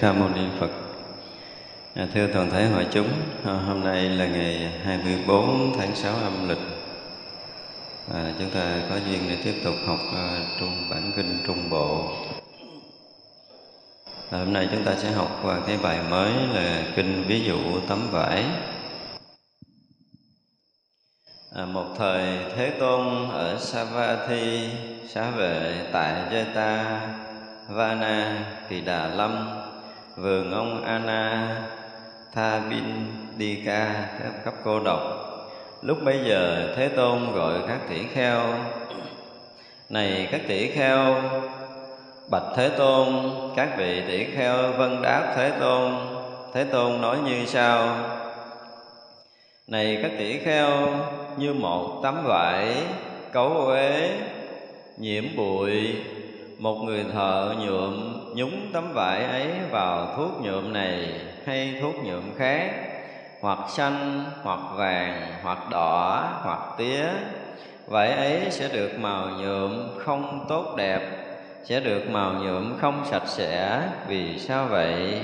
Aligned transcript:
ca 0.00 0.12
mâu 0.12 0.28
ni 0.28 0.42
phật. 0.58 0.70
À, 1.94 2.06
thưa 2.14 2.26
toàn 2.32 2.50
thể 2.50 2.66
hội 2.66 2.86
chúng 2.90 3.08
à, 3.44 3.52
hôm 3.52 3.84
nay 3.84 4.08
là 4.08 4.26
ngày 4.26 4.72
24 4.84 5.72
tháng 5.78 5.96
6 5.96 6.14
âm 6.14 6.48
lịch. 6.48 6.58
À, 8.14 8.32
chúng 8.38 8.50
ta 8.50 8.80
có 8.90 8.96
duyên 8.96 9.20
để 9.28 9.38
tiếp 9.44 9.54
tục 9.64 9.74
học 9.86 9.98
à, 10.14 10.40
trung 10.60 10.88
bản 10.90 11.12
kinh 11.16 11.38
trung 11.46 11.70
bộ. 11.70 12.10
À, 14.30 14.38
hôm 14.38 14.52
nay 14.52 14.68
chúng 14.72 14.84
ta 14.84 14.94
sẽ 14.96 15.10
học 15.10 15.38
qua 15.42 15.60
cái 15.66 15.78
bài 15.82 15.98
mới 16.10 16.32
là 16.52 16.82
kinh 16.96 17.24
ví 17.28 17.40
dụ 17.40 17.58
tấm 17.88 18.08
vải. 18.10 18.44
À, 21.54 21.64
một 21.64 21.86
thời 21.98 22.38
thế 22.56 22.70
tôn 22.70 23.30
ở 23.30 23.58
savatthi 23.58 24.68
xá 25.08 25.30
vệ 25.30 25.86
tại 25.92 26.14
jeta 26.30 26.98
Vana 27.68 28.44
Kỳ 28.68 28.80
Đà 28.80 29.08
Lâm 29.08 29.55
Vườn 30.16 30.52
ông 30.52 30.84
Ana 30.84 31.56
Tha 32.34 32.60
Bin 32.70 32.84
Đi 33.36 33.62
Ca 33.66 34.08
cấp 34.44 34.54
cô 34.64 34.80
độc. 34.80 35.00
Lúc 35.82 35.98
bấy 36.04 36.20
giờ 36.28 36.74
Thế 36.76 36.88
Tôn 36.88 37.32
gọi 37.34 37.54
các 37.68 37.78
tỷ 37.88 38.02
kheo. 38.14 38.40
Này 39.88 40.28
các 40.32 40.40
tỷ 40.48 40.70
kheo, 40.70 41.22
Bạch 42.30 42.42
Thế 42.56 42.68
Tôn, 42.68 43.08
Các 43.56 43.68
vị 43.78 44.02
tỷ 44.08 44.24
kheo 44.24 44.72
vân 44.72 45.02
đáp 45.02 45.34
Thế 45.36 45.50
Tôn. 45.60 45.92
Thế 46.54 46.64
Tôn 46.64 47.00
nói 47.00 47.18
như 47.24 47.46
sau. 47.46 47.96
Này 49.66 49.98
các 50.02 50.10
tỷ 50.18 50.38
kheo, 50.38 50.88
Như 51.36 51.54
một 51.54 52.00
tấm 52.02 52.22
vải 52.24 52.74
cấu 53.32 53.48
uế, 53.48 54.10
Nhiễm 54.96 55.24
bụi, 55.36 55.94
một 56.58 56.74
người 56.74 57.04
thợ 57.12 57.54
nhuộm 57.58 58.05
nhúng 58.36 58.70
tấm 58.72 58.92
vải 58.92 59.24
ấy 59.24 59.46
vào 59.70 60.14
thuốc 60.16 60.30
nhuộm 60.42 60.72
này 60.72 61.20
hay 61.46 61.78
thuốc 61.80 61.94
nhuộm 62.04 62.22
khác, 62.38 62.70
hoặc 63.40 63.58
xanh, 63.68 64.24
hoặc 64.42 64.60
vàng, 64.74 65.22
hoặc 65.42 65.58
đỏ, 65.70 66.28
hoặc 66.42 66.60
tía. 66.78 67.04
Vải 67.86 68.12
ấy 68.12 68.40
sẽ 68.50 68.68
được 68.72 68.98
màu 68.98 69.28
nhuộm 69.28 69.88
không 69.98 70.46
tốt 70.48 70.74
đẹp, 70.76 71.00
sẽ 71.64 71.80
được 71.80 72.10
màu 72.10 72.32
nhuộm 72.32 72.78
không 72.80 73.04
sạch 73.10 73.26
sẽ. 73.26 73.82
Vì 74.08 74.38
sao 74.38 74.66
vậy? 74.66 75.20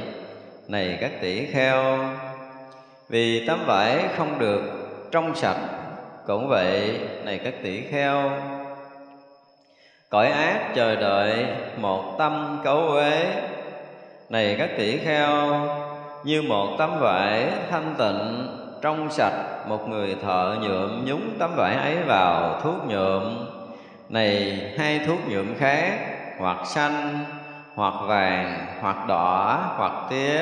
Này 0.69 0.99
các 1.01 1.11
tỷ 1.21 1.47
kheo, 1.47 1.99
vì 3.09 3.47
tấm 3.47 3.59
vải 3.67 4.05
không 4.17 4.39
được 4.39 4.63
trong 5.11 5.35
sạch, 5.35 5.69
cũng 6.27 6.49
vậy, 6.49 7.01
này 7.25 7.39
các 7.45 7.55
tỷ 7.63 7.81
kheo 7.81 8.31
cõi 10.13 10.31
ác 10.31 10.75
chờ 10.75 10.97
đợi 10.97 11.47
một 11.77 12.15
tâm 12.19 12.61
cấu 12.65 12.79
uế. 12.79 13.27
Này 14.29 14.57
các 14.59 14.71
tỷ 14.77 14.99
kheo, 14.99 15.67
như 16.25 16.43
một 16.43 16.77
tấm 16.79 16.91
vải 17.01 17.47
thanh 17.71 17.95
tịnh, 17.99 18.49
trong 18.83 19.11
sạch 19.11 19.69
một 19.69 19.89
người 19.89 20.17
thợ 20.23 20.57
nhuộm 20.61 21.05
nhúng 21.05 21.31
tấm 21.39 21.51
vải 21.57 21.75
ấy 21.77 21.97
vào 22.07 22.61
thuốc 22.63 22.75
nhuộm. 22.87 23.47
Này 24.09 24.61
hai 24.79 25.01
thuốc 25.07 25.19
nhuộm 25.29 25.55
khác, 25.59 25.99
hoặc 26.39 26.59
xanh, 26.67 27.25
hoặc 27.75 27.95
vàng, 28.07 28.67
hoặc 28.81 28.97
đỏ, 29.09 29.61
hoặc 29.77 29.93
tía. 30.11 30.41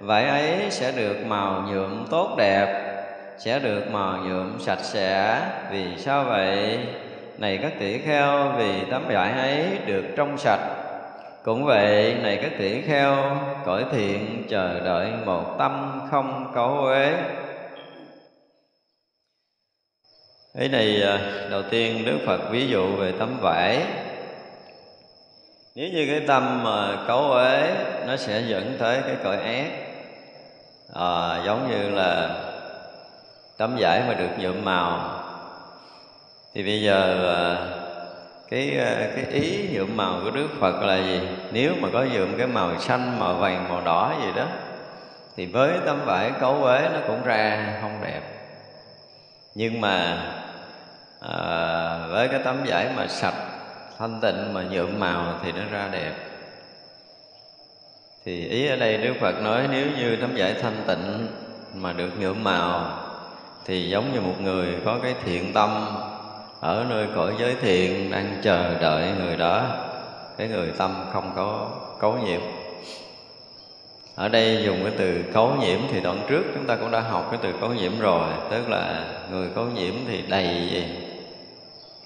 Vải 0.00 0.28
ấy 0.28 0.70
sẽ 0.70 0.92
được 0.92 1.16
màu 1.26 1.62
nhuộm 1.68 2.06
tốt 2.10 2.34
đẹp, 2.38 2.96
sẽ 3.38 3.58
được 3.58 3.90
màu 3.92 4.16
nhuộm 4.16 4.58
sạch 4.58 4.82
sẽ. 4.82 5.40
Vì 5.70 5.96
sao 5.98 6.24
vậy? 6.24 6.78
Này 7.40 7.58
các 7.62 7.72
tỷ 7.78 7.98
kheo 7.98 8.52
vì 8.58 8.84
tấm 8.90 9.04
vải 9.08 9.32
ấy 9.32 9.78
được 9.86 10.04
trong 10.16 10.38
sạch. 10.38 10.76
Cũng 11.44 11.64
vậy 11.64 12.16
này 12.22 12.38
các 12.42 12.52
tỷ 12.58 12.82
kheo 12.82 13.16
cõi 13.64 13.84
thiện 13.92 14.44
chờ 14.48 14.80
đợi 14.80 15.12
một 15.24 15.56
tâm 15.58 16.00
không 16.10 16.52
cấu 16.54 16.78
uế. 16.78 17.14
Ý 20.58 20.68
này 20.68 21.02
à, 21.02 21.18
đầu 21.50 21.62
tiên 21.62 22.04
Đức 22.06 22.18
Phật 22.26 22.50
ví 22.50 22.68
dụ 22.68 22.96
về 22.96 23.12
tấm 23.18 23.36
vải. 23.40 23.82
Nếu 25.74 25.88
như 25.88 26.06
cái 26.10 26.20
tâm 26.26 26.64
mà 26.64 27.04
cấu 27.06 27.32
uế 27.32 27.74
Nó 28.06 28.16
sẽ 28.16 28.42
dẫn 28.48 28.76
tới 28.78 29.00
cái 29.06 29.16
cõi 29.24 29.36
ác. 29.36 29.66
À, 30.94 31.42
Giống 31.46 31.70
như 31.70 31.88
là 31.88 32.36
tấm 33.58 33.76
vải 33.78 34.02
mà 34.08 34.14
được 34.14 34.30
nhuộm 34.38 34.64
màu 34.64 35.09
thì 36.54 36.62
bây 36.62 36.82
giờ 36.82 37.28
à, 37.34 37.42
cái 38.50 38.78
à, 38.78 39.08
cái 39.16 39.24
ý 39.32 39.68
nhuộm 39.72 39.96
màu 39.96 40.20
của 40.24 40.30
Đức 40.30 40.48
Phật 40.60 40.82
là 40.82 40.96
gì? 40.96 41.20
Nếu 41.52 41.74
mà 41.80 41.88
có 41.92 42.04
nhuộm 42.04 42.38
cái 42.38 42.46
màu 42.46 42.78
xanh, 42.78 43.18
màu 43.20 43.34
vàng, 43.34 43.68
màu 43.68 43.80
đỏ 43.80 44.14
gì 44.22 44.32
đó 44.36 44.46
thì 45.36 45.46
với 45.46 45.70
tấm 45.86 46.00
vải 46.04 46.30
cấu 46.40 46.64
uế 46.64 46.88
nó 46.92 46.98
cũng 47.06 47.24
ra 47.24 47.78
không 47.80 48.00
đẹp. 48.02 48.20
Nhưng 49.54 49.80
mà 49.80 50.22
à, 51.20 52.06
với 52.06 52.28
cái 52.28 52.40
tấm 52.44 52.56
vải 52.66 52.88
mà 52.96 53.06
sạch 53.06 53.34
thanh 53.98 54.20
tịnh 54.20 54.54
mà 54.54 54.62
nhuộm 54.62 55.00
màu 55.00 55.34
thì 55.42 55.52
nó 55.52 55.62
ra 55.72 55.88
đẹp. 55.92 56.12
Thì 58.24 58.48
ý 58.48 58.66
ở 58.66 58.76
đây 58.76 58.96
Đức 58.96 59.14
Phật 59.20 59.42
nói 59.42 59.68
nếu 59.70 59.86
như 59.98 60.16
tấm 60.16 60.30
vải 60.36 60.54
thanh 60.54 60.84
tịnh 60.86 61.28
mà 61.74 61.92
được 61.92 62.10
nhuộm 62.18 62.44
màu 62.44 62.98
thì 63.64 63.90
giống 63.90 64.12
như 64.12 64.20
một 64.20 64.40
người 64.40 64.74
có 64.84 64.98
cái 65.02 65.14
thiện 65.24 65.52
tâm 65.52 65.96
ở 66.60 66.86
nơi 66.88 67.06
cõi 67.14 67.34
giới 67.38 67.54
thiện 67.60 68.10
đang 68.10 68.36
chờ 68.42 68.74
đợi 68.80 69.08
người 69.18 69.36
đó, 69.36 69.66
cái 70.38 70.48
người 70.48 70.72
tâm 70.78 71.04
không 71.12 71.32
có 71.36 71.68
cấu 72.00 72.18
nhiễm. 72.18 72.40
Ở 74.14 74.28
đây 74.28 74.62
dùng 74.64 74.78
cái 74.82 74.92
từ 74.98 75.22
cấu 75.32 75.54
nhiễm 75.60 75.78
thì 75.88 76.00
đoạn 76.00 76.22
trước 76.28 76.42
chúng 76.54 76.66
ta 76.66 76.76
cũng 76.76 76.90
đã 76.90 77.00
học 77.00 77.28
cái 77.30 77.40
từ 77.42 77.52
cấu 77.60 77.70
nhiễm 77.70 78.00
rồi, 78.00 78.28
tức 78.50 78.68
là 78.68 79.04
người 79.30 79.48
cấu 79.54 79.64
nhiễm 79.64 79.94
thì 80.08 80.22
đầy 80.28 80.68
gì 80.70 80.84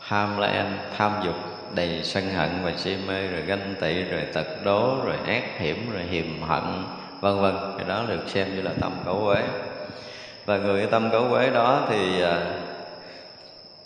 tham 0.09 0.39
lam, 0.39 0.67
tham 0.97 1.13
dục, 1.25 1.35
đầy 1.75 2.01
sân 2.03 2.31
hận 2.31 2.51
và 2.65 2.73
si 2.77 2.97
mê, 3.09 3.27
rồi 3.27 3.41
ganh 3.41 3.75
tị, 3.81 4.03
rồi 4.03 4.21
tật 4.33 4.65
đố, 4.65 4.95
rồi 5.05 5.17
ác 5.27 5.59
hiểm, 5.59 5.91
rồi 5.93 6.03
hiềm 6.03 6.43
hận, 6.43 6.63
vân 7.21 7.41
vân. 7.41 7.55
Cái 7.79 7.89
đó 7.89 8.03
được 8.09 8.29
xem 8.29 8.57
như 8.57 8.63
là 8.63 8.71
tâm 8.81 8.93
cấu 9.05 9.23
quế 9.27 9.43
và 10.47 10.57
người 10.57 10.87
tâm 10.87 11.11
cấu 11.11 11.25
quế 11.31 11.51
đó 11.51 11.87
thì 11.91 12.23
à, 12.23 12.41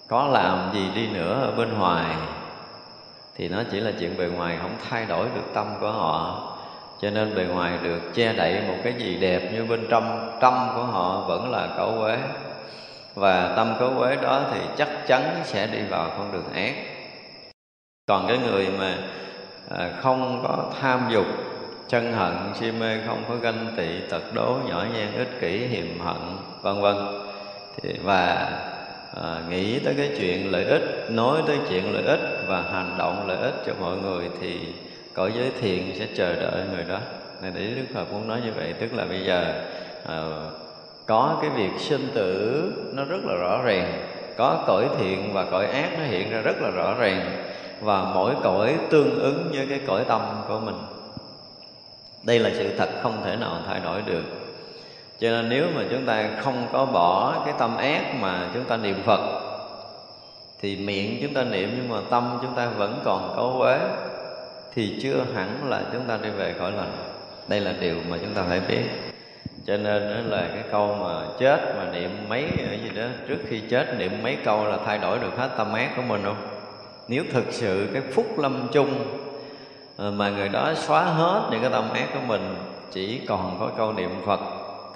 có 0.08 0.26
làm 0.26 0.70
gì 0.74 0.88
đi 0.94 1.06
nữa 1.06 1.40
ở 1.42 1.52
bên 1.52 1.78
ngoài. 1.78 2.16
Thì 3.36 3.48
nó 3.48 3.62
chỉ 3.70 3.80
là 3.80 3.92
chuyện 4.00 4.16
bề 4.16 4.26
ngoài, 4.26 4.58
không 4.62 4.76
thay 4.90 5.06
đổi 5.06 5.26
được 5.34 5.54
tâm 5.54 5.66
của 5.80 5.90
họ. 5.90 6.44
Cho 7.00 7.10
nên 7.10 7.34
bề 7.34 7.44
ngoài 7.44 7.78
được 7.82 8.00
che 8.14 8.32
đậy 8.32 8.62
một 8.68 8.76
cái 8.84 8.92
gì 8.98 9.16
đẹp 9.16 9.50
như 9.52 9.64
bên 9.64 9.86
trong, 9.90 10.36
tâm 10.40 10.68
của 10.74 10.82
họ 10.82 11.20
vẫn 11.20 11.50
là 11.50 11.68
cấu 11.76 11.92
quế 12.00 12.18
và 13.14 13.52
tâm 13.56 13.74
cấu 13.78 13.90
quế 13.98 14.16
đó 14.16 14.40
thì 14.52 14.60
chắc 14.76 14.88
chắn 15.06 15.22
sẽ 15.44 15.66
đi 15.66 15.78
vào 15.82 16.10
con 16.18 16.32
đường 16.32 16.52
ác. 16.54 16.74
Còn 18.08 18.26
cái 18.28 18.38
người 18.38 18.68
mà 18.78 18.94
à, 19.78 19.90
không 20.02 20.44
có 20.48 20.64
tham 20.80 21.08
dục, 21.10 21.26
chân 21.88 22.12
hận, 22.12 22.34
si 22.54 22.72
mê, 22.72 22.98
không 23.06 23.22
có 23.28 23.36
ganh 23.36 23.66
tị, 23.76 24.00
tật 24.10 24.22
đố, 24.34 24.56
nhỏ 24.68 24.84
nhen, 24.94 25.12
ích 25.12 25.40
kỷ, 25.40 25.66
hiềm 25.66 26.00
hận, 26.00 26.36
vân 26.62 26.80
vân. 26.80 26.96
Thì, 27.76 27.94
và 28.02 28.50
à, 29.14 29.42
nghĩ 29.50 29.78
tới 29.78 29.94
cái 29.94 30.10
chuyện 30.18 30.52
lợi 30.52 30.64
ích 30.64 31.10
nói 31.10 31.42
tới 31.46 31.58
chuyện 31.68 31.92
lợi 31.92 32.04
ích 32.04 32.20
và 32.46 32.62
hành 32.62 32.94
động 32.98 33.28
lợi 33.28 33.36
ích 33.36 33.54
cho 33.66 33.72
mọi 33.80 33.96
người 33.96 34.28
thì 34.40 34.58
cõi 35.14 35.32
giới 35.36 35.52
thiện 35.60 35.92
sẽ 35.98 36.06
chờ 36.14 36.34
đợi 36.34 36.64
người 36.74 36.84
đó. 36.88 36.98
Này 37.42 37.52
để 37.54 37.60
đức 37.60 37.94
phật 37.94 38.12
muốn 38.12 38.28
nói 38.28 38.40
như 38.44 38.52
vậy 38.56 38.74
tức 38.80 38.94
là 38.94 39.04
bây 39.04 39.24
giờ 39.24 39.62
à, 40.06 40.22
có 41.06 41.38
cái 41.40 41.50
việc 41.50 41.70
sinh 41.78 42.08
tử 42.14 42.62
nó 42.92 43.04
rất 43.04 43.24
là 43.24 43.34
rõ 43.34 43.62
ràng 43.62 44.08
có 44.36 44.64
cõi 44.66 44.88
thiện 44.98 45.32
và 45.32 45.44
cõi 45.44 45.66
ác 45.66 45.90
nó 45.98 46.04
hiện 46.04 46.30
ra 46.30 46.40
rất 46.40 46.62
là 46.62 46.70
rõ 46.70 46.94
ràng 46.94 47.30
và 47.80 48.04
mỗi 48.14 48.34
cõi 48.42 48.76
tương 48.90 49.20
ứng 49.20 49.50
với 49.52 49.66
cái 49.70 49.80
cõi 49.86 50.04
tâm 50.08 50.20
của 50.48 50.60
mình. 50.60 50.76
Đây 52.24 52.38
là 52.38 52.50
sự 52.54 52.76
thật 52.76 52.88
không 53.02 53.22
thể 53.24 53.36
nào 53.36 53.62
thay 53.66 53.80
đổi 53.80 54.02
được 54.06 54.22
cho 55.20 55.30
nên 55.30 55.48
nếu 55.48 55.66
mà 55.74 55.82
chúng 55.90 56.06
ta 56.06 56.28
không 56.40 56.66
có 56.72 56.84
bỏ 56.84 57.42
cái 57.44 57.54
tâm 57.58 57.76
ác 57.76 58.14
mà 58.20 58.48
chúng 58.54 58.64
ta 58.64 58.76
niệm 58.76 59.02
phật, 59.04 59.20
thì 60.60 60.76
miệng 60.76 61.18
chúng 61.22 61.34
ta 61.34 61.44
niệm 61.44 61.70
nhưng 61.76 61.88
mà 61.88 61.96
tâm 62.10 62.38
chúng 62.42 62.54
ta 62.54 62.66
vẫn 62.66 63.00
còn 63.04 63.32
cấu 63.36 63.60
uế, 63.60 63.78
thì 64.74 64.98
chưa 65.02 65.24
hẳn 65.34 65.68
là 65.68 65.82
chúng 65.92 66.04
ta 66.08 66.18
đi 66.22 66.30
về 66.30 66.54
khỏi 66.58 66.72
lành. 66.72 66.92
Đây 67.48 67.60
là 67.60 67.72
điều 67.80 67.96
mà 68.10 68.16
chúng 68.20 68.34
ta 68.34 68.42
phải 68.48 68.60
biết. 68.60 68.84
Cho 69.66 69.76
nên 69.76 70.14
đó 70.14 70.36
là 70.36 70.48
cái 70.54 70.64
câu 70.72 70.96
mà 71.02 71.22
chết 71.38 71.74
mà 71.76 71.84
niệm 71.92 72.10
mấy 72.28 72.44
gì 72.82 72.90
đó, 72.96 73.06
trước 73.28 73.38
khi 73.48 73.60
chết 73.60 73.98
niệm 73.98 74.12
mấy 74.22 74.36
câu 74.44 74.64
là 74.64 74.78
thay 74.86 74.98
đổi 74.98 75.18
được 75.18 75.36
hết 75.36 75.48
tâm 75.56 75.72
ác 75.72 75.90
của 75.96 76.02
mình 76.02 76.22
không 76.24 76.46
nếu 77.08 77.24
thực 77.32 77.44
sự 77.50 77.88
cái 77.92 78.02
phúc 78.12 78.38
lâm 78.38 78.68
chung 78.72 79.04
ờ, 79.96 80.10
mà 80.10 80.30
người 80.30 80.48
đó 80.48 80.74
xóa 80.74 81.02
hết 81.02 81.48
những 81.50 81.60
cái 81.60 81.70
tâm 81.70 81.90
ác 81.92 82.06
của 82.14 82.20
mình, 82.26 82.56
chỉ 82.92 83.20
còn 83.28 83.56
có 83.60 83.70
câu 83.76 83.92
niệm 83.92 84.10
phật 84.26 84.40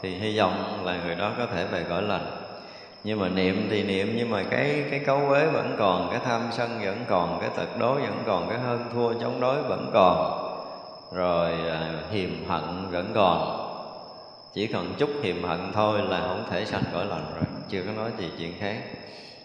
thì 0.02 0.10
hy 0.10 0.38
vọng 0.38 0.82
là 0.84 0.96
người 1.04 1.14
đó 1.14 1.32
có 1.38 1.46
thể 1.46 1.64
về 1.64 1.84
cõi 1.88 2.02
lành. 2.02 2.26
Nhưng 3.04 3.20
mà 3.20 3.28
niệm 3.28 3.66
thì 3.70 3.82
niệm 3.82 4.14
nhưng 4.16 4.30
mà 4.30 4.42
cái 4.50 4.84
cái 4.90 4.98
cấu 4.98 5.28
uế 5.28 5.46
vẫn 5.46 5.74
còn 5.78 6.08
cái 6.10 6.20
tham 6.24 6.42
sân 6.52 6.80
vẫn 6.84 7.04
còn 7.08 7.38
cái 7.40 7.50
tật 7.56 7.78
đố 7.78 7.94
vẫn 7.94 8.22
còn 8.26 8.48
cái 8.48 8.58
hơn 8.58 8.84
thua 8.94 9.14
chống 9.14 9.40
đối 9.40 9.62
vẫn 9.62 9.90
còn. 9.92 10.48
Rồi 11.14 11.52
à, 11.70 11.92
hiềm 12.10 12.30
hận 12.48 12.90
vẫn 12.90 13.12
còn. 13.14 13.68
Chỉ 14.54 14.66
cần 14.66 14.94
chút 14.98 15.10
hiềm 15.22 15.42
hận 15.42 15.72
thôi 15.72 16.00
là 16.08 16.20
không 16.20 16.44
thể 16.50 16.64
sanh 16.64 16.82
cõi 16.92 17.06
lành 17.06 17.24
rồi. 17.34 17.44
Chưa 17.68 17.82
có 17.86 17.92
nói 18.02 18.10
gì 18.18 18.30
chuyện 18.38 18.52
khác. 18.60 18.76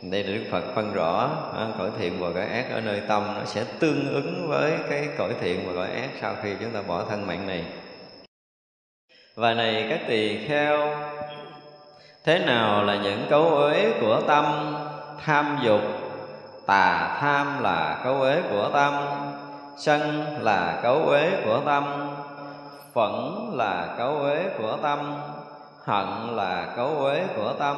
Đây 0.02 0.24
là 0.24 0.36
đức 0.36 0.44
phật 0.52 0.64
phân 0.76 0.94
rõ 0.94 1.30
à, 1.58 1.68
cõi 1.78 1.90
thiện 2.00 2.20
và 2.20 2.30
cõi 2.34 2.46
ác 2.46 2.66
ở 2.72 2.82
nơi 2.82 3.02
tâm 3.08 3.24
nó 3.36 3.46
sẽ 3.46 3.64
tương 3.80 4.14
ứng 4.14 4.48
với 4.48 4.74
cái 4.90 5.08
cõi 5.18 5.34
thiện 5.42 5.68
và 5.68 5.74
cõi 5.76 5.88
ác 5.88 6.10
sau 6.22 6.36
khi 6.44 6.50
chúng 6.62 6.72
ta 6.72 6.82
bỏ 6.82 7.04
thân 7.10 7.28
mạng 7.28 7.48
này 7.48 7.64
và 9.38 9.54
này 9.54 9.86
các 9.90 10.00
tỳ 10.08 10.48
kheo, 10.48 10.96
thế 12.24 12.40
nào 12.40 12.84
là 12.84 12.96
những 12.96 13.26
cấu 13.30 13.44
uế 13.44 13.92
của 14.02 14.22
tâm? 14.28 14.76
Tham 15.26 15.60
dục, 15.64 15.82
tà 16.66 17.18
tham 17.20 17.64
là 17.64 18.02
cấu 18.04 18.22
uế 18.22 18.42
của 18.52 18.70
tâm. 18.74 18.94
Sân 19.78 20.26
là 20.40 20.80
cấu 20.84 20.96
uế 20.96 21.32
của 21.46 21.60
tâm. 21.66 21.84
Phẫn 22.94 23.14
là 23.54 23.96
cấu 23.98 24.20
uế 24.20 24.44
của 24.58 24.78
tâm. 24.82 25.00
Hận 25.86 26.36
là 26.36 26.68
cấu 26.76 26.88
uế 26.88 27.24
của 27.36 27.54
tâm. 27.60 27.78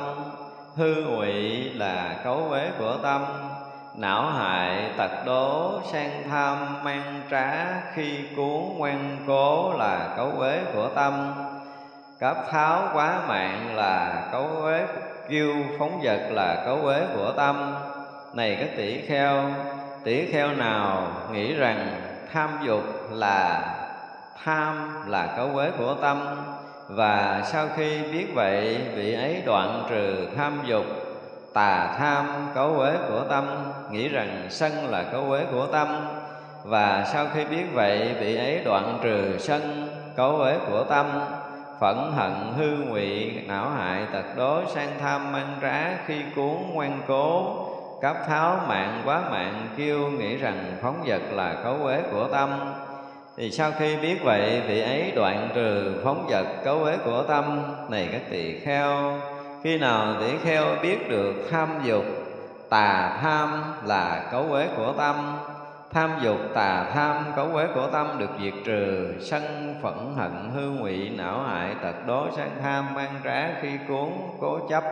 Hư 0.75 0.95
ngụy 0.95 1.63
là 1.69 2.15
cấu 2.23 2.47
uế 2.50 2.69
của 2.79 2.94
tâm. 3.03 3.25
Não 3.95 4.25
hại, 4.25 4.91
tật 4.97 5.25
đố 5.25 5.79
sang 5.91 6.23
tham, 6.29 6.83
mang 6.83 7.21
trá, 7.31 7.65
khi 7.94 8.19
cuốn, 8.35 8.77
ngoan 8.77 9.17
cố 9.27 9.73
là 9.77 10.13
cấu 10.17 10.31
uế 10.38 10.59
của 10.73 10.89
tâm 10.95 11.33
cấp 12.19 12.38
tháo 12.51 12.89
quá 12.94 13.21
mạng 13.27 13.75
là 13.75 14.24
cấu 14.31 14.48
uế 14.62 14.86
kiêu 15.30 15.56
phóng 15.80 16.01
vật 16.04 16.19
là 16.31 16.63
cấu 16.66 16.75
uế 16.75 17.01
của 17.16 17.31
tâm. 17.31 17.75
Này 18.33 18.57
các 18.60 18.69
tỷ 18.77 19.01
kheo 19.01 19.44
tỷ 20.04 20.31
kheo 20.31 20.48
nào 20.48 21.07
nghĩ 21.31 21.54
rằng 21.54 21.88
tham 22.33 22.50
dục 22.63 22.83
là, 23.12 23.62
tham 24.44 25.04
là 25.07 25.27
cấu 25.38 25.50
uế 25.54 25.71
của 25.77 25.94
tâm? 26.01 26.21
Và 26.88 27.42
sau 27.45 27.68
khi 27.75 28.04
biết 28.12 28.27
vậy, 28.36 28.81
vị 28.95 29.13
ấy 29.13 29.42
đoạn 29.45 29.83
trừ 29.89 30.27
tham 30.38 30.62
dục, 30.65 30.86
tà 31.54 31.95
tham 31.98 32.48
cấu 32.56 32.77
uế 32.77 32.92
của 33.10 33.22
tâm, 33.30 33.45
nghĩ 33.92 34.10
rằng 34.10 34.45
sân 34.50 34.72
là 34.89 35.04
cấu 35.04 35.22
uế 35.30 35.45
của 35.51 35.65
tâm. 35.65 36.07
Và 36.63 37.06
sau 37.13 37.25
khi 37.33 37.45
biết 37.45 37.65
vậy, 37.74 38.15
vị 38.19 38.36
ấy 38.36 38.62
đoạn 38.65 39.00
trừ 39.04 39.38
sân, 39.39 39.89
cấu 40.15 40.38
uế 40.38 40.57
của 40.69 40.83
tâm 40.83 41.06
phẫn 41.79 41.97
hận, 42.15 42.31
hư 42.57 42.71
ngụy, 42.71 43.31
não 43.47 43.69
hại, 43.69 44.01
tật 44.13 44.25
đố, 44.37 44.61
sang 44.75 44.89
tham, 44.99 45.31
mang 45.31 45.57
trá 45.61 45.97
khi 46.05 46.15
cuốn, 46.35 46.55
ngoan 46.73 47.01
cố, 47.07 47.55
cấp 48.01 48.17
tháo 48.27 48.59
mạng, 48.67 49.01
quá 49.05 49.21
mạng, 49.31 49.67
kêu, 49.77 50.11
nghĩ 50.11 50.37
rằng 50.37 50.77
phóng 50.81 51.03
vật 51.05 51.21
là 51.31 51.53
cấu 51.63 51.73
uế 51.83 52.01
của 52.11 52.27
tâm. 52.31 52.49
Thì 53.37 53.51
sau 53.51 53.71
khi 53.79 53.95
biết 53.95 54.23
vậy, 54.23 54.61
vị 54.67 54.81
ấy 54.81 55.11
đoạn 55.15 55.49
trừ 55.55 56.01
phóng 56.03 56.25
vật 56.29 56.45
cấu 56.63 56.83
uế 56.83 56.97
của 56.97 57.23
tâm. 57.23 57.61
Này 57.89 58.09
các 58.11 58.21
tỳ 58.29 58.59
kheo, 58.59 59.19
khi 59.63 59.77
nào 59.77 60.15
tỳ 60.19 60.37
kheo 60.37 60.65
biết 60.81 61.09
được 61.09 61.33
tham 61.51 61.69
dục, 61.83 62.05
tà 62.69 63.17
tham 63.21 63.63
là 63.85 64.27
cấu 64.31 64.43
uế 64.49 64.67
của 64.77 64.93
tâm? 64.97 65.15
Tham 65.94 66.12
dục 66.21 66.38
tà 66.53 66.86
tham 66.94 67.24
cấu 67.36 67.47
quế 67.53 67.68
của 67.75 67.88
tâm 67.91 68.07
được 68.19 68.30
diệt 68.41 68.53
trừ. 68.65 69.13
Sân 69.21 69.75
phẫn 69.81 69.94
hận, 70.18 70.31
hư 70.53 70.69
ngụy, 70.69 71.09
não 71.09 71.44
hại, 71.47 71.75
tật 71.81 72.07
đố 72.07 72.27
sang 72.36 72.51
tham, 72.63 72.94
mang 72.94 73.21
trá 73.24 73.62
khi 73.62 73.69
cuốn, 73.88 74.09
cố 74.39 74.59
chấp. 74.69 74.83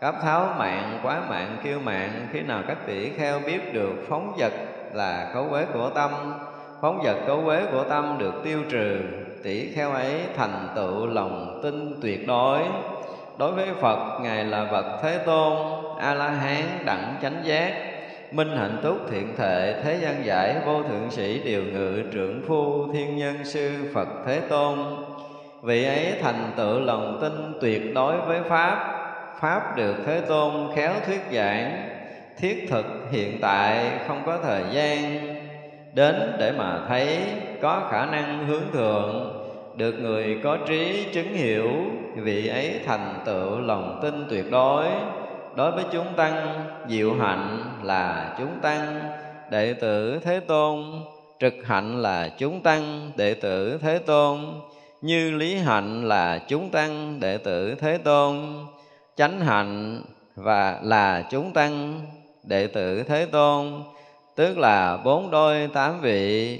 Cấp 0.00 0.14
tháo 0.22 0.54
mạng, 0.58 0.98
quá 1.02 1.20
mạng 1.28 1.56
kêu 1.64 1.80
mạng, 1.80 2.26
khi 2.32 2.40
nào 2.40 2.62
các 2.68 2.76
tỷ 2.86 3.10
kheo 3.10 3.40
biết 3.46 3.74
được 3.74 3.92
phóng 4.08 4.34
vật 4.38 4.52
là 4.92 5.30
cấu 5.34 5.46
quế 5.50 5.66
của 5.72 5.90
tâm, 5.94 6.10
phóng 6.80 7.00
vật 7.02 7.16
cấu 7.26 7.42
quế 7.44 7.66
của 7.72 7.84
tâm 7.84 8.16
được 8.18 8.34
tiêu 8.44 8.62
trừ. 8.70 9.00
Tỷ 9.42 9.74
kheo 9.74 9.90
ấy 9.90 10.20
thành 10.36 10.68
tựu 10.76 11.06
lòng 11.06 11.60
tin 11.62 12.00
tuyệt 12.02 12.26
đối. 12.26 12.60
Đối 13.38 13.52
với 13.52 13.68
phật, 13.80 14.18
ngài 14.20 14.44
là 14.44 14.64
vật 14.64 14.98
thế 15.02 15.18
tôn 15.18 15.52
a 16.00 16.14
la 16.14 16.30
hán 16.30 16.62
đẳng 16.84 17.14
chánh 17.22 17.40
giác 17.44 17.93
minh 18.34 18.56
hạnh 18.56 18.78
túc 18.82 18.96
thiện 19.10 19.36
thệ, 19.36 19.80
thế 19.82 19.98
gian 20.02 20.24
giải 20.24 20.56
vô 20.66 20.82
thượng 20.82 21.10
sĩ 21.10 21.40
điều 21.44 21.62
ngự, 21.64 22.02
trưởng 22.12 22.42
phu 22.46 22.92
thiên 22.92 23.16
nhân 23.16 23.44
sư 23.44 23.70
phật 23.94 24.08
thế 24.26 24.40
tôn. 24.48 24.78
Vị 25.62 25.84
ấy 25.84 26.12
thành 26.22 26.52
tựu 26.56 26.80
lòng 26.80 27.18
tin 27.20 27.32
tuyệt 27.60 27.94
đối 27.94 28.16
với 28.18 28.40
pháp. 28.42 28.90
Pháp 29.40 29.76
được 29.76 29.94
thế 30.06 30.20
tôn 30.20 30.52
khéo 30.76 30.92
thuyết 31.06 31.20
giảng. 31.32 31.88
Thiết 32.38 32.66
thực, 32.70 32.86
hiện 33.10 33.38
tại, 33.40 33.90
không 34.08 34.22
có 34.26 34.38
thời 34.42 34.62
gian. 34.72 35.18
Đến 35.94 36.32
để 36.38 36.52
mà 36.52 36.80
thấy, 36.88 37.18
có 37.62 37.88
khả 37.90 38.06
năng 38.06 38.46
hướng 38.46 38.72
thượng. 38.72 39.40
Được 39.76 39.92
người 39.92 40.38
có 40.44 40.58
trí 40.68 41.06
chứng 41.12 41.32
hiểu, 41.32 41.70
vị 42.16 42.48
ấy 42.48 42.80
thành 42.86 43.14
tựu 43.24 43.60
lòng 43.60 43.98
tin 44.02 44.26
tuyệt 44.30 44.50
đối 44.50 44.84
đối 45.56 45.72
với 45.72 45.84
chúng 45.92 46.06
tăng, 46.16 46.64
diệu 46.88 47.14
hạnh 47.14 47.64
là 47.82 48.34
chúng 48.38 48.60
tăng, 48.62 49.00
đệ 49.50 49.74
tử 49.74 50.18
thế 50.24 50.40
tôn. 50.40 50.84
Trực 51.40 51.54
hạnh 51.64 52.02
là 52.02 52.28
chúng 52.38 52.60
tăng, 52.60 53.10
đệ 53.16 53.34
tử 53.34 53.78
thế 53.82 53.98
tôn. 53.98 54.40
Như 55.00 55.30
lý 55.30 55.54
hạnh 55.54 56.08
là 56.08 56.38
chúng 56.48 56.70
tăng, 56.70 57.20
đệ 57.20 57.38
tử 57.38 57.74
thế 57.74 57.98
tôn. 57.98 58.36
Chánh 59.16 59.40
hạnh 59.40 60.02
và 60.36 60.78
là 60.82 61.24
chúng 61.30 61.52
tăng, 61.52 62.00
đệ 62.44 62.66
tử 62.66 63.02
thế 63.02 63.26
tôn. 63.26 63.82
Tức 64.36 64.58
là 64.58 64.96
bốn 64.96 65.30
đôi 65.30 65.68
tám 65.74 66.00
vị. 66.00 66.58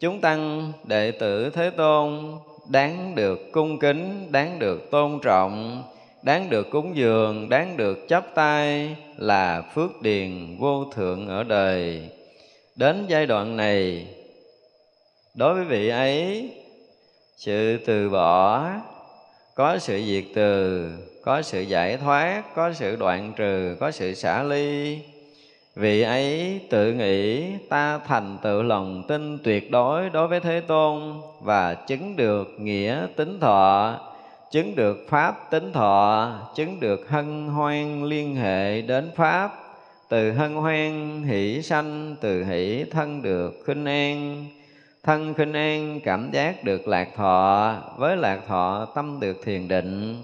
Chúng 0.00 0.20
tăng, 0.20 0.72
đệ 0.84 1.10
tử 1.10 1.50
thế 1.50 1.70
tôn. 1.70 2.20
Đáng 2.68 3.14
được 3.14 3.52
cung 3.52 3.78
kính, 3.78 4.28
đáng 4.32 4.58
được 4.58 4.90
tôn 4.90 5.18
trọng 5.22 5.82
đáng 6.22 6.50
được 6.50 6.70
cúng 6.70 6.96
dường, 6.96 7.48
đáng 7.48 7.76
được 7.76 8.08
chấp 8.08 8.34
tay 8.34 8.96
là 9.16 9.62
phước 9.74 10.02
điền 10.02 10.56
vô 10.58 10.84
thượng 10.84 11.28
ở 11.28 11.42
đời. 11.42 12.02
Đến 12.76 13.04
giai 13.08 13.26
đoạn 13.26 13.56
này, 13.56 14.06
đối 15.34 15.54
với 15.54 15.64
vị 15.64 15.88
ấy, 15.88 16.50
sự 17.36 17.78
từ 17.86 18.10
bỏ, 18.10 18.68
có 19.54 19.78
sự 19.78 20.02
diệt 20.06 20.24
từ, 20.34 20.88
có 21.24 21.42
sự 21.42 21.60
giải 21.60 21.96
thoát, 21.96 22.42
có 22.54 22.72
sự 22.72 22.96
đoạn 22.96 23.32
trừ, 23.36 23.76
có 23.80 23.90
sự 23.90 24.14
xả 24.14 24.42
ly, 24.42 24.98
vị 25.76 26.02
ấy 26.02 26.60
tự 26.70 26.92
nghĩ 26.92 27.44
ta 27.68 27.98
thành 27.98 28.38
tựu 28.42 28.62
lòng 28.62 29.02
tin 29.08 29.38
tuyệt 29.38 29.70
đối 29.70 30.10
đối 30.10 30.28
với 30.28 30.40
thế 30.40 30.60
tôn 30.60 31.20
và 31.40 31.74
chứng 31.74 32.16
được 32.16 32.48
nghĩa 32.58 33.06
tính 33.16 33.40
thọ 33.40 33.98
chứng 34.52 34.76
được 34.76 35.06
pháp 35.08 35.50
tính 35.50 35.72
thọ, 35.72 36.30
chứng 36.54 36.80
được 36.80 37.08
hân 37.08 37.48
hoan 37.48 38.04
liên 38.04 38.36
hệ 38.36 38.82
đến 38.82 39.10
pháp. 39.16 39.58
Từ 40.08 40.32
hân 40.32 40.54
hoan 40.54 41.22
hỷ 41.22 41.62
sanh, 41.62 42.16
từ 42.20 42.44
hỷ 42.44 42.84
thân 42.84 43.22
được 43.22 43.62
khinh 43.66 43.84
an. 43.84 44.46
Thân 45.02 45.34
khinh 45.34 45.52
an 45.52 46.00
cảm 46.04 46.30
giác 46.30 46.64
được 46.64 46.88
lạc 46.88 47.08
thọ, 47.16 47.74
với 47.96 48.16
lạc 48.16 48.40
thọ 48.48 48.86
tâm 48.94 49.20
được 49.20 49.36
thiền 49.44 49.68
định 49.68 50.22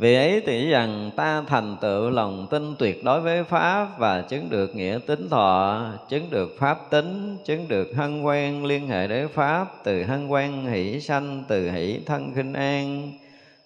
vì 0.00 0.14
ấy 0.14 0.42
thì 0.46 0.70
rằng 0.70 1.10
ta 1.16 1.42
thành 1.46 1.76
tựu 1.80 2.10
lòng 2.10 2.46
tin 2.50 2.74
tuyệt 2.78 3.04
đối 3.04 3.20
với 3.20 3.44
Pháp 3.44 3.98
và 3.98 4.22
chứng 4.22 4.50
được 4.50 4.76
nghĩa 4.76 4.98
tính 5.06 5.28
thọ, 5.28 5.82
chứng 6.08 6.30
được 6.30 6.56
Pháp 6.58 6.90
tính, 6.90 7.36
chứng 7.44 7.68
được 7.68 7.88
hân 7.96 8.22
quen 8.22 8.64
liên 8.64 8.88
hệ 8.88 9.08
đến 9.08 9.28
Pháp, 9.34 9.84
từ 9.84 10.02
hân 10.02 10.28
quen 10.28 10.66
hỷ 10.66 11.00
sanh, 11.00 11.44
từ 11.48 11.70
hỷ 11.70 12.00
thân 12.06 12.32
khinh 12.34 12.52
an. 12.52 13.12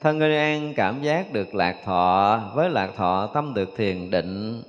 Thân 0.01 0.21
khinh 0.21 0.37
an 0.37 0.75
cảm 0.77 1.03
giác 1.03 1.33
được 1.33 1.55
lạc 1.55 1.77
thọ, 1.85 2.41
với 2.55 2.71
lạc 2.71 2.91
thọ 2.97 3.27
tâm 3.35 3.55
được 3.55 3.69
thiền 3.77 4.11
định, 4.11 4.63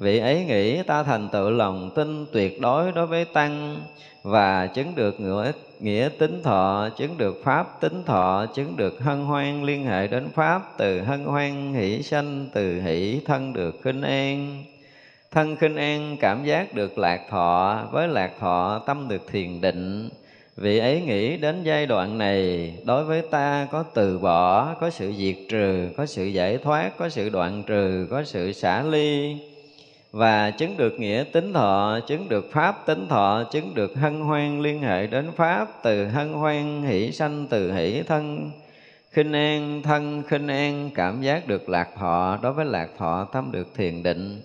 vị 0.00 0.18
ấy 0.18 0.44
nghĩ 0.44 0.82
ta 0.82 1.02
thành 1.02 1.28
tựu 1.32 1.50
lòng 1.50 1.90
tin 1.94 2.26
tuyệt 2.32 2.60
đối 2.60 2.92
đối 2.92 3.06
với 3.06 3.24
tăng 3.24 3.80
và 4.22 4.66
chứng 4.66 4.94
được 4.94 5.20
nghĩa, 5.20 5.52
nghĩa 5.80 6.08
tính 6.18 6.42
thọ 6.42 6.88
chứng 6.96 7.18
được 7.18 7.40
pháp 7.44 7.80
tính 7.80 8.02
thọ 8.06 8.46
chứng 8.54 8.76
được 8.76 9.00
hân 9.00 9.20
hoan 9.24 9.64
liên 9.64 9.84
hệ 9.84 10.06
đến 10.06 10.28
pháp 10.34 10.62
từ 10.78 11.00
hân 11.00 11.24
hoan 11.24 11.74
hỷ 11.74 12.02
sanh 12.02 12.46
từ 12.54 12.80
hỷ 12.80 13.20
thân 13.26 13.52
được 13.52 13.80
khinh 13.84 14.02
an. 14.02 14.64
Thân 15.30 15.56
khinh 15.56 15.76
an 15.76 16.16
cảm 16.20 16.44
giác 16.44 16.74
được 16.74 16.98
lạc 16.98 17.20
thọ 17.30 17.82
với 17.92 18.08
lạc 18.08 18.30
thọ 18.40 18.82
tâm 18.86 19.08
được 19.08 19.26
thiền 19.32 19.60
định. 19.60 20.08
Vị 20.56 20.78
ấy 20.78 21.00
nghĩ 21.00 21.36
đến 21.36 21.62
giai 21.64 21.86
đoạn 21.86 22.18
này 22.18 22.74
đối 22.86 23.04
với 23.04 23.22
ta 23.30 23.68
có 23.70 23.82
từ 23.82 24.18
bỏ 24.18 24.74
có 24.80 24.90
sự 24.90 25.12
diệt 25.16 25.36
trừ 25.48 25.88
có 25.96 26.06
sự 26.06 26.24
giải 26.24 26.58
thoát 26.58 26.96
có 26.98 27.08
sự 27.08 27.28
đoạn 27.28 27.62
trừ 27.66 28.06
có 28.10 28.24
sự 28.24 28.52
xả 28.52 28.82
ly 28.82 29.36
và 30.12 30.50
chứng 30.50 30.76
được 30.76 31.00
nghĩa 31.00 31.24
tính 31.32 31.52
thọ, 31.52 32.00
chứng 32.06 32.28
được 32.28 32.52
pháp 32.52 32.86
tính 32.86 33.08
thọ, 33.08 33.44
chứng 33.52 33.74
được 33.74 33.94
hân 33.96 34.20
hoan 34.20 34.60
liên 34.60 34.82
hệ 34.82 35.06
đến 35.06 35.32
pháp 35.36 35.68
từ 35.82 36.06
hân 36.06 36.32
hoan 36.32 36.82
hỷ 36.82 37.12
sanh 37.12 37.46
từ 37.50 37.72
hỷ 37.72 38.02
thân. 38.02 38.50
Khinh 39.10 39.32
an, 39.32 39.82
thân 39.82 40.22
khinh 40.28 40.48
an, 40.48 40.90
cảm 40.94 41.22
giác 41.22 41.46
được 41.48 41.68
lạc 41.68 41.88
thọ, 41.98 42.38
đối 42.42 42.52
với 42.52 42.64
lạc 42.64 42.88
thọ 42.98 43.28
tâm 43.32 43.52
được 43.52 43.68
thiền 43.76 44.02
định. 44.02 44.42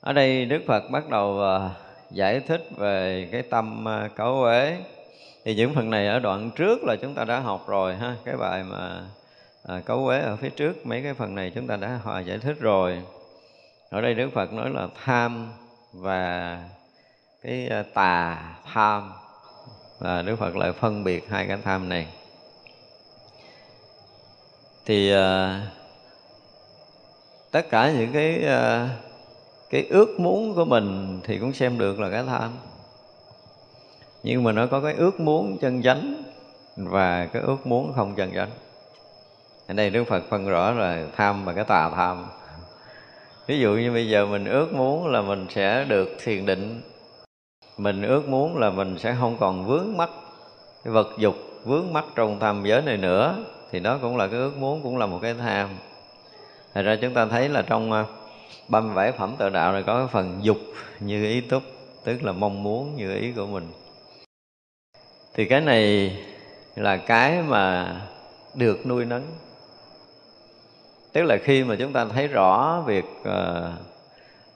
Ở 0.00 0.12
đây 0.12 0.44
đức 0.44 0.62
phật 0.66 0.90
bắt 0.90 1.08
đầu 1.08 1.40
ờ, 1.40 1.70
giải 2.10 2.40
thích 2.40 2.68
về 2.76 3.28
cái 3.32 3.42
tâm 3.42 3.84
ờ, 3.84 4.08
cấu 4.16 4.42
uế. 4.42 4.76
Thì 5.44 5.54
những 5.54 5.74
phần 5.74 5.90
này 5.90 6.06
ở 6.06 6.18
đoạn 6.18 6.50
trước 6.56 6.84
là 6.84 6.96
chúng 7.02 7.14
ta 7.14 7.24
đã 7.24 7.38
học 7.38 7.68
rồi 7.68 7.96
ha, 7.96 8.16
cái 8.24 8.36
bài 8.36 8.62
mà 8.62 9.00
à, 9.70 9.80
cấu 9.84 10.06
uế 10.06 10.20
ở 10.20 10.36
phía 10.36 10.50
trước 10.50 10.86
mấy 10.86 11.02
cái 11.02 11.14
phần 11.14 11.34
này 11.34 11.52
chúng 11.54 11.66
ta 11.66 11.76
đã 11.76 12.00
hòa 12.02 12.20
giải 12.20 12.38
thích 12.38 12.56
rồi. 12.60 13.02
Ở 13.90 14.00
đây 14.00 14.14
đức 14.14 14.30
phật 14.34 14.52
nói 14.52 14.70
là 14.70 14.88
tham 15.04 15.52
và 15.92 16.58
cái 17.42 17.68
à, 17.68 17.84
tà 17.94 18.42
tham. 18.72 19.12
Và 19.98 20.22
đức 20.22 20.36
phật 20.36 20.56
lại 20.56 20.72
phân 20.72 21.04
biệt 21.04 21.28
hai 21.28 21.46
cái 21.46 21.58
tham 21.64 21.88
này. 21.88 22.06
Thì 24.86 25.12
à, 25.12 25.60
tất 27.50 27.70
cả 27.70 27.92
những 27.92 28.12
cái 28.12 28.44
à, 28.44 28.88
cái 29.70 29.86
ước 29.90 30.20
muốn 30.20 30.54
của 30.54 30.64
mình 30.64 31.20
thì 31.24 31.38
cũng 31.38 31.52
xem 31.52 31.78
được 31.78 32.00
là 32.00 32.10
cái 32.10 32.22
tham. 32.26 32.50
Nhưng 34.22 34.42
mà 34.42 34.52
nó 34.52 34.66
có 34.66 34.80
cái 34.80 34.94
ước 34.94 35.20
muốn 35.20 35.58
chân 35.58 35.82
chánh 35.82 36.22
và 36.76 37.26
cái 37.26 37.42
ước 37.42 37.66
muốn 37.66 37.92
không 37.92 38.14
chân 38.14 38.32
chánh 38.34 38.50
ở 39.70 39.72
đây 39.72 39.90
đức 39.90 40.04
phật 40.04 40.22
phân 40.28 40.48
rõ 40.48 40.70
là 40.70 41.06
tham 41.16 41.44
và 41.44 41.52
cái 41.52 41.64
tà 41.64 41.90
tham. 41.90 42.26
Ví 43.46 43.60
dụ 43.60 43.74
như 43.74 43.92
bây 43.92 44.08
giờ 44.08 44.26
mình 44.26 44.44
ước 44.44 44.72
muốn 44.72 45.06
là 45.06 45.22
mình 45.22 45.46
sẽ 45.50 45.84
được 45.88 46.08
thiền 46.24 46.46
định. 46.46 46.80
Mình 47.78 48.02
ước 48.02 48.28
muốn 48.28 48.58
là 48.58 48.70
mình 48.70 48.98
sẽ 48.98 49.16
không 49.20 49.36
còn 49.40 49.66
vướng 49.66 49.96
mắc 49.96 50.10
cái 50.84 50.92
vật 50.92 51.08
dục 51.18 51.34
vướng 51.64 51.92
mắc 51.92 52.04
trong 52.14 52.40
tham 52.40 52.62
giới 52.64 52.82
này 52.82 52.96
nữa 52.96 53.44
thì 53.70 53.80
đó 53.80 53.98
cũng 54.02 54.16
là 54.16 54.26
cái 54.26 54.40
ước 54.40 54.56
muốn 54.56 54.82
cũng 54.82 54.98
là 54.98 55.06
một 55.06 55.18
cái 55.22 55.34
tham. 55.34 55.68
Thật 56.74 56.82
ra 56.82 56.96
chúng 57.00 57.14
ta 57.14 57.26
thấy 57.26 57.48
là 57.48 57.62
trong 57.62 58.04
37 58.68 59.06
à, 59.06 59.12
phẩm 59.18 59.34
tự 59.38 59.48
đạo 59.48 59.72
này 59.72 59.82
có 59.82 59.98
cái 59.98 60.06
phần 60.12 60.38
dục 60.42 60.58
như 61.00 61.24
ý 61.24 61.40
túc 61.40 61.62
tức 62.04 62.22
là 62.22 62.32
mong 62.32 62.62
muốn 62.62 62.96
như 62.96 63.16
ý 63.16 63.32
của 63.32 63.46
mình. 63.46 63.68
Thì 65.34 65.44
cái 65.44 65.60
này 65.60 66.16
là 66.76 66.96
cái 66.96 67.42
mà 67.42 67.94
được 68.54 68.86
nuôi 68.86 69.04
nấng 69.04 69.22
tức 71.12 71.22
là 71.22 71.36
khi 71.36 71.64
mà 71.64 71.76
chúng 71.78 71.92
ta 71.92 72.04
thấy 72.04 72.26
rõ 72.26 72.82
việc 72.86 73.04
à, 73.24 73.72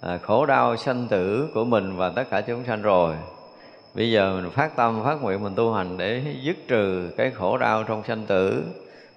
à, 0.01 0.19
khổ 0.23 0.47
đau 0.47 0.77
sanh 0.77 1.07
tử 1.09 1.49
của 1.55 1.65
mình 1.65 1.97
và 1.97 2.09
tất 2.09 2.25
cả 2.31 2.41
chúng 2.41 2.65
sanh 2.65 2.83
rồi 2.83 3.17
bây 3.95 4.11
giờ 4.11 4.41
mình 4.43 4.51
phát 4.51 4.77
tâm 4.77 5.05
phát 5.05 5.23
nguyện 5.23 5.43
mình 5.43 5.55
tu 5.55 5.73
hành 5.73 5.97
để 5.97 6.23
dứt 6.43 6.57
trừ 6.69 7.11
cái 7.17 7.31
khổ 7.31 7.59
đau 7.59 7.85
trong 7.85 8.05
sanh 8.05 8.27
tử 8.27 8.65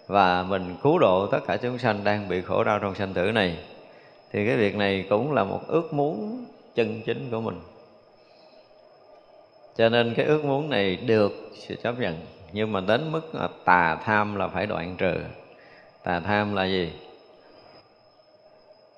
và 0.07 0.43
mình 0.43 0.75
cứu 0.83 0.99
độ 0.99 1.27
tất 1.31 1.39
cả 1.47 1.57
chúng 1.57 1.77
sanh 1.77 2.03
đang 2.03 2.29
bị 2.29 2.41
khổ 2.41 2.63
đau 2.63 2.79
trong 2.79 2.95
sanh 2.95 3.13
tử 3.13 3.31
này 3.31 3.57
thì 4.31 4.45
cái 4.45 4.57
việc 4.57 4.75
này 4.75 5.05
cũng 5.09 5.33
là 5.33 5.43
một 5.43 5.67
ước 5.67 5.93
muốn 5.93 6.45
chân 6.75 7.01
chính 7.05 7.31
của 7.31 7.41
mình. 7.41 7.59
Cho 9.77 9.89
nên 9.89 10.13
cái 10.13 10.25
ước 10.25 10.45
muốn 10.45 10.69
này 10.69 10.95
được 10.95 11.31
sự 11.67 11.75
chấp 11.75 11.99
nhận 11.99 12.15
nhưng 12.51 12.71
mà 12.71 12.81
đến 12.81 13.11
mức 13.11 13.31
tà 13.65 13.97
tham 14.03 14.35
là 14.35 14.47
phải 14.47 14.65
đoạn 14.65 14.95
trừ. 14.97 15.15
Tà 16.03 16.19
tham 16.19 16.55
là 16.55 16.65
gì? 16.65 16.91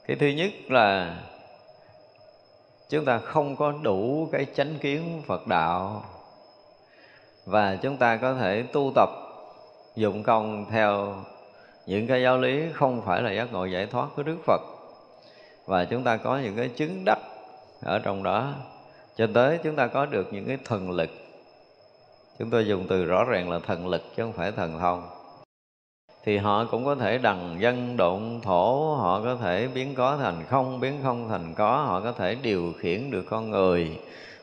Cái 0.09 0.15
thứ 0.15 0.27
nhất 0.27 0.51
là 0.67 1.17
chúng 2.89 3.05
ta 3.05 3.19
không 3.19 3.55
có 3.55 3.71
đủ 3.71 4.29
cái 4.31 4.45
chánh 4.55 4.75
kiến 4.81 5.21
phật 5.27 5.47
đạo 5.47 6.03
và 7.45 7.75
chúng 7.75 7.97
ta 7.97 8.17
có 8.17 8.33
thể 8.33 8.63
tu 8.73 8.91
tập 8.95 9.09
dụng 9.95 10.23
công 10.23 10.65
theo 10.71 11.15
những 11.85 12.07
cái 12.07 12.21
giáo 12.23 12.37
lý 12.37 12.63
không 12.73 13.01
phải 13.05 13.21
là 13.21 13.31
giác 13.31 13.53
ngộ 13.53 13.65
giải 13.65 13.85
thoát 13.85 14.07
của 14.15 14.23
đức 14.23 14.37
phật. 14.45 14.61
Và 15.65 15.85
chúng 15.85 16.03
ta 16.03 16.17
có 16.17 16.37
những 16.37 16.55
cái 16.57 16.69
chứng 16.69 17.05
đắc 17.05 17.19
ở 17.81 17.99
trong 17.99 18.23
đó. 18.23 18.53
Cho 19.17 19.27
tới 19.33 19.59
chúng 19.63 19.75
ta 19.75 19.87
có 19.87 20.05
được 20.05 20.33
những 20.33 20.47
cái 20.47 20.57
thần 20.65 20.91
lực. 20.91 21.09
Chúng 22.39 22.49
tôi 22.49 22.67
dùng 22.67 22.85
từ 22.89 23.05
rõ 23.05 23.23
ràng 23.23 23.49
là 23.49 23.59
thần 23.59 23.87
lực 23.87 24.01
chứ 24.15 24.23
không 24.23 24.33
phải 24.33 24.51
thần 24.51 24.79
thông 24.79 25.18
thì 26.23 26.37
họ 26.37 26.65
cũng 26.65 26.85
có 26.85 26.95
thể 26.95 27.17
đằng 27.17 27.57
dân 27.59 27.97
độn 27.97 28.39
thổ 28.43 28.95
họ 28.95 29.21
có 29.23 29.35
thể 29.35 29.67
biến 29.67 29.95
có 29.95 30.17
thành 30.17 30.45
không 30.49 30.79
biến 30.79 30.99
không 31.03 31.29
thành 31.29 31.53
có 31.53 31.83
họ 31.83 32.01
có 32.01 32.11
thể 32.11 32.35
điều 32.35 32.73
khiển 32.79 33.11
được 33.11 33.25
con 33.29 33.49
người. 33.49 33.99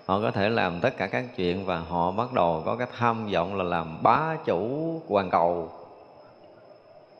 Họ 0.06 0.20
có 0.20 0.30
thể 0.30 0.48
làm 0.48 0.80
tất 0.80 0.96
cả 0.96 1.06
các 1.06 1.24
chuyện 1.36 1.64
và 1.64 1.78
họ 1.78 2.10
bắt 2.10 2.32
đầu 2.32 2.62
có 2.64 2.76
cái 2.76 2.86
tham 2.98 3.28
vọng 3.32 3.56
là 3.56 3.64
làm 3.64 4.02
bá 4.02 4.36
chủ 4.44 5.00
hoàn 5.08 5.30
cầu. 5.30 5.70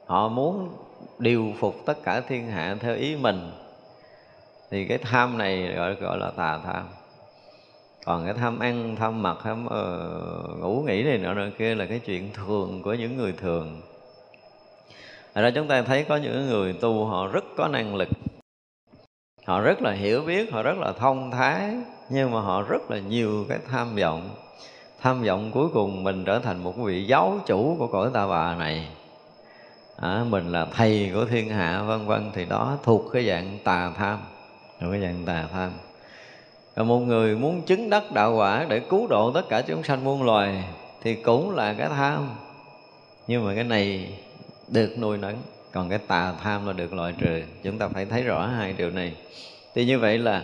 Họ 0.07 0.29
muốn 0.29 0.69
điều 1.19 1.53
phục 1.59 1.75
tất 1.87 2.03
cả 2.05 2.21
thiên 2.21 2.47
hạ 2.47 2.77
theo 2.81 2.95
ý 2.95 3.17
mình. 3.17 3.51
Thì 4.71 4.85
cái 4.85 4.99
tham 4.99 5.39
này 5.39 5.73
gọi 5.77 5.95
gọi 5.95 6.19
là 6.19 6.31
tà 6.31 6.59
tham. 6.65 6.85
Còn 8.05 8.25
cái 8.25 8.35
tham 8.35 8.59
ăn 8.59 8.97
tham 8.99 9.23
mặc 9.23 9.37
tham 9.43 9.67
uh, 9.67 10.61
ngủ 10.61 10.83
nghỉ 10.87 11.03
này 11.03 11.19
nọ 11.19 11.35
nọ 11.35 11.47
kia 11.59 11.75
là 11.75 11.87
cái 11.87 11.99
chuyện 11.99 12.31
thường 12.33 12.83
của 12.83 12.95
những 12.95 13.17
người 13.17 13.33
thường. 13.33 13.81
Thật 15.37 15.43
ra 15.43 15.51
chúng 15.51 15.69
ta 15.69 15.83
thấy 15.83 16.05
có 16.05 16.17
những 16.17 16.47
người 16.47 16.73
tu 16.73 17.05
họ 17.05 17.27
rất 17.27 17.45
có 17.57 17.69
năng 17.69 17.95
lực. 17.95 18.09
Họ 19.47 19.61
rất 19.61 19.83
là 19.83 19.93
hiểu 19.93 20.23
biết, 20.23 20.53
họ 20.53 20.63
rất 20.63 20.79
là 20.79 20.93
thông 20.93 21.31
thái 21.31 21.75
Nhưng 22.09 22.31
mà 22.31 22.41
họ 22.41 22.63
rất 22.63 22.91
là 22.91 22.99
nhiều 22.99 23.45
cái 23.49 23.59
tham 23.71 23.97
vọng. 23.97 24.31
Tham 25.01 25.23
vọng 25.23 25.51
cuối 25.55 25.69
cùng 25.75 26.05
mình 26.05 26.25
trở 26.25 26.39
thành 26.39 26.65
một 26.65 26.77
vị 26.77 27.07
giáo 27.07 27.39
chủ 27.47 27.77
của 27.79 27.87
cõi 27.87 28.11
ta 28.15 28.27
bà 28.27 28.55
này. 28.55 28.89
À, 29.97 30.25
Mình 30.29 30.53
là 30.53 30.67
thầy 30.77 31.11
của 31.15 31.25
thiên 31.25 31.49
hạ 31.49 31.83
vân 31.83 32.07
vân 32.07 32.31
Thì 32.35 32.45
đó 32.45 32.79
thuộc 32.83 33.05
cái 33.13 33.27
dạng 33.27 33.59
tà 33.65 33.91
tham 33.97 34.19
Thuộc 34.81 34.91
cái 34.93 35.01
dạng 35.01 35.25
tà 35.27 35.49
tham. 35.53 35.71
Còn 36.77 36.89
một 36.89 36.99
người 36.99 37.37
muốn 37.37 37.63
chứng 37.63 37.91
đắc 37.91 38.13
đạo 38.13 38.37
quả 38.37 38.67
để 38.69 38.81
cứu 38.81 39.07
độ 39.07 39.33
tất 39.33 39.49
cả 39.49 39.63
chúng 39.63 39.83
sanh 39.83 40.05
muôn 40.05 40.23
loài 40.23 40.65
Thì 41.03 41.15
cũng 41.15 41.55
là 41.55 41.75
cái 41.75 41.89
tham. 41.89 42.31
Nhưng 43.27 43.45
mà 43.45 43.55
cái 43.55 43.65
này 43.65 44.09
được 44.69 44.99
nuôi 44.99 45.19
nấng, 45.19 45.37
còn 45.73 45.89
cái 45.89 45.99
tà 45.99 46.35
tham 46.43 46.67
là 46.67 46.73
được 46.73 46.93
loại 46.93 47.15
trừ. 47.21 47.43
Chúng 47.63 47.79
ta 47.79 47.89
phải 47.89 48.05
thấy 48.05 48.23
rõ 48.23 48.47
hai 48.47 48.73
điều 48.73 48.91
này. 48.91 49.15
Thì 49.75 49.85
như 49.85 49.99
vậy 49.99 50.19
là 50.19 50.43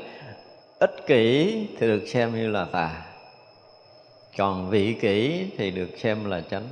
ích 0.79 1.07
kỷ 1.07 1.55
thì 1.79 1.87
được 1.87 2.07
xem 2.07 2.35
như 2.35 2.49
là 2.49 2.65
tà, 2.65 3.03
còn 4.39 4.71
vị 4.71 4.95
kỷ 5.01 5.47
thì 5.57 5.71
được 5.71 5.89
xem 5.99 6.25
là 6.25 6.41
chánh. 6.41 6.69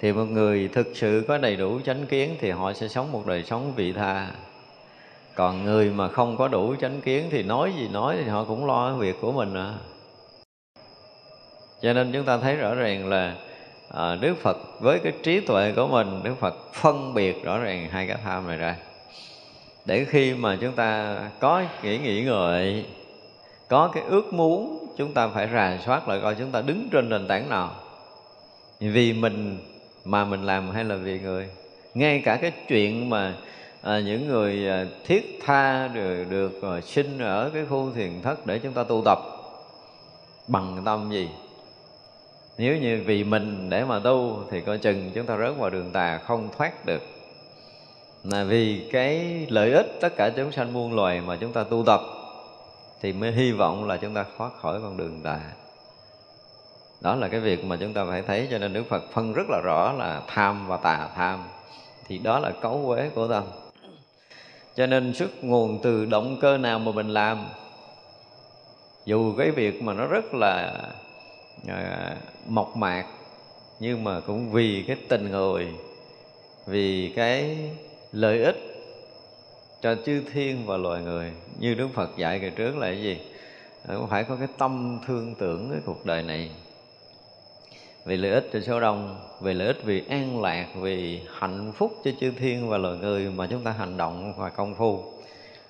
Thì 0.00 0.12
một 0.12 0.24
người 0.24 0.68
thực 0.72 0.86
sự 0.94 1.24
có 1.28 1.38
đầy 1.38 1.56
đủ 1.56 1.80
chánh 1.80 2.06
kiến 2.06 2.36
thì 2.40 2.50
họ 2.50 2.72
sẽ 2.72 2.88
sống 2.88 3.12
một 3.12 3.26
đời 3.26 3.44
sống 3.44 3.72
vị 3.76 3.92
tha. 3.92 4.30
Còn 5.34 5.64
người 5.64 5.90
mà 5.90 6.08
không 6.08 6.36
có 6.36 6.48
đủ 6.48 6.74
chánh 6.80 7.00
kiến 7.00 7.28
thì 7.30 7.42
nói 7.42 7.72
gì 7.78 7.88
nói 7.88 8.16
thì 8.24 8.28
họ 8.28 8.44
cũng 8.44 8.66
lo 8.66 8.94
việc 8.94 9.16
của 9.20 9.32
mình 9.32 9.54
à. 9.54 9.74
Cho 11.82 11.92
nên 11.92 12.12
chúng 12.12 12.24
ta 12.24 12.38
thấy 12.38 12.56
rõ 12.56 12.74
ràng 12.74 13.08
là 13.08 13.34
à, 13.94 14.14
Đức 14.14 14.34
Phật 14.42 14.80
với 14.80 14.98
cái 14.98 15.12
trí 15.22 15.40
tuệ 15.40 15.72
của 15.76 15.86
mình 15.86 16.20
Đức 16.22 16.34
Phật 16.40 16.72
phân 16.72 17.14
biệt 17.14 17.44
rõ 17.44 17.58
ràng 17.58 17.88
hai 17.90 18.06
cái 18.06 18.16
tham 18.24 18.46
này 18.46 18.56
ra. 18.56 18.76
Để 19.84 20.04
khi 20.04 20.34
mà 20.34 20.56
chúng 20.60 20.72
ta 20.72 21.18
có 21.40 21.62
nghĩ 21.82 21.98
nghĩ 21.98 22.22
ngợi 22.22 22.84
có 23.68 23.90
cái 23.94 24.02
ước 24.08 24.32
muốn 24.32 24.86
chúng 24.96 25.14
ta 25.14 25.28
phải 25.28 25.48
rà 25.52 25.78
soát 25.84 26.08
lại 26.08 26.20
coi 26.22 26.34
chúng 26.34 26.50
ta 26.50 26.60
đứng 26.60 26.88
trên 26.92 27.08
nền 27.08 27.28
tảng 27.28 27.48
nào. 27.48 27.70
Vì 28.80 29.12
mình 29.12 29.58
mà 30.04 30.24
mình 30.24 30.42
làm 30.42 30.70
hay 30.70 30.84
là 30.84 30.94
vì 30.94 31.20
người? 31.20 31.48
Ngay 31.94 32.22
cả 32.24 32.36
cái 32.36 32.52
chuyện 32.68 33.10
mà 33.10 33.34
à, 33.82 34.00
những 34.00 34.28
người 34.28 34.68
à, 34.68 34.84
thiết 35.06 35.40
tha 35.44 35.88
được, 35.88 36.24
được 36.30 36.62
à, 36.62 36.80
sinh 36.80 37.18
ở 37.18 37.50
cái 37.54 37.64
khu 37.70 37.90
thiền 37.94 38.22
thất 38.22 38.46
để 38.46 38.58
chúng 38.58 38.72
ta 38.72 38.84
tu 38.84 39.02
tập 39.04 39.18
bằng 40.48 40.82
tâm 40.84 41.10
gì? 41.10 41.28
Nếu 42.58 42.76
như 42.76 43.02
vì 43.06 43.24
mình 43.24 43.70
để 43.70 43.84
mà 43.84 43.98
tu 43.98 44.44
thì 44.50 44.60
coi 44.60 44.78
chừng 44.78 45.10
chúng 45.14 45.26
ta 45.26 45.36
rớt 45.36 45.56
vào 45.58 45.70
đường 45.70 45.90
tà 45.92 46.18
không 46.18 46.48
thoát 46.58 46.86
được. 46.86 47.02
Là 48.24 48.44
vì 48.44 48.88
cái 48.92 49.46
lợi 49.48 49.72
ích 49.72 49.86
tất 50.00 50.16
cả 50.16 50.30
chúng 50.36 50.52
sanh 50.52 50.72
muôn 50.72 50.94
loài 50.94 51.20
mà 51.20 51.36
chúng 51.36 51.52
ta 51.52 51.64
tu 51.64 51.84
tập 51.86 52.00
thì 53.00 53.12
mới 53.12 53.32
hy 53.32 53.52
vọng 53.52 53.88
là 53.88 53.96
chúng 53.96 54.14
ta 54.14 54.24
thoát 54.38 54.50
khỏi 54.60 54.80
con 54.82 54.96
đường 54.96 55.20
tà. 55.24 55.40
Đó 57.00 57.14
là 57.14 57.28
cái 57.28 57.40
việc 57.40 57.64
mà 57.64 57.76
chúng 57.80 57.92
ta 57.92 58.04
phải 58.04 58.22
thấy 58.22 58.48
cho 58.50 58.58
nên 58.58 58.72
đức 58.72 58.84
phật 58.88 59.02
phân 59.12 59.32
rất 59.32 59.46
là 59.50 59.60
rõ 59.64 59.92
là 59.92 60.22
tham 60.26 60.68
và 60.68 60.76
tà 60.76 61.08
tham 61.14 61.44
thì 62.06 62.18
đó 62.18 62.38
là 62.38 62.50
cấu 62.50 62.84
quế 62.86 63.10
của 63.14 63.28
tâm. 63.28 63.44
Cho 64.76 64.86
nên 64.86 65.14
xuất 65.14 65.44
nguồn 65.44 65.78
từ 65.82 66.04
động 66.04 66.38
cơ 66.40 66.58
nào 66.58 66.78
mà 66.78 66.92
mình 66.92 67.08
làm? 67.08 67.48
Dù 69.04 69.34
cái 69.38 69.50
việc 69.50 69.82
mà 69.82 69.92
nó 69.92 70.06
rất 70.06 70.34
là 70.34 70.72
à, 71.68 72.16
mộc 72.48 72.76
mạc, 72.76 73.06
nhưng 73.80 74.04
mà 74.04 74.20
cũng 74.20 74.50
vì 74.50 74.84
cái 74.86 74.96
tình 75.08 75.30
người, 75.30 75.68
vì 76.66 77.12
cái 77.16 77.58
lợi 78.12 78.42
ích 78.42 78.56
cho 79.82 79.94
chư 80.06 80.22
thiên 80.32 80.66
và 80.66 80.76
loài 80.76 81.02
người. 81.02 81.32
Như 81.58 81.74
đức 81.74 81.88
phật 81.94 82.16
dạy 82.16 82.40
ngày 82.40 82.50
trước 82.50 82.76
là 82.76 82.86
cái 82.86 83.02
gì? 83.02 83.18
Ờ, 83.86 83.96
cũng 83.98 84.08
phải 84.08 84.24
có 84.24 84.36
cái 84.36 84.48
tâm 84.58 85.00
thương 85.06 85.34
tưởng 85.34 85.70
cái 85.70 85.80
cuộc 85.86 86.06
đời 86.06 86.22
này. 86.22 86.50
Vì 88.04 88.16
lợi 88.16 88.30
ích 88.30 88.50
cho 88.52 88.60
số 88.60 88.80
đông, 88.80 89.18
vì 89.40 89.54
lợi 89.54 89.66
ích 89.66 89.84
vì 89.84 90.02
an 90.08 90.42
lạc, 90.42 90.66
vì 90.74 91.20
hạnh 91.34 91.72
phúc 91.76 91.92
cho 92.04 92.10
chư 92.20 92.30
thiên 92.30 92.68
và 92.68 92.78
loài 92.78 92.98
người 92.98 93.30
mà 93.30 93.46
chúng 93.50 93.64
ta 93.64 93.70
hành 93.70 93.96
động 93.96 94.32
và 94.36 94.48
công 94.48 94.74
phu, 94.74 95.02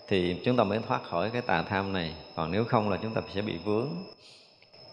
thì 0.09 0.37
chúng 0.45 0.57
ta 0.57 0.65
mới 0.65 0.79
thoát 0.89 1.03
khỏi 1.05 1.31
cái 1.31 1.43
tà 1.43 1.63
tham 1.63 1.93
này. 1.93 2.15
Còn 2.37 2.53
nếu 2.53 2.65
không 2.65 2.91
là 2.91 2.99
chúng 3.03 3.15
ta 3.15 3.21
sẽ 3.35 3.43
bị 3.43 3.55
vướng 3.65 3.89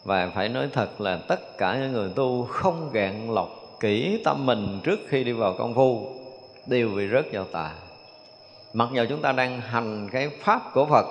và 0.06 0.32
phải 0.36 0.50
nói 0.50 0.70
thật 0.74 1.02
là 1.02 1.18
tất 1.28 1.58
cả 1.58 1.78
những 1.78 1.92
người 1.92 2.10
tu 2.16 2.46
không 2.46 2.90
gạn 2.94 3.34
lọc 3.34 3.50
kỹ 3.80 4.22
tâm 4.26 4.46
mình 4.46 4.80
trước 4.84 5.00
khi 5.08 5.24
đi 5.24 5.32
vào 5.32 5.54
công 5.58 5.74
phu 5.74 6.08
đều 6.68 6.90
bị 6.90 7.08
rớt 7.08 7.26
vào 7.32 7.44
tà. 7.44 7.72
Mặc 8.74 8.90
dù 8.94 9.06
chúng 9.10 9.22
ta 9.22 9.32
đang 9.32 9.62
hành 9.62 10.10
cái 10.12 10.30
pháp 10.44 10.62
của 10.74 10.86
phật, 10.86 11.06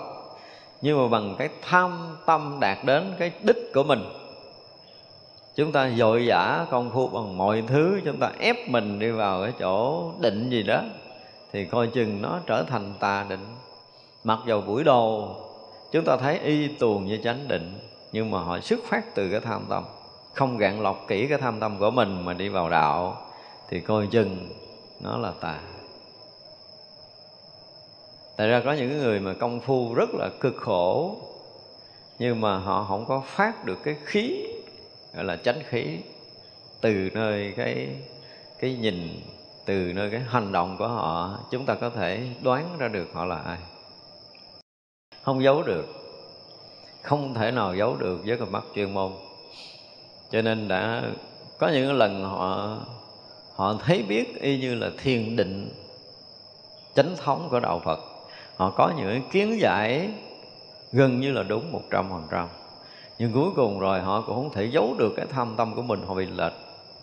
nhưng 0.82 1.02
mà 1.02 1.08
bằng 1.08 1.34
cái 1.38 1.48
tham 1.62 2.16
tâm 2.26 2.56
đạt 2.60 2.78
đến 2.84 3.12
cái 3.18 3.32
đích 3.42 3.70
của 3.74 3.82
mình, 3.82 4.04
chúng 5.54 5.72
ta 5.72 5.90
dội 5.96 6.26
dã 6.26 6.66
công 6.70 6.90
phu 6.90 7.08
bằng 7.08 7.38
mọi 7.38 7.62
thứ, 7.66 8.00
chúng 8.04 8.16
ta 8.16 8.30
ép 8.38 8.68
mình 8.68 8.98
đi 8.98 9.10
vào 9.10 9.42
cái 9.42 9.52
chỗ 9.58 10.10
định 10.20 10.50
gì 10.50 10.62
đó, 10.62 10.82
thì 11.52 11.64
coi 11.64 11.86
chừng 11.86 12.22
nó 12.22 12.40
trở 12.46 12.62
thành 12.62 12.94
tà 13.00 13.26
định. 13.28 13.46
Mặc 14.24 14.38
dù 14.46 14.60
buổi 14.60 14.84
đầu 14.84 15.36
chúng 15.92 16.04
ta 16.04 16.16
thấy 16.16 16.38
y 16.38 16.68
tuồng 16.68 17.06
như 17.06 17.20
chánh 17.24 17.48
định 17.48 17.78
nhưng 18.14 18.30
mà 18.30 18.40
họ 18.40 18.60
xuất 18.60 18.80
phát 18.84 19.14
từ 19.14 19.30
cái 19.30 19.40
tham 19.40 19.66
tâm. 19.68 19.84
Không 20.34 20.58
gạn 20.58 20.82
lọc 20.82 21.04
kỹ 21.08 21.26
cái 21.28 21.38
tham 21.38 21.60
tâm 21.60 21.78
của 21.78 21.90
mình 21.90 22.24
mà 22.24 22.32
đi 22.32 22.48
vào 22.48 22.70
đạo, 22.70 23.16
thì 23.68 23.80
coi 23.80 24.06
chừng 24.06 24.48
nó 25.00 25.16
là 25.16 25.32
tà. 25.40 25.60
Tại 28.36 28.48
ra 28.48 28.62
có 28.64 28.72
những 28.72 28.98
người 28.98 29.20
mà 29.20 29.34
công 29.40 29.60
phu 29.60 29.94
rất 29.94 30.10
là 30.14 30.28
cực 30.40 30.56
khổ, 30.56 31.16
nhưng 32.18 32.40
mà 32.40 32.58
họ 32.58 32.84
không 32.88 33.04
có 33.06 33.22
phát 33.26 33.64
được 33.64 33.78
cái 33.84 33.96
khí, 34.04 34.46
gọi 35.14 35.24
là 35.24 35.36
chánh 35.36 35.62
khí, 35.68 35.98
từ 36.80 37.10
nơi 37.14 37.54
cái 37.56 37.88
cái 38.58 38.74
nhìn, 38.74 39.20
từ 39.64 39.92
nơi 39.94 40.10
cái 40.10 40.20
hành 40.20 40.52
động 40.52 40.76
của 40.78 40.88
họ, 40.88 41.38
chúng 41.50 41.66
ta 41.66 41.74
có 41.74 41.90
thể 41.90 42.28
đoán 42.42 42.68
ra 42.78 42.88
được 42.88 43.08
họ 43.12 43.24
là 43.24 43.36
ai. 43.36 43.58
Không 45.22 45.42
giấu 45.42 45.62
được 45.62 46.03
không 47.04 47.34
thể 47.34 47.50
nào 47.50 47.74
giấu 47.74 47.96
được 47.96 48.20
với 48.26 48.36
con 48.36 48.52
mắt 48.52 48.64
chuyên 48.74 48.94
môn. 48.94 49.12
Cho 50.30 50.42
nên 50.42 50.68
đã 50.68 51.02
có 51.58 51.68
những 51.68 51.92
lần 51.92 52.24
họ 52.24 52.76
họ 53.54 53.74
thấy 53.84 54.02
biết 54.02 54.40
y 54.40 54.58
như 54.58 54.74
là 54.74 54.90
thiền 54.98 55.36
định, 55.36 55.68
chánh 56.94 57.16
thống 57.16 57.48
của 57.50 57.60
đạo 57.60 57.80
Phật. 57.84 58.00
Họ 58.56 58.70
có 58.70 58.92
những 58.96 59.22
kiến 59.32 59.58
giải 59.60 60.10
gần 60.92 61.20
như 61.20 61.32
là 61.32 61.42
đúng 61.42 61.72
một 61.72 61.82
trăm 61.90 62.10
phần 62.10 62.22
trăm. 62.30 62.48
Nhưng 63.18 63.32
cuối 63.32 63.50
cùng 63.56 63.80
rồi 63.80 64.00
họ 64.00 64.20
cũng 64.20 64.34
không 64.34 64.52
thể 64.52 64.64
giấu 64.64 64.94
được 64.98 65.12
cái 65.16 65.26
tham 65.30 65.54
tâm 65.56 65.74
của 65.74 65.82
mình. 65.82 66.00
Họ 66.06 66.14
bị 66.14 66.26
lệch. 66.26 66.52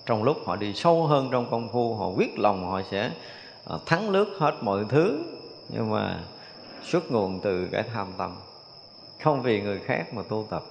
Trong 0.05 0.23
lúc 0.23 0.37
họ 0.45 0.55
đi 0.55 0.73
sâu 0.73 1.05
hơn 1.05 1.29
trong 1.31 1.49
công 1.51 1.69
phu, 1.69 1.95
họ 1.95 2.07
quyết 2.07 2.39
lòng 2.39 2.71
họ 2.71 2.81
sẽ 2.91 3.11
ờ, 3.65 3.79
thắng 3.85 4.09
lướt 4.09 4.27
hết 4.39 4.53
mọi 4.61 4.85
thứ. 4.89 5.23
Nhưng 5.69 5.91
mà 5.91 6.19
xuất 6.83 7.11
nguồn 7.11 7.39
từ 7.39 7.67
cái 7.71 7.83
tham 7.93 8.07
tâm 8.17 8.35
không 9.21 9.41
vì 9.41 9.61
người 9.61 9.79
khác 9.79 10.13
mà 10.13 10.21
tu 10.29 10.47
tập. 10.49 10.63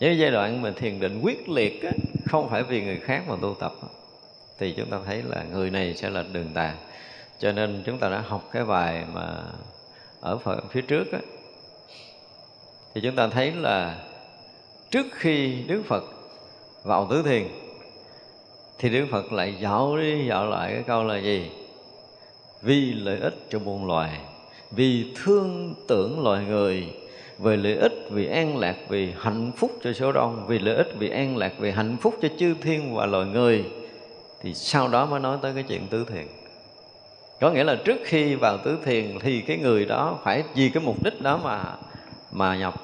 Với 0.00 0.18
giai 0.18 0.30
đoạn 0.30 0.62
mà 0.62 0.72
thiền 0.76 1.00
định 1.00 1.20
quyết 1.22 1.48
liệt 1.48 1.82
á, 1.82 1.92
không 2.26 2.48
phải 2.48 2.62
vì 2.62 2.84
người 2.84 3.00
khác 3.00 3.22
mà 3.28 3.36
tu 3.42 3.54
tập. 3.60 3.72
Thì 4.58 4.74
chúng 4.76 4.90
ta 4.90 4.98
thấy 5.06 5.22
là 5.22 5.44
người 5.52 5.70
này 5.70 5.94
sẽ 5.94 6.10
là 6.10 6.24
đường 6.32 6.50
tà 6.54 6.74
cho 7.38 7.52
nên 7.52 7.82
chúng 7.86 7.98
ta 7.98 8.08
đã 8.08 8.20
học 8.20 8.48
cái 8.52 8.64
bài 8.64 9.04
mà 9.12 9.42
ở 10.20 10.38
phần 10.38 10.60
phía 10.70 10.80
trước 10.82 11.12
á, 11.12 11.18
thì 12.94 13.00
chúng 13.00 13.16
ta 13.16 13.28
thấy 13.28 13.52
là 13.52 14.04
trước 14.90 15.06
khi 15.12 15.62
Đức 15.62 15.82
Phật 15.86 16.04
vào 16.82 17.06
tứ 17.10 17.22
thiền 17.22 17.48
thì 18.78 18.88
Đức 18.88 19.06
Phật 19.10 19.32
lại 19.32 19.54
dạo 19.60 19.96
đi 19.96 20.26
dạo 20.28 20.46
lại 20.46 20.72
cái 20.72 20.82
câu 20.82 21.04
là 21.04 21.18
gì? 21.18 21.50
Vì 22.62 22.92
lợi 22.92 23.18
ích 23.18 23.34
cho 23.50 23.58
muôn 23.58 23.86
loài, 23.86 24.20
vì 24.74 25.12
thương 25.24 25.74
tưởng 25.88 26.24
loài 26.24 26.44
người, 26.44 26.92
về 27.38 27.56
lợi 27.56 27.76
ích, 27.76 28.06
vì 28.10 28.26
an 28.26 28.56
lạc, 28.56 28.76
vì 28.88 29.12
hạnh 29.18 29.52
phúc 29.56 29.70
cho 29.84 29.92
số 29.92 30.12
đông, 30.12 30.44
vì 30.46 30.58
lợi 30.58 30.76
ích, 30.76 30.94
vì 30.98 31.08
an 31.08 31.36
lạc, 31.36 31.52
vì 31.58 31.70
hạnh 31.70 31.96
phúc 32.00 32.14
cho 32.22 32.28
chư 32.38 32.54
thiên 32.62 32.94
và 32.94 33.06
loài 33.06 33.26
người 33.26 33.64
thì 34.42 34.54
sau 34.54 34.88
đó 34.88 35.06
mới 35.06 35.20
nói 35.20 35.38
tới 35.42 35.52
cái 35.54 35.62
chuyện 35.62 35.86
tứ 35.90 36.04
thiền. 36.08 36.26
Có 37.40 37.50
nghĩa 37.50 37.64
là 37.64 37.76
trước 37.84 37.96
khi 38.04 38.34
vào 38.34 38.58
tứ 38.58 38.78
thiền 38.84 39.18
thì 39.20 39.40
cái 39.40 39.56
người 39.56 39.84
đó 39.84 40.18
phải 40.24 40.44
vì 40.54 40.68
cái 40.68 40.82
mục 40.82 41.02
đích 41.04 41.22
đó 41.22 41.40
mà 41.44 41.64
mà 42.32 42.56
nhập. 42.56 42.74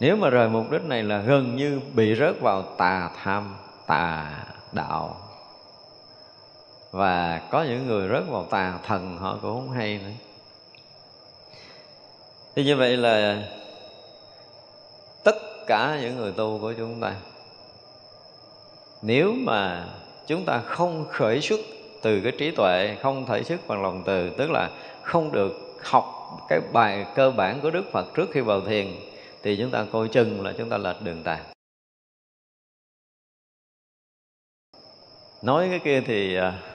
Nếu 0.00 0.16
mà 0.16 0.30
rời 0.30 0.48
mục 0.48 0.70
đích 0.70 0.84
này 0.84 1.02
là 1.02 1.18
gần 1.18 1.56
như 1.56 1.80
bị 1.94 2.14
rớt 2.14 2.40
vào 2.40 2.62
tà 2.62 3.10
tham 3.22 3.54
tà 3.86 4.30
đạo 4.72 5.16
và 6.92 7.48
có 7.50 7.62
những 7.62 7.86
người 7.86 8.08
rớt 8.08 8.28
vào 8.28 8.44
tà 8.44 8.78
thần, 8.82 9.18
họ 9.18 9.38
cũng 9.42 9.60
không 9.60 9.70
hay 9.70 9.98
nữa. 9.98 10.10
Thì 12.54 12.64
như 12.64 12.76
vậy 12.76 12.96
là 12.96 13.42
tất 15.24 15.36
cả 15.66 15.98
những 16.02 16.16
người 16.16 16.32
tu 16.32 16.58
của 16.60 16.74
chúng 16.78 17.00
ta, 17.00 17.14
nếu 19.02 19.32
mà 19.32 19.88
chúng 20.26 20.44
ta 20.44 20.60
không 20.60 21.06
khởi 21.10 21.40
xuất 21.40 21.60
từ 22.02 22.20
cái 22.20 22.32
trí 22.38 22.50
tuệ, 22.50 22.96
không 23.02 23.26
thể 23.26 23.42
xuất 23.42 23.68
bằng 23.68 23.82
lòng 23.82 24.02
từ, 24.06 24.30
tức 24.38 24.50
là 24.50 24.70
không 25.02 25.32
được 25.32 25.52
học 25.82 26.04
cái 26.48 26.60
bài 26.72 27.06
cơ 27.14 27.30
bản 27.30 27.60
của 27.60 27.70
đức 27.70 27.84
phật 27.92 28.06
trước 28.14 28.26
khi 28.32 28.40
vào 28.40 28.60
thiền, 28.60 28.86
thì 29.42 29.56
chúng 29.56 29.70
ta 29.70 29.86
coi 29.92 30.08
chừng 30.08 30.44
là 30.44 30.52
chúng 30.58 30.68
ta 30.68 30.78
lệch 30.78 31.02
đường 31.02 31.22
tà. 31.22 31.44
Nói 35.42 35.66
cái 35.70 35.78
kia 35.78 36.02
thì 36.06 36.36
à, 36.36 36.71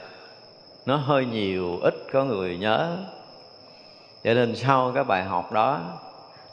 nó 0.87 0.97
hơi 0.97 1.25
nhiều, 1.25 1.79
ít 1.81 1.93
có 2.11 2.23
người 2.23 2.57
nhớ. 2.57 2.97
Cho 4.23 4.33
nên 4.33 4.55
sau 4.55 4.91
cái 4.95 5.03
bài 5.03 5.23
học 5.23 5.51
đó, 5.51 5.99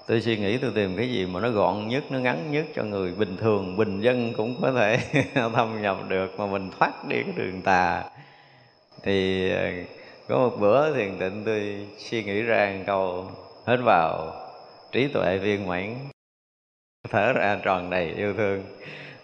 tôi 0.06 0.20
suy 0.20 0.36
nghĩ 0.36 0.58
tôi 0.58 0.72
tìm 0.74 0.96
cái 0.96 1.08
gì 1.08 1.26
mà 1.26 1.40
nó 1.40 1.50
gọn 1.50 1.88
nhất, 1.88 2.04
nó 2.10 2.18
ngắn 2.18 2.52
nhất 2.52 2.64
cho 2.74 2.82
người 2.82 3.12
bình 3.12 3.36
thường, 3.36 3.76
bình 3.76 4.00
dân 4.00 4.32
cũng 4.36 4.56
có 4.62 4.72
thể 4.72 4.98
thâm 5.34 5.82
nhập 5.82 5.96
được 6.08 6.38
mà 6.38 6.46
mình 6.46 6.70
thoát 6.78 7.08
đi 7.08 7.22
cái 7.22 7.32
đường 7.36 7.62
tà. 7.62 8.04
Thì 9.02 9.50
ờ, 9.50 9.70
có 10.28 10.38
một 10.38 10.56
bữa 10.60 10.94
thiền 10.94 11.18
tịnh 11.18 11.42
tôi 11.44 11.86
suy 11.98 12.24
nghĩ 12.24 12.42
ra 12.42 12.74
một 12.78 12.84
câu, 12.86 13.30
hết 13.66 13.78
vào, 13.84 14.32
trí 14.92 15.08
tuệ 15.08 15.38
viên 15.38 15.66
mãn. 15.66 15.94
Thở 17.10 17.32
ra 17.32 17.58
tròn 17.62 17.90
đầy 17.90 18.12
yêu 18.16 18.34
thương. 18.34 18.62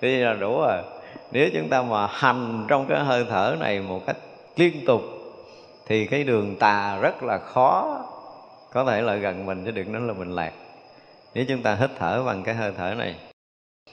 Thế 0.00 0.08
là 0.08 0.34
đủ 0.34 0.60
rồi. 0.60 0.82
Nếu 1.32 1.50
chúng 1.54 1.68
ta 1.68 1.82
mà 1.82 2.06
hành 2.06 2.64
trong 2.68 2.86
cái 2.88 3.04
hơi 3.04 3.26
thở 3.30 3.56
này 3.60 3.80
một 3.80 4.06
cách 4.06 4.16
liên 4.56 4.84
tục, 4.86 5.02
thì 5.86 6.06
cái 6.06 6.24
đường 6.24 6.56
tà 6.56 6.98
rất 7.00 7.22
là 7.22 7.38
khó. 7.38 7.98
Có 8.72 8.84
thể 8.84 9.02
là 9.02 9.14
gần 9.14 9.46
mình 9.46 9.64
chứ 9.64 9.70
đừng 9.70 9.92
nói 9.92 10.02
là 10.02 10.12
mình 10.12 10.34
lạc. 10.34 10.52
Nếu 11.34 11.44
chúng 11.48 11.62
ta 11.62 11.74
hít 11.74 11.90
thở 11.98 12.22
bằng 12.26 12.42
cái 12.42 12.54
hơi 12.54 12.72
thở 12.76 12.94
này. 12.98 13.14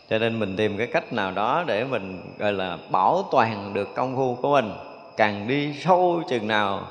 Cho 0.09 0.19
nên 0.19 0.39
mình 0.39 0.55
tìm 0.55 0.77
cái 0.77 0.87
cách 0.87 1.13
nào 1.13 1.31
đó 1.31 1.63
để 1.67 1.83
mình, 1.83 2.21
gọi 2.37 2.53
là, 2.53 2.77
bảo 2.91 3.23
toàn 3.31 3.73
được 3.73 3.95
công 3.95 4.15
phu 4.15 4.35
của 4.35 4.51
mình. 4.51 4.71
Càng 5.17 5.47
đi 5.47 5.73
sâu 5.73 6.21
chừng 6.29 6.47
nào, 6.47 6.87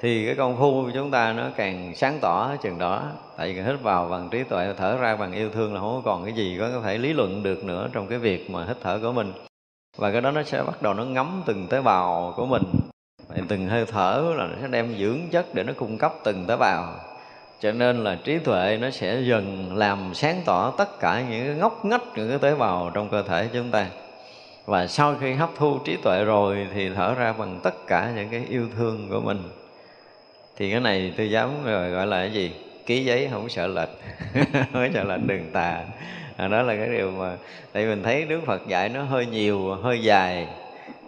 thì 0.00 0.26
cái 0.26 0.34
công 0.34 0.56
phu 0.56 0.84
của 0.84 0.90
chúng 0.94 1.10
ta 1.10 1.32
nó 1.32 1.42
càng 1.56 1.92
sáng 1.96 2.18
tỏ 2.20 2.56
chừng 2.62 2.78
đó. 2.78 3.02
Tại 3.36 3.52
vì 3.52 3.62
hít 3.62 3.80
vào 3.82 4.08
bằng 4.08 4.28
trí 4.30 4.42
tuệ, 4.42 4.74
thở 4.78 4.96
ra 4.96 5.16
bằng 5.16 5.32
yêu 5.32 5.50
thương 5.50 5.74
là 5.74 5.80
không 5.80 6.02
còn 6.04 6.24
cái 6.24 6.32
gì 6.32 6.56
có 6.60 6.80
thể 6.84 6.98
lý 6.98 7.12
luận 7.12 7.42
được 7.42 7.64
nữa 7.64 7.88
trong 7.92 8.06
cái 8.06 8.18
việc 8.18 8.50
mà 8.50 8.64
hít 8.64 8.76
thở 8.82 8.98
của 9.02 9.12
mình 9.12 9.32
và 9.96 10.12
cái 10.12 10.20
đó 10.20 10.30
nó 10.30 10.42
sẽ 10.42 10.62
bắt 10.62 10.82
đầu 10.82 10.94
nó 10.94 11.04
ngấm 11.04 11.42
từng 11.46 11.66
tế 11.68 11.80
bào 11.80 12.34
của 12.36 12.46
mình. 12.46 12.62
Từng 13.48 13.66
hơi 13.66 13.86
thở 13.86 14.34
là 14.36 14.46
nó 14.46 14.54
sẽ 14.62 14.68
đem 14.68 14.94
dưỡng 14.98 15.28
chất 15.30 15.54
để 15.54 15.62
nó 15.62 15.72
cung 15.76 15.98
cấp 15.98 16.14
từng 16.24 16.44
tế 16.48 16.56
bào. 16.56 16.94
Cho 17.60 17.72
nên 17.72 18.04
là 18.04 18.18
trí 18.24 18.38
tuệ 18.38 18.78
nó 18.80 18.90
sẽ 18.90 19.20
dần 19.20 19.76
làm 19.76 20.14
sáng 20.14 20.42
tỏ 20.44 20.70
tất 20.78 21.00
cả 21.00 21.24
những 21.30 21.46
cái 21.46 21.56
ngóc 21.56 21.84
ngách 21.84 22.02
những 22.16 22.28
cái 22.28 22.38
tế 22.38 22.54
bào 22.54 22.90
trong 22.94 23.08
cơ 23.08 23.22
thể 23.22 23.48
chúng 23.52 23.70
ta. 23.70 23.86
Và 24.66 24.86
sau 24.86 25.14
khi 25.20 25.32
hấp 25.32 25.50
thu 25.56 25.78
trí 25.78 25.96
tuệ 25.96 26.24
rồi 26.24 26.66
thì 26.74 26.90
thở 26.94 27.14
ra 27.14 27.32
bằng 27.32 27.60
tất 27.62 27.86
cả 27.86 28.12
những 28.16 28.28
cái 28.28 28.44
yêu 28.48 28.68
thương 28.76 29.08
của 29.10 29.20
mình. 29.20 29.42
Thì 30.56 30.70
cái 30.70 30.80
này 30.80 31.12
tôi 31.16 31.30
dám 31.30 31.64
gọi 31.64 32.06
là 32.06 32.16
cái 32.16 32.32
gì? 32.32 32.52
Ký 32.86 33.04
giấy 33.04 33.28
không 33.32 33.48
sợ 33.48 33.66
lệch. 33.66 33.88
Không 34.72 34.90
sợ 34.94 35.04
lệch 35.04 35.26
đường 35.26 35.50
tà 35.52 35.84
à, 36.42 36.48
đó 36.48 36.62
là 36.62 36.76
cái 36.76 36.88
điều 36.88 37.10
mà 37.10 37.36
tại 37.72 37.86
mình 37.86 38.02
thấy 38.02 38.24
đức 38.24 38.40
phật 38.46 38.66
dạy 38.68 38.88
nó 38.88 39.02
hơi 39.02 39.26
nhiều 39.26 39.74
hơi 39.74 40.02
dài 40.02 40.46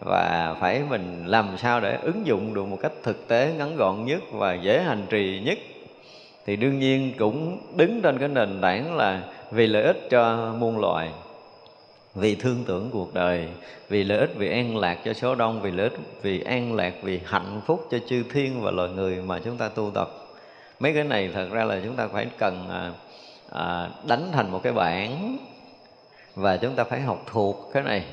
và 0.01 0.57
phải 0.61 0.83
mình 0.91 1.27
làm 1.27 1.49
sao 1.59 1.81
để 1.81 1.99
ứng 2.03 2.27
dụng 2.27 2.55
được 2.55 2.67
một 2.67 2.79
cách 2.83 2.93
thực 3.03 3.29
tế 3.29 3.53
ngắn 3.59 3.77
gọn 3.77 4.05
nhất 4.05 4.23
và 4.33 4.55
dễ 4.55 4.83
hành 4.83 5.07
trì 5.11 5.41
nhất. 5.45 5.59
Thì 6.47 6.57
đương 6.57 6.79
nhiên 6.79 7.13
cũng 7.19 7.59
đứng 7.77 8.03
trên 8.03 8.19
cái 8.19 8.29
nền 8.29 8.61
tảng 8.61 8.97
là 8.97 9.21
vì 9.51 9.67
lợi 9.67 9.83
ích 9.83 10.11
cho 10.11 10.53
muôn 10.59 10.79
loài 10.79 11.09
vì 12.15 12.35
thương 12.35 12.65
tưởng 12.67 12.91
cuộc 12.93 13.15
đời 13.15 13.49
vì 13.89 14.05
lợi 14.05 14.19
ích 14.19 14.31
vì 14.37 14.51
an 14.51 14.77
lạc 14.77 14.99
cho 15.05 15.13
số 15.13 15.35
đông 15.35 15.63
vì 15.63 15.71
lợi 15.71 15.89
ích 15.89 15.99
vì 16.23 16.41
an 16.41 16.75
lạc 16.75 16.93
vì 17.03 17.21
hạnh 17.25 17.61
phúc 17.67 17.89
cho 17.91 17.99
chư 18.09 18.23
thiên 18.33 18.61
và 18.63 18.71
loài 18.71 18.89
người 18.89 19.17
mà 19.27 19.39
chúng 19.45 19.57
ta 19.57 19.69
tu 19.69 19.91
tập. 19.95 20.11
Mấy 20.81 20.95
cái 20.95 21.05
này 21.05 21.31
thật 21.35 21.49
ra 21.53 21.65
là 21.65 21.81
chúng 21.85 21.97
ta 21.97 22.09
phải 22.09 22.27
cần 22.39 22.69
à, 22.71 22.91
à, 23.51 23.89
đánh 24.07 24.29
thành 24.33 24.51
một 24.51 24.61
cái 24.63 24.73
bản 24.73 25.37
và 26.35 26.57
chúng 26.57 26.75
ta 26.75 26.85
phải 26.85 27.01
học 27.01 27.23
thuộc 27.27 27.71
cái 27.73 27.83
này. 27.83 28.05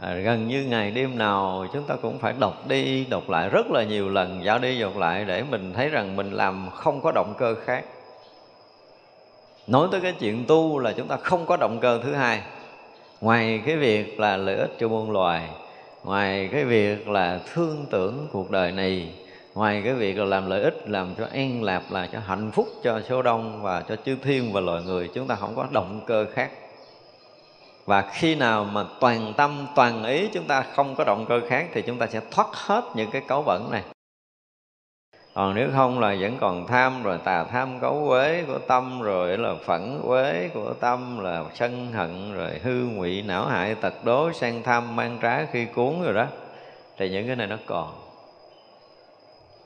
À, 0.00 0.14
gần 0.14 0.48
như 0.48 0.64
ngày 0.64 0.90
đêm 0.90 1.18
nào 1.18 1.66
chúng 1.72 1.84
ta 1.84 1.96
cũng 2.02 2.18
phải 2.18 2.34
đọc 2.40 2.68
đi 2.68 3.04
đọc 3.04 3.30
lại 3.30 3.48
rất 3.48 3.70
là 3.70 3.84
nhiều 3.84 4.08
lần 4.08 4.44
dạo 4.44 4.58
đi 4.58 4.80
dọc 4.80 4.96
lại 4.96 5.24
để 5.24 5.42
mình 5.42 5.72
thấy 5.76 5.88
rằng 5.88 6.16
mình 6.16 6.30
làm 6.30 6.70
không 6.70 7.00
có 7.00 7.12
động 7.12 7.34
cơ 7.38 7.54
khác. 7.64 7.84
Nói 9.66 9.88
tới 9.92 10.00
cái 10.00 10.12
chuyện 10.20 10.44
tu 10.48 10.78
là 10.78 10.92
chúng 10.92 11.08
ta 11.08 11.16
không 11.16 11.46
có 11.46 11.56
động 11.56 11.78
cơ 11.80 12.00
thứ 12.02 12.14
hai. 12.14 12.42
Ngoài 13.20 13.62
cái 13.66 13.76
việc 13.76 14.20
là 14.20 14.36
lợi 14.36 14.56
ích 14.56 14.70
cho 14.78 14.88
muôn 14.88 15.10
loài 15.10 15.48
ngoài 16.04 16.48
cái 16.52 16.64
việc 16.64 17.08
là 17.08 17.40
thương 17.52 17.86
tưởng 17.90 18.28
cuộc 18.32 18.50
đời 18.50 18.72
này 18.72 19.12
ngoài 19.54 19.82
cái 19.84 19.94
việc 19.94 20.18
là 20.18 20.24
làm 20.24 20.50
lợi 20.50 20.62
ích, 20.62 20.88
làm 20.88 21.14
cho 21.14 21.26
an 21.32 21.62
lạc 21.62 21.92
là 21.92 22.08
cho 22.12 22.18
hạnh 22.26 22.50
phúc 22.50 22.68
cho 22.82 23.00
số 23.08 23.22
đông 23.22 23.62
và 23.62 23.82
cho 23.88 23.96
chư 23.96 24.16
thiên 24.22 24.52
và 24.52 24.60
loài 24.60 24.82
người, 24.82 25.10
chúng 25.14 25.26
ta 25.26 25.34
không 25.34 25.56
có 25.56 25.66
động 25.70 26.00
cơ 26.06 26.26
khác. 26.34 26.50
Và 27.84 28.10
khi 28.12 28.34
nào 28.34 28.64
mà 28.64 28.84
toàn 29.00 29.32
tâm, 29.36 29.66
toàn 29.76 30.04
ý 30.04 30.28
chúng 30.32 30.44
ta 30.44 30.64
không 30.74 30.94
có 30.94 31.04
động 31.04 31.26
cơ 31.28 31.40
khác 31.48 31.66
thì 31.72 31.82
chúng 31.82 31.98
ta 31.98 32.06
sẽ 32.06 32.20
thoát 32.30 32.46
hết 32.52 32.84
những 32.94 33.10
cái 33.10 33.22
cấu 33.28 33.42
bẩn 33.42 33.70
này. 33.70 33.82
Còn 35.34 35.54
nếu 35.54 35.68
không 35.72 36.00
là 36.00 36.16
vẫn 36.20 36.36
còn 36.40 36.66
tham, 36.66 37.02
rồi 37.02 37.18
tà 37.24 37.44
tham 37.44 37.80
cấu 37.80 38.04
quế 38.08 38.44
của 38.46 38.58
tâm, 38.58 39.02
rồi 39.02 39.38
là 39.38 39.54
phẫn 39.64 40.00
quế 40.06 40.50
của 40.54 40.74
tâm, 40.80 41.18
là 41.18 41.44
sân 41.54 41.92
hận, 41.92 42.34
rồi 42.34 42.50
hư 42.62 42.72
ngụy 42.72 43.22
não 43.22 43.46
hại 43.46 43.74
tật 43.74 43.94
đố, 44.04 44.32
sang 44.32 44.62
tham, 44.62 44.96
mang 44.96 45.18
trá, 45.22 45.44
khi 45.44 45.64
cuốn 45.64 46.02
rồi 46.02 46.14
đó, 46.14 46.26
thì 46.98 47.10
những 47.10 47.26
cái 47.26 47.36
này 47.36 47.46
nó 47.46 47.56
còn 47.66 48.09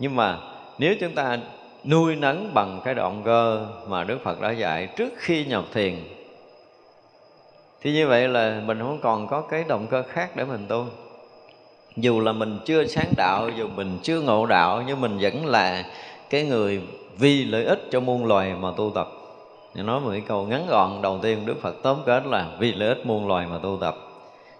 nhưng 0.05 0.17
mà 0.17 0.39
nếu 0.79 0.95
chúng 1.01 1.15
ta 1.15 1.39
nuôi 1.85 2.17
nấng 2.17 2.55
bằng 2.55 2.81
cái 2.85 2.95
động 2.95 3.23
cơ 3.25 3.67
mà 3.89 4.05
Đức 4.05 4.19
Phật 4.25 4.41
đã 4.41 4.51
dạy 4.51 4.87
trước 4.87 5.13
khi 5.17 5.45
nhập 5.45 5.65
thiền, 5.73 5.95
thì 7.83 7.93
như 7.93 8.09
vậy 8.09 8.29
là 8.29 8.63
mình 8.67 8.79
không 8.79 8.99
còn 9.03 9.27
có 9.27 9.41
cái 9.41 9.65
động 9.69 9.87
cơ 9.91 10.03
khác 10.03 10.37
để 10.37 10.45
mình 10.45 10.67
tu. 10.69 10.87
Dù 11.97 12.21
là 12.21 12.33
mình 12.33 12.59
chưa 12.65 12.87
sáng 12.87 13.13
đạo, 13.17 13.49
dù 13.57 13.69
mình 13.77 13.99
chưa 14.03 14.21
ngộ 14.21 14.47
đạo, 14.47 14.83
nhưng 14.87 15.01
mình 15.01 15.19
vẫn 15.21 15.47
là 15.47 15.85
cái 16.31 16.45
người 16.45 16.83
vì 17.19 17.45
lợi 17.45 17.65
ích 17.65 17.83
cho 17.91 18.01
muôn 18.01 18.27
loài 18.27 18.55
mà 18.61 18.69
tu 18.77 18.93
tập. 18.95 19.09
Nói 19.75 20.01
một 20.01 20.11
cái 20.11 20.23
câu 20.29 20.47
ngắn 20.47 20.67
gọn, 20.69 21.03
đầu 21.03 21.19
tiên 21.23 21.47
Đức 21.47 21.57
Phật 21.63 21.75
tóm 21.83 21.97
kết 22.07 22.27
là 22.27 22.47
vì 22.59 22.73
lợi 22.73 22.89
ích 22.89 23.07
muôn 23.07 23.29
loài 23.29 23.47
mà 23.47 23.59
tu 23.63 23.79
tập, 23.81 23.97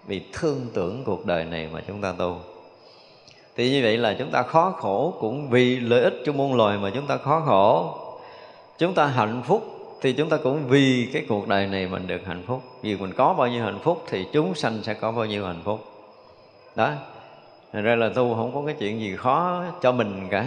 vì 0.07 0.21
thương 0.33 0.61
tưởng 0.73 1.03
cuộc 1.05 1.25
đời 1.25 1.45
này 1.45 1.69
mà 1.73 1.81
chúng 1.87 2.01
ta 2.01 2.13
tu 2.17 2.37
thì 3.55 3.71
như 3.71 3.83
vậy 3.83 3.97
là 3.97 4.13
chúng 4.13 4.31
ta 4.31 4.43
khó 4.43 4.71
khổ 4.71 5.13
cũng 5.19 5.49
vì 5.49 5.79
lợi 5.79 6.01
ích 6.01 6.13
cho 6.25 6.33
muôn 6.33 6.55
loài 6.55 6.77
mà 6.77 6.89
chúng 6.93 7.07
ta 7.07 7.17
khó 7.17 7.39
khổ. 7.45 7.93
Chúng 8.77 8.93
ta 8.93 9.05
hạnh 9.05 9.41
phúc 9.45 9.75
thì 10.01 10.13
chúng 10.13 10.29
ta 10.29 10.37
cũng 10.37 10.67
vì 10.67 11.09
cái 11.13 11.25
cuộc 11.29 11.47
đời 11.47 11.67
này 11.67 11.87
mình 11.87 12.07
được 12.07 12.25
hạnh 12.25 12.43
phúc. 12.47 12.61
Vì 12.81 12.97
mình 12.97 13.13
có 13.13 13.33
bao 13.33 13.47
nhiêu 13.47 13.63
hạnh 13.63 13.79
phúc 13.83 14.03
thì 14.09 14.25
chúng 14.33 14.55
sanh 14.55 14.83
sẽ 14.83 14.93
có 14.93 15.11
bao 15.11 15.25
nhiêu 15.25 15.45
hạnh 15.45 15.61
phúc. 15.63 15.79
Đó. 16.75 16.91
Thành 17.73 17.83
ra 17.83 17.95
là 17.95 18.09
tu 18.09 18.35
không 18.35 18.51
có 18.53 18.63
cái 18.65 18.75
chuyện 18.79 18.99
gì 18.99 19.15
khó 19.15 19.63
cho 19.81 19.91
mình 19.91 20.27
cả. 20.31 20.45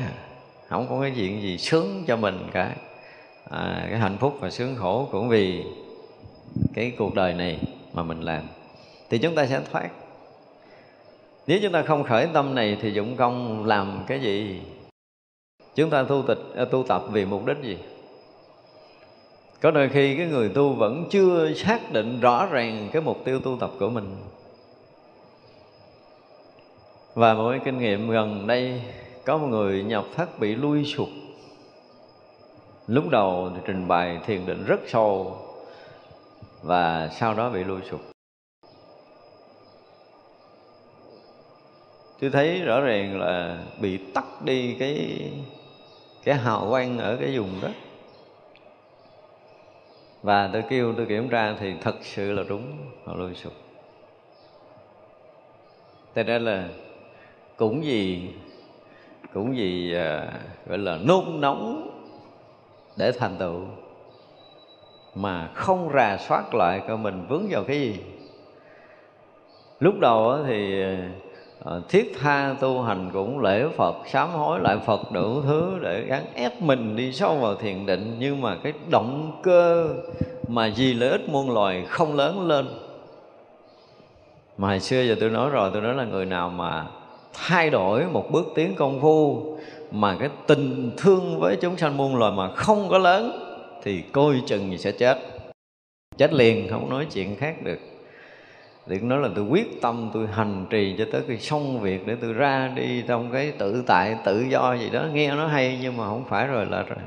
Không 0.68 0.86
có 0.90 1.00
cái 1.00 1.12
chuyện 1.16 1.42
gì 1.42 1.58
sướng 1.58 2.04
cho 2.06 2.16
mình 2.16 2.38
cả. 2.52 2.74
À, 3.50 3.86
Cái 3.90 3.98
hạnh 3.98 4.16
phúc 4.20 4.36
và 4.40 4.50
sướng 4.50 4.76
khổ 4.76 5.08
cũng 5.12 5.28
vì 5.28 5.64
cái 6.74 6.92
cuộc 6.98 7.14
đời 7.14 7.34
này 7.34 7.58
mà 7.92 8.02
mình 8.02 8.20
làm. 8.20 8.42
Thì 9.10 9.18
chúng 9.18 9.34
ta 9.34 9.46
sẽ 9.46 9.60
thoát. 9.72 9.88
Nếu 11.48 11.58
chúng 11.62 11.72
ta 11.72 11.82
không 11.82 12.04
khởi 12.04 12.28
tâm 12.32 12.54
này 12.54 12.78
thì 12.80 12.90
dụng 12.90 13.16
công 13.16 13.66
làm 13.66 14.04
cái 14.06 14.20
gì? 14.20 14.60
Chúng 15.74 15.90
ta 15.90 16.02
tu, 16.02 16.22
tịch, 16.22 16.38
à, 16.56 16.64
tu 16.64 16.82
tập 16.82 17.02
vì 17.10 17.24
mục 17.24 17.46
đích 17.46 17.56
gì? 17.62 17.78
Có 19.60 19.70
đôi 19.70 19.88
khi 19.88 20.16
cái 20.16 20.26
người 20.26 20.48
tu 20.48 20.72
vẫn 20.72 21.04
chưa 21.10 21.52
xác 21.52 21.92
định 21.92 22.20
rõ 22.20 22.46
ràng 22.46 22.88
cái 22.92 23.02
mục 23.02 23.24
tiêu 23.24 23.40
tu 23.40 23.56
tập 23.60 23.70
của 23.80 23.88
mình. 23.88 24.16
Và 27.14 27.34
một 27.34 27.50
cái 27.50 27.60
kinh 27.64 27.78
nghiệm 27.78 28.10
gần 28.10 28.46
đây 28.46 28.82
có 29.24 29.38
một 29.38 29.46
người 29.46 29.82
nhập 29.82 30.04
thất 30.16 30.40
bị 30.40 30.54
lui 30.54 30.84
sụp. 30.84 31.08
Lúc 32.86 33.08
đầu 33.10 33.50
thì 33.54 33.60
trình 33.66 33.88
bày 33.88 34.20
thiền 34.26 34.46
định 34.46 34.64
rất 34.64 34.80
sâu 34.86 35.36
và 36.62 37.10
sau 37.12 37.34
đó 37.34 37.50
bị 37.50 37.64
lui 37.64 37.80
sụp. 37.90 38.00
Tôi 42.20 42.30
thấy 42.30 42.62
rõ 42.62 42.80
ràng 42.80 43.20
là 43.20 43.58
bị 43.80 43.98
tắt 44.14 44.24
đi 44.44 44.76
cái 44.78 45.20
cái 46.24 46.34
hào 46.34 46.66
quang 46.70 46.98
ở 46.98 47.16
cái 47.16 47.38
vùng 47.38 47.60
đó. 47.62 47.68
Và 50.22 50.50
tôi 50.52 50.62
kêu 50.68 50.94
tôi 50.96 51.06
kiểm 51.06 51.28
tra 51.28 51.54
thì 51.60 51.74
thật 51.80 51.96
sự 52.02 52.32
là 52.32 52.42
đúng 52.48 52.72
họ 53.04 53.14
lôi 53.16 53.34
sụp. 53.34 53.52
Thế 56.14 56.22
ra 56.22 56.38
là 56.38 56.68
cũng 57.56 57.84
gì 57.84 58.30
cũng 59.34 59.56
gì 59.56 59.94
à, 59.94 60.32
gọi 60.66 60.78
là 60.78 60.98
nôn 61.02 61.40
nóng 61.40 61.90
để 62.96 63.12
thành 63.12 63.36
tựu 63.38 63.60
mà 65.14 65.48
không 65.54 65.90
rà 65.94 66.16
soát 66.16 66.54
lại 66.54 66.82
coi 66.88 66.96
mình 66.96 67.26
vướng 67.28 67.46
vào 67.50 67.64
cái 67.64 67.80
gì. 67.80 68.00
Lúc 69.80 69.94
đầu 70.00 70.44
thì 70.46 70.82
à, 70.82 71.08
Ờ, 71.64 71.82
thiết 71.88 72.12
tha 72.20 72.54
tu 72.60 72.82
hành 72.82 73.10
cũng 73.12 73.40
lễ 73.40 73.66
Phật, 73.76 73.96
sám 74.06 74.30
hối 74.30 74.60
lại 74.60 74.76
Phật 74.86 75.12
đủ 75.12 75.42
thứ 75.42 75.78
để 75.82 76.04
gắn 76.08 76.24
ép 76.34 76.62
mình 76.62 76.96
đi 76.96 77.12
sâu 77.12 77.36
vào 77.36 77.54
thiền 77.54 77.86
định. 77.86 78.16
Nhưng 78.18 78.40
mà 78.40 78.56
cái 78.62 78.72
động 78.90 79.40
cơ 79.42 79.88
mà 80.48 80.72
vì 80.76 80.94
lợi 80.94 81.10
ích 81.10 81.28
muôn 81.28 81.50
loài 81.50 81.84
không 81.88 82.16
lớn 82.16 82.46
lên. 82.46 82.68
Mà 84.58 84.68
hồi 84.68 84.80
xưa 84.80 85.02
giờ 85.02 85.16
tôi 85.20 85.30
nói 85.30 85.50
rồi, 85.50 85.70
tôi 85.72 85.82
nói 85.82 85.94
là 85.94 86.04
người 86.04 86.26
nào 86.26 86.50
mà 86.50 86.86
thay 87.32 87.70
đổi 87.70 88.04
một 88.04 88.30
bước 88.30 88.46
tiến 88.54 88.74
công 88.74 89.00
phu 89.00 89.42
mà 89.90 90.16
cái 90.20 90.28
tình 90.46 90.90
thương 90.96 91.40
với 91.40 91.56
chúng 91.56 91.76
sanh 91.76 91.96
muôn 91.96 92.16
loài 92.16 92.32
mà 92.32 92.48
không 92.54 92.88
có 92.88 92.98
lớn 92.98 93.44
thì 93.82 94.02
coi 94.12 94.34
chừng 94.46 94.70
gì 94.70 94.78
sẽ 94.78 94.92
chết. 94.92 95.18
Chết 96.16 96.32
liền, 96.32 96.68
không 96.68 96.90
nói 96.90 97.06
chuyện 97.12 97.36
khác 97.36 97.62
được 97.62 97.78
thì 98.88 98.98
nói 98.98 99.18
là 99.20 99.28
tôi 99.34 99.44
quyết 99.44 99.80
tâm 99.80 100.10
tôi 100.14 100.26
hành 100.26 100.66
trì 100.70 100.94
cho 100.98 101.04
tới 101.12 101.22
khi 101.28 101.38
xong 101.38 101.80
việc 101.80 102.06
để 102.06 102.16
tôi 102.20 102.32
ra 102.32 102.72
đi 102.76 103.02
trong 103.08 103.32
cái 103.32 103.52
tự 103.58 103.82
tại, 103.86 104.16
tự 104.24 104.40
do 104.50 104.74
gì 104.74 104.90
đó. 104.90 105.04
Nghe 105.12 105.34
nó 105.34 105.46
hay 105.46 105.78
nhưng 105.82 105.96
mà 105.96 106.04
không 106.04 106.24
phải 106.28 106.46
rồi, 106.46 106.66
là 106.66 106.82
rồi. 106.82 106.98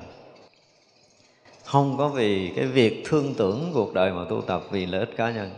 Không 1.66 1.96
có 1.98 2.08
vì 2.08 2.52
cái 2.56 2.66
việc 2.66 3.04
thương 3.06 3.34
tưởng 3.38 3.72
cuộc 3.74 3.94
đời 3.94 4.12
mà 4.12 4.22
tu 4.30 4.42
tập 4.42 4.62
vì 4.72 4.86
lợi 4.86 5.00
ích 5.00 5.18
cá 5.18 5.32
nhân. 5.32 5.50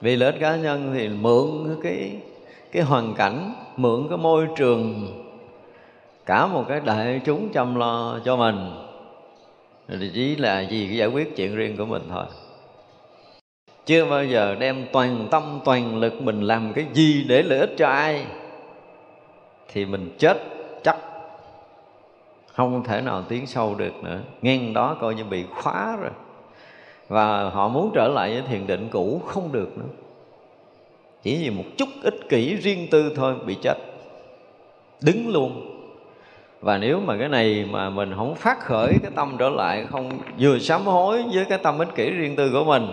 Vì 0.00 0.16
lợi 0.16 0.32
ích 0.32 0.40
cá 0.40 0.56
nhân 0.56 0.90
thì 0.94 1.08
mượn 1.08 1.76
cái 1.82 2.12
cái 2.72 2.82
hoàn 2.82 3.14
cảnh, 3.14 3.52
mượn 3.76 4.06
cái 4.08 4.18
môi 4.18 4.46
trường, 4.56 5.06
cả 6.26 6.46
một 6.46 6.64
cái 6.68 6.80
đại 6.84 7.20
chúng 7.24 7.48
chăm 7.52 7.74
lo 7.74 8.20
cho 8.24 8.36
mình. 8.36 8.70
Thì 9.88 10.10
chỉ 10.14 10.36
là 10.36 10.60
gì? 10.60 10.96
Giải 10.96 11.08
quyết 11.08 11.36
chuyện 11.36 11.56
riêng 11.56 11.76
của 11.76 11.86
mình 11.86 12.02
thôi 12.10 12.24
chưa 13.86 14.04
bao 14.04 14.24
giờ 14.24 14.56
đem 14.58 14.86
toàn 14.92 15.28
tâm, 15.30 15.60
toàn 15.64 16.00
lực 16.00 16.22
mình 16.22 16.40
làm 16.40 16.72
cái 16.72 16.86
gì 16.92 17.24
để 17.28 17.42
lợi 17.42 17.58
ích 17.58 17.74
cho 17.76 17.88
ai. 17.88 18.24
Thì 19.72 19.84
mình 19.84 20.10
chết 20.18 20.38
chắc. 20.82 20.96
Không 22.52 22.84
thể 22.84 23.00
nào 23.00 23.22
tiến 23.28 23.46
sâu 23.46 23.74
được 23.74 23.94
nữa. 24.02 24.18
Ngang 24.42 24.72
đó 24.72 24.96
coi 25.00 25.14
như 25.14 25.24
bị 25.24 25.44
khóa 25.54 25.96
rồi. 26.00 26.10
Và 27.08 27.50
họ 27.50 27.68
muốn 27.68 27.90
trở 27.94 28.08
lại 28.08 28.32
với 28.32 28.42
thiền 28.42 28.66
định 28.66 28.88
cũ 28.90 29.20
không 29.26 29.52
được 29.52 29.78
nữa. 29.78 29.88
Chỉ 31.22 31.38
vì 31.42 31.50
một 31.50 31.64
chút 31.76 31.88
ích 32.02 32.28
kỷ 32.28 32.54
riêng 32.54 32.88
tư 32.90 33.12
thôi, 33.16 33.34
bị 33.46 33.56
chết. 33.62 33.74
Đứng 35.00 35.28
luôn. 35.28 35.72
Và 36.60 36.78
nếu 36.78 37.00
mà 37.00 37.16
cái 37.18 37.28
này 37.28 37.66
mà 37.70 37.90
mình 37.90 38.12
không 38.16 38.34
phát 38.34 38.60
khởi 38.60 38.92
cái 39.02 39.10
tâm 39.14 39.36
trở 39.38 39.48
lại, 39.48 39.86
không, 39.90 40.18
vừa 40.38 40.58
sám 40.58 40.82
hối 40.82 41.24
với 41.34 41.44
cái 41.44 41.58
tâm 41.58 41.78
ích 41.78 41.94
kỷ 41.94 42.10
riêng 42.10 42.36
tư 42.36 42.50
của 42.52 42.64
mình 42.64 42.86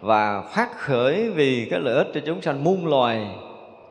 và 0.00 0.42
phát 0.42 0.78
khởi 0.78 1.30
vì 1.30 1.68
cái 1.70 1.80
lợi 1.80 1.94
ích 1.94 2.08
cho 2.14 2.20
chúng 2.26 2.42
sanh 2.42 2.64
muôn 2.64 2.86
loài. 2.86 3.26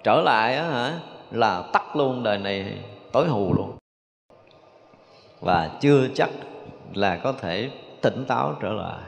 Trở 0.04 0.22
lại 0.22 0.56
á 0.56 0.63
hả, 0.63 1.00
là 1.32 1.63
tắt 1.74 1.95
luôn 1.95 2.24
đời 2.24 2.38
này 2.38 2.78
tối 3.12 3.28
hù 3.28 3.54
luôn. 3.54 3.78
Và 5.39 5.72
chưa 5.82 6.08
chắc 6.15 6.30
là 6.93 7.17
có 7.17 7.32
thể 7.32 7.69
tỉnh 8.02 8.26
táo 8.26 8.58
trở 8.62 8.74
lại. 8.74 9.02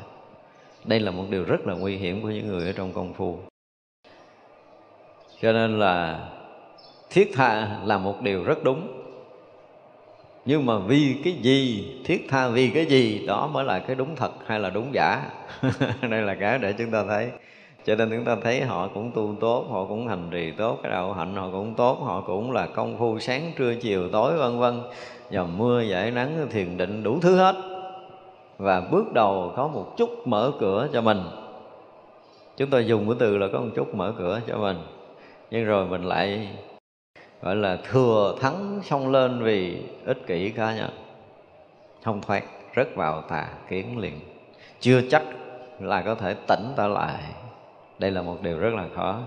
Đây 0.84 1.00
là 1.00 1.12
một 1.12 1.24
điều 1.30 1.44
rất 1.44 1.68
là 1.68 1.74
nguy 1.74 1.98
hiểm 1.98 2.22
của 2.22 2.30
những 2.30 2.48
người 2.48 2.66
ở 2.66 2.72
trong 2.72 2.94
công 2.94 3.14
phu. 3.14 3.40
Cho 5.42 5.52
nên 5.52 5.80
là 5.80 6.20
thiết 7.10 7.32
tha 7.36 7.80
là 7.86 7.98
một 7.98 8.22
điều 8.22 8.44
rất 8.44 8.64
đúng 8.64 9.01
nhưng 10.46 10.66
mà 10.66 10.78
vì 10.78 11.16
cái 11.24 11.34
gì, 11.34 11.92
thiết 12.06 12.26
tha 12.30 12.48
vì 12.48 12.70
cái 12.70 12.86
gì, 12.86 13.26
đó 13.28 13.50
mới 13.54 13.66
là 13.66 13.80
cái 13.80 13.96
đúng 13.96 14.16
thật 14.16 14.32
hay 14.46 14.60
là 14.60 14.70
đúng 14.70 14.94
giả? 14.94 15.30
Đây 16.10 16.22
là 16.22 16.36
cái 16.36 16.60
để 16.60 16.74
chúng 16.78 16.92
ta 16.92 17.04
thấy. 17.08 17.30
Cho 17.86 17.96
nên 17.96 18.10
chúng 18.10 18.26
ta 18.26 18.38
thấy 18.44 18.62
họ 18.62 18.88
cũng 18.88 19.12
tu 19.12 19.36
tốt, 19.40 19.66
họ 19.70 19.86
cũng 19.86 20.08
hành 20.08 20.28
trì 20.32 20.52
tốt, 20.52 20.80
cái 20.84 20.92
đạo 20.92 21.14
hạnh 21.14 21.36
họ 21.36 21.50
cũng 21.52 21.74
tốt, 21.76 22.00
họ 22.04 22.22
cũng 22.22 22.52
là 22.52 22.68
công 22.68 22.98
phu 22.98 23.20
sáng, 23.20 23.52
trưa, 23.58 23.76
chiều, 23.76 24.10
tối, 24.10 24.38
vân 24.38 24.60
vân. 24.60 24.82
Dầm 25.32 25.58
mưa 25.58 25.82
giải 25.82 26.12
nắng, 26.12 26.48
thiền 26.52 26.78
định 26.78 27.04
đủ 27.04 27.20
thứ 27.22 27.36
hết. 27.36 27.56
Và 28.58 28.82
bước 28.92 29.14
đầu 29.14 29.54
có 29.56 29.68
một 29.68 29.98
chút 29.98 30.28
mở 30.28 30.52
cửa 30.60 30.88
cho 30.94 31.02
mình. 31.02 31.22
Chúng 32.58 32.70
tôi 32.70 32.86
dùng 32.86 33.06
cái 33.06 33.16
từ 33.20 33.38
là 33.38 33.48
có 33.54 33.60
một 33.60 33.70
chút 33.76 33.96
mở 33.96 34.14
cửa 34.18 34.40
cho 34.48 34.58
mình. 34.58 34.78
Nhưng 35.52 35.66
rồi 35.66 35.88
mình 35.88 36.04
lại 36.04 36.48
gọi 37.42 37.56
là 37.56 37.78
thừa 37.92 38.36
thắng 38.42 38.80
xông 38.84 39.12
lên 39.12 39.44
vì 39.44 39.82
ích 40.06 40.28
kỷ 40.28 40.50
cá 40.50 40.76
nhân. 40.76 40.90
Không 42.04 42.22
thoát 42.22 42.44
rất 42.74 42.96
vào 42.96 43.22
tà 43.22 43.48
kiến 43.70 43.98
liền. 43.98 44.20
Chưa 44.80 45.02
chắc 45.10 45.24
là 45.80 46.02
có 46.02 46.16
thể 46.16 46.36
tỉnh 46.48 46.64
ta 46.76 46.88
lại. 46.88 47.24
Đây 48.00 48.12
là 48.12 48.22
một 48.22 48.38
điều 48.42 48.60
rất 48.60 48.74
là 48.74 48.86
khó. 48.96 49.20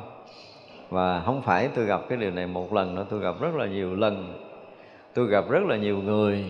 Và 0.90 1.20
không 1.20 1.42
phải 1.42 1.68
tôi 1.74 1.85
gặp 1.85 2.00
cái 2.09 2.18
điều 2.18 2.31
này 2.31 2.46
một 2.46 2.72
lần 2.72 2.94
nữa, 2.94 3.07
tôi 3.11 3.20
gặp 3.20 3.35
rất 3.40 3.55
là 3.55 3.66
nhiều 3.66 3.96
lần. 3.96 4.35
Tôi 5.14 5.27
gặp 5.27 5.44
rất 5.48 5.62
là 5.62 5.77
nhiều 5.77 5.98
người. 5.98 6.44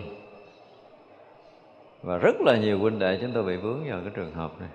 Và 2.03 2.16
rất 2.16 2.40
là 2.40 2.57
nhiều 2.57 2.79
huynh 2.79 2.98
đệ 2.98 3.18
chúng 3.20 3.33
tôi 3.33 3.42
bị 3.42 3.57
vướng 3.57 3.90
vào 3.90 4.00
cái 4.00 4.12
trường 4.16 4.35
hợp 4.35 4.50
này. 4.61 4.68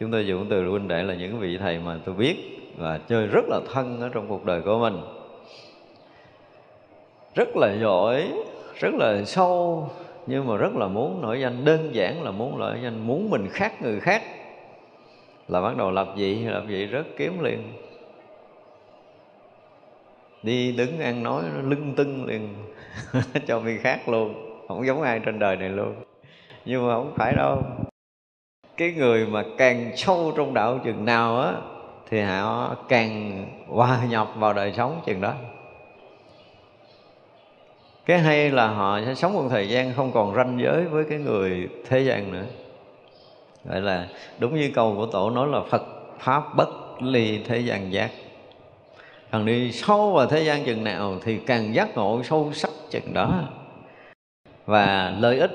Chúng 0.00 0.10
tôi 0.10 0.26
dùng 0.26 0.46
từ 0.50 0.68
huynh 0.68 0.88
đệ 0.88 1.02
là 1.02 1.14
những 1.14 1.38
vị 1.38 1.58
thầy 1.58 1.78
mà 1.78 1.98
tôi 2.04 2.14
biết 2.14 2.36
và 2.76 2.98
chơi 3.08 3.26
rất 3.26 3.44
là 3.48 3.60
thân 3.72 4.00
ở 4.00 4.08
trong 4.08 4.28
cuộc 4.28 4.44
đời 4.44 4.60
của 4.60 4.78
mình 4.78 5.00
rất 7.38 7.56
là 7.56 7.74
giỏi, 7.80 8.32
rất 8.74 8.94
là 8.94 9.24
sâu, 9.24 9.88
nhưng 10.26 10.46
mà 10.46 10.56
rất 10.56 10.76
là 10.76 10.88
muốn 10.88 11.22
nổi 11.22 11.40
danh, 11.40 11.64
đơn 11.64 11.94
giản 11.94 12.22
là 12.22 12.30
muốn 12.30 12.58
nổi 12.58 12.78
danh, 12.82 13.06
muốn 13.06 13.30
mình 13.30 13.48
khác 13.50 13.82
người 13.82 14.00
khác. 14.00 14.22
Là 15.48 15.60
bắt 15.60 15.76
đầu 15.76 15.90
lập 15.90 16.08
dị 16.16 16.34
lập 16.34 16.64
dị 16.68 16.86
rất 16.86 17.06
kiếm 17.16 17.40
liền. 17.42 17.72
Đi 20.42 20.72
đứng 20.72 21.00
ăn 21.00 21.22
nói 21.22 21.42
nó 21.54 21.62
lưng 21.62 21.92
tưng 21.96 22.26
liền, 22.26 22.54
cho 23.46 23.60
người 23.60 23.78
khác 23.78 24.08
luôn, 24.08 24.34
không 24.68 24.86
giống 24.86 25.02
ai 25.02 25.20
trên 25.24 25.38
đời 25.38 25.56
này 25.56 25.68
luôn. 25.68 25.94
Nhưng 26.64 26.86
mà 26.86 26.94
không 26.94 27.12
phải 27.16 27.34
đâu. 27.36 27.62
Cái 28.76 28.92
người 28.92 29.26
mà 29.26 29.44
càng 29.58 29.92
sâu 29.96 30.32
trong 30.36 30.54
đạo 30.54 30.80
chừng 30.84 31.04
nào 31.04 31.40
á, 31.40 31.52
thì 32.10 32.20
họ 32.20 32.76
càng 32.88 33.46
hòa 33.68 34.00
nhập 34.10 34.28
vào 34.36 34.52
đời 34.52 34.72
sống 34.72 35.00
chừng 35.06 35.20
đó 35.20 35.34
cái 38.08 38.18
hay 38.18 38.50
là 38.50 38.68
họ 38.68 39.00
sẽ 39.06 39.14
sống 39.14 39.32
một 39.32 39.48
thời 39.50 39.68
gian 39.68 39.92
không 39.96 40.12
còn 40.12 40.34
ranh 40.34 40.58
giới 40.60 40.84
với 40.84 41.04
cái 41.04 41.18
người 41.18 41.68
thế 41.88 42.00
gian 42.00 42.32
nữa. 42.32 42.44
Gọi 43.64 43.80
là 43.80 44.08
đúng 44.38 44.56
như 44.56 44.70
câu 44.74 44.94
của 44.96 45.06
tổ 45.06 45.30
nói 45.30 45.48
là 45.48 45.60
phật, 45.70 45.82
pháp, 46.18 46.56
bất, 46.56 46.68
ly, 47.02 47.40
thế 47.44 47.58
gian, 47.58 47.92
giác. 47.92 48.10
Càng 49.30 49.46
đi 49.46 49.72
sâu 49.72 50.12
vào 50.12 50.26
thế 50.26 50.44
gian 50.44 50.64
chừng 50.64 50.84
nào 50.84 51.18
thì 51.24 51.38
càng 51.46 51.74
giác 51.74 51.96
ngộ 51.96 52.22
sâu 52.24 52.50
sắc 52.52 52.70
chừng 52.90 53.14
đó. 53.14 53.42
Và 54.66 55.14
lợi 55.18 55.38
ích 55.38 55.52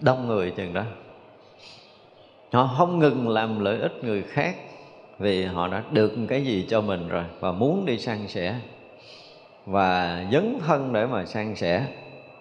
đông 0.00 0.26
người 0.26 0.50
chừng 0.50 0.74
đó. 0.74 0.82
Họ 2.52 2.74
không 2.78 2.98
ngừng 2.98 3.28
làm 3.28 3.60
lợi 3.60 3.78
ích 3.78 4.04
người 4.04 4.22
khác 4.22 4.56
vì 5.18 5.44
họ 5.44 5.68
đã 5.68 5.82
được 5.90 6.12
cái 6.28 6.44
gì 6.44 6.66
cho 6.68 6.80
mình 6.80 7.08
rồi 7.08 7.24
và 7.40 7.52
muốn 7.52 7.86
đi 7.86 7.98
sang 7.98 8.28
sẻ 8.28 8.54
và 9.66 10.24
dấn 10.32 10.58
thân 10.66 10.92
để 10.92 11.06
mà 11.06 11.24
san 11.24 11.56
sẻ. 11.56 11.86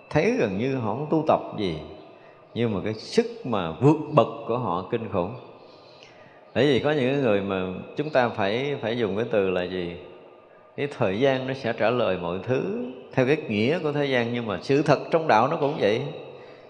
Thấy 0.09 0.31
gần 0.39 0.57
như 0.57 0.75
họ 0.75 0.95
không 0.95 1.07
tu 1.09 1.23
tập 1.27 1.39
gì, 1.57 1.79
nhưng 2.53 2.73
mà 2.73 2.79
cái 2.83 2.93
sức 2.93 3.25
mà 3.43 3.71
vượt 3.71 3.97
bậc 4.11 4.27
của 4.47 4.57
họ 4.57 4.87
kinh 4.91 5.09
khủng. 5.09 5.35
Bởi 6.55 6.67
vì 6.67 6.79
có 6.79 6.91
những 6.91 7.21
người 7.21 7.41
mà 7.41 7.65
chúng 7.95 8.09
ta 8.09 8.29
phải 8.29 8.75
phải 8.81 8.97
dùng 8.97 9.15
cái 9.15 9.25
từ 9.31 9.49
là 9.49 9.63
gì? 9.63 9.95
Cái 10.77 10.87
thời 10.97 11.19
gian 11.19 11.47
nó 11.47 11.53
sẽ 11.53 11.73
trả 11.73 11.89
lời 11.89 12.17
mọi 12.17 12.39
thứ 12.43 12.91
theo 13.13 13.25
cái 13.25 13.37
nghĩa 13.47 13.79
của 13.79 13.91
thời 13.91 14.09
gian, 14.09 14.33
nhưng 14.33 14.47
mà 14.47 14.59
sự 14.61 14.81
thật 14.81 14.99
trong 15.11 15.27
đạo 15.27 15.47
nó 15.47 15.57
cũng 15.57 15.77
vậy. 15.79 16.01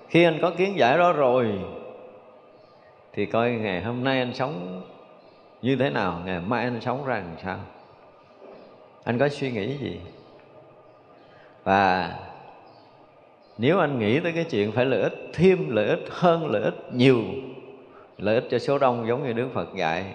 Khi 0.10 0.24
anh 0.24 0.39
có 0.41 0.50
kiến 0.50 0.78
giải 0.78 0.98
đó 0.98 1.13
rồi, 1.13 1.52
thì 3.13 3.26
coi 3.26 3.52
ngày 3.52 3.84
hôm 3.84 4.04
nay 4.04 4.20
anh 4.20 4.34
sống 4.34 4.82
như 5.62 5.76
thế 5.76 5.89
nào, 5.89 6.22
ngày 6.26 6.41
mai 6.48 6.63
anh 6.63 6.82
sống 6.82 7.06
ra 7.06 7.15
làm 7.15 7.36
sao? 7.44 7.60
Anh 9.04 9.20
có 9.20 9.30
suy 9.30 9.52
nghĩ 9.52 9.78
gì? 9.78 10.00
Và 11.65 12.15
nếu 13.58 13.80
anh 13.80 13.99
nghĩ 13.99 14.19
tới 14.19 14.32
cái 14.32 14.43
chuyện 14.43 14.71
phải 14.71 14.86
lợi 14.86 15.01
ích 15.01 15.30
thêm 15.34 15.75
lợi 15.75 15.88
ích 15.88 16.06
hơn 16.10 16.51
lợi 16.51 16.63
ích 16.63 16.93
nhiều 16.93 17.23
lợi 18.17 18.36
ích 18.36 18.43
cho 18.51 18.60
số 18.60 18.78
đông 18.78 19.08
giống 19.08 19.23
như 19.23 19.34
Đức 19.34 19.47
Phật 19.54 19.75
dạy 19.75 20.06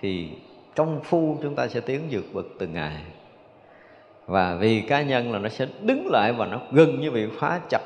thì 0.00 0.28
công 0.76 1.00
phu 1.04 1.38
chúng 1.42 1.54
ta 1.54 1.68
sẽ 1.68 1.80
tiến 1.80 2.00
vượt 2.10 2.24
bậc 2.32 2.46
từng 2.58 2.72
ngày. 2.72 2.96
Và 4.26 4.54
vì 4.54 4.80
cá 4.80 5.02
nhân 5.02 5.32
là 5.32 5.38
nó 5.38 5.48
sẽ 5.48 5.66
đứng 5.80 6.06
lại 6.06 6.32
và 6.32 6.46
nó 6.46 6.60
gần 6.72 7.00
như 7.00 7.10
bị 7.10 7.26
phá 7.38 7.60
chặt. 7.68 7.82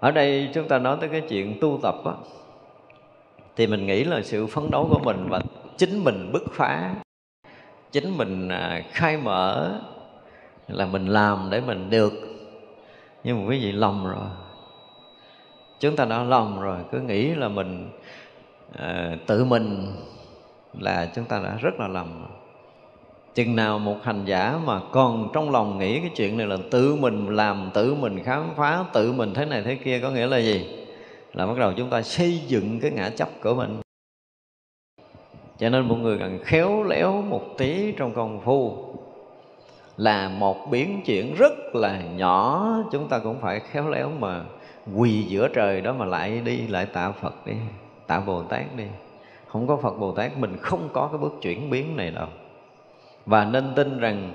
Ở 0.00 0.10
đây 0.10 0.48
chúng 0.54 0.68
ta 0.68 0.78
nói 0.78 0.96
tới 1.00 1.08
cái 1.08 1.20
chuyện 1.20 1.58
tu 1.60 1.78
tập 1.82 1.94
á, 2.04 2.12
thì 3.56 3.66
mình 3.66 3.86
nghĩ 3.86 4.04
là 4.04 4.22
sự 4.22 4.46
phấn 4.46 4.70
đấu 4.70 4.86
của 4.90 4.98
mình 4.98 5.26
và 5.28 5.40
chính 5.76 6.04
mình 6.04 6.30
bứt 6.32 6.44
phá 6.52 6.94
chính 7.92 8.18
mình 8.18 8.48
à, 8.48 8.82
khai 8.90 9.16
mở 9.16 9.78
là 10.68 10.86
mình 10.86 11.06
làm 11.06 11.48
để 11.50 11.60
mình 11.60 11.90
được. 11.90 12.12
Nhưng 13.24 13.38
mà 13.38 13.50
quý 13.50 13.58
vị 13.60 13.72
lầm 13.72 14.04
rồi. 14.04 14.26
Chúng 15.80 15.96
ta 15.96 16.04
đã 16.04 16.22
lầm 16.22 16.60
rồi. 16.60 16.78
Cứ 16.92 17.00
nghĩ 17.00 17.34
là 17.34 17.48
mình 17.48 17.90
à, 18.72 19.16
tự 19.26 19.44
mình 19.44 19.86
là 20.80 21.10
chúng 21.14 21.24
ta 21.24 21.38
đã 21.38 21.56
rất 21.60 21.80
là 21.80 21.88
lầm 21.88 22.18
rồi. 22.18 22.38
Chừng 23.34 23.56
nào 23.56 23.78
một 23.78 23.96
hành 24.02 24.24
giả 24.24 24.58
mà 24.64 24.80
còn 24.92 25.28
trong 25.32 25.50
lòng 25.50 25.78
nghĩ 25.78 26.00
cái 26.00 26.10
chuyện 26.16 26.38
này 26.38 26.46
là 26.46 26.56
tự 26.70 26.96
mình 26.96 27.36
làm 27.36 27.70
tự 27.74 27.94
mình 27.94 28.22
khám 28.24 28.48
phá 28.56 28.84
tự 28.92 29.12
mình 29.12 29.34
thế 29.34 29.44
này 29.44 29.62
thế 29.62 29.74
kia 29.74 30.00
có 30.00 30.10
nghĩa 30.10 30.26
là 30.26 30.38
gì? 30.38 30.86
Là 31.34 31.46
bắt 31.46 31.58
đầu 31.58 31.72
chúng 31.76 31.90
ta 31.90 32.02
xây 32.02 32.38
dựng 32.38 32.80
cái 32.80 32.90
ngã 32.90 33.10
chấp 33.16 33.28
của 33.42 33.54
mình. 33.54 33.80
Cho 35.58 35.68
nên 35.68 35.88
một 35.88 35.96
người 35.96 36.18
cần 36.18 36.38
khéo 36.44 36.82
léo 36.82 37.22
một 37.22 37.42
tí 37.58 37.92
trong 37.92 38.14
công 38.14 38.40
phu 38.40 38.86
là 39.96 40.28
một 40.28 40.70
biến 40.70 41.00
chuyển 41.04 41.34
rất 41.34 41.74
là 41.74 42.00
nhỏ. 42.00 42.68
Chúng 42.92 43.08
ta 43.08 43.18
cũng 43.18 43.40
phải 43.40 43.60
khéo 43.60 43.88
léo 43.88 44.10
mà 44.18 44.40
quỳ 44.96 45.22
giữa 45.22 45.48
trời 45.48 45.80
đó 45.80 45.92
mà 45.92 46.04
lại 46.04 46.40
đi, 46.44 46.66
lại 46.66 46.86
tạ 46.86 47.10
Phật 47.10 47.46
đi, 47.46 47.52
tạ 48.06 48.20
Bồ 48.20 48.42
Tát 48.42 48.76
đi. 48.76 48.84
Không 49.46 49.66
có 49.66 49.76
Phật 49.76 49.98
Bồ 49.98 50.12
Tát, 50.12 50.38
mình 50.38 50.56
không 50.60 50.88
có 50.92 51.08
cái 51.12 51.18
bước 51.18 51.34
chuyển 51.42 51.70
biến 51.70 51.96
này 51.96 52.10
đâu. 52.10 52.26
Và 53.26 53.44
nên 53.44 53.72
tin 53.76 53.98
rằng 53.98 54.32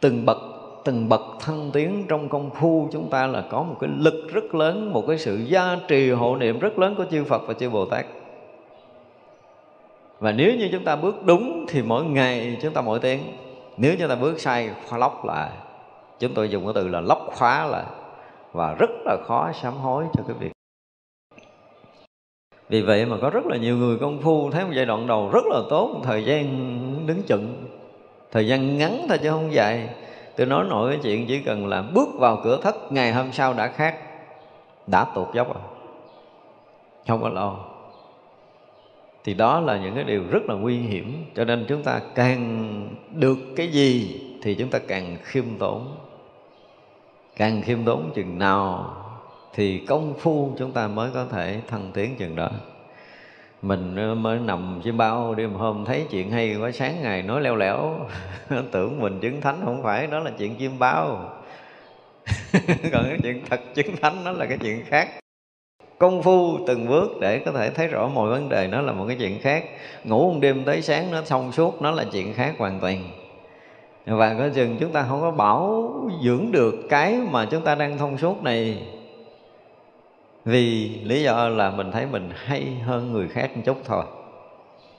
từng 0.00 0.26
bậc 0.26 0.38
từng 0.84 1.08
bậc 1.08 1.20
thăng 1.40 1.70
tiến 1.72 2.04
trong 2.08 2.28
công 2.28 2.50
phu 2.50 2.88
chúng 2.92 3.10
ta 3.10 3.26
là 3.26 3.44
có 3.50 3.62
một 3.62 3.76
cái 3.80 3.90
lực 3.98 4.28
rất 4.32 4.54
lớn, 4.54 4.92
một 4.92 5.04
cái 5.08 5.18
sự 5.18 5.36
gia 5.36 5.76
trì 5.88 6.10
hộ 6.10 6.36
niệm 6.36 6.58
rất 6.58 6.78
lớn 6.78 6.94
của 6.96 7.04
chư 7.10 7.24
Phật 7.24 7.42
và 7.46 7.54
chư 7.54 7.70
Bồ 7.70 7.84
Tát. 7.84 8.06
Và 10.18 10.32
nếu 10.32 10.54
như 10.54 10.68
chúng 10.72 10.84
ta 10.84 10.96
bước 10.96 11.24
đúng 11.24 11.66
thì 11.68 11.82
mỗi 11.82 12.04
ngày 12.04 12.56
chúng 12.62 12.72
ta 12.72 12.80
mỗi 12.80 12.98
tiếng 12.98 13.20
nếu 13.76 13.96
chúng 13.98 14.08
ta 14.08 14.14
bước 14.14 14.40
sai 14.40 14.70
khóa 14.88 14.98
lóc 14.98 15.24
lại 15.24 15.50
chúng 16.18 16.34
tôi 16.34 16.48
dùng 16.48 16.64
cái 16.64 16.72
từ 16.74 16.88
là 16.88 17.00
lóc 17.00 17.30
khóa 17.34 17.66
lại 17.66 17.84
và 18.52 18.74
rất 18.74 18.90
là 19.04 19.16
khó 19.26 19.52
sám 19.52 19.74
hối 19.74 20.04
cho 20.12 20.22
cái 20.28 20.36
việc 20.40 20.52
vì 22.68 22.82
vậy 22.82 23.06
mà 23.06 23.16
có 23.22 23.30
rất 23.30 23.46
là 23.46 23.56
nhiều 23.56 23.76
người 23.76 23.98
công 24.00 24.20
phu 24.22 24.50
thấy 24.50 24.64
một 24.64 24.72
giai 24.74 24.86
đoạn 24.86 25.06
đầu 25.06 25.30
rất 25.32 25.44
là 25.46 25.60
tốt 25.70 25.90
một 25.94 26.00
thời 26.04 26.24
gian 26.24 26.46
đứng 27.06 27.22
chừng 27.22 27.66
thời 28.32 28.46
gian 28.46 28.78
ngắn 28.78 29.06
thôi 29.08 29.18
chứ 29.22 29.30
không 29.30 29.52
dài. 29.52 29.88
Tôi 30.36 30.46
nói 30.46 30.64
nội 30.68 30.92
cái 30.92 31.00
chuyện 31.02 31.26
chỉ 31.26 31.42
cần 31.42 31.66
là 31.66 31.82
bước 31.82 32.08
vào 32.18 32.40
cửa 32.44 32.60
thất, 32.62 32.92
ngày 32.92 33.12
hôm 33.12 33.32
sau 33.32 33.54
đã 33.54 33.68
khác, 33.68 33.98
đã 34.86 35.06
tụt 35.14 35.34
dốc 35.34 35.54
rồi. 35.54 35.62
Không 37.08 37.22
có 37.22 37.28
lâu 37.28 37.56
thì 39.26 39.34
đó 39.34 39.60
là 39.60 39.78
những 39.78 39.94
cái 39.94 40.04
điều 40.04 40.22
rất 40.30 40.42
là 40.48 40.54
nguy 40.54 40.76
hiểm. 40.78 41.24
Cho 41.34 41.44
nên 41.44 41.64
chúng 41.68 41.82
ta 41.82 42.00
càng 42.14 42.88
được 43.14 43.38
cái 43.56 43.68
gì 43.68 44.20
thì 44.42 44.54
chúng 44.54 44.70
ta 44.70 44.78
càng 44.88 45.16
khiêm 45.22 45.44
tốn. 45.58 45.96
Càng 47.36 47.62
khiêm 47.62 47.84
tốn 47.84 48.10
chừng 48.14 48.38
nào 48.38 48.96
thì 49.54 49.78
công 49.78 50.14
phu 50.18 50.54
chúng 50.58 50.72
ta 50.72 50.88
mới 50.88 51.10
có 51.14 51.26
thể 51.32 51.60
thăng 51.68 51.90
tiến 51.94 52.16
chừng 52.18 52.36
đó. 52.36 52.50
Mình 53.62 53.94
mới 54.22 54.38
nằm 54.38 54.80
chim 54.84 54.96
bao 54.96 55.34
đêm 55.34 55.54
hôm 55.54 55.84
thấy 55.84 56.06
chuyện 56.10 56.30
hay 56.30 56.56
quá, 56.60 56.70
sáng 56.72 57.02
ngày 57.02 57.22
nói 57.22 57.40
leo 57.40 57.56
lẻo. 57.56 57.94
Tưởng 58.70 59.00
mình 59.00 59.20
chứng 59.20 59.40
thánh 59.40 59.60
không 59.64 59.82
phải, 59.82 60.06
đó 60.06 60.18
là 60.18 60.30
chuyện 60.38 60.56
chim 60.56 60.78
bao. 60.78 61.32
Còn 62.92 63.04
cái 63.04 63.18
chuyện 63.22 63.42
thật 63.50 63.60
chứng 63.74 63.96
thánh 64.02 64.24
nó 64.24 64.32
là 64.32 64.46
cái 64.46 64.58
chuyện 64.62 64.84
khác 64.86 65.08
công 65.98 66.22
phu 66.22 66.58
từng 66.66 66.88
bước 66.88 67.20
để 67.20 67.38
có 67.38 67.52
thể 67.52 67.70
thấy 67.70 67.88
rõ 67.88 68.08
mọi 68.08 68.30
vấn 68.30 68.48
đề. 68.48 68.68
Nó 68.68 68.80
là 68.80 68.92
một 68.92 69.04
cái 69.08 69.16
chuyện 69.20 69.38
khác. 69.40 69.64
Ngủ 70.04 70.32
một 70.32 70.38
đêm 70.40 70.64
tới 70.64 70.82
sáng 70.82 71.10
nó 71.10 71.22
thông 71.28 71.52
suốt, 71.52 71.82
nó 71.82 71.90
là 71.90 72.04
chuyện 72.12 72.34
khác 72.34 72.54
hoàn 72.58 72.80
toàn. 72.80 73.04
Và 74.06 74.34
có 74.34 74.48
chừng 74.54 74.76
chúng 74.80 74.92
ta 74.92 75.06
không 75.08 75.20
có 75.20 75.30
bảo 75.30 75.92
dưỡng 76.22 76.52
được 76.52 76.74
cái 76.88 77.18
mà 77.30 77.44
chúng 77.50 77.62
ta 77.62 77.74
đang 77.74 77.98
thông 77.98 78.18
suốt 78.18 78.42
này. 78.42 78.82
Vì 80.44 80.88
lý 81.04 81.22
do 81.22 81.48
là 81.48 81.70
mình 81.70 81.92
thấy 81.92 82.06
mình 82.06 82.30
hay 82.34 82.64
hơn 82.84 83.12
người 83.12 83.28
khác 83.28 83.56
một 83.56 83.62
chút 83.64 83.76
thôi. 83.84 84.04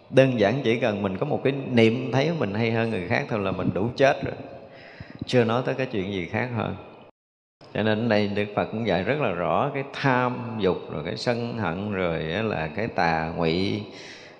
Đơn 0.10 0.40
giản 0.40 0.62
chỉ 0.64 0.80
cần 0.80 1.02
mình 1.02 1.18
có 1.18 1.26
một 1.26 1.42
cái 1.44 1.54
niệm 1.72 2.12
thấy 2.12 2.32
mình 2.40 2.54
hay 2.54 2.72
hơn 2.72 2.90
người 2.90 3.08
khác 3.08 3.26
thôi 3.30 3.40
là 3.40 3.52
mình 3.52 3.70
đủ 3.74 3.88
chết 3.96 4.24
rồi. 4.24 4.36
Chưa 5.26 5.44
nói 5.44 5.62
tới 5.66 5.76
cái 5.76 5.88
chuyện 5.92 6.14
gì 6.14 6.26
khác 6.26 6.50
hơn 6.56 6.76
cho 7.78 7.84
nên 7.84 8.10
đây 8.10 8.28
đức 8.28 8.46
phật 8.56 8.66
cũng 8.72 8.88
dạy 8.88 9.04
rất 9.04 9.22
là 9.22 9.32
rõ 9.32 9.72
cái 9.74 9.84
tham 9.94 10.56
dục 10.60 10.78
rồi 10.92 11.04
cái 11.06 11.18
sân 11.18 11.58
hận 11.58 11.92
rồi 11.92 12.20
là 12.24 12.70
cái 12.76 12.88
tà 12.88 13.32
ngụy 13.36 13.84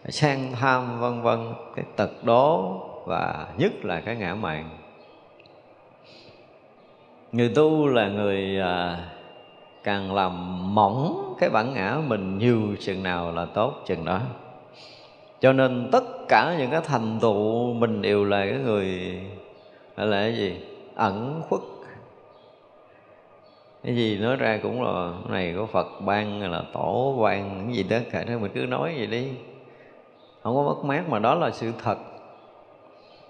sang 0.10 0.52
tham 0.60 1.00
vân 1.00 1.22
vân 1.22 1.40
cái 1.76 1.86
tật 1.96 2.24
đố 2.24 2.74
và 3.06 3.48
nhất 3.58 3.86
là 3.86 4.02
cái 4.02 4.16
ngã 4.16 4.36
mạn. 4.36 4.70
Người 7.32 7.52
tu 7.56 7.88
là 7.88 8.08
người 8.08 8.60
à, 8.60 8.98
càng 9.84 10.16
làm 10.16 10.76
mỏng 10.76 11.34
cái 11.40 11.50
bản 11.50 11.74
ngã 11.74 11.98
mình 12.08 12.38
nhiều 12.38 12.62
chừng 12.80 13.04
nào 13.04 13.32
là 13.32 13.46
tốt 13.46 13.74
chừng 13.86 14.06
đó. 14.06 14.20
Cho 15.40 15.54
nên 15.54 15.90
tất 15.92 16.04
cả 16.28 16.56
những 16.60 16.72
cái 16.72 16.82
thành 16.84 17.20
tựu 17.22 17.74
mình 17.74 18.02
đều 18.02 18.26
là 18.26 18.46
cái 18.46 18.60
người 18.60 19.20
là 19.98 20.22
cái 20.22 20.38
gì? 20.38 20.58
Ẩn 20.96 21.42
khuất 21.50 21.62
cái 23.84 23.96
gì 23.96 24.18
nói 24.18 24.36
ra 24.36 24.60
cũng 24.64 24.84
là 24.84 25.12
này 25.30 25.54
có 25.58 25.66
phật 25.66 25.88
ban 26.06 26.40
hay 26.40 26.50
là 26.50 26.64
tổ 26.74 27.20
ban 27.24 27.64
cái 27.66 27.76
gì 27.76 27.84
đó 27.84 27.98
cả 28.12 28.24
đó 28.24 28.38
mình 28.38 28.52
cứ 28.54 28.60
nói 28.60 28.94
vậy 28.98 29.08
đi. 29.08 29.28
Không 30.44 30.56
có 30.56 30.64
mất 30.64 30.86
mát 30.86 31.10
mà 31.10 31.20
đó 31.20 31.36
là 31.36 31.52
sự 31.52 31.72
thật. 31.84 31.98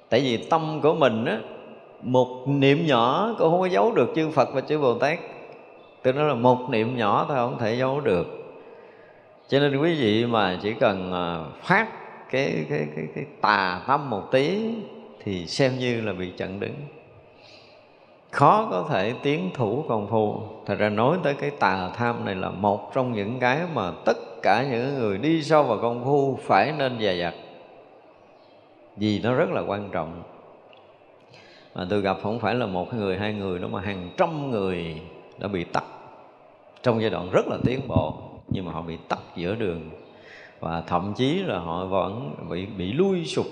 Tại 0.09 0.19
vì 0.19 0.37
tâm 0.37 0.79
của 0.83 0.93
mình 0.93 1.25
á 1.25 1.39
một 2.01 2.47
niệm 2.47 2.85
nhỏ 2.85 3.35
cũng 3.39 3.51
không 3.51 3.59
có 3.59 3.67
giấu 3.67 3.91
được 3.91 4.11
chư 4.15 4.29
phật 4.29 4.53
và 4.53 4.61
chư 4.61 4.79
bồ 4.79 4.93
tát. 4.93 5.19
Tôi 6.03 6.13
nói 6.13 6.27
là 6.27 6.33
một 6.33 6.69
niệm 6.69 6.97
nhỏ 6.97 7.25
thôi 7.27 7.37
không 7.37 7.57
thể 7.59 7.75
giấu 7.75 8.01
được. 8.01 8.27
Cho 9.47 9.59
nên 9.59 9.77
quý 9.77 9.95
vị 9.95 10.25
mà 10.25 10.59
chỉ 10.61 10.73
cần 10.73 11.13
à, 11.13 11.43
phát 11.61 11.87
cái 12.31 12.65
cái 12.69 12.87
cái, 12.95 13.05
cái 13.15 13.25
tà 13.41 13.81
tâm 13.87 14.09
một 14.09 14.31
tí 14.31 14.59
thì 15.23 15.45
xem 15.45 15.79
như 15.79 16.01
là 16.01 16.13
bị 16.13 16.31
chặn 16.37 16.59
đứng 16.59 16.73
khó 18.31 18.67
có 18.71 18.85
thể 18.89 19.13
tiến 19.23 19.49
thủ 19.53 19.85
công 19.87 20.07
phu. 20.07 20.41
Thật 20.65 20.75
ra 20.79 20.89
nói 20.89 21.17
tới 21.23 21.33
cái 21.33 21.49
tà 21.49 21.89
tham 21.95 22.25
này 22.25 22.35
là 22.35 22.49
một 22.49 22.93
trong 22.93 23.13
những 23.13 23.39
cái 23.39 23.61
mà 23.73 23.91
tất 24.05 24.17
cả 24.41 24.67
những 24.71 24.99
người 24.99 25.17
đi 25.17 25.43
sâu 25.43 25.63
vào 25.63 25.77
công 25.81 26.05
phu 26.05 26.39
phải 26.41 26.73
nên 26.77 26.99
dè 26.99 27.15
dặt. 27.15 27.33
Vì 28.95 29.19
nó 29.19 29.33
rất 29.33 29.49
là 29.49 29.61
quan 29.67 29.89
trọng. 29.91 30.23
Mà 31.75 31.87
tôi 31.89 32.01
gặp 32.01 32.17
không 32.23 32.39
phải 32.39 32.55
là 32.55 32.65
một 32.65 32.93
người, 32.93 33.17
hai 33.17 33.33
người 33.33 33.59
đâu 33.59 33.69
mà 33.69 33.81
hàng 33.81 34.09
trăm 34.17 34.51
người 34.51 35.01
đã 35.37 35.47
bị 35.47 35.63
tắt 35.63 35.83
trong 36.83 37.01
giai 37.01 37.09
đoạn 37.09 37.29
rất 37.31 37.47
là 37.47 37.57
tiến 37.65 37.79
bộ, 37.87 38.13
nhưng 38.47 38.65
mà 38.65 38.71
họ 38.71 38.81
bị 38.81 38.97
tắt 39.07 39.19
giữa 39.35 39.55
đường. 39.55 39.89
Và 40.59 40.81
thậm 40.81 41.13
chí 41.17 41.43
là 41.43 41.59
họ 41.59 41.85
vẫn 41.85 42.35
bị 42.49 42.65
bị 42.65 42.93
lui 42.93 43.25
sụp. 43.25 43.45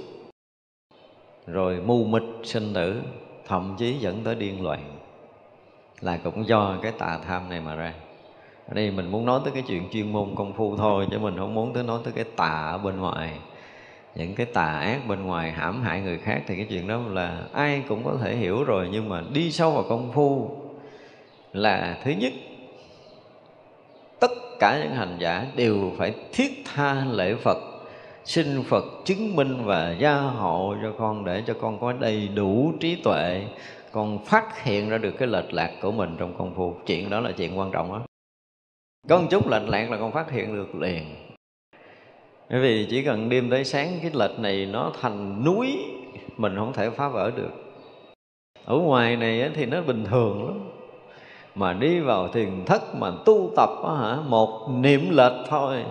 Rồi 1.47 1.81
mù 1.85 2.03
mịt 2.03 2.23
sinh 2.43 2.73
tử 2.73 3.01
thậm 3.47 3.75
chí 3.77 3.93
dẫn 3.93 4.23
tới 4.23 4.35
điên 4.35 4.63
loạn. 4.63 4.97
Là 6.01 6.17
cũng 6.17 6.47
do 6.47 6.75
cái 6.81 6.91
tà 6.91 7.19
tham 7.27 7.49
này 7.49 7.61
mà 7.61 7.75
ra. 7.75 7.93
Ở 8.67 8.73
đây 8.73 8.91
mình 8.91 9.11
muốn 9.11 9.25
nói 9.25 9.39
tới 9.43 9.53
cái 9.53 9.63
chuyện 9.67 9.89
chuyên 9.91 10.11
môn 10.11 10.35
công 10.35 10.53
phu 10.53 10.77
thôi, 10.77 11.07
chứ 11.11 11.19
mình 11.19 11.37
không 11.37 11.53
muốn 11.53 11.73
tới 11.73 11.83
nói 11.83 11.99
tới 12.03 12.13
cái 12.13 12.25
tà 12.35 12.69
ở 12.71 12.77
bên 12.77 12.99
ngoài. 12.99 13.33
Những 14.15 14.35
cái 14.35 14.45
tà 14.45 14.79
ác 14.79 15.07
bên 15.07 15.23
ngoài 15.23 15.51
hãm 15.51 15.81
hại 15.81 16.01
người 16.01 16.17
khác 16.17 16.41
thì 16.47 16.55
cái 16.55 16.65
chuyện 16.69 16.87
đó 16.87 16.97
là 17.07 17.43
ai 17.53 17.83
cũng 17.87 18.03
có 18.03 18.17
thể 18.21 18.35
hiểu 18.35 18.63
rồi, 18.63 18.89
nhưng 18.91 19.09
mà 19.09 19.23
đi 19.33 19.51
sâu 19.51 19.71
vào 19.71 19.83
công 19.89 20.11
phu 20.11 20.57
là 21.53 21.97
thứ 22.03 22.11
nhất, 22.11 22.33
tất 24.19 24.31
cả 24.59 24.79
những 24.83 24.95
hành 24.95 25.17
giả 25.19 25.45
đều 25.55 25.91
phải 25.97 26.13
thiết 26.33 26.63
tha 26.65 27.05
lễ 27.11 27.35
Phật 27.35 27.57
xin 28.25 28.63
Phật 28.63 28.83
chứng 29.05 29.35
minh 29.35 29.65
và 29.65 29.95
gia 29.99 30.15
hộ 30.19 30.75
cho 30.83 30.91
con 30.97 31.25
để 31.25 31.43
cho 31.47 31.53
con 31.61 31.79
có 31.79 31.93
đầy 31.93 32.27
đủ 32.27 32.73
trí 32.79 32.95
tuệ. 32.95 33.45
Con 33.91 34.25
phát 34.25 34.63
hiện 34.63 34.89
ra 34.89 34.97
được 34.97 35.11
cái 35.11 35.27
lệch 35.27 35.53
lạc 35.53 35.71
của 35.81 35.91
mình 35.91 36.15
trong 36.19 36.37
công 36.37 36.55
phu. 36.55 36.75
Chuyện 36.85 37.09
đó 37.09 37.19
là 37.19 37.31
chuyện 37.31 37.59
quan 37.59 37.71
trọng 37.71 37.91
đó 37.91 38.01
có 39.09 39.17
một 39.17 39.27
chút 39.29 39.47
lệch 39.47 39.69
lạc 39.69 39.91
là 39.91 39.97
con 39.97 40.11
phát 40.11 40.31
hiện 40.31 40.55
được 40.55 40.75
liền. 40.75 41.15
Bởi 42.49 42.59
vì 42.59 42.87
chỉ 42.89 43.03
cần 43.03 43.29
đêm 43.29 43.49
tới 43.49 43.65
sáng 43.65 43.99
cái 44.01 44.11
lệch 44.13 44.39
này 44.39 44.65
nó 44.65 44.91
thành 45.01 45.43
núi 45.45 45.77
mình 46.37 46.55
không 46.55 46.73
thể 46.73 46.89
phá 46.89 47.07
vỡ 47.07 47.31
được. 47.35 47.51
Ở 48.65 48.75
ngoài 48.77 49.15
này 49.15 49.49
thì 49.53 49.65
nó 49.65 49.81
bình 49.81 50.05
thường 50.09 50.45
lắm. 50.45 50.59
Mà 51.55 51.73
đi 51.73 51.99
vào 51.99 52.27
thiền 52.27 52.65
thất 52.65 52.95
mà 52.95 53.11
tu 53.25 53.51
tập 53.55 53.69
đó, 53.83 53.95
hả 54.01 54.21
một 54.27 54.67
niệm 54.69 55.09
lệch 55.11 55.47
thôi 55.49 55.83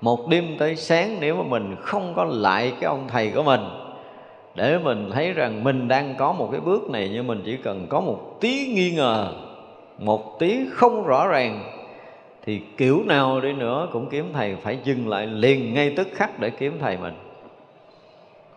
một 0.00 0.28
đêm 0.28 0.56
tới 0.58 0.76
sáng 0.76 1.16
nếu 1.20 1.36
mà 1.36 1.42
mình 1.42 1.76
không 1.80 2.12
có 2.16 2.24
lại 2.24 2.72
cái 2.80 2.88
ông 2.88 3.04
thầy 3.08 3.30
của 3.30 3.42
mình, 3.42 3.60
để 4.54 4.78
mình 4.78 5.10
thấy 5.12 5.32
rằng 5.32 5.64
mình 5.64 5.88
đang 5.88 6.14
có 6.18 6.32
một 6.32 6.48
cái 6.52 6.60
bước 6.60 6.90
này 6.90 7.10
nhưng 7.12 7.26
mình 7.26 7.42
chỉ 7.44 7.56
cần 7.56 7.86
có 7.88 8.00
một 8.00 8.36
tí 8.40 8.66
nghi 8.66 8.90
ngờ, 8.90 9.32
một 9.98 10.38
tí 10.38 10.58
không 10.72 11.06
rõ 11.06 11.28
ràng, 11.28 11.64
thì 12.44 12.62
kiểu 12.76 13.02
nào 13.06 13.40
đi 13.40 13.52
nữa 13.52 13.88
cũng 13.92 14.08
kiếm 14.10 14.30
thầy 14.32 14.56
phải 14.56 14.78
dừng 14.84 15.08
lại 15.08 15.26
liền 15.26 15.74
ngay 15.74 15.94
tức 15.96 16.08
khắc 16.14 16.38
để 16.38 16.50
kiếm 16.50 16.78
thầy 16.80 16.96
mình. 16.96 17.14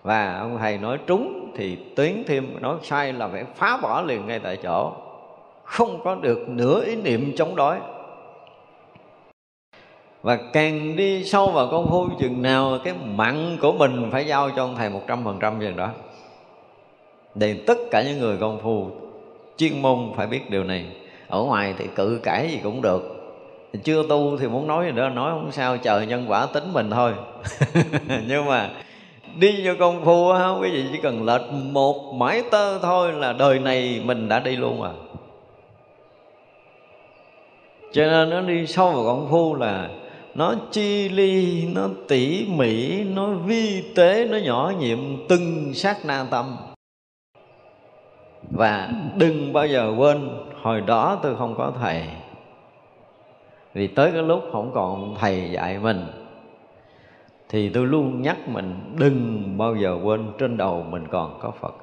Và 0.04 0.38
ông 0.40 0.58
thầy 0.60 0.78
nói 0.78 0.98
trúng 1.08 1.52
thì 1.56 1.78
tiến 1.96 2.24
thêm, 2.28 2.62
nói 2.62 2.78
sai 2.84 3.14
là 3.14 3.28
phải 3.28 3.44
phá 3.56 3.80
bỏ 3.82 4.02
liền 4.02 4.28
ngay 4.28 4.40
tại 4.40 4.58
chỗ. 4.64 4.92
Không 5.64 6.00
có 6.04 6.16
được 6.16 6.50
nửa 6.50 6.86
ý 6.86 6.96
niệm 6.96 7.34
chống 7.38 7.56
đối 7.56 7.76
và 10.22 10.36
càng 10.54 10.96
đi 10.96 11.24
sâu 11.24 11.52
vào 11.52 11.68
công 11.72 11.90
phu 11.90 12.10
chừng 12.20 12.42
nào, 12.42 12.78
cái 12.84 12.94
mặn 13.16 13.58
của 13.62 13.72
mình 13.72 14.10
phải 14.12 14.28
giao 14.28 14.50
cho 14.56 14.64
ông 14.64 14.76
thầy 14.76 14.90
một 14.90 15.02
trăm 15.08 15.24
phần 15.24 15.38
trăm 15.40 15.60
chừng 15.60 15.76
đó. 15.76 15.90
Để 17.36 17.54
tất 17.68 17.78
cả 17.92 18.04
những 18.04 18.20
người 18.20 18.38
công 18.38 18.60
phu, 18.60 18.88
chuyên 19.58 19.82
môn 19.82 20.12
phải 20.16 20.28
biết 20.28 20.50
điều 20.50 20.64
này. 20.64 20.86
Ở 21.28 21.44
ngoài 21.44 21.74
thì 21.78 21.88
cự 21.96 22.20
cãi 22.24 22.48
gì 22.52 22.60
cũng 22.64 22.82
được. 22.82 23.18
Chưa 23.84 24.04
tu 24.10 24.38
thì 24.38 24.48
muốn 24.48 24.68
nói 24.68 24.86
gì 24.86 24.92
đó, 24.92 25.10
nói 25.10 25.32
không 25.32 25.52
sao, 25.52 25.78
chờ 25.78 26.02
nhân 26.02 26.26
quả 26.28 26.46
tính 26.46 26.74
mình 26.74 26.90
thôi. 26.90 27.14
Nhưng 28.28 28.46
mà 28.46 28.70
đi 29.40 29.68
vô 29.68 29.74
công 29.80 30.06
phu 30.06 30.30
á 30.30 30.50
quý 30.50 30.70
vị 30.72 30.86
chỉ 30.92 31.00
cần 31.04 31.26
lệch 31.26 31.52
một 31.52 32.14
mãi 32.14 32.44
tơ 32.52 32.80
thôi 32.80 33.14
là 33.14 33.34
đời 33.34 33.60
này 33.60 34.02
mình 34.06 34.30
đã 34.30 34.40
đi 34.40 34.56
luôn 34.56 34.82
à. 34.82 34.92
Cho 37.92 38.06
nên 38.06 38.30
nó 38.30 38.42
đi 38.42 38.68
sâu 38.68 38.92
vào 38.92 39.04
công 39.06 39.28
phu 39.32 39.56
là 39.56 39.90
nó 40.36 40.56
chi 40.72 41.10
ly, 41.10 41.66
nó 41.74 41.90
tỉ 42.08 42.48
mỉ, 42.50 43.04
nó 43.04 43.28
vi 43.28 43.84
tế, 43.96 44.28
nó 44.28 44.38
nhỏ 44.38 44.74
nhiệm 44.80 45.00
từng 45.30 45.74
sát 45.74 45.98
na 46.06 46.26
tâm. 46.32 46.58
Và 48.52 48.90
đừng 49.16 49.54
bao 49.54 49.68
giờ 49.68 49.94
quên, 49.98 50.30
hồi 50.62 50.82
đó 50.82 51.20
tôi 51.24 51.36
không 51.36 51.56
có 51.58 51.74
thầy. 51.80 52.04
Vì 53.74 53.88
tới 53.88 54.12
cái 54.12 54.24
lúc 54.24 54.44
không 54.52 54.72
còn 54.74 55.16
thầy 55.20 55.50
dạy 55.52 55.80
mình, 55.80 56.06
thì 57.50 57.70
tôi 57.70 57.88
luôn 57.88 58.22
nhắc 58.22 58.38
mình, 58.48 58.96
đừng 59.00 59.44
bao 59.58 59.76
giờ 59.76 59.98
quên 60.04 60.32
trên 60.38 60.58
đầu 60.58 60.86
mình 60.90 61.08
còn 61.12 61.40
có 61.42 61.52
phật. 61.52 61.76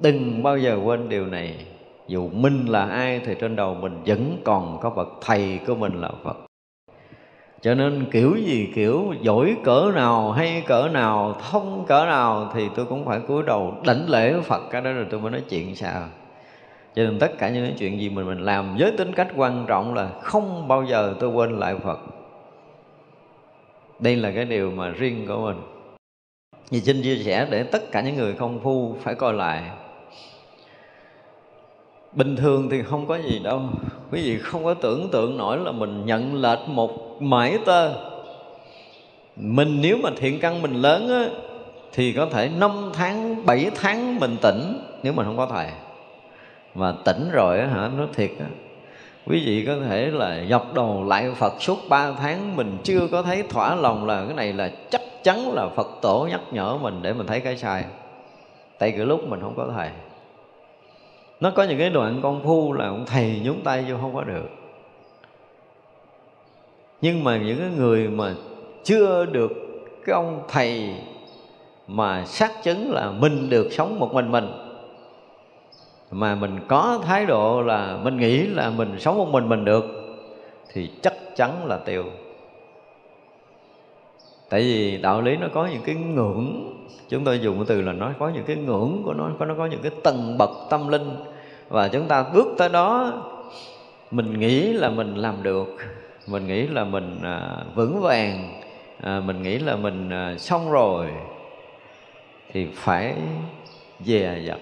Đừng 0.00 0.42
bao 0.42 0.58
giờ 0.58 0.78
quên 0.84 1.08
điều 1.08 1.26
này 1.26 1.66
dù 2.08 2.30
mình 2.32 2.66
là 2.66 2.84
ai 2.84 3.20
thì 3.24 3.34
trên 3.40 3.56
đầu 3.56 3.74
mình 3.74 4.02
vẫn 4.06 4.38
còn 4.44 4.78
có 4.80 4.90
bậc 4.90 5.08
thầy 5.20 5.60
của 5.66 5.74
mình 5.74 6.00
là 6.00 6.10
phật. 6.24 6.36
Cho 7.60 7.74
nên 7.74 8.06
kiểu 8.10 8.36
gì 8.36 8.68
kiểu, 8.74 9.14
giỏi 9.22 9.56
cỡ 9.64 9.92
nào, 9.94 10.32
hay 10.32 10.62
cỡ 10.66 10.88
nào, 10.92 11.36
thông 11.50 11.84
cỡ 11.88 12.04
nào 12.06 12.50
thì 12.54 12.68
tôi 12.76 12.86
cũng 12.86 13.04
phải 13.04 13.20
cúi 13.20 13.42
đầu 13.42 13.74
đảnh 13.86 14.08
lễ 14.08 14.34
phật. 14.44 14.62
Cái 14.70 14.82
đó 14.82 14.92
rồi 14.92 15.06
tôi 15.10 15.20
mới 15.20 15.30
nói 15.30 15.42
chuyện 15.48 15.76
sao 15.76 16.08
cho 16.96 17.02
nên 17.02 17.18
tất 17.18 17.38
cả 17.38 17.48
những 17.48 17.66
cái 17.66 17.74
chuyện 17.78 18.00
gì 18.00 18.08
mình 18.08 18.26
mình 18.26 18.38
làm 18.38 18.76
với 18.78 18.92
tính 18.98 19.12
cách 19.12 19.28
quan 19.36 19.64
trọng 19.68 19.94
là 19.94 20.08
không 20.22 20.68
bao 20.68 20.84
giờ 20.84 21.14
tôi 21.20 21.30
quên 21.30 21.58
lại 21.58 21.74
phật. 21.84 21.98
Đây 24.00 24.16
là 24.16 24.30
cái 24.30 24.44
điều 24.44 24.70
mà 24.70 24.88
riêng 24.88 25.26
của 25.28 25.38
mình. 25.40 25.56
Vì 26.70 26.80
xin 26.80 27.02
chia 27.02 27.16
sẻ 27.16 27.46
để 27.50 27.62
tất 27.62 27.92
cả 27.92 28.00
những 28.00 28.16
người 28.16 28.34
không 28.34 28.60
phu 28.60 28.96
phải 29.00 29.14
coi 29.14 29.32
lại 29.32 29.62
bình 32.16 32.36
thường 32.36 32.68
thì 32.70 32.82
không 32.82 33.06
có 33.06 33.18
gì 33.18 33.38
đâu 33.38 33.60
quý 34.12 34.22
vị 34.22 34.38
không 34.38 34.64
có 34.64 34.74
tưởng 34.74 35.08
tượng 35.12 35.36
nổi 35.36 35.58
là 35.58 35.72
mình 35.72 36.06
nhận 36.06 36.34
lệch 36.42 36.68
một 36.68 37.22
mãi 37.22 37.58
tơ 37.64 37.92
mình 39.36 39.80
nếu 39.80 39.96
mà 40.02 40.10
thiện 40.16 40.40
căn 40.40 40.62
mình 40.62 40.74
lớn 40.74 41.08
á, 41.08 41.28
thì 41.92 42.12
có 42.12 42.26
thể 42.26 42.50
5 42.58 42.90
tháng, 42.94 43.46
7 43.46 43.70
tháng 43.74 44.20
mình 44.20 44.36
tỉnh 44.42 44.80
nếu 45.02 45.12
mình 45.12 45.26
không 45.26 45.36
có 45.36 45.46
thầy. 45.46 45.66
Mà 46.74 46.94
tỉnh 47.04 47.30
rồi 47.32 47.58
á 47.58 47.66
hả, 47.66 47.90
nó 47.98 48.06
thiệt 48.14 48.30
á. 48.40 48.46
Quý 49.26 49.42
vị 49.46 49.64
có 49.66 49.76
thể 49.88 50.06
là 50.06 50.44
dọc 50.50 50.74
đầu 50.74 51.04
lại 51.08 51.30
Phật 51.36 51.62
suốt 51.62 51.78
3 51.88 52.12
tháng 52.12 52.56
mình 52.56 52.78
chưa 52.84 53.08
có 53.12 53.22
thấy 53.22 53.42
thỏa 53.42 53.74
lòng 53.74 54.06
là 54.06 54.24
cái 54.24 54.34
này 54.34 54.52
là 54.52 54.70
chắc 54.90 55.00
chắn 55.22 55.52
là 55.52 55.68
Phật 55.68 55.88
tổ 56.02 56.26
nhắc 56.30 56.40
nhở 56.50 56.76
mình 56.76 56.98
để 57.02 57.12
mình 57.12 57.26
thấy 57.26 57.40
cái 57.40 57.56
sai. 57.56 57.84
Tại 58.78 58.90
cái 58.90 59.06
lúc 59.06 59.28
mình 59.28 59.40
không 59.40 59.54
có 59.56 59.68
thầy. 59.76 59.88
Nó 61.40 61.50
có 61.50 61.62
những 61.62 61.78
cái 61.78 61.90
đoạn 61.90 62.20
công 62.22 62.42
phu 62.44 62.72
là 62.72 62.86
ông 62.86 63.04
thầy 63.06 63.40
nhúng 63.44 63.60
tay 63.64 63.84
vô 63.88 63.96
không 64.00 64.14
có 64.14 64.24
được. 64.24 64.48
Nhưng 67.00 67.24
mà 67.24 67.36
những 67.36 67.58
cái 67.58 67.68
người 67.76 68.08
mà 68.08 68.34
chưa 68.84 69.24
được 69.24 69.52
cái 70.06 70.14
ông 70.14 70.42
thầy 70.48 70.94
mà 71.88 72.24
xác 72.24 72.62
chứng 72.62 72.92
là 72.92 73.10
mình 73.10 73.50
được 73.50 73.68
sống 73.72 73.98
một 73.98 74.14
mình 74.14 74.30
mình, 74.30 74.52
mà 76.10 76.34
mình 76.34 76.58
có 76.68 77.00
thái 77.04 77.26
độ 77.26 77.62
là 77.62 77.98
mình 78.02 78.16
nghĩ 78.16 78.46
là 78.46 78.70
mình 78.70 78.96
sống 78.98 79.18
một 79.18 79.28
mình 79.28 79.48
mình 79.48 79.64
được, 79.64 79.84
thì 80.72 80.90
chắc 81.02 81.14
chắn 81.36 81.66
là 81.66 81.76
tiêu 81.76 82.04
tại 84.48 84.60
vì 84.60 84.98
đạo 84.98 85.22
lý 85.22 85.36
nó 85.36 85.46
có 85.54 85.66
những 85.66 85.82
cái 85.82 85.94
ngưỡng. 85.94 86.72
Chúng 87.08 87.24
tôi 87.24 87.38
dùng 87.38 87.56
cái 87.56 87.64
từ 87.68 87.80
là 87.80 87.92
nó 87.92 88.12
có 88.18 88.28
những 88.28 88.44
cái 88.44 88.56
ngưỡng 88.56 89.02
của 89.04 89.14
nó 89.14 89.30
có 89.38 89.46
nó 89.46 89.54
có 89.58 89.66
những 89.66 89.82
cái 89.82 89.92
tầng 90.04 90.38
bậc 90.38 90.50
tâm 90.70 90.88
linh. 90.88 91.10
Và 91.68 91.88
chúng 91.88 92.08
ta 92.08 92.24
bước 92.34 92.46
tới 92.58 92.68
đó 92.68 93.12
mình 94.10 94.40
nghĩ 94.40 94.72
là 94.72 94.88
mình 94.88 95.14
làm 95.14 95.42
được. 95.42 95.76
Mình 96.26 96.46
nghĩ 96.46 96.66
là 96.66 96.84
mình 96.84 97.18
à, 97.22 97.56
vững 97.74 98.00
vàng 98.00 98.60
à, 99.02 99.20
mình 99.20 99.42
nghĩ 99.42 99.58
là 99.58 99.76
mình 99.76 100.10
à, 100.10 100.34
xong 100.38 100.70
rồi 100.70 101.06
thì 102.52 102.66
phải 102.74 103.14
dè 104.00 104.38
dặt. 104.46 104.58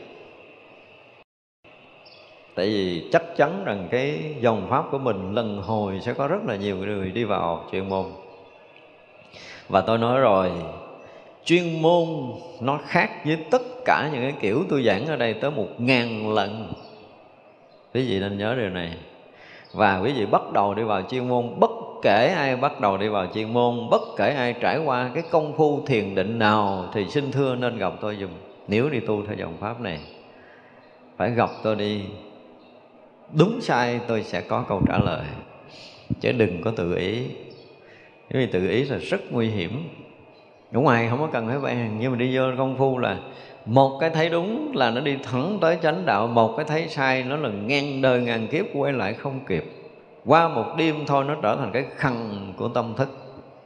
Tại 2.54 2.66
vì 2.66 3.08
chắc 3.12 3.36
chắn 3.36 3.62
rằng 3.64 3.88
cái 3.90 4.34
dòng 4.40 4.66
pháp 4.70 4.84
của 4.90 4.98
mình 4.98 5.34
lần 5.34 5.62
hồi 5.62 6.00
sẽ 6.00 6.14
có 6.14 6.28
rất 6.28 6.44
là 6.46 6.56
nhiều 6.56 6.76
người 6.76 7.10
đi 7.10 7.24
vào 7.24 7.64
chuyện 7.72 7.88
môn 7.88 8.04
và 9.68 9.80
tôi 9.80 9.98
nói 9.98 10.20
rồi, 10.20 10.50
chuyên 11.44 11.82
môn 11.82 12.08
nó 12.60 12.80
khác 12.86 13.10
với 13.24 13.36
tất 13.50 13.62
cả 13.84 14.10
những 14.12 14.22
cái 14.22 14.34
kiểu 14.40 14.64
tôi 14.70 14.82
giảng 14.82 15.06
ở 15.06 15.16
đây 15.16 15.34
tới 15.34 15.50
một 15.50 15.68
ngàn 15.78 16.34
lần. 16.34 16.72
Quý 17.94 18.08
vị 18.08 18.20
nên 18.20 18.38
nhớ 18.38 18.54
điều 18.54 18.70
này. 18.70 18.96
Và 19.72 20.00
quý 20.00 20.12
vị 20.12 20.26
bắt 20.26 20.52
đầu 20.52 20.74
đi 20.74 20.82
vào 20.82 21.02
chuyên 21.02 21.28
môn, 21.28 21.60
bất 21.60 21.70
kể 22.02 22.32
ai 22.36 22.56
bắt 22.56 22.80
đầu 22.80 22.96
đi 22.96 23.08
vào 23.08 23.26
chuyên 23.34 23.52
môn, 23.52 23.88
bất 23.90 24.02
kể 24.16 24.34
ai 24.34 24.54
trải 24.60 24.78
qua 24.78 25.10
cái 25.14 25.22
công 25.30 25.56
phu 25.56 25.86
thiền 25.86 26.14
định 26.14 26.38
nào 26.38 26.88
thì 26.92 27.06
xin 27.08 27.32
thưa 27.32 27.54
nên 27.54 27.78
gặp 27.78 27.92
tôi 28.00 28.16
dùng 28.16 28.30
nếu 28.68 28.90
đi 28.90 29.00
tu 29.00 29.26
theo 29.26 29.36
dòng 29.36 29.56
pháp 29.60 29.80
này, 29.80 30.00
phải 31.16 31.30
gặp 31.30 31.50
tôi 31.62 31.76
đi. 31.76 32.00
Đúng 33.32 33.60
sai 33.60 34.00
tôi 34.06 34.22
sẽ 34.22 34.40
có 34.40 34.64
câu 34.68 34.82
trả 34.88 34.98
lời. 34.98 35.26
Chứ 36.20 36.32
đừng 36.32 36.62
có 36.62 36.70
tự 36.76 36.96
ý 36.96 37.26
bởi 38.32 38.46
vì 38.46 38.52
tự 38.52 38.68
ý 38.68 38.84
là 38.84 38.96
rất 38.96 39.20
nguy 39.32 39.48
hiểm. 39.48 39.88
Ở 40.72 40.80
ngoài 40.80 41.06
không 41.10 41.18
có 41.18 41.26
cần 41.32 41.46
phải 41.46 41.58
bàn, 41.58 41.96
nhưng 42.00 42.12
mà 42.12 42.18
đi 42.18 42.36
vô 42.36 42.42
công 42.58 42.76
phu 42.78 42.98
là 42.98 43.18
một 43.66 43.98
cái 44.00 44.10
thấy 44.10 44.28
đúng 44.28 44.72
là 44.76 44.90
nó 44.90 45.00
đi 45.00 45.16
thẳng 45.22 45.58
tới 45.60 45.78
chánh 45.82 46.06
đạo, 46.06 46.26
một 46.26 46.56
cái 46.56 46.66
thấy 46.68 46.88
sai 46.88 47.22
nó 47.22 47.36
là 47.36 47.48
ngang 47.48 48.02
đời 48.02 48.20
ngàn 48.20 48.46
kiếp, 48.46 48.64
quay 48.74 48.92
lại 48.92 49.14
không 49.14 49.40
kịp. 49.48 49.64
Qua 50.26 50.48
một 50.48 50.64
đêm 50.78 50.96
thôi 51.06 51.24
nó 51.24 51.36
trở 51.42 51.56
thành 51.56 51.70
cái 51.72 51.84
khăn 51.96 52.52
của 52.56 52.68
tâm 52.68 52.94
thức. 52.96 53.08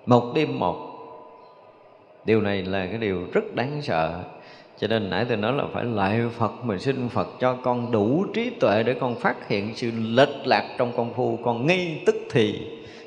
Một 0.07 0.33
đêm 0.35 0.59
một 0.59 0.88
điều 2.29 2.41
này 2.41 2.63
là 2.63 2.87
cái 2.87 2.99
điều 2.99 3.19
rất 3.33 3.55
đáng 3.55 3.83
sợ. 3.83 4.13
Cho 4.79 4.89
nên 4.89 5.11
nãy 5.11 5.25
tôi 5.29 5.37
nói 5.37 5.53
là 5.53 5.65
phải 5.73 5.85
lại 5.85 6.21
Phật, 6.39 6.65
Mình 6.65 6.79
xin 6.79 7.09
Phật 7.09 7.29
cho 7.41 7.55
con 7.55 7.93
đủ 7.93 8.25
trí 8.35 8.51
tuệ 8.51 8.83
Để 8.83 8.95
con 8.95 9.15
phát 9.15 9.49
hiện 9.49 9.73
sự 9.75 9.91
lệch 10.01 10.47
lạc 10.47 10.65
trong 10.79 10.93
công 10.97 11.15
phu, 11.15 11.39
Con 11.45 11.67
ngay 11.67 12.03
tức 12.07 12.17
thì. 12.31 12.61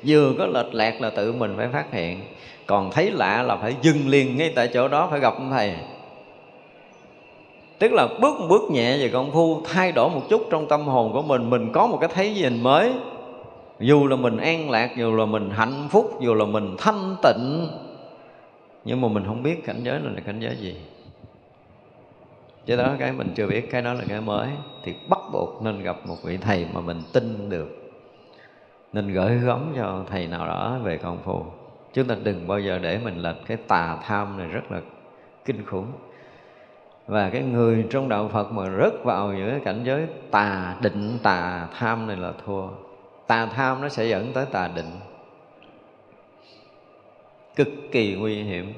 Vừa 0.06 0.32
có 0.38 0.46
lệch 0.46 0.74
lạc 0.74 1.00
là 1.00 1.10
tự 1.10 1.32
mình 1.32 1.54
phải 1.56 1.68
phát 1.72 1.92
hiện. 1.92 2.20
Còn 2.66 2.90
thấy 2.90 3.10
lạ 3.10 3.42
là 3.42 3.56
phải 3.56 3.74
dừng 3.82 4.08
liền 4.08 4.36
ngay 4.36 4.52
tại 4.56 4.68
chỗ 4.68 4.88
đó 4.88 5.08
Phải 5.10 5.20
gặp 5.20 5.34
ông 5.34 5.50
Thầy. 5.50 5.74
Tức 7.78 7.92
là 7.92 8.08
bước 8.20 8.40
một 8.40 8.46
bước 8.48 8.62
nhẹ 8.70 8.98
về 8.98 9.08
công 9.08 9.32
phu, 9.32 9.62
Thay 9.64 9.92
đổi 9.92 10.10
một 10.10 10.22
chút 10.30 10.46
trong 10.50 10.68
tâm 10.68 10.86
hồn 10.86 11.12
của 11.12 11.22
mình 11.22 11.50
Mình 11.50 11.72
có 11.72 11.86
một 11.86 11.98
cái 12.00 12.10
thấy 12.14 12.34
nhìn 12.34 12.62
mới. 12.62 12.92
Dù 13.80 14.06
là 14.06 14.16
mình 14.16 14.36
an 14.36 14.70
lạc, 14.70 14.90
Dù 14.96 15.16
là 15.16 15.24
mình 15.26 15.50
hạnh 15.50 15.88
phúc, 15.90 16.18
Dù 16.20 16.34
là 16.34 16.44
mình 16.44 16.74
thanh 16.78 17.16
tịnh 17.22 17.68
nhưng 18.84 19.00
mà 19.00 19.08
mình 19.08 19.24
không 19.26 19.42
biết 19.42 19.64
cảnh 19.64 19.80
giới 19.82 20.00
này 20.00 20.12
là 20.14 20.20
cảnh 20.20 20.40
giới 20.40 20.56
gì. 20.56 20.76
Chứ 22.66 22.76
đó 22.76 22.94
cái 22.98 23.12
mình 23.12 23.32
chưa 23.34 23.46
biết, 23.46 23.70
cái 23.70 23.82
đó 23.82 23.92
là 23.92 24.04
cái 24.08 24.20
mới. 24.20 24.48
Thì 24.82 24.94
bắt 25.08 25.20
buộc 25.32 25.62
nên 25.62 25.82
gặp 25.82 25.96
một 26.06 26.16
vị 26.24 26.36
thầy 26.36 26.66
mà 26.72 26.80
mình 26.80 27.00
tin 27.12 27.48
được. 27.48 27.92
Nên 28.92 29.12
gửi 29.12 29.38
gắm 29.38 29.72
cho 29.76 30.04
thầy 30.10 30.26
nào 30.26 30.46
đó 30.46 30.78
về 30.82 30.96
công 30.96 31.18
phu. 31.24 31.44
Chúng 31.92 32.06
ta 32.06 32.16
đừng 32.24 32.48
bao 32.48 32.60
giờ 32.60 32.78
để 32.78 32.98
mình 33.04 33.18
lệch 33.18 33.36
cái 33.46 33.56
tà 33.56 33.98
tham 34.02 34.38
này 34.38 34.46
rất 34.46 34.72
là 34.72 34.80
kinh 35.44 35.66
khủng. 35.66 35.92
Và 37.06 37.30
cái 37.30 37.42
người 37.42 37.86
trong 37.90 38.08
đạo 38.08 38.28
Phật 38.28 38.52
mà 38.52 38.70
rớt 38.78 39.04
vào 39.04 39.32
những 39.32 39.50
cái 39.50 39.60
cảnh 39.64 39.80
giới 39.84 40.06
tà 40.30 40.76
định, 40.82 41.18
tà 41.22 41.68
tham 41.78 42.06
này 42.06 42.16
là 42.16 42.32
thua. 42.46 42.68
Tà 43.26 43.46
tham 43.46 43.82
nó 43.82 43.88
sẽ 43.88 44.04
dẫn 44.04 44.32
tới 44.32 44.46
tà 44.52 44.68
định 44.74 44.90
cực 47.56 47.68
kỳ 47.92 48.14
nguy 48.14 48.42
hiểm. 48.42 48.72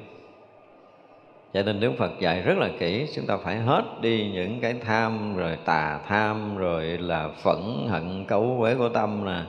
Cho 1.55 1.63
nên 1.63 1.81
Đức 1.81 1.93
Phật 1.99 2.11
dạy 2.21 2.43
rất 2.43 2.59
là 2.59 2.69
kỹ 2.79 3.07
chúng 3.15 3.27
ta 3.27 3.37
phải 3.37 3.57
hết 3.57 3.83
đi 4.01 4.31
những 4.35 4.61
cái 4.61 4.75
tham 4.85 5.37
rồi 5.37 5.59
tà 5.65 6.01
tham 6.09 6.57
rồi 6.57 6.85
là 6.85 7.29
phẫn 7.43 7.87
hận 7.89 8.25
cấu 8.29 8.57
quế 8.61 8.75
của 8.75 8.89
tâm 8.89 9.25
nè 9.25 9.43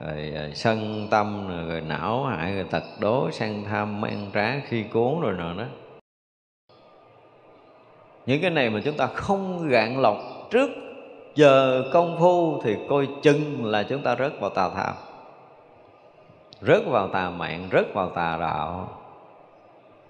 rồi 0.00 0.32
ờ, 0.34 0.50
sân 0.54 1.08
tâm 1.10 1.48
rồi, 1.48 1.68
rồi 1.68 1.80
não 1.80 2.24
hại 2.24 2.54
rồi 2.54 2.64
tật 2.70 2.82
đố 3.00 3.30
sang 3.30 3.64
tham 3.64 4.00
mang 4.00 4.30
trá 4.34 4.60
khi 4.68 4.82
cuốn 4.82 5.20
rồi 5.20 5.32
nọ 5.38 5.54
đó. 5.54 5.64
Những 8.26 8.42
cái 8.42 8.50
này 8.50 8.70
mà 8.70 8.80
chúng 8.84 8.96
ta 8.96 9.06
không 9.06 9.68
gạn 9.68 10.00
lọc 10.00 10.16
trước 10.50 10.70
giờ 11.34 11.84
công 11.92 12.16
phu 12.18 12.62
thì 12.62 12.76
coi 12.88 13.08
chừng 13.22 13.64
là 13.64 13.82
chúng 13.82 14.02
ta 14.02 14.16
rớt 14.16 14.40
vào 14.40 14.50
tà 14.50 14.68
tham 14.74 14.94
rớt 16.60 16.86
vào 16.86 17.08
tà 17.08 17.30
mạng 17.30 17.68
rớt 17.72 17.94
vào 17.94 18.10
tà 18.10 18.36
đạo. 18.40 18.88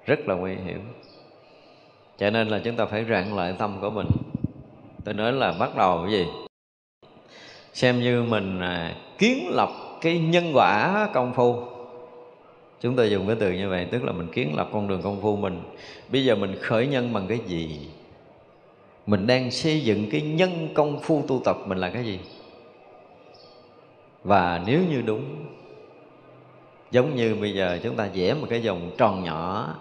Rất 0.07 0.29
là 0.29 0.35
nguy 0.35 0.55
hiểm. 0.55 0.81
Cho 2.19 2.31
nên 2.31 2.49
là 2.49 2.61
chúng 2.65 2.77
ta 2.77 2.87
phải 2.87 3.05
rạng 3.05 3.37
lại 3.37 3.55
tâm 3.59 3.79
của 3.81 3.91
mình. 3.91 4.07
Tôi 5.05 5.15
nói 5.15 5.33
là 5.33 5.53
bắt 5.53 5.77
đầu 5.77 6.03
cái 6.03 6.13
gì? 6.13 6.27
Xem 7.73 8.01
như 8.01 8.23
mình 8.23 8.61
à, 8.61 8.97
kiến 9.19 9.51
lập 9.51 9.71
cái 10.01 10.19
nhân 10.19 10.53
quả 10.55 11.09
công 11.15 11.33
phu. 11.35 11.57
Chúng 12.81 12.97
tôi 12.97 13.11
dùng 13.11 13.27
cái 13.27 13.37
từ 13.41 13.53
như 13.53 13.69
vậy 13.69 13.87
tức 13.91 14.05
là 14.05 14.13
mình 14.13 14.29
kiến 14.33 14.53
lập 14.57 14.69
con 14.73 14.89
đường 14.89 15.03
công 15.03 15.21
phu 15.21 15.37
mình. 15.37 15.61
Bây 16.09 16.25
giờ 16.25 16.35
mình 16.35 16.57
khởi 16.61 16.87
nhân 16.87 17.13
bằng 17.13 17.27
cái 17.27 17.39
gì? 17.47 17.89
Mình 19.07 19.27
đang 19.27 19.51
xây 19.51 19.81
dựng 19.81 20.11
cái 20.11 20.21
nhân 20.21 20.69
công 20.75 21.01
phu 21.03 21.23
tu 21.29 21.41
tập 21.45 21.57
mình 21.67 21.79
là 21.79 21.91
cái 21.91 22.05
gì? 22.05 22.21
Và 24.25 24.63
nếu 24.67 24.81
như 24.91 25.03
đúng 25.03 25.25
giống 26.91 27.15
như 27.15 27.35
bây 27.41 27.55
giờ 27.55 27.79
chúng 27.83 27.97
ta 27.97 28.09
vẽ 28.15 28.35
một 28.35 28.47
cái 28.51 28.61
vòng 28.61 28.91
tròn 28.99 29.25
nhỏ. 29.25 29.75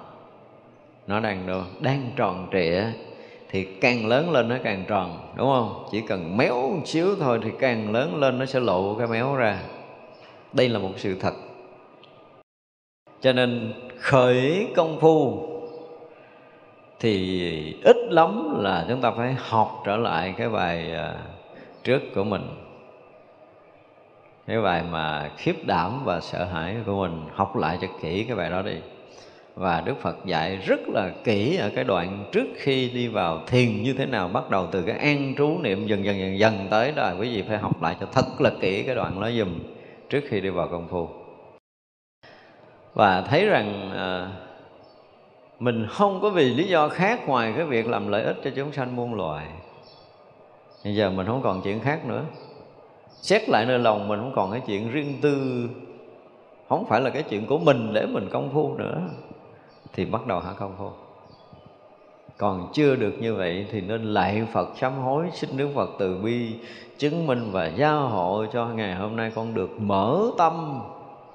Nó 1.08 1.20
đang 1.20 1.48
đâu? 1.48 1.62
Đang 1.80 2.12
tròn 2.16 2.48
trịa. 2.52 2.84
Thì 3.50 3.64
càng 3.82 4.08
lớn 4.08 4.32
lên 4.32 4.50
nó 4.50 4.56
càng 4.64 4.84
tròn, 4.88 5.34
đúng 5.38 5.48
không? 5.48 5.88
Chỉ 5.92 6.02
cần 6.08 6.38
méo 6.38 6.70
một 6.70 6.82
xíu 6.86 7.16
thôi 7.20 7.40
thì 7.44 7.50
càng 7.60 7.92
lớn 7.92 8.16
lên 8.16 8.40
nó 8.40 8.46
sẽ 8.46 8.60
lộ 8.60 8.96
cái 8.96 9.08
méo 9.08 9.36
ra. 9.36 9.60
Đây 10.54 10.70
là 10.70 10.80
một 10.80 10.92
sự 10.98 11.16
thật. 11.20 11.34
Cho 13.22 13.34
nên 13.34 13.74
khởi 14.00 14.68
công 14.76 15.00
phu 15.00 15.48
thì 17.00 17.82
ít 17.84 17.98
lắm 18.10 18.54
là 18.60 18.86
chúng 18.90 19.02
ta 19.02 19.12
phải 19.12 19.36
học 19.40 19.82
trở 19.86 19.98
lại 19.98 20.34
cái 20.38 20.50
bài 20.50 20.92
à, 20.92 21.16
trước 21.84 22.02
của 22.16 22.24
mình 22.24 22.65
cái 24.48 24.62
bài 24.62 24.84
mà 24.92 25.30
khiếp 25.38 25.56
đảm 25.66 26.02
và 26.04 26.20
sợ 26.20 26.46
hãi 26.46 26.76
của 26.86 27.08
mình 27.08 27.26
học 27.34 27.56
lại 27.56 27.78
cho 27.82 27.88
kỹ 28.02 28.24
cái 28.24 28.36
bài 28.36 28.50
đó 28.50 28.62
đi. 28.62 28.76
Và 29.56 29.82
Đức 29.82 30.02
Phật 30.02 30.26
dạy 30.26 30.56
rất 30.56 30.80
là 30.88 31.12
kỹ 31.24 31.58
ở 31.58 31.70
cái 31.76 31.84
đoạn 31.84 32.26
trước 32.32 32.48
khi 32.56 32.90
đi 32.90 33.08
vào 33.08 33.42
thiền 33.48 33.84
như 33.84 33.94
thế 33.94 34.06
nào 34.06 34.28
bắt 34.28 34.50
đầu 34.50 34.68
từ 34.72 34.82
cái 34.82 34.98
an 34.98 35.34
trú 35.38 35.58
niệm 35.62 35.88
dần 35.88 36.06
dần 36.06 36.20
dần 36.20 36.40
dần 36.40 36.68
tới 36.70 36.92
đó. 36.92 37.14
Quý 37.20 37.36
vị 37.36 37.44
phải 37.48 37.58
học 37.58 37.82
lại 37.82 37.96
cho 38.00 38.06
thật 38.12 38.26
là 38.42 38.52
kỹ 38.62 38.84
cái 38.84 38.96
đoạn 38.96 39.22
đó 39.22 39.30
dùm 39.32 39.60
trước 40.10 40.22
khi 40.30 40.42
đi 40.42 40.50
vào 40.50 40.68
công 40.68 40.88
phu. 40.88 41.10
Và 42.94 43.22
thấy 43.22 43.46
rằng 43.46 43.92
à, 43.98 44.32
mình 45.60 45.88
không 45.90 46.20
có 46.22 46.30
vì 46.30 46.54
lý 46.54 46.68
do 46.68 46.90
khác 46.90 47.28
ngoài 47.28 47.54
cái 47.56 47.66
việc 47.66 47.88
làm 47.88 48.08
lợi 48.08 48.24
ích 48.24 48.38
cho 48.44 48.50
chúng 48.56 48.72
sanh 48.72 48.96
muôn 48.96 49.14
loài. 49.14 49.46
Bây 50.84 50.96
giờ 50.96 51.10
mình 51.10 51.28
không 51.28 51.42
còn 51.42 51.62
chuyện 51.62 51.80
khác 51.80 52.06
nữa 52.06 52.24
xét 53.26 53.50
lại 53.50 53.66
nơi 53.66 53.80
lòng 53.80 54.08
mình 54.08 54.20
không 54.20 54.32
còn 54.36 54.52
cái 54.52 54.62
chuyện 54.68 54.92
riêng 54.92 55.18
tư. 55.22 55.68
Không 56.70 56.86
phải 56.86 57.02
là 57.02 57.10
cái 57.10 57.24
chuyện 57.24 57.46
của 57.46 57.58
mình 57.58 57.94
để 57.94 58.06
mình 58.06 58.30
công 58.32 58.50
phu 58.54 58.74
nữa. 58.78 59.02
Thì 59.94 60.06
bắt 60.06 60.28
đầu 60.28 60.40
hạ 60.40 60.54
công 60.60 60.76
phu? 60.78 60.90
Còn 62.38 62.68
chưa 62.74 62.96
được 62.96 63.14
như 63.20 63.36
vậy 63.36 63.66
thì 63.72 63.82
nên 63.82 64.04
lại 64.04 64.48
Phật 64.54 64.70
sám 64.78 64.94
hối, 64.98 65.26
xin 65.34 65.50
Đức 65.58 65.70
Phật 65.76 65.90
từ 66.00 66.18
bi, 66.24 66.56
chứng 66.98 67.28
minh 67.28 67.50
và 67.52 67.66
gia 67.66 67.92
hộ 67.92 68.46
cho 68.54 68.66
ngày 68.66 68.96
hôm 68.96 69.16
nay 69.16 69.32
con 69.36 69.54
được 69.54 69.70
mở 69.82 70.22
tâm, 70.38 70.82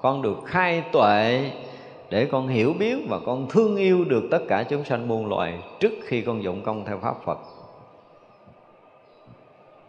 con 0.03 0.23
được 0.23 0.39
khai 0.47 0.83
tuệ 0.93 1.51
để 2.11 2.27
con 2.27 2.49
hiểu 2.49 2.75
biết 2.79 2.97
và 3.09 3.19
con 3.27 3.47
thương 3.51 3.77
yêu 3.77 4.05
được 4.05 4.23
tất 4.31 4.41
cả 4.49 4.63
chúng 4.63 4.85
sanh 4.85 5.09
muôn 5.09 5.27
loài 5.27 5.59
trước 5.81 5.93
khi 6.03 6.23
con 6.23 6.43
dụng 6.43 6.63
công 6.63 6.85
theo 6.85 6.99
pháp 6.99 7.15
Phật. 7.25 7.39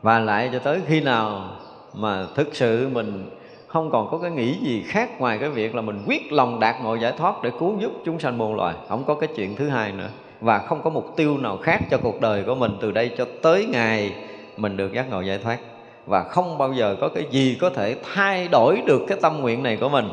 Và 0.01 0.19
lại 0.19 0.49
cho 0.53 0.59
tới 0.59 0.81
khi 0.87 1.01
nào 1.01 1.49
mà 1.93 2.27
thực 2.35 2.55
sự 2.55 2.89
mình 2.93 3.29
không 3.67 3.89
còn 3.91 4.07
có 4.11 4.17
cái 4.17 4.31
nghĩ 4.31 4.53
gì 4.53 4.83
khác 4.87 5.19
ngoài 5.19 5.37
cái 5.37 5.49
việc 5.49 5.75
là 5.75 5.81
mình 5.81 6.03
quyết 6.07 6.31
lòng 6.31 6.59
đạt 6.59 6.75
ngộ 6.83 6.95
giải 6.95 7.13
thoát 7.17 7.43
để 7.43 7.51
cứu 7.59 7.79
giúp 7.79 7.91
chúng 8.05 8.19
sanh 8.19 8.37
muôn 8.37 8.55
loài. 8.55 8.75
Không 8.89 9.03
có 9.03 9.15
cái 9.15 9.29
chuyện 9.35 9.55
thứ 9.55 9.69
hai 9.69 9.91
nữa. 9.91 10.09
Và 10.41 10.59
không 10.59 10.81
có 10.81 10.89
mục 10.89 11.13
tiêu 11.15 11.37
nào 11.37 11.57
khác 11.57 11.79
cho 11.91 11.97
cuộc 11.97 12.21
đời 12.21 12.43
của 12.43 12.55
mình 12.55 12.71
từ 12.81 12.91
đây 12.91 13.11
cho 13.17 13.25
tới 13.41 13.65
ngày 13.65 14.13
mình 14.57 14.77
được 14.77 14.93
giác 14.93 15.09
ngộ 15.09 15.21
giải 15.21 15.37
thoát. 15.37 15.59
Và 16.05 16.23
không 16.23 16.57
bao 16.57 16.73
giờ 16.73 16.95
có 17.01 17.09
cái 17.09 17.25
gì 17.31 17.57
có 17.61 17.69
thể 17.69 17.95
thay 18.13 18.47
đổi 18.47 18.81
được 18.85 19.01
cái 19.07 19.17
tâm 19.21 19.39
nguyện 19.41 19.63
này 19.63 19.77
của 19.77 19.89
mình. 19.89 20.09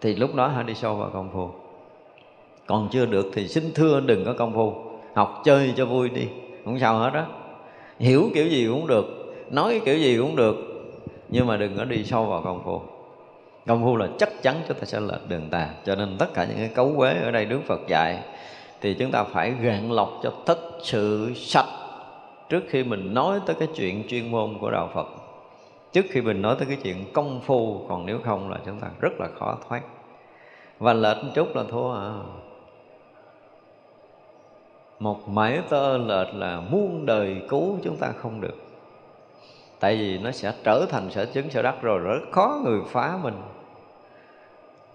Thì 0.00 0.14
lúc 0.14 0.34
đó 0.34 0.48
hãy 0.48 0.64
đi 0.64 0.74
sâu 0.74 0.94
vào 0.94 1.10
công 1.12 1.30
phu. 1.32 1.50
Còn 2.66 2.88
chưa 2.92 3.06
được 3.06 3.26
thì 3.34 3.48
xin 3.48 3.64
thưa 3.74 4.00
đừng 4.00 4.24
có 4.24 4.32
công 4.32 4.54
phu. 4.54 4.74
Học 5.14 5.42
chơi 5.44 5.72
cho 5.76 5.86
vui 5.86 6.08
đi. 6.08 6.28
Không 6.64 6.78
sao 6.78 6.98
hết 6.98 7.10
đó 7.14 7.26
hiểu 7.98 8.30
kiểu 8.34 8.46
gì 8.46 8.66
cũng 8.70 8.86
được. 8.86 9.34
Nói 9.50 9.80
kiểu 9.84 9.98
gì 9.98 10.18
cũng 10.18 10.36
được 10.36 10.67
nhưng 11.28 11.46
mà 11.46 11.56
đừng 11.56 11.76
có 11.76 11.84
đi 11.84 12.04
sâu 12.04 12.24
vào 12.24 12.42
công 12.42 12.62
phu. 12.64 12.80
Công 13.66 13.84
phu 13.84 13.96
là 13.96 14.08
chắc 14.18 14.42
chắn 14.42 14.56
chúng 14.68 14.76
ta 14.76 14.84
sẽ 14.84 15.00
lệch 15.00 15.28
đường 15.28 15.48
tà. 15.50 15.68
Cho 15.84 15.94
nên 15.94 16.16
tất 16.18 16.26
cả 16.34 16.44
những 16.44 16.56
cái 16.56 16.70
cấu 16.74 16.92
quế 16.96 17.14
ở 17.24 17.30
đây 17.30 17.44
đức 17.44 17.60
phật 17.66 17.80
dạy 17.88 18.18
thì 18.80 18.94
chúng 18.94 19.10
ta 19.10 19.24
phải 19.24 19.50
gạn 19.50 19.92
lọc 19.92 20.10
cho 20.22 20.32
thật 20.46 20.58
sự 20.82 21.32
sạch 21.36 21.68
trước 22.48 22.62
khi 22.68 22.84
mình 22.84 23.14
nói 23.14 23.40
tới 23.46 23.56
cái 23.58 23.68
chuyện 23.76 24.08
chuyên 24.08 24.30
môn 24.30 24.58
của 24.60 24.70
đạo 24.70 24.90
phật. 24.94 25.06
Trước 25.92 26.04
khi 26.10 26.20
mình 26.20 26.42
nói 26.42 26.56
tới 26.58 26.66
cái 26.66 26.78
chuyện 26.82 27.12
công 27.12 27.40
phu, 27.40 27.86
còn 27.88 28.06
nếu 28.06 28.18
không 28.24 28.50
là 28.50 28.58
chúng 28.66 28.80
ta 28.80 28.88
rất 29.00 29.12
là 29.20 29.28
khó 29.38 29.58
thoát. 29.68 29.82
Và 30.78 30.92
lệch 30.92 31.16
một 31.24 31.30
chút 31.34 31.56
là 31.56 31.64
thua 31.70 31.92
à. 31.92 32.12
Một 34.98 35.28
mãi 35.28 35.60
tơ 35.68 35.98
lệch 35.98 36.34
là 36.34 36.60
muôn 36.70 37.06
đời 37.06 37.42
cứu 37.48 37.78
chúng 37.84 37.96
ta 37.96 38.12
không 38.16 38.40
được 38.40 38.67
tại 39.80 39.96
vì 39.96 40.18
nó 40.18 40.30
sẽ 40.30 40.52
trở 40.64 40.86
thành 40.90 41.10
sở 41.10 41.24
chứng 41.24 41.50
sở 41.50 41.62
đắc 41.62 41.82
rồi 41.82 41.98
rất 41.98 42.20
khó 42.32 42.60
người 42.64 42.80
phá 42.92 43.18
mình. 43.22 43.34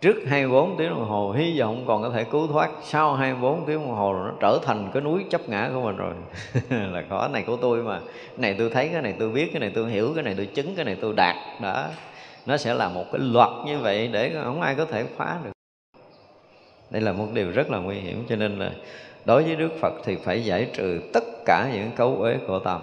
Trước 0.02 0.16
24 0.28 0.78
tiếng 0.78 0.90
đồng 0.90 1.10
hồ, 1.10 1.32
hy 1.32 1.60
vọng 1.60 1.84
còn 1.88 2.02
có 2.02 2.10
thể 2.10 2.24
cứu 2.24 2.48
thoát. 2.48 2.70
Sau 2.84 3.14
24 3.14 3.66
tiếng 3.66 3.80
đồng 3.80 3.96
hồ 3.96 4.14
nó 4.14 4.32
trở 4.42 4.60
thành 4.64 4.90
cái 4.94 5.02
núi 5.02 5.26
chấp 5.30 5.50
ngã 5.50 5.70
của 5.74 5.82
mình 5.82 5.98
rồi. 5.98 6.14
Là 6.92 7.04
khó, 7.10 7.28
này 7.28 7.44
của 7.48 7.58
tôi 7.58 7.84
mà. 7.84 8.00
Cái 8.00 8.38
này 8.38 8.56
tôi 8.60 8.70
thấy, 8.70 8.90
cái 8.94 9.02
này 9.02 9.16
tôi 9.20 9.30
biết, 9.30 9.50
cái 9.54 9.60
này 9.60 9.72
tôi 9.76 9.92
hiểu, 9.92 10.12
cái 10.16 10.24
này 10.24 10.34
tôi 10.38 10.46
chứng, 10.46 10.76
cái 10.76 10.86
này 10.86 10.98
tôi 11.02 11.14
đạt. 11.16 11.36
Đó. 11.62 11.86
Nó 12.46 12.58
sẽ 12.58 12.74
là 12.74 12.90
một 12.90 13.06
cái 13.12 13.22
luật 13.22 13.50
như 13.66 13.80
vậy 13.80 14.10
để 14.14 14.32
không 14.44 14.62
ai 14.62 14.76
có 14.76 14.86
thể 14.86 15.04
phá 15.18 15.38
được. 15.44 15.52
Đây 16.90 17.02
là 17.02 17.14
một 17.14 17.28
điều 17.34 17.52
rất 17.52 17.70
là 17.70 17.78
nguy 17.78 17.96
hiểm, 17.96 18.26
cho 18.30 18.36
nên 18.36 18.60
là 18.60 18.72
đối 19.26 19.44
với 19.44 19.56
đức 19.56 19.72
phật 19.82 19.94
thì 20.04 20.16
phải 20.16 20.46
giải 20.46 20.68
trừ 20.74 21.02
tất 21.14 21.24
cả 21.46 21.70
những 21.74 21.92
cấu 21.96 22.16
uế 22.16 22.38
của 22.48 22.60
tâm 22.60 22.82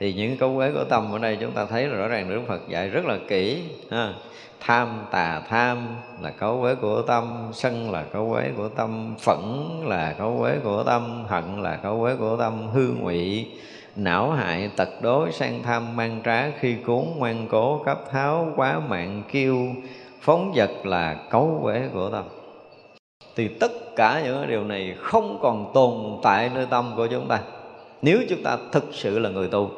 thì 0.00 0.12
những 0.12 0.36
cấu 0.36 0.56
quế 0.56 0.72
của 0.72 0.84
tâm 0.84 1.12
ở 1.12 1.18
đây 1.18 1.38
chúng 1.40 1.52
ta 1.52 1.64
thấy 1.64 1.86
là 1.86 1.96
rõ 1.96 2.08
ràng 2.08 2.30
đức 2.30 2.40
phật 2.48 2.68
dạy 2.68 2.88
rất 2.88 3.04
là 3.04 3.18
kỹ, 3.28 3.62
ha. 3.90 4.14
Tham 4.60 5.06
tà 5.10 5.42
tham 5.48 5.86
là 6.22 6.30
cấu 6.30 6.60
quế 6.60 6.74
của 6.74 7.02
tâm, 7.02 7.50
sân 7.52 7.90
là 7.90 8.02
cấu 8.02 8.30
quế 8.30 8.50
của 8.56 8.68
tâm, 8.68 9.14
phẫn 9.18 9.38
là 9.84 10.14
cấu 10.18 10.38
quế 10.40 10.58
của 10.64 10.82
tâm, 10.82 11.24
hận 11.28 11.62
là 11.62 11.76
cấu 11.76 12.00
quế 12.00 12.16
của 12.16 12.36
tâm, 12.36 12.68
hư 12.68 12.88
ngụy, 13.00 13.46
não 13.96 14.30
hại, 14.30 14.70
tật 14.76 14.88
đối, 15.02 15.32
sang 15.32 15.62
tham, 15.62 15.96
mang 15.96 16.20
trá, 16.24 16.50
khi 16.60 16.74
cuốn, 16.74 17.04
ngoan 17.16 17.46
cố, 17.50 17.82
cấp 17.84 18.00
tháo, 18.10 18.52
quá 18.56 18.80
mạng, 18.88 19.22
kiêu, 19.32 19.56
phóng 20.20 20.52
vật 20.54 20.70
là 20.84 21.16
cấu 21.30 21.60
quế 21.62 21.82
của 21.92 22.10
tâm. 22.10 22.24
Thì 23.36 23.48
tất 23.48 23.96
cả 23.96 24.22
những 24.24 24.48
điều 24.48 24.64
này 24.64 24.94
không 24.98 25.38
còn 25.42 25.70
tồn 25.74 26.20
tại 26.22 26.50
nơi 26.54 26.66
tâm 26.70 26.92
của 26.96 27.06
chúng 27.06 27.28
ta. 27.28 27.40
Nếu 28.02 28.18
chúng 28.28 28.42
ta 28.42 28.56
thực 28.72 28.84
sự 28.92 29.18
là 29.18 29.30
người 29.30 29.48
tu 29.48 29.70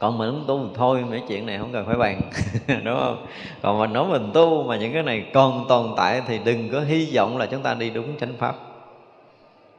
còn 0.00 0.18
mình 0.18 0.30
không 0.30 0.44
tu 0.46 0.68
thôi, 0.74 1.04
mấy 1.10 1.22
chuyện 1.28 1.46
này 1.46 1.58
không 1.58 1.72
cần 1.72 1.86
phải 1.86 1.96
bàn, 1.96 2.20
đúng 2.84 2.98
không? 3.00 3.26
Còn 3.62 3.78
mình 3.78 3.92
nói 3.92 4.06
mình 4.10 4.30
tu 4.34 4.62
mà 4.62 4.76
những 4.76 4.92
cái 4.92 5.02
này 5.02 5.24
còn 5.34 5.64
tồn 5.68 5.86
tại 5.96 6.22
thì 6.26 6.38
đừng 6.44 6.68
có 6.68 6.80
hy 6.80 7.08
vọng 7.14 7.38
là 7.38 7.46
chúng 7.46 7.62
ta 7.62 7.74
đi 7.74 7.90
đúng 7.90 8.18
chánh 8.20 8.32
pháp. 8.38 8.54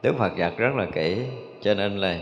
Đức 0.02 0.14
Phật 0.18 0.36
dạy 0.36 0.52
rất 0.56 0.74
là 0.76 0.86
kỹ, 0.94 1.16
cho 1.62 1.74
nên 1.74 1.98
là 1.98 2.18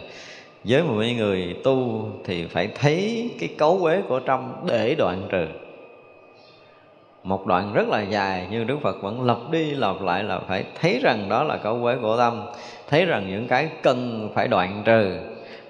với 0.64 0.82
một 0.82 0.94
mấy 0.96 1.14
người 1.14 1.56
tu 1.64 2.08
thì 2.24 2.46
phải 2.46 2.68
thấy 2.80 3.30
cái 3.40 3.48
cấu 3.58 3.78
quế 3.82 4.02
của 4.08 4.20
trong 4.20 4.64
để 4.66 4.94
đoạn 4.94 5.22
trừ. 5.30 5.46
Một 7.24 7.46
đoạn 7.46 7.72
rất 7.74 7.88
là 7.88 8.02
dài, 8.02 8.46
nhưng 8.50 8.66
Đức 8.66 8.78
Phật 8.82 9.02
vẫn 9.02 9.22
lặp 9.22 9.50
đi 9.50 9.70
lặp 9.70 10.02
lại 10.02 10.22
là 10.22 10.38
phải 10.38 10.64
thấy 10.80 11.00
rằng 11.02 11.28
đó 11.28 11.44
là 11.44 11.56
cấu 11.56 11.82
quế 11.82 11.96
của 12.02 12.16
tâm, 12.16 12.42
thấy 12.88 13.04
rằng 13.04 13.26
những 13.28 13.48
cái 13.48 13.68
cần 13.82 14.30
phải 14.34 14.48
đoạn 14.48 14.82
trừ 14.84 15.18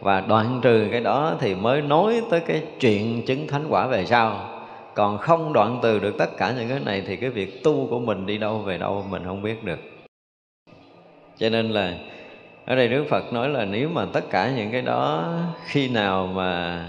và 0.00 0.20
đoạn 0.20 0.60
trừ 0.62 0.88
cái 0.90 1.00
đó 1.00 1.34
thì 1.40 1.54
mới 1.54 1.82
nói 1.82 2.22
tới 2.30 2.40
cái 2.40 2.62
chuyện 2.80 3.22
chứng 3.26 3.46
thánh 3.46 3.66
quả 3.68 3.86
về 3.86 4.06
sau. 4.06 4.46
Còn 4.94 5.18
không 5.18 5.52
đoạn 5.52 5.78
từ 5.82 5.98
được 5.98 6.18
tất 6.18 6.36
cả 6.36 6.54
những 6.58 6.68
cái 6.68 6.80
này 6.84 7.02
thì 7.06 7.16
cái 7.16 7.30
việc 7.30 7.64
tu 7.64 7.86
của 7.90 7.98
mình 7.98 8.26
đi 8.26 8.38
đâu 8.38 8.58
về 8.58 8.78
đâu 8.78 9.04
mình 9.10 9.22
không 9.24 9.42
biết 9.42 9.64
được. 9.64 9.78
Cho 11.38 11.48
nên 11.48 11.70
là 11.70 11.94
ở 12.66 12.76
đây 12.76 12.88
Đức 12.88 13.04
Phật 13.08 13.32
nói 13.32 13.48
là 13.48 13.64
nếu 13.64 13.88
mà 13.88 14.06
tất 14.12 14.30
cả 14.30 14.52
những 14.56 14.70
cái 14.72 14.82
đó 14.82 15.32
khi 15.66 15.88
nào 15.88 16.26
mà 16.26 16.84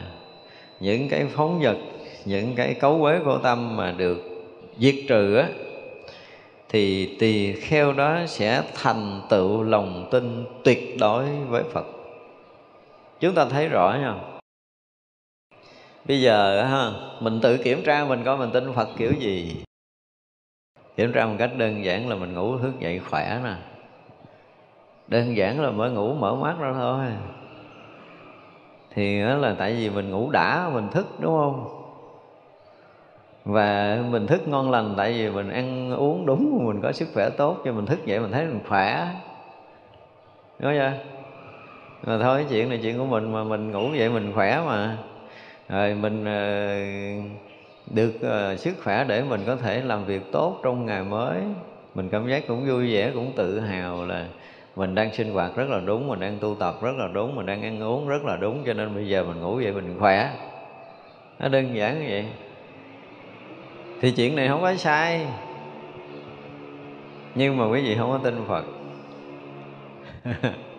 những 0.80 1.10
cái 1.10 1.26
phóng 1.26 1.60
vật, 1.60 1.78
những 2.26 2.56
cái 2.56 2.74
cấu 2.74 3.00
quế 3.02 3.20
của 3.26 3.38
tâm 3.38 3.78
mà 3.78 3.94
được 3.98 4.18
diệt 4.78 4.96
trừ 5.08 5.36
á, 5.36 5.48
thì 6.70 7.16
tỳ 7.20 7.54
kheo 7.54 7.94
đó 7.94 8.20
sẽ 8.28 8.62
thành 8.76 9.22
tựu 9.30 9.64
lòng 9.64 10.08
tin 10.12 10.46
tuyệt 10.64 10.98
đối 11.00 11.26
với 11.50 11.64
Phật 11.74 12.01
chúng 13.22 13.36
ta 13.36 13.46
thấy 13.46 13.68
rõ 13.68 13.98
nha 14.02 14.16
bây 16.06 16.22
giờ 16.22 16.64
ha, 16.64 16.92
mình 17.20 17.40
tự 17.42 17.58
kiểm 17.58 17.84
tra 17.86 18.06
mình 18.06 18.24
coi 18.24 18.38
mình 18.38 18.52
tin 18.52 18.74
phật 18.74 18.90
kiểu 18.98 19.14
gì. 19.20 19.64
Kiểm 20.96 21.12
tra 21.14 21.26
một 21.26 21.36
cách 21.40 21.52
đơn 21.58 21.86
giản 21.86 22.10
là 22.10 22.16
mình 22.16 22.34
ngủ 22.34 22.58
thức 22.58 22.74
dậy 22.80 23.00
khỏe 23.10 23.40
nè. 23.44 23.56
Đơn 25.08 25.38
giản 25.38 25.62
là 25.62 25.72
mới 25.72 25.92
ngủ 25.92 26.14
mở 26.14 26.36
mắt 26.36 26.56
ra 26.60 26.74
thôi. 26.74 27.06
Thì 28.94 29.22
đó 29.22 29.36
là 29.36 29.56
tại 29.60 29.74
vì 29.74 29.90
mình 29.90 30.10
ngủ 30.10 30.30
đã, 30.32 30.70
mình 30.74 30.90
thức, 30.92 31.08
đúng 31.20 31.38
không? 31.38 31.78
Và 33.46 34.00
mình 34.10 34.28
thức 34.28 34.48
ngon 34.48 34.72
lành 34.72 34.94
tại 34.98 35.14
vì 35.14 35.30
mình 35.30 35.50
ăn 35.50 35.92
uống 35.96 36.26
đúng, 36.26 36.66
mình 36.66 36.82
có 36.82 36.92
sức 36.92 37.08
khỏe 37.14 37.30
tốt, 37.30 37.58
cho 37.66 37.72
mình 37.72 37.86
thức 37.86 38.06
dậy 38.06 38.20
mình 38.20 38.32
thấy 38.32 38.46
mình 38.46 38.60
khỏe. 38.68 39.08
Đúng 40.60 40.72
chưa? 40.74 40.94
Mà 42.06 42.18
thôi 42.22 42.46
chuyện 42.50 42.70
này 42.70 42.80
chuyện 42.84 42.98
của 42.98 43.06
mình 43.06 43.34
mà 43.34 43.44
mình 43.44 43.72
ngủ 43.72 43.90
vậy 43.98 44.10
mình 44.10 44.32
khỏe 44.36 44.62
mà. 44.66 44.98
Rồi 45.70 45.96
mình 45.96 46.26
ờ, 46.26 46.76
được 47.96 48.14
ờ, 48.22 48.58
sức 48.58 48.74
khỏe 48.84 49.06
để 49.08 49.24
mình 49.24 49.42
có 49.48 49.56
thể 49.56 49.82
làm 49.82 50.06
việc 50.06 50.22
tốt 50.32 50.60
trong 50.64 50.86
ngày 50.86 51.04
mới. 51.04 51.42
Mình 51.96 52.10
cảm 52.10 52.30
giác 52.30 52.44
cũng 52.48 52.66
vui 52.68 52.94
vẻ, 52.94 53.12
cũng 53.14 53.32
tự 53.36 53.60
hào 53.60 54.06
là 54.06 54.26
mình 54.76 54.96
đang 54.96 55.14
sinh 55.14 55.34
hoạt 55.34 55.56
rất 55.56 55.70
là 55.70 55.80
đúng, 55.80 56.08
mình 56.08 56.20
đang 56.20 56.38
tu 56.42 56.56
tập 56.60 56.76
rất 56.82 56.92
là 56.98 57.08
đúng, 57.14 57.36
mình 57.36 57.46
đang 57.46 57.64
ăn 57.64 57.84
uống 57.84 58.08
rất 58.08 58.26
là 58.26 58.38
đúng, 58.38 58.64
cho 58.66 58.74
nên 58.74 58.96
bây 58.96 59.08
giờ 59.10 59.24
mình 59.24 59.42
ngủ 59.42 59.56
vậy 59.56 59.72
mình 59.72 59.96
khỏe. 60.00 60.30
Nó 61.40 61.48
đơn 61.48 61.76
giản 61.76 62.00
như 62.00 62.08
vậy. 62.10 62.26
Thì 64.02 64.12
chuyện 64.12 64.36
này 64.36 64.48
không 64.48 64.62
có 64.62 64.76
sai. 64.76 65.26
Nhưng 67.36 67.58
mà 67.58 67.68
quý 67.70 67.82
vị 67.82 67.96
không 67.98 68.10
có 68.10 68.20
tin 68.24 68.36
phật. 68.48 68.64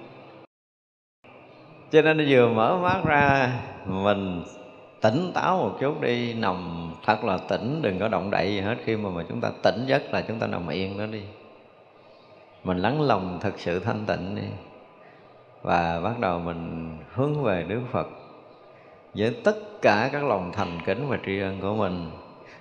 cho 1.93 2.03
nên 2.03 2.27
vừa 2.29 2.49
mở 2.49 2.79
mắt 2.79 3.05
ra 3.05 3.53
mình 3.87 4.43
tỉnh 5.01 5.31
táo 5.35 5.57
một 5.57 5.77
chút 5.81 6.01
đi 6.01 6.35
nằm 6.35 6.91
thật 7.05 7.25
là 7.25 7.39
tỉnh 7.49 7.83
đừng 7.83 7.99
có 7.99 8.09
động 8.09 8.31
đậy 8.31 8.55
gì 8.55 8.61
hết. 8.61 8.77
Khi 8.85 8.97
mà, 8.97 9.11
mà 9.11 9.25
chúng 9.29 9.41
ta 9.41 9.51
tỉnh 9.63 9.85
giấc 9.87 10.03
là 10.13 10.23
chúng 10.23 10.39
ta 10.39 10.47
nằm 10.47 10.69
yên 10.69 10.99
đó 10.99 11.07
đi. 11.07 11.23
Mình 12.65 12.79
lắng 12.79 13.01
lòng 13.01 13.39
thật 13.41 13.53
sự 13.57 13.79
thanh 13.79 14.05
tịnh 14.07 14.35
đi. 14.35 14.43
Và 15.63 16.01
bắt 16.01 16.19
đầu 16.21 16.39
mình 16.39 16.91
hướng 17.15 17.43
về 17.43 17.65
Đức 17.69 17.81
Phật 17.93 18.09
với 19.15 19.37
tất 19.45 19.57
cả 19.83 20.09
các 20.13 20.25
lòng 20.25 20.53
thành 20.53 20.79
kính 20.87 21.09
và 21.09 21.19
tri 21.27 21.41
ân 21.41 21.61
của 21.61 21.75
mình 21.75 22.11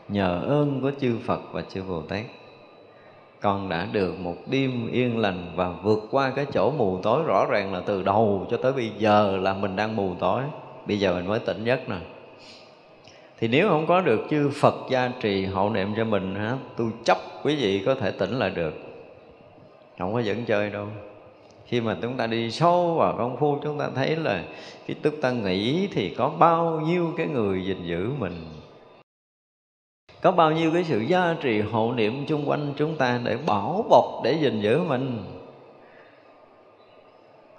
nhờ 0.07 0.41
ơn 0.47 0.81
của 0.81 0.91
chư 0.99 1.17
phật 1.25 1.41
và 1.51 1.61
chư 1.61 1.83
bồ 1.83 2.01
tát 2.01 2.25
con 3.41 3.69
đã 3.69 3.87
được 3.91 4.19
một 4.19 4.35
đêm 4.45 4.87
yên 4.91 5.17
lành 5.17 5.51
và 5.55 5.69
vượt 5.83 6.07
qua 6.11 6.29
cái 6.35 6.45
chỗ 6.53 6.71
mù 6.71 6.99
tối 7.03 7.23
rõ 7.23 7.45
ràng 7.49 7.73
là 7.73 7.81
từ 7.85 8.03
đầu 8.03 8.47
cho 8.51 8.57
tới 8.57 8.73
bây 8.73 8.91
giờ 8.97 9.37
là 9.41 9.53
mình 9.53 9.75
đang 9.75 9.95
mù 9.95 10.15
tối. 10.19 10.43
Bây 10.87 10.99
giờ 10.99 11.13
mình 11.13 11.27
mới 11.27 11.39
tỉnh 11.39 11.63
giấc 11.63 11.89
nè. 11.89 11.95
Thì 13.39 13.47
nếu 13.47 13.69
không 13.69 13.87
có 13.87 14.01
được 14.01 14.21
chư 14.29 14.49
Phật 14.49 14.75
gia 14.89 15.11
trì 15.21 15.45
hộ 15.45 15.69
niệm 15.69 15.93
cho 15.97 16.05
mình 16.05 16.35
hả, 16.35 16.57
tôi 16.77 16.87
chấp 17.03 17.17
quý 17.43 17.55
vị 17.55 17.83
có 17.85 17.95
thể 17.95 18.11
tỉnh 18.11 18.39
lại 18.39 18.49
được. 18.49 18.73
Không 19.99 20.13
có 20.13 20.19
dẫn 20.19 20.45
chơi 20.45 20.69
đâu. 20.69 20.87
Khi 21.65 21.81
mà 21.81 21.97
chúng 22.01 22.17
ta 22.17 22.27
đi 22.27 22.51
sâu 22.51 22.93
vào 22.93 23.15
công 23.17 23.37
phu, 23.37 23.57
chúng 23.63 23.79
ta 23.79 23.89
thấy 23.95 24.15
là 24.15 24.43
khi 24.85 24.93
tức 24.93 25.13
ta 25.21 25.31
nghĩ 25.31 25.87
thì 25.87 26.09
có 26.09 26.29
bao 26.29 26.81
nhiêu 26.85 27.13
cái 27.17 27.27
người 27.27 27.65
gìn 27.65 27.85
giữ 27.85 28.09
mình 28.19 28.33
có 30.21 30.31
bao 30.31 30.51
nhiêu 30.51 30.71
cái 30.73 30.83
sự 30.83 30.99
gia 30.99 31.35
trì 31.41 31.61
hộ 31.61 31.93
niệm 31.93 32.25
chung 32.27 32.49
quanh 32.49 32.73
chúng 32.77 32.95
ta 32.95 33.19
để 33.23 33.37
bảo 33.45 33.85
bọc, 33.89 34.05
để 34.23 34.33
gìn 34.41 34.61
giữ 34.61 34.79
mình? 34.83 35.23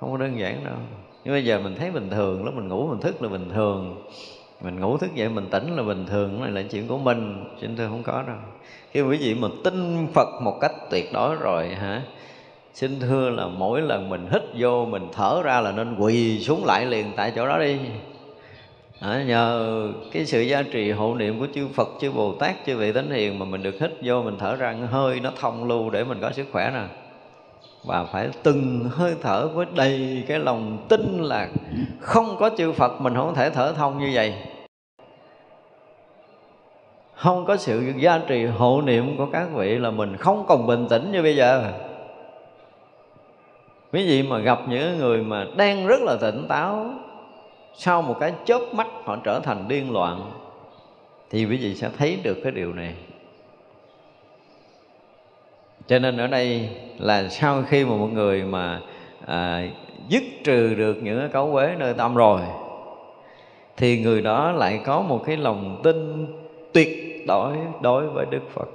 Không 0.01 0.13
có 0.13 0.19
đơn 0.19 0.39
giản 0.39 0.65
đâu. 0.65 0.75
Nhưng 1.25 1.35
bây 1.35 1.45
giờ 1.45 1.61
mình 1.65 1.75
thấy 1.79 1.91
bình 1.91 2.11
thường 2.11 2.45
lắm 2.45 2.57
mình 2.57 2.69
ngủ 2.69 2.87
mình 2.87 3.01
thức 3.01 3.23
là 3.23 3.29
bình 3.29 3.51
thường. 3.55 4.03
Mình 4.61 4.81
ngủ 4.81 4.97
thức 4.97 5.15
dậy 5.15 5.29
mình 5.29 5.47
tỉnh 5.51 5.77
là 5.77 5.83
bình 5.83 6.07
thường 6.07 6.41
này 6.41 6.51
là 6.51 6.63
chuyện 6.63 6.89
của 6.89 6.99
mình. 6.99 7.45
Xin 7.61 7.77
thưa 7.77 7.89
không 7.89 8.03
có 8.03 8.23
đâu. 8.27 8.37
Khi 8.91 9.03
quý 9.03 9.17
vị 9.17 9.35
mà 9.35 9.49
tin 9.65 10.07
phật 10.15 10.29
một 10.43 10.59
cách 10.61 10.73
tuyệt 10.91 11.11
đối 11.13 11.35
rồi, 11.35 11.69
hả? 11.69 12.03
Xin 12.75 13.01
thưa 13.01 13.31
là 13.31 13.47
mỗi 13.47 13.81
lần 13.81 14.09
mình 14.09 14.27
hít 14.33 14.43
vô, 14.59 14.85
mình 14.85 15.09
thở 15.13 15.43
ra 15.45 15.61
là 15.61 15.73
nên 15.73 15.97
quỳ 15.99 16.41
xuống 16.41 16.65
lại 16.65 16.87
liền 16.87 17.07
tại 17.17 17.33
chỗ 17.37 17.47
đó 17.47 17.59
đi 17.59 17.79
à, 19.03 19.23
nhờ 19.23 19.89
cái 20.13 20.27
sự 20.27 20.41
gia 20.41 20.63
trì 20.63 20.91
hộ 20.91 21.15
niệm 21.15 21.41
của 21.41 21.47
chư 21.55 21.69
Phật 21.69 21.89
chư 22.01 22.13
Bồ 22.13 22.33
Tát 22.33 22.55
chư 22.67 22.77
vị 22.77 22.93
thánh 22.93 23.11
hiền 23.11 23.39
mà 23.39 23.45
mình 23.45 23.63
được 23.63 23.81
hít 23.81 23.91
vô 24.03 24.23
mình 24.23 24.37
thở 24.39 24.57
ra 24.57 24.75
hơi 24.91 25.21
nó 25.21 25.31
thông 25.41 25.69
lưu 25.69 25.91
để 25.91 26.05
mình 26.05 26.19
có 26.21 26.33
sức 26.33 26.47
khỏe 26.53 26.71
nè. 26.75 26.83
Và 27.85 28.05
phải 28.05 28.29
từng 28.43 28.89
hơi 28.91 29.15
thở 29.23 29.49
với 29.49 29.67
đầy 29.75 30.25
cái 30.29 30.39
lòng 30.39 30.87
tin 30.89 31.19
là 31.23 31.49
không 32.01 32.37
có 32.39 32.51
chư 32.59 32.73
Phật 32.73 33.01
mình 33.01 33.15
không 33.15 33.35
thể 33.35 33.51
thở 33.51 33.73
thông 33.73 33.99
như 33.99 34.11
vậy. 34.15 34.35
Không 37.15 37.45
có 37.45 37.57
sự 37.57 37.93
gia 37.97 38.19
trì 38.19 38.45
hộ 38.45 38.83
niệm 38.83 39.17
của 39.17 39.27
các 39.33 39.49
vị 39.55 39.79
là 39.79 39.91
mình 39.91 40.17
không 40.17 40.45
còn 40.49 40.67
bình 40.67 40.87
tĩnh 40.91 41.13
như 41.13 41.23
bây 41.23 41.37
giờ. 41.37 41.73
Quý 43.93 44.07
vị 44.07 44.23
mà 44.23 44.39
gặp 44.39 44.59
những 44.69 44.99
người 44.99 45.23
mà 45.23 45.47
đang 45.57 45.87
rất 45.87 46.01
là 46.01 46.17
tỉnh 46.21 46.47
táo 46.49 46.95
sau 47.75 48.03
một 48.03 48.17
cái 48.21 48.33
chớp 48.45 48.61
mắt 48.73 48.87
họ 49.05 49.17
trở 49.25 49.41
thành 49.41 49.69
điên 49.69 49.93
loạn 49.93 50.31
thì 51.31 51.45
quý 51.45 51.57
vị 51.57 51.75
sẽ 51.75 51.91
thấy 51.99 52.19
được 52.23 52.39
cái 52.43 52.53
điều 52.53 52.73
này. 52.73 52.95
Cho 55.87 55.99
nên 55.99 56.17
ở 56.17 56.27
đây 56.27 56.69
là 56.99 57.29
sau 57.29 57.63
khi 57.63 57.85
mà 57.85 57.97
một 57.97 58.09
người 58.13 58.43
mà 58.43 58.81
à, 59.27 59.69
dứt 60.09 60.23
trừ 60.45 60.75
được 60.75 61.03
những 61.03 61.19
cái 61.19 61.29
cấu 61.29 61.53
quế 61.53 61.75
nơi 61.79 61.95
tâm 61.95 62.15
rồi 62.15 62.41
thì 63.77 64.01
người 64.01 64.23
đó 64.23 64.53
lại 64.53 64.81
có 64.85 65.01
một 65.01 65.23
cái 65.27 65.37
lòng 65.37 65.81
tin 65.83 66.27
tuyệt 66.73 67.23
đối 67.27 67.57
đối 67.81 68.07
với 68.07 68.27
đức 68.31 68.43
phật. 68.55 68.69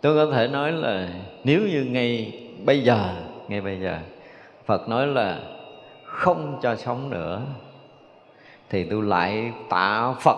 Tôi 0.00 0.14
có 0.14 0.32
thể 0.32 0.48
nói 0.48 0.72
là 0.72 1.08
nếu 1.44 1.60
như 1.60 1.86
ngay 1.90 2.38
bây 2.64 2.80
giờ 2.80 3.14
ngay 3.48 3.60
bây 3.60 3.80
giờ 3.80 3.98
phật 4.66 4.88
nói 4.88 5.06
là 5.06 5.38
không 6.12 6.58
cho 6.62 6.76
sống 6.76 7.10
nữa, 7.10 7.42
thì 8.70 8.84
tôi 8.84 9.02
lại 9.02 9.52
tạ 9.68 10.14
phật. 10.20 10.36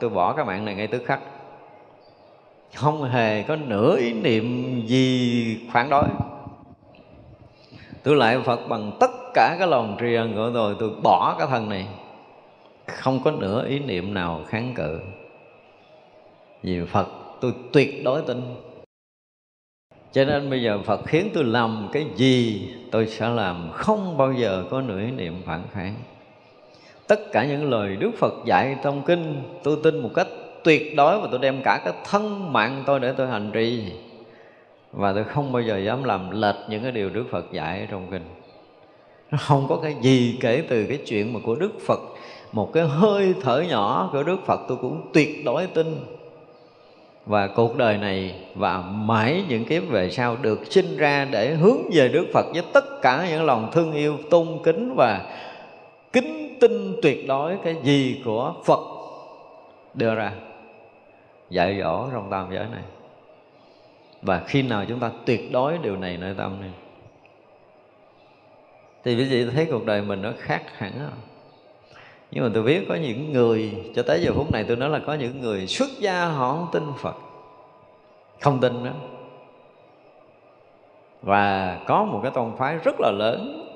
Tôi 0.00 0.10
bỏ 0.10 0.32
cái 0.32 0.44
mạng 0.44 0.64
này 0.64 0.74
ngay 0.74 0.86
tức 0.86 1.02
khắc 1.06 1.20
không 2.74 3.02
hề 3.02 3.42
có 3.42 3.56
nửa 3.56 3.96
ý 3.96 4.12
niệm 4.12 4.80
gì 4.86 5.58
phản 5.72 5.88
đối. 5.90 6.04
Tôi 8.02 8.16
lại 8.16 8.40
phật 8.44 8.68
bằng 8.68 8.92
tất 9.00 9.10
cả 9.34 9.56
cái 9.58 9.68
lòng 9.68 9.96
tri 10.00 10.14
ân 10.14 10.34
của 10.34 10.50
tôi 10.54 10.76
tôi 10.78 10.90
bỏ 11.02 11.36
cái 11.38 11.46
thân 11.50 11.68
này. 11.68 11.86
Không 12.86 13.20
có 13.24 13.30
nửa 13.30 13.66
ý 13.66 13.78
niệm 13.78 14.14
nào 14.14 14.40
kháng 14.48 14.74
cự. 14.74 15.00
Vì 16.62 16.84
phật, 16.86 17.06
tôi 17.40 17.54
tuyệt 17.72 18.04
đối 18.04 18.22
tin 18.22 18.42
cho 20.12 20.24
nên 20.24 20.50
bây 20.50 20.62
giờ 20.62 20.78
phật 20.84 21.00
khiến 21.06 21.30
tôi 21.34 21.44
làm 21.44 21.88
cái 21.92 22.06
gì, 22.16 22.68
tôi 22.90 23.06
sẽ 23.06 23.28
làm. 23.28 23.70
Không 23.72 24.16
bao 24.16 24.32
giờ 24.32 24.64
có 24.70 24.80
nửa 24.80 25.00
niệm 25.00 25.42
phản 25.46 25.62
kháng. 25.72 25.94
Tất 27.06 27.32
cả 27.32 27.44
những 27.46 27.70
lời 27.70 27.96
đức 27.96 28.10
phật 28.18 28.34
dạy 28.46 28.76
trong 28.82 29.02
kinh, 29.02 29.42
tôi 29.62 29.76
tin 29.82 29.98
một 29.98 30.10
cách 30.14 30.28
tuyệt 30.64 30.96
đối 30.96 31.20
và 31.20 31.28
tôi 31.30 31.40
đem 31.42 31.60
cả 31.64 31.80
cái 31.84 31.94
thân 32.04 32.52
mạng 32.52 32.82
tôi 32.86 33.00
để 33.00 33.12
tôi 33.16 33.26
hành 33.28 33.50
trì. 33.52 33.92
Và 34.92 35.12
tôi 35.12 35.24
không 35.24 35.52
bao 35.52 35.62
giờ 35.62 35.78
dám 35.78 36.04
làm 36.04 36.30
lệch 36.30 36.56
những 36.68 36.82
cái 36.82 36.92
điều 36.92 37.10
Đức 37.10 37.24
Phật 37.30 37.52
dạy 37.52 37.86
trong 37.90 38.06
kinh. 38.10 38.24
Nó 39.30 39.38
không 39.40 39.66
có 39.68 39.76
cái 39.76 39.94
gì 40.00 40.38
kể 40.40 40.64
từ 40.68 40.86
cái 40.86 40.98
chuyện 41.06 41.32
mà 41.32 41.40
của 41.44 41.54
Đức 41.54 41.72
Phật. 41.86 42.00
Một 42.52 42.72
cái 42.72 42.84
hơi 42.84 43.34
thở 43.42 43.60
nhỏ 43.60 44.08
của 44.12 44.22
Đức 44.22 44.36
Phật 44.46 44.60
tôi 44.68 44.78
cũng 44.80 45.10
tuyệt 45.12 45.44
đối 45.44 45.66
tin 45.66 45.86
và 47.26 47.46
cuộc 47.46 47.76
đời 47.76 47.98
này 47.98 48.34
và 48.54 48.80
mãi 48.80 49.44
những 49.48 49.64
kiếp 49.64 49.82
về 49.88 50.10
sau 50.10 50.36
được 50.36 50.60
sinh 50.70 50.96
ra 50.96 51.24
để 51.30 51.54
hướng 51.54 51.78
về 51.92 52.08
Đức 52.08 52.26
Phật 52.34 52.46
với 52.52 52.62
tất 52.72 52.84
cả 53.02 53.26
những 53.30 53.44
lòng 53.44 53.70
thương 53.72 53.92
yêu, 53.92 54.18
tôn 54.30 54.48
kính 54.64 54.94
và 54.96 55.38
kính 56.12 56.58
tin 56.60 56.96
tuyệt 57.02 57.28
đối 57.28 57.56
cái 57.64 57.76
gì 57.82 58.22
của 58.24 58.54
Phật. 58.64 58.80
Đưa 59.94 60.14
ra. 60.14 60.32
Dạy 61.50 61.78
dỗ 61.80 62.08
trong 62.12 62.30
tam 62.30 62.54
giới 62.54 62.66
này. 62.72 62.82
Và 64.22 64.42
khi 64.46 64.62
nào 64.62 64.84
chúng 64.88 65.00
ta 65.00 65.10
tuyệt 65.26 65.52
đối 65.52 65.78
điều 65.78 65.96
này 65.96 66.16
nơi 66.16 66.34
tâm 66.38 66.60
này 66.60 66.70
thì 69.04 69.16
quý 69.16 69.24
vị 69.24 69.46
thấy 69.54 69.66
cuộc 69.70 69.86
đời 69.86 70.02
mình 70.02 70.22
nó 70.22 70.32
khác 70.38 70.62
hẳn 70.78 70.92
không? 70.92 71.31
Nhưng 72.32 72.44
mà 72.44 72.50
tôi 72.54 72.62
biết 72.62 72.84
có 72.88 72.94
những 72.94 73.32
người 73.32 73.72
cho 73.94 74.02
tới 74.02 74.22
giờ 74.22 74.32
phút 74.34 74.52
này 74.52 74.64
tôi 74.68 74.76
nói 74.76 74.88
là 74.88 74.98
có 74.98 75.14
những 75.14 75.40
người 75.40 75.66
xuất 75.66 75.88
gia 75.98 76.24
họ 76.24 76.52
không 76.52 76.68
tin 76.72 76.82
phật. 76.98 77.16
Không 78.40 78.60
tin 78.60 78.84
đó 78.84 78.90
và 81.22 81.78
có 81.86 82.04
một 82.04 82.20
cái 82.22 82.30
tôn 82.34 82.52
phái 82.58 82.76
rất 82.76 83.00
là 83.00 83.10
lớn. 83.10 83.68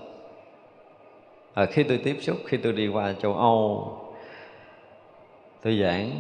À, 1.54 1.66
khi 1.66 1.82
tôi 1.82 1.98
tiếp 1.98 2.18
xúc 2.20 2.36
khi 2.46 2.56
tôi 2.56 2.72
đi 2.72 2.88
qua 2.88 3.12
châu 3.12 3.34
âu 3.34 3.92
tôi 5.62 5.78
giảng 5.82 6.10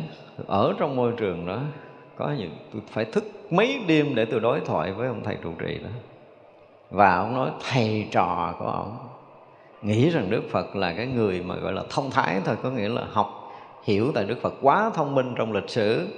ở 0.46 0.74
trong 0.78 0.96
môi 0.96 1.12
trường 1.16 1.46
đó 1.46 1.60
có 2.16 2.34
những 2.38 2.50
tôi 2.72 2.82
phải 2.88 3.04
thức 3.04 3.24
mấy 3.50 3.80
đêm 3.86 4.14
để 4.14 4.24
tôi 4.24 4.40
đối 4.40 4.60
thoại 4.60 4.92
với 4.92 5.08
ông 5.08 5.22
thầy 5.24 5.36
trụ 5.42 5.52
trì 5.58 5.78
đó. 5.78 5.90
Và 6.90 7.16
ông 7.16 7.34
nói 7.34 7.50
thầy 7.70 8.08
trò 8.10 8.54
của 8.58 8.66
ông 8.66 8.96
nghĩ 9.82 10.10
rằng 10.10 10.30
Đức 10.30 10.42
Phật 10.50 10.76
là 10.76 10.92
cái 10.92 11.06
người 11.06 11.42
mà 11.42 11.56
gọi 11.56 11.72
là 11.72 11.82
thông 11.90 12.10
thái 12.10 12.40
thôi, 12.44 12.56
có 12.62 12.70
nghĩa 12.70 12.88
là 12.88 13.04
học, 13.10 13.52
hiểu 13.84 14.12
tại 14.14 14.24
Đức 14.24 14.42
Phật 14.42 14.54
quá 14.60 14.90
thông 14.94 15.14
minh 15.14 15.34
trong 15.36 15.52
lịch 15.52 15.70
sử. 15.70 16.08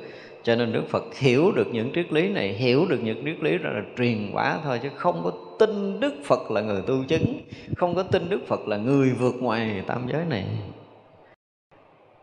Cho 0.42 0.56
nên 0.56 0.72
Đức 0.72 0.82
Phật 0.88 1.04
hiểu 1.14 1.52
được 1.52 1.66
những 1.72 1.90
triết 1.94 2.12
lý 2.12 2.28
này, 2.28 2.48
hiểu 2.48 2.86
được 2.88 2.98
những 3.02 3.24
triết 3.24 3.42
lý 3.42 3.58
đó 3.58 3.70
là 3.70 3.82
truyền 3.96 4.34
bá 4.34 4.56
thôi, 4.64 4.80
chứ 4.82 4.88
không 4.96 5.20
có 5.24 5.32
tin 5.58 6.00
Đức 6.00 6.14
Phật 6.24 6.50
là 6.50 6.60
người 6.60 6.82
tu 6.82 7.04
chứng, 7.08 7.40
không 7.76 7.94
có 7.94 8.02
tin 8.02 8.28
Đức 8.28 8.40
Phật 8.46 8.68
là 8.68 8.76
người 8.76 9.10
vượt 9.10 9.34
ngoài 9.40 9.82
tam 9.86 10.06
giới 10.12 10.24
này. 10.24 10.46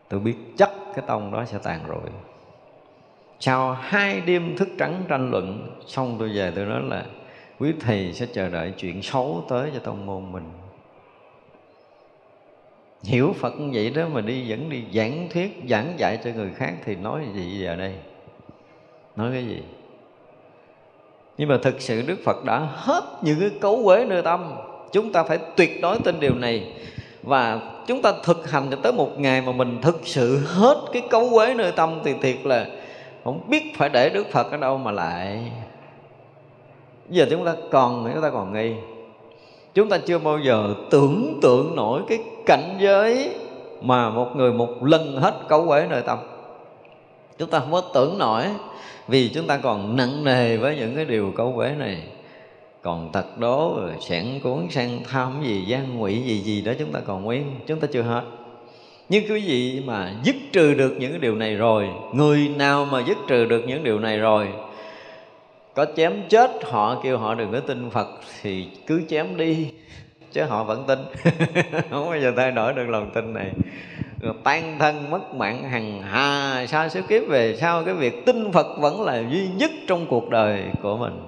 Tôi 0.10 0.20
biết 0.20 0.36
chắc 0.58 0.72
cái 0.96 1.06
tông 1.08 1.32
đó 1.32 1.46
sẽ 1.46 1.58
tàn 1.64 1.80
rồi. 1.88 2.10
Sau 3.40 3.74
hai 3.74 4.22
đêm 4.22 4.58
thức 4.58 4.70
trắng 4.78 5.04
tranh 5.08 5.32
luận, 5.32 5.70
xong 5.88 6.16
tôi 6.20 6.30
về 6.30 6.52
tôi 6.56 6.66
nói 6.66 6.82
là 6.84 7.06
quý 7.60 7.74
thầy 7.80 8.14
sẽ 8.14 8.26
chờ 8.34 8.50
đợi 8.50 8.74
chuyện 8.78 9.02
xấu 9.02 9.44
tới 9.50 9.72
cho 9.74 9.80
tông 9.80 10.06
môn 10.06 10.32
mình 10.32 10.44
hiểu 13.06 13.36
phật 13.40 13.60
như 13.60 13.70
vậy 13.74 13.90
đó, 13.90 14.04
mà 14.14 14.22
đi 14.22 14.50
vẫn 14.50 14.70
đi 14.70 14.84
giảng 14.94 15.28
thuyết, 15.34 15.62
giảng 15.70 15.94
dạy 15.98 16.20
cho 16.24 16.30
người 16.36 16.50
khác 16.56 16.74
thì 16.86 16.96
nói 16.96 17.22
gì 17.36 17.60
giờ 17.60 17.76
đây? 17.76 17.94
Nói 19.16 19.32
cái 19.34 19.46
gì? 19.46 19.62
Nhưng 21.38 21.50
mà 21.50 21.58
thực 21.64 21.82
sự 21.82 22.04
đức 22.08 22.20
phật 22.26 22.46
đã 22.46 22.60
hết 22.60 23.04
những 23.22 23.40
cái 23.40 23.50
cấu 23.62 23.84
quế 23.84 24.06
nơi 24.06 24.22
tâm. 24.22 24.54
Chúng 24.92 25.12
ta 25.12 25.24
phải 25.24 25.40
tuyệt 25.56 25.82
đối 25.82 26.00
tin 26.00 26.20
điều 26.20 26.34
này. 26.34 26.74
Và 27.24 27.60
chúng 27.88 28.02
ta 28.02 28.14
thực 28.24 28.52
hành 28.52 28.68
cho 28.72 28.78
tới 28.84 28.92
một 28.92 29.20
ngày 29.20 29.42
mà 29.42 29.52
mình 29.52 29.78
thực 29.82 30.00
sự 30.04 30.38
hết 30.46 30.78
cái 30.94 31.02
cấu 31.10 31.30
quế 31.30 31.54
nơi 31.54 31.72
tâm 31.72 32.00
thì 32.04 32.14
thiệt 32.22 32.38
là 32.44 32.68
không 33.24 33.50
biết 33.50 33.64
phải 33.78 33.90
để 33.90 34.10
đức 34.10 34.28
phật 34.32 34.52
ở 34.52 34.58
đâu 34.58 34.78
mà 34.78 34.92
lại. 34.92 35.52
Giờ 37.10 37.28
chúng 37.30 37.46
ta 37.46 37.54
còn, 37.72 38.12
chúng 38.14 38.24
ta 38.24 38.30
còn 38.30 38.54
nghi 38.54 38.74
chúng 39.76 39.90
ta 39.90 39.98
chưa 39.98 40.20
bao 40.20 40.40
giờ 40.40 40.74
tưởng 40.90 41.40
tượng 41.42 41.76
nổi 41.76 42.02
cái 42.08 42.20
cảnh 42.46 42.78
giới 42.80 43.30
mà 43.82 44.10
một 44.10 44.36
người 44.36 44.54
một 44.54 44.84
lần 44.84 45.18
hết 45.18 45.34
cấu 45.48 45.68
quế 45.68 45.88
nơi 45.90 46.02
tâm. 46.02 46.18
Chúng 47.38 47.50
ta 47.50 47.60
không 47.60 47.72
có 47.72 47.82
tưởng 47.82 48.18
nổi, 48.18 48.44
vì 49.08 49.30
chúng 49.30 49.48
ta 49.48 49.58
còn 49.58 49.96
nặng 49.96 50.24
nề 50.24 50.58
với 50.58 50.76
những 50.76 50.96
cái 50.96 51.06
điều 51.06 51.32
cấu 51.36 51.54
quế 51.56 51.72
này. 51.80 52.04
Còn 52.82 53.10
thật 53.14 53.38
đố 53.38 53.74
rồi 53.82 53.92
sẻn 54.02 54.40
cuốn 54.44 54.68
sang 54.70 55.00
tham 55.10 55.44
gì, 55.44 55.64
gian 55.68 55.98
ngụy 55.98 56.22
gì 56.22 56.42
gì 56.42 56.62
đó 56.62 56.72
chúng 56.80 56.92
ta 56.92 57.00
còn 57.00 57.24
nguyên, 57.24 57.56
chúng 57.68 57.80
ta 57.80 57.88
chưa 57.92 58.02
hết. 58.02 58.22
Nhưng 59.10 59.24
quý 59.30 59.44
vị 59.48 59.82
mà 59.86 60.14
dứt 60.24 60.36
trừ 60.52 60.74
được 60.74 60.96
những 61.00 61.12
cái 61.12 61.20
điều 61.20 61.36
này 61.36 61.56
rồi, 61.56 61.90
người 62.14 62.50
nào 62.58 62.86
mà 62.86 63.04
dứt 63.08 63.18
trừ 63.28 63.46
được 63.46 63.64
những 63.68 63.84
điều 63.84 64.00
này 64.00 64.18
rồi 64.18 64.48
có 65.76 65.86
chém 65.96 66.14
chết, 66.30 66.52
họ 66.64 67.00
kêu 67.04 67.18
họ 67.18 67.36
đừng 67.36 67.52
có 67.52 67.60
tin 67.60 67.90
phật 67.90 68.08
thì 68.42 68.68
cứ 68.88 69.02
chém 69.10 69.38
đi, 69.38 69.72
chứ 70.32 70.44
họ 70.44 70.64
vẫn 70.64 70.84
tin. 70.88 71.00
Không 71.90 72.10
bao 72.10 72.20
giờ 72.20 72.34
thay 72.38 72.52
đổi 72.52 72.74
được 72.74 72.90
lòng 72.90 73.10
tin 73.14 73.34
này. 73.34 73.52
Rồi 74.22 74.34
tan 74.44 74.80
thân 74.80 75.12
mất 75.12 75.36
mạng 75.36 75.64
hằng 75.70 76.02
hà 76.02 76.66
sa 76.68 76.90
số 76.90 77.02
kiếp 77.10 77.28
về 77.28 77.56
sau 77.56 77.84
cái 77.84 77.94
việc 77.94 78.26
tin 78.26 78.52
phật 78.52 78.68
vẫn 78.80 79.02
là 79.02 79.24
duy 79.32 79.48
nhất 79.58 79.72
trong 79.88 80.06
cuộc 80.06 80.30
đời 80.30 80.64
của 80.82 80.98
mình? 80.98 81.20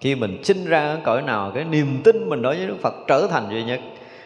Khi 0.00 0.14
mình 0.14 0.44
sinh 0.44 0.64
ra 0.64 0.80
ở 0.80 0.98
cõi 1.04 1.22
nào, 1.22 1.52
cái 1.54 1.64
niềm 1.64 2.00
tin 2.04 2.28
mình 2.28 2.42
đối 2.42 2.56
với 2.56 2.66
đức 2.66 2.76
phật 2.82 2.94
trở 3.06 3.26
thành 3.30 3.48
duy 3.50 3.64
nhất. 3.64 3.80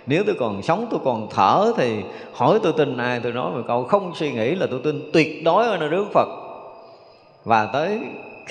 Nếu 0.07 0.22
tôi 0.26 0.36
còn 0.38 0.62
sống, 0.62 0.86
tôi 0.90 1.00
còn 1.05 1.28
thở 1.30 1.72
thì 1.76 1.96
hỏi 2.32 2.59
tôi 2.62 2.72
tin 2.76 2.96
ai, 2.96 3.20
tôi 3.20 3.32
nói 3.32 3.50
một 3.50 3.62
câu, 3.66 3.84
không 3.84 4.12
suy 4.14 4.32
nghĩ 4.32 4.55
là 4.55 4.66
tôi 4.70 4.80
tin, 4.84 5.11
tuyệt 5.12 5.44
đối 5.44 5.66
ở 5.66 5.76
nơi 5.78 5.88
đức 5.88 6.07
phật. 6.12 6.28
Và 7.44 7.66
tới 7.66 8.00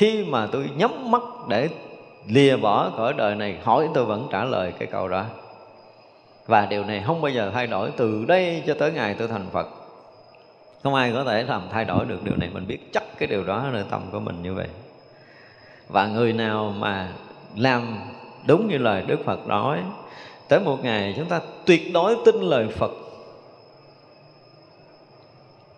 khi 0.01 0.23
mà 0.23 0.47
tôi 0.51 0.69
nhắm 0.77 1.11
mắt 1.11 1.21
để 1.47 1.69
lìa 2.27 2.57
bỏ 2.57 2.89
cõi 2.97 3.13
đời 3.13 3.35
này, 3.35 3.57
hỏi 3.63 3.89
tôi 3.93 4.05
vẫn 4.05 4.27
trả 4.31 4.43
lời 4.43 4.73
cái 4.79 4.87
câu 4.91 5.07
đó. 5.07 5.25
Và 6.47 6.65
điều 6.65 6.83
này 6.83 7.03
không 7.05 7.21
bao 7.21 7.31
giờ 7.31 7.51
thay 7.53 7.67
đổi. 7.67 7.91
Từ 7.97 8.25
đây 8.25 8.63
cho 8.67 8.73
tới 8.79 8.91
ngày 8.91 9.15
tôi 9.19 9.27
thành 9.27 9.45
phật, 9.51 9.67
không 10.83 10.95
ai 10.95 11.11
có 11.13 11.23
thể 11.23 11.43
làm 11.43 11.61
thay 11.71 11.85
đổi 11.85 12.05
được 12.05 12.23
điều 12.23 12.35
này. 12.35 12.49
Mình 12.53 12.67
biết 12.67 12.77
chắc 12.93 13.03
cái 13.17 13.27
điều 13.27 13.43
đó 13.43 13.65
nơi 13.73 13.83
tâm 13.89 14.01
của 14.11 14.19
mình 14.19 14.43
như 14.43 14.53
vậy. 14.53 14.67
Và 15.89 16.07
người 16.07 16.33
nào 16.33 16.73
mà 16.77 17.13
làm 17.55 17.99
đúng 18.47 18.67
như 18.67 18.77
lời 18.77 19.03
đức 19.07 19.19
phật 19.25 19.47
nói, 19.47 19.79
tới 20.47 20.59
một 20.59 20.83
ngày 20.83 21.13
chúng 21.17 21.25
ta 21.25 21.41
tuyệt 21.65 21.93
đối 21.93 22.15
tin 22.25 22.35
lời 22.35 22.67
phật. 22.67 22.91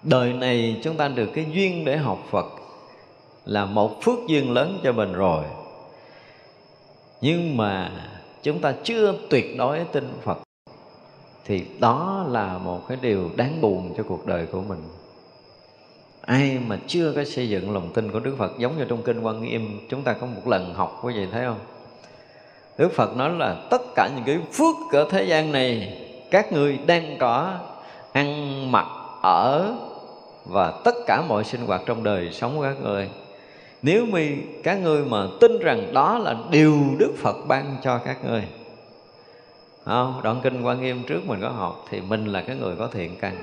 Đời 0.03 0.33
này 0.33 0.79
chúng 0.83 0.97
ta 0.97 1.07
được 1.07 1.29
cái 1.33 1.45
duyên 1.51 1.85
để 1.85 1.97
học 1.97 2.19
phật 2.31 2.45
là 3.45 3.65
một 3.65 4.03
phước 4.03 4.19
duyên 4.27 4.53
lớn 4.53 4.79
cho 4.83 4.91
mình 4.91 5.13
rồi. 5.13 5.43
Nhưng 7.21 7.57
mà 7.57 7.91
chúng 8.43 8.59
ta 8.59 8.73
chưa 8.83 9.13
tuyệt 9.29 9.57
đối 9.57 9.79
tin 9.79 10.13
phật, 10.23 10.37
thì 11.45 11.65
đó 11.79 12.25
là 12.29 12.57
một 12.57 12.81
cái 12.87 12.97
điều 13.01 13.29
đáng 13.35 13.61
buồn 13.61 13.93
cho 13.97 14.03
cuộc 14.03 14.25
đời 14.25 14.45
của 14.45 14.61
mình. 14.61 14.83
Ai 16.21 16.59
mà 16.67 16.79
chưa 16.87 17.13
có 17.15 17.23
xây 17.23 17.49
dựng 17.49 17.73
lòng 17.73 17.89
tin 17.93 18.11
của 18.11 18.19
đức 18.19 18.35
phật, 18.37 18.51
giống 18.57 18.77
như 18.77 18.85
trong 18.85 19.01
kinh 19.01 19.21
quan 19.21 19.41
nghiêm, 19.41 19.79
chúng 19.89 20.01
ta 20.01 20.13
có 20.13 20.27
một 20.27 20.47
lần 20.47 20.73
học 20.73 20.99
quý 21.03 21.13
vị 21.13 21.27
thấy 21.31 21.45
không? 21.45 21.59
Đức 22.77 22.91
phật 22.93 23.17
nói 23.17 23.29
là 23.29 23.55
tất 23.69 23.81
cả 23.95 24.09
những 24.15 24.23
cái 24.25 24.39
phước 24.51 24.75
ở 24.91 25.07
thế 25.09 25.23
gian 25.23 25.51
này 25.51 25.99
các 26.31 26.51
người 26.51 26.79
đang 26.85 27.17
có 27.19 27.53
ăn 28.11 28.71
mặc 28.71 28.87
ở 29.21 29.75
và 30.45 30.81
tất 30.83 30.95
cả 31.07 31.23
mọi 31.27 31.43
sinh 31.43 31.65
hoạt 31.65 31.81
trong 31.85 32.03
đời 32.03 32.29
sống 32.31 32.57
của 32.57 32.63
các 32.63 32.81
người 32.81 33.09
nếu 33.83 34.05
mà 34.05 34.19
các 34.63 34.75
ngươi 34.75 35.05
mà 35.05 35.27
tin 35.39 35.59
rằng 35.59 35.93
đó 35.93 36.17
là 36.17 36.35
điều 36.51 36.79
đức 36.97 37.13
phật 37.17 37.35
ban 37.47 37.75
cho 37.83 37.97
các 37.97 38.25
ngươi. 38.25 38.43
Không? 39.85 40.19
đoạn 40.23 40.39
kinh 40.43 40.61
quan 40.61 40.81
nghiêm 40.81 41.03
trước 41.07 41.25
mình 41.25 41.41
có 41.41 41.49
học 41.49 41.85
thì 41.89 42.01
mình 42.01 42.25
là 42.25 42.41
cái 42.41 42.55
người 42.55 42.75
có 42.75 42.87
thiện 42.87 43.15
căn. 43.21 43.35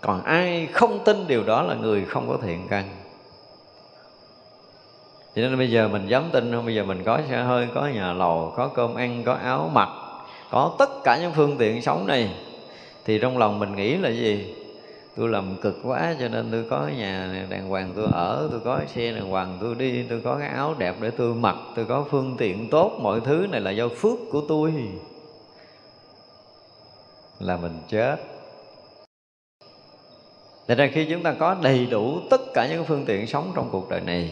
Còn 0.00 0.22
ai 0.22 0.68
không 0.72 0.98
tin 1.04 1.26
điều 1.26 1.44
đó 1.44 1.62
là 1.62 1.74
người 1.74 2.04
không 2.04 2.28
có 2.28 2.38
thiện 2.42 2.66
căn. 2.68 2.84
Cho 5.34 5.42
nên 5.42 5.58
bây 5.58 5.70
giờ 5.70 5.88
mình 5.88 6.06
dám 6.06 6.24
tin 6.32 6.52
không? 6.52 6.64
Bây 6.64 6.74
giờ 6.74 6.84
mình 6.84 7.04
có 7.04 7.20
xe 7.30 7.42
hơi, 7.42 7.68
có 7.74 7.86
nhà 7.86 8.12
lầu, 8.12 8.52
có 8.56 8.68
cơm 8.68 8.94
ăn, 8.94 9.22
có 9.24 9.32
áo 9.32 9.70
mặc, 9.74 9.88
có 10.50 10.74
tất 10.78 10.90
cả 11.04 11.18
những 11.22 11.32
phương 11.32 11.56
tiện 11.58 11.82
sống 11.82 12.06
này. 12.06 12.30
Thì 13.04 13.18
trong 13.18 13.38
lòng 13.38 13.58
mình 13.58 13.76
nghĩ 13.76 13.96
là 13.96 14.08
gì? 14.08 14.54
Tôi 15.16 15.28
làm 15.28 15.56
cực 15.62 15.78
quá 15.82 16.14
cho 16.20 16.28
nên 16.28 16.48
tôi 16.52 16.64
có 16.70 16.88
nhà 16.96 17.46
đàng 17.50 17.68
hoàng 17.68 17.92
tôi 17.96 18.06
ở, 18.12 18.48
tôi 18.50 18.60
có 18.64 18.80
xe 18.94 19.12
đàng 19.12 19.30
hoàng 19.30 19.58
tôi 19.60 19.74
đi, 19.74 20.02
tôi 20.02 20.20
có 20.24 20.36
cái 20.38 20.48
áo 20.48 20.74
đẹp 20.78 20.96
để 21.00 21.10
tôi 21.10 21.34
mặc, 21.34 21.56
tôi 21.76 21.84
có 21.84 22.04
phương 22.10 22.34
tiện 22.38 22.70
tốt, 22.70 22.98
mọi 23.02 23.20
thứ 23.20 23.46
này 23.50 23.60
là 23.60 23.70
do 23.70 23.88
phước 23.88 24.18
của 24.30 24.42
tôi. 24.48 24.74
Là 27.38 27.56
mình 27.56 27.80
chết. 27.88 28.16
Thật 30.68 30.78
ra 30.78 30.88
khi 30.92 31.06
chúng 31.10 31.22
ta 31.22 31.32
có 31.32 31.56
đầy 31.62 31.86
đủ 31.86 32.20
tất 32.30 32.40
cả 32.54 32.68
những 32.70 32.84
phương 32.84 33.04
tiện 33.06 33.26
sống 33.26 33.52
trong 33.54 33.68
cuộc 33.72 33.88
đời 33.90 34.00
này, 34.00 34.30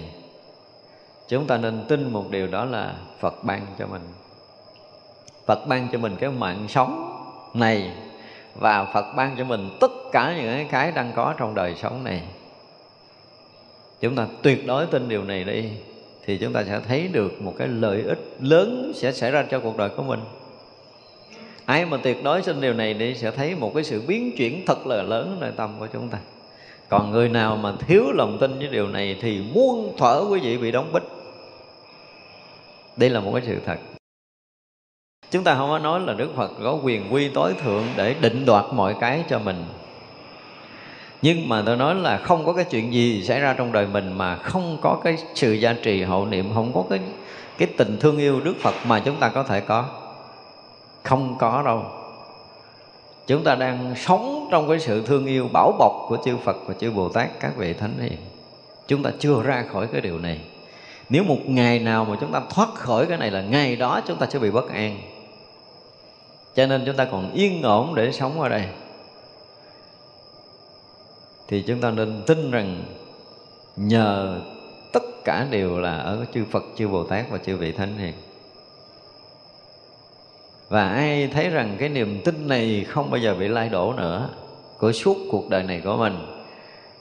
Chúng 1.29 1.47
ta 1.47 1.57
nên 1.57 1.85
tin 1.89 2.13
một 2.13 2.31
điều 2.31 2.47
đó 2.47 2.65
là 2.65 2.95
Phật 3.21 3.45
ban 3.45 3.67
cho 3.79 3.87
mình. 3.87 4.03
Phật 5.47 5.67
ban 5.67 5.89
cho 5.93 5.99
mình 5.99 6.17
cái 6.21 6.31
mạng 6.31 6.67
sống 6.69 7.21
này 7.55 7.93
và 8.55 8.85
Phật 8.85 9.15
ban 9.17 9.37
cho 9.39 9.45
mình 9.45 9.71
tất 9.81 9.91
cả 10.13 10.35
những 10.37 10.69
cái 10.69 10.93
đang 10.93 11.13
có 11.17 11.35
trong 11.39 11.55
đời 11.55 11.75
sống 11.75 12.05
này. 12.05 12.23
Chúng 14.01 14.17
ta 14.17 14.27
tuyệt 14.43 14.67
đối 14.67 14.87
tin 14.87 15.09
điều 15.09 15.25
này 15.25 15.45
đi, 15.45 15.71
Thì 16.27 16.37
chúng 16.37 16.53
ta 16.53 16.65
sẽ 16.65 16.81
thấy 16.89 17.09
được 17.09 17.43
một 17.43 17.55
cái 17.59 17.69
lợi 17.69 18.03
ích 18.03 18.37
lớn 18.41 18.93
sẽ 18.95 19.13
xảy 19.13 19.31
ra 19.31 19.45
cho 19.51 19.61
cuộc 19.61 19.77
đời 19.77 19.89
của 19.89 20.03
mình. 20.03 20.21
Ai 21.65 21.87
mà 21.87 21.97
tuyệt 22.03 22.25
đối 22.25 22.43
tin 22.43 22.61
điều 22.61 22.75
này 22.75 22.95
đi 22.95 23.15
sẽ 23.15 23.31
thấy 23.31 23.55
một 23.55 23.75
cái 23.75 23.85
sự 23.85 24.03
biến 24.07 24.37
chuyển 24.37 24.67
thật 24.67 24.87
là 24.87 25.03
lớn 25.03 25.37
nơi 25.41 25.53
tâm 25.57 25.75
của 25.79 25.87
chúng 25.93 26.09
ta. 26.09 26.19
Còn 26.89 27.11
người 27.11 27.29
nào 27.29 27.57
mà 27.57 27.73
thiếu 27.87 28.13
lòng 28.13 28.39
tin 28.41 28.59
với 28.59 28.69
điều 28.69 28.89
này 28.89 29.17
thì 29.21 29.43
muôn 29.55 29.95
thở 29.99 30.25
quý 30.31 30.41
vị 30.41 30.59
bị 30.59 30.71
đóng 30.71 30.93
bích. 30.93 31.03
Đây 32.97 33.11
là 33.11 33.21
một 33.21 33.33
cái 33.35 33.43
sự 33.47 33.61
thật 33.67 33.94
chúng 35.35 35.45
ta 35.45 35.55
không 35.55 35.69
có 35.69 35.79
nói 35.79 36.01
là 36.01 36.13
đức 36.13 36.37
phật 36.37 36.51
có 36.65 36.79
quyền 36.83 37.15
quy 37.15 37.29
tối 37.29 37.55
thượng 37.65 37.85
để 37.97 38.15
định 38.21 38.45
đoạt 38.47 38.65
mọi 38.73 38.95
cái 39.01 39.25
cho 39.29 39.39
mình. 39.39 39.65
Nhưng 41.23 41.49
mà 41.49 41.63
tôi 41.67 41.77
nói 41.77 41.95
là 41.95 42.17
không 42.17 42.47
có 42.47 42.53
cái 42.53 42.65
chuyện 42.65 42.93
gì 42.93 43.23
xảy 43.23 43.41
ra 43.41 43.55
trong 43.59 43.73
đời 43.73 43.87
mình 43.87 44.19
mà 44.19 44.37
không 44.37 44.79
có 44.81 45.01
cái 45.05 45.17
sự 45.35 45.53
gia 45.53 45.73
trì 45.73 46.03
hậu 46.03 46.27
niệm, 46.27 46.51
không 46.55 46.73
có 46.73 46.85
cái 46.91 46.99
cái 47.59 47.69
tình 47.77 47.97
thương 48.01 48.19
yêu 48.19 48.41
đức 48.41 48.55
phật 48.61 48.75
mà 48.87 49.01
chúng 49.01 49.17
ta 49.17 49.29
có 49.29 49.43
thể 49.43 49.61
có. 49.61 49.85
Không 51.03 51.39
có 51.39 51.63
đâu. 51.63 51.83
Chúng 53.27 53.45
ta 53.45 53.55
đang 53.55 53.95
sống 53.97 54.49
trong 54.51 54.69
cái 54.69 54.81
sự 54.81 55.07
thương 55.07 55.27
yêu 55.27 55.49
bảo 55.53 55.73
bọc 55.79 55.93
của 56.09 56.19
chư 56.25 56.37
Phật 56.45 56.57
và 56.67 56.75
chư 56.75 56.91
Bồ 56.91 57.09
Tát, 57.09 57.41
các 57.41 57.57
vị 57.57 57.73
thánh 57.73 57.95
hiền. 58.01 58.19
Chúng 58.89 59.03
ta 59.03 59.11
chưa 59.19 59.43
ra 59.43 59.65
khỏi 59.73 59.87
cái 59.93 60.01
điều 60.01 60.19
này. 60.19 60.41
Nếu 61.09 61.25
một 61.25 61.39
ngày 61.47 61.79
nào 61.79 62.05
mà 62.05 62.17
chúng 62.21 62.33
ta 62.33 62.41
thoát 62.51 62.75
khỏi 62.75 63.07
cái 63.07 63.19
này 63.19 63.31
là 63.31 63.43
ngày 63.43 63.77
đó 63.77 64.01
chúng 64.07 64.17
ta 64.17 64.27
sẽ 64.31 64.39
bị 64.39 64.51
bất 64.51 64.71
an 64.71 65.14
cho 66.55 66.67
nên 66.67 66.83
chúng 66.87 66.97
ta 66.97 67.05
còn 67.05 67.33
yên 67.33 67.63
ổn 67.63 67.95
để 67.95 68.13
sống 68.13 68.41
ở 68.41 68.49
đây. 68.49 68.67
Thì 71.49 71.63
chúng 71.63 71.81
ta 71.81 71.91
nên 71.91 72.23
tin 72.27 72.51
rằng 72.51 72.83
nhờ 73.77 74.41
tất 74.93 75.03
cả 75.25 75.47
đều 75.51 75.79
là 75.79 75.97
ở 75.97 76.25
chư 76.35 76.45
Phật, 76.51 76.65
chư 76.77 76.89
Bồ 76.89 77.05
Tát 77.05 77.31
và 77.31 77.39
chư 77.39 77.57
vị 77.57 77.73
Thánh 77.73 77.99
Hiền. 77.99 78.15
Và 80.69 80.89
ai 80.89 81.29
thấy 81.33 81.51
rằng 81.51 81.77
cái 81.79 81.89
niềm 81.89 82.21
tin 82.25 82.49
này 82.49 82.85
không 82.89 83.11
bao 83.11 83.21
giờ 83.21 83.35
bị 83.35 83.49
lay 83.49 83.69
đổ 83.69 83.93
nữa 83.93 84.29
của 84.79 84.93
suốt 84.93 85.17
cuộc 85.31 85.51
đời 85.51 85.63
này 85.63 85.81
của 85.85 85.97
mình 85.97 86.27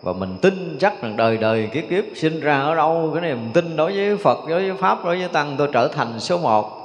và 0.01 0.13
mình 0.13 0.37
tin 0.41 0.77
chắc 0.79 1.01
rằng 1.01 1.17
đời 1.17 1.37
đời 1.37 1.69
kiếp 1.73 1.83
kiếp 1.89 2.03
sinh 2.15 2.39
ra 2.39 2.61
ở 2.61 2.75
đâu 2.75 3.11
cái 3.13 3.21
niềm 3.21 3.51
tin 3.53 3.75
đối 3.75 3.91
với 3.91 4.17
Phật 4.17 4.37
đối 4.47 4.69
với 4.69 4.77
Pháp 4.77 5.05
đối 5.05 5.19
với 5.19 5.27
Tăng 5.27 5.55
tôi 5.57 5.69
trở 5.73 5.87
thành 5.87 6.19
số 6.19 6.37
một 6.37 6.82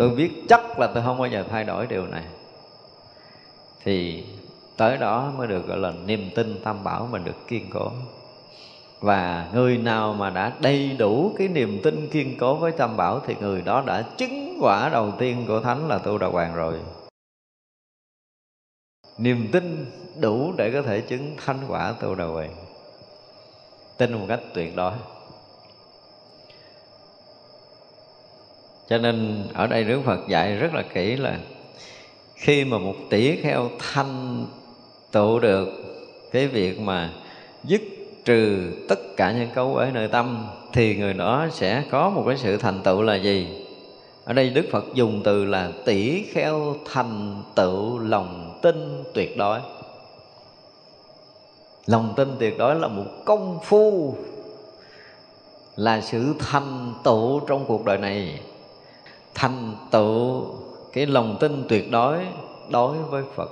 tôi 0.00 0.10
biết 0.10 0.30
chắc 0.48 0.78
là 0.78 0.86
tôi 0.86 1.02
không 1.02 1.18
bao 1.18 1.28
giờ 1.28 1.44
thay 1.50 1.64
đổi 1.64 1.86
điều 1.86 2.06
này. 2.06 2.24
Thì 3.84 4.24
tới 4.76 4.98
đó 4.98 5.32
mới 5.36 5.46
được, 5.46 5.66
gọi 5.66 5.78
là, 5.78 5.92
niềm 6.06 6.30
tin 6.34 6.60
tam 6.64 6.84
bảo 6.84 7.08
mình 7.10 7.24
được 7.24 7.48
kiên 7.48 7.66
cố. 7.70 7.90
Và 9.00 9.48
người 9.54 9.78
nào 9.78 10.14
mà 10.14 10.30
đã 10.30 10.52
đầy 10.60 10.96
đủ 10.98 11.34
cái 11.38 11.48
niềm 11.48 11.80
tin 11.82 12.08
kiên 12.08 12.36
cố 12.38 12.54
với 12.54 12.72
tam 12.72 12.96
bảo 12.96 13.20
thì 13.26 13.34
người 13.40 13.62
đó 13.62 13.82
đã 13.86 14.02
chứng 14.02 14.58
quả 14.60 14.88
đầu 14.88 15.12
tiên 15.18 15.44
của 15.48 15.60
thánh 15.60 15.88
là 15.88 15.98
tu 15.98 16.18
đà 16.18 16.26
hoàng 16.26 16.54
rồi. 16.54 16.74
Niềm 19.18 19.48
tin 19.52 19.86
đủ 20.20 20.52
để 20.56 20.70
có 20.72 20.82
thể 20.82 21.00
chứng 21.00 21.36
thánh 21.44 21.58
quả 21.68 21.94
tu 22.00 22.14
đà 22.14 22.24
hoàng. 22.24 22.54
Tin 23.98 24.12
một 24.12 24.26
cách 24.28 24.40
tuyệt 24.54 24.76
đối. 24.76 24.92
Cho 28.90 28.98
nên 28.98 29.44
ở 29.54 29.66
đây 29.66 29.84
Đức 29.84 30.00
Phật 30.04 30.28
dạy 30.28 30.56
rất 30.56 30.74
là 30.74 30.82
kỹ 30.82 31.16
là 31.16 31.38
khi 32.34 32.64
mà 32.64 32.78
một 32.78 32.94
tỷ 33.10 33.36
kheo 33.36 33.70
thanh 33.78 34.46
tụ 35.12 35.38
được 35.38 35.68
cái 36.32 36.48
việc 36.48 36.80
mà 36.80 37.10
dứt 37.64 37.80
trừ 38.24 38.72
tất 38.88 39.16
cả 39.16 39.32
những 39.32 39.50
cấu 39.54 39.76
ở 39.76 39.90
nơi 39.90 40.08
tâm, 40.08 40.46
thì 40.72 40.96
người 40.96 41.14
đó 41.14 41.46
sẽ 41.52 41.84
có 41.90 42.10
một 42.10 42.24
cái 42.26 42.36
sự 42.36 42.56
thành 42.56 42.82
tựu 42.82 43.02
là 43.02 43.14
gì? 43.14 43.48
Ở 44.24 44.32
đây 44.32 44.50
đức 44.50 44.66
phật 44.70 44.84
dùng 44.94 45.20
từ 45.24 45.44
là 45.44 45.70
tỷ 45.84 46.22
kheo 46.22 46.76
thành 46.92 47.42
tựu 47.54 47.98
lòng 47.98 48.58
tin 48.62 49.04
tuyệt 49.14 49.36
đối. 49.36 49.60
Lòng 51.86 52.12
tin 52.16 52.28
tuyệt 52.38 52.58
đối 52.58 52.74
là 52.74 52.88
một 52.88 53.06
công 53.24 53.58
phu, 53.64 54.14
là 55.76 56.00
sự 56.00 56.34
thành 56.38 56.94
tựu 57.04 57.40
trong 57.40 57.64
cuộc 57.64 57.84
đời 57.84 57.98
này 57.98 58.40
thành 59.40 59.76
tựu 59.90 60.46
cái 60.92 61.06
lòng 61.06 61.36
tin 61.40 61.64
tuyệt 61.68 61.90
đối 61.90 62.18
đối 62.70 62.98
với 62.98 63.22
phật. 63.34 63.50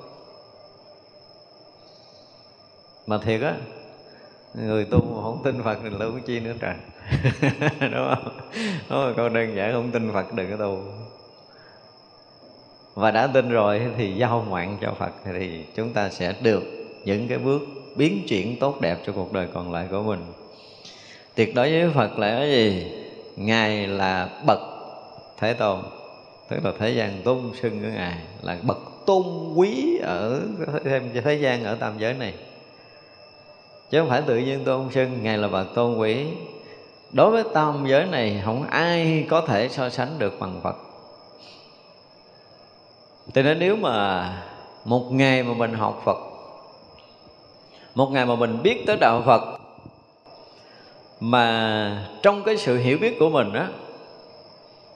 Mà 3.07 3.19
thiệt 3.19 3.41
á, 3.41 3.55
người 4.55 4.85
tu 4.85 5.01
mà 5.01 5.23
không 5.23 5.41
tin 5.45 5.63
phật 5.63 5.79
thì 5.83 5.89
tu 6.01 6.19
chi 6.27 6.41
nữa 6.41 6.53
trời. 6.61 6.75
Đúng 7.81 8.09
không? 8.09 8.39
Đúng 8.91 9.07
là 9.07 9.13
câu 9.17 9.29
đơn 9.29 9.57
giản 9.57 9.73
không 9.73 9.91
tin 9.91 10.13
phật 10.13 10.35
đừng 10.35 10.51
có 10.51 10.57
tu. 10.57 10.83
Và 12.95 13.11
đã 13.11 13.27
tin 13.27 13.49
rồi 13.49 13.83
thì 13.97 14.15
giao 14.15 14.45
ngoạn 14.49 14.77
cho 14.81 14.95
phật 14.99 15.13
thì 15.25 15.65
chúng 15.77 15.93
ta 15.93 16.11
sẽ 16.11 16.35
được 16.43 16.63
những 17.05 17.29
cái 17.29 17.39
bước 17.39 17.63
biến 17.97 18.25
chuyển 18.29 18.59
tốt 18.59 18.81
đẹp 18.81 18.99
cho 19.07 19.13
cuộc 19.13 19.33
đời 19.33 19.49
còn 19.55 19.73
lại 19.73 19.87
của 19.91 20.03
mình. 20.03 20.21
Tuyệt 21.35 21.55
đối 21.55 21.71
với 21.71 21.91
phật 21.95 22.19
là 22.19 22.37
cái 22.39 22.51
gì? 22.51 22.93
Ngài 23.37 23.87
là 23.87 24.29
bậc 24.47 24.61
thế 25.39 25.55
tôn, 25.55 25.83
tức 26.49 26.57
là 26.65 26.73
thế 26.79 26.91
gian 26.91 27.23
tôn 27.25 27.51
sưng 27.63 27.81
của 27.81 27.89
ngài 27.89 28.19
là 28.43 28.57
bậc 28.63 28.79
tôn 29.07 29.55
quý 29.55 29.99
ở 30.03 30.41
thêm 30.85 31.11
thế 31.25 31.35
gian 31.35 31.65
ở 31.65 31.75
tam 31.75 31.99
giới 31.99 32.15
này. 32.15 32.35
Chứ 33.91 34.01
không 34.01 34.09
phải 34.09 34.23
tự 34.23 34.37
nhiên 34.37 34.65
tôn 34.65 34.89
sưng, 34.91 35.23
ngài 35.23 35.39
là 35.39 35.49
bậc 35.49 35.75
tôn 35.75 35.99
quý. 35.99 36.27
Đối 37.13 37.31
với 37.31 37.45
tam 37.55 37.87
giới 37.87 38.07
này, 38.07 38.43
không 38.45 38.63
ai 38.71 39.27
có 39.31 39.41
thể 39.41 39.69
so 39.69 39.89
sánh 39.89 40.19
được 40.19 40.41
bằng 40.41 40.61
phật. 40.63 40.77
Cho 43.35 43.43
nên 43.43 43.59
nếu 43.59 43.77
mà 43.77 44.29
một 44.85 45.13
ngày 45.13 45.43
mà 45.43 45.55
mình 45.55 45.75
học 45.75 46.03
phật, 46.05 46.19
một 47.95 48.11
ngày 48.11 48.27
mà 48.27 48.37
mình 48.37 48.63
biết 48.63 48.85
tới 48.87 48.97
đạo 48.97 49.23
phật, 49.27 49.59
mà 51.21 52.09
trong 52.23 52.43
cái 52.45 52.57
sự 52.57 52.77
hiểu 52.79 52.99
biết 52.99 53.17
của 53.19 53.31
mình 53.31 53.53
á 53.53 53.69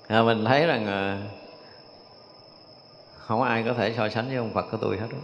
à, 0.09 0.22
mình 0.22 0.44
thấy 0.44 0.66
rằng 0.66 0.86
à, 0.86 1.18
không 3.26 3.42
ai 3.42 3.62
có 3.66 3.72
thể 3.72 3.92
so 3.96 4.09
sánh 4.09 4.28
với 4.28 4.36
ông 4.36 4.50
Phật 4.55 4.66
của 4.70 4.76
tôi 4.76 4.96
hết 4.96 5.07
đó. 5.12 5.18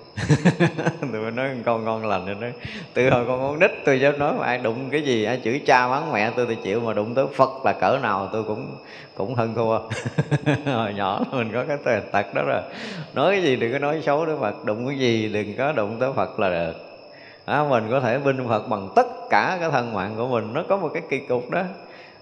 tôi 1.13 1.31
nói 1.31 1.49
con 1.65 1.85
ngon 1.85 2.07
lành 2.07 2.27
rồi 2.27 2.35
nói 2.35 2.53
từ 2.95 3.11
hồi 3.11 3.25
con 3.29 3.41
con 3.41 3.59
nít 3.59 3.71
tôi 3.85 4.01
dám 4.01 4.19
nói 4.19 4.33
mà 4.39 4.47
ai 4.47 4.59
đụng 4.59 4.91
cái 4.91 5.03
gì 5.03 5.25
ai 5.25 5.41
chửi 5.45 5.61
cha 5.67 5.89
mắng 5.89 6.13
mẹ 6.13 6.31
tôi 6.37 6.47
thì 6.49 6.57
chịu 6.63 6.81
mà 6.81 6.93
đụng 6.93 7.15
tới 7.15 7.27
Phật 7.35 7.65
là 7.65 7.73
cỡ 7.73 7.99
nào 8.03 8.29
tôi 8.33 8.45
cũng 8.45 8.77
cũng 9.15 9.35
hơn 9.35 9.55
thua. 9.55 9.79
Hồi 10.73 10.95
nhỏ 10.95 11.21
mình 11.33 11.51
có 11.53 11.65
cái 11.69 12.01
tật 12.13 12.35
đó 12.35 12.43
rồi. 12.47 12.61
Nói 13.15 13.33
cái 13.33 13.43
gì 13.43 13.57
đừng 13.57 13.73
có 13.73 13.79
nói 13.79 14.03
xấu 14.03 14.27
tới 14.27 14.37
Phật 14.41 14.65
đụng 14.65 14.87
cái 14.87 14.99
gì 14.99 15.29
đừng 15.29 15.57
có 15.57 15.73
đụng 15.73 15.97
tới 16.01 16.11
Phật 16.17 16.41
là 16.41 16.51
được. 16.51 16.73
À, 17.45 17.65
mình 17.71 17.85
có 17.91 18.01
thể 18.01 18.19
binh 18.19 18.49
Phật 18.49 18.69
bằng 18.69 18.89
tất 18.97 19.07
cả 19.31 19.57
cái 19.61 19.71
thân 19.71 19.95
mạng 19.95 20.15
của 20.17 20.29
mình 20.29 20.53
nó 20.55 20.65
có 20.69 20.77
một 20.77 20.91
cái 20.95 21.03
kỳ 21.11 21.19
cục 21.19 21.51
đó 21.51 21.63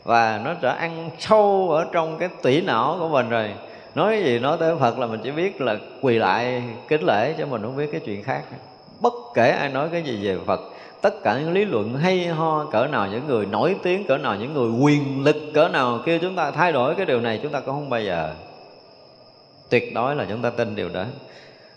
và 0.07 0.40
nó 0.44 0.54
sẽ 0.62 0.68
ăn 0.68 1.11
sâu 1.18 1.70
ở 1.70 1.86
trong 1.92 2.18
cái 2.18 2.28
tủy 2.42 2.61
não 2.61 2.96
của 2.98 3.09
mình 3.09 3.28
rồi. 3.28 3.50
Nói 3.94 4.22
gì 4.24 4.38
nói 4.38 4.57
tới 4.61 4.76
Phật 4.80 4.98
là 4.98 5.07
mình 5.07 5.20
chỉ 5.24 5.30
biết 5.30 5.61
là 5.61 5.76
quỳ 6.00 6.18
lại 6.18 6.62
kính 6.88 7.02
lễ 7.02 7.34
chứ 7.38 7.46
mình 7.46 7.62
không 7.62 7.76
biết 7.76 7.88
cái 7.92 8.00
chuyện 8.04 8.22
khác. 8.22 8.42
Bất 9.00 9.12
kể 9.34 9.50
ai 9.50 9.68
nói 9.68 9.88
cái 9.92 10.02
gì 10.02 10.26
về 10.26 10.38
Phật, 10.46 10.61
tất 11.02 11.22
cả 11.22 11.38
những 11.38 11.52
lý 11.52 11.64
luận 11.64 11.94
hay 11.94 12.26
ho 12.26 12.64
cỡ 12.72 12.86
nào, 12.86 13.07
những 13.07 13.26
người 13.26 13.46
nổi 13.46 13.76
tiếng 13.82 14.07
cỡ 14.07 14.16
nào, 14.16 14.36
những 14.36 14.54
người 14.54 14.70
quyền 14.70 15.24
lực 15.24 15.36
cỡ 15.54 15.68
nào, 15.68 16.00
kêu 16.04 16.18
chúng 16.18 16.36
ta 16.36 16.50
thay 16.50 16.72
đổi 16.72 16.94
cái 16.94 17.07
điều 17.07 17.20
này, 17.20 17.40
chúng 17.42 17.52
ta 17.52 17.61
cũng 17.61 17.74
không 17.74 17.90
bao 17.90 18.00
giờ. 18.00 18.34
Tuyệt 19.70 19.94
đối 19.94 20.16
là 20.16 20.26
chúng 20.28 20.42
ta 20.42 20.50
tin 20.50 20.76
điều 20.76 20.88
đó. 20.88 21.04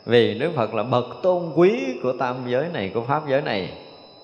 Vì 0.05 0.39
Đức 0.39 0.51
Phật 0.55 0.73
là 0.73 0.83
bậc 0.83 1.05
tôn 1.23 1.51
quý 1.55 1.99
của 2.03 2.13
tam 2.13 2.35
giới 2.47 2.65
này, 2.73 2.91
của 2.93 3.01
pháp 3.01 3.21
giới 3.29 3.41
này 3.41 3.69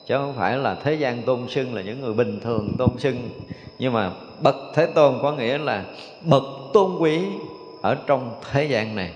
chứ 0.08 0.18
không 0.18 0.34
phải 0.34 0.58
là 0.58 0.76
thế 0.84 0.94
gian 0.94 1.22
tôn 1.22 1.48
xưng 1.50 1.76
là 1.76 1.82
những 1.82 2.02
người 2.02 2.14
bình 2.14 2.40
thường 2.44 2.76
tôn 2.78 2.90
xưng 2.98 3.30
nhưng 3.80 3.94
mà 3.94 4.12
bậc 4.42 4.56
thế 4.74 4.86
tôn 4.86 5.20
có 5.22 5.32
nghĩa 5.32 5.58
là 5.58 5.84
bậc 6.22 6.44
tôn 6.74 6.98
quý 7.00 7.22
ở 7.82 7.96
trong 8.08 8.32
thế 8.52 8.66
gian 8.66 8.96
này. 8.96 9.12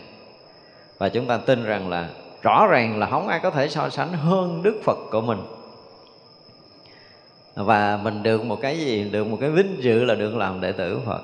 Và 0.98 1.10
chúng 1.10 1.26
ta 1.26 1.38
tin 1.38 1.64
rằng 1.64 1.90
là 1.90 2.10
rõ 2.42 2.68
ràng 2.68 3.00
là 3.00 3.06
không 3.06 3.28
ai 3.28 3.40
có 3.40 3.52
thể 3.52 3.70
so 3.70 3.90
sánh 3.90 4.14
hơn 4.14 4.64
Đức 4.64 4.82
Phật 4.84 4.98
của 5.12 5.22
mình. 5.22 5.40
Và 7.56 8.00
mình 8.04 8.24
được 8.24 8.46
một 8.46 8.62
cái 8.62 8.78
gì? 8.78 9.04
Được 9.04 9.28
một 9.28 9.38
cái 9.42 9.50
vinh 9.50 9.76
dự 9.80 10.04
là 10.04 10.16
được 10.16 10.36
làm 10.36 10.62
đệ 10.62 10.72
tử 10.72 11.00
Phật. 11.06 11.22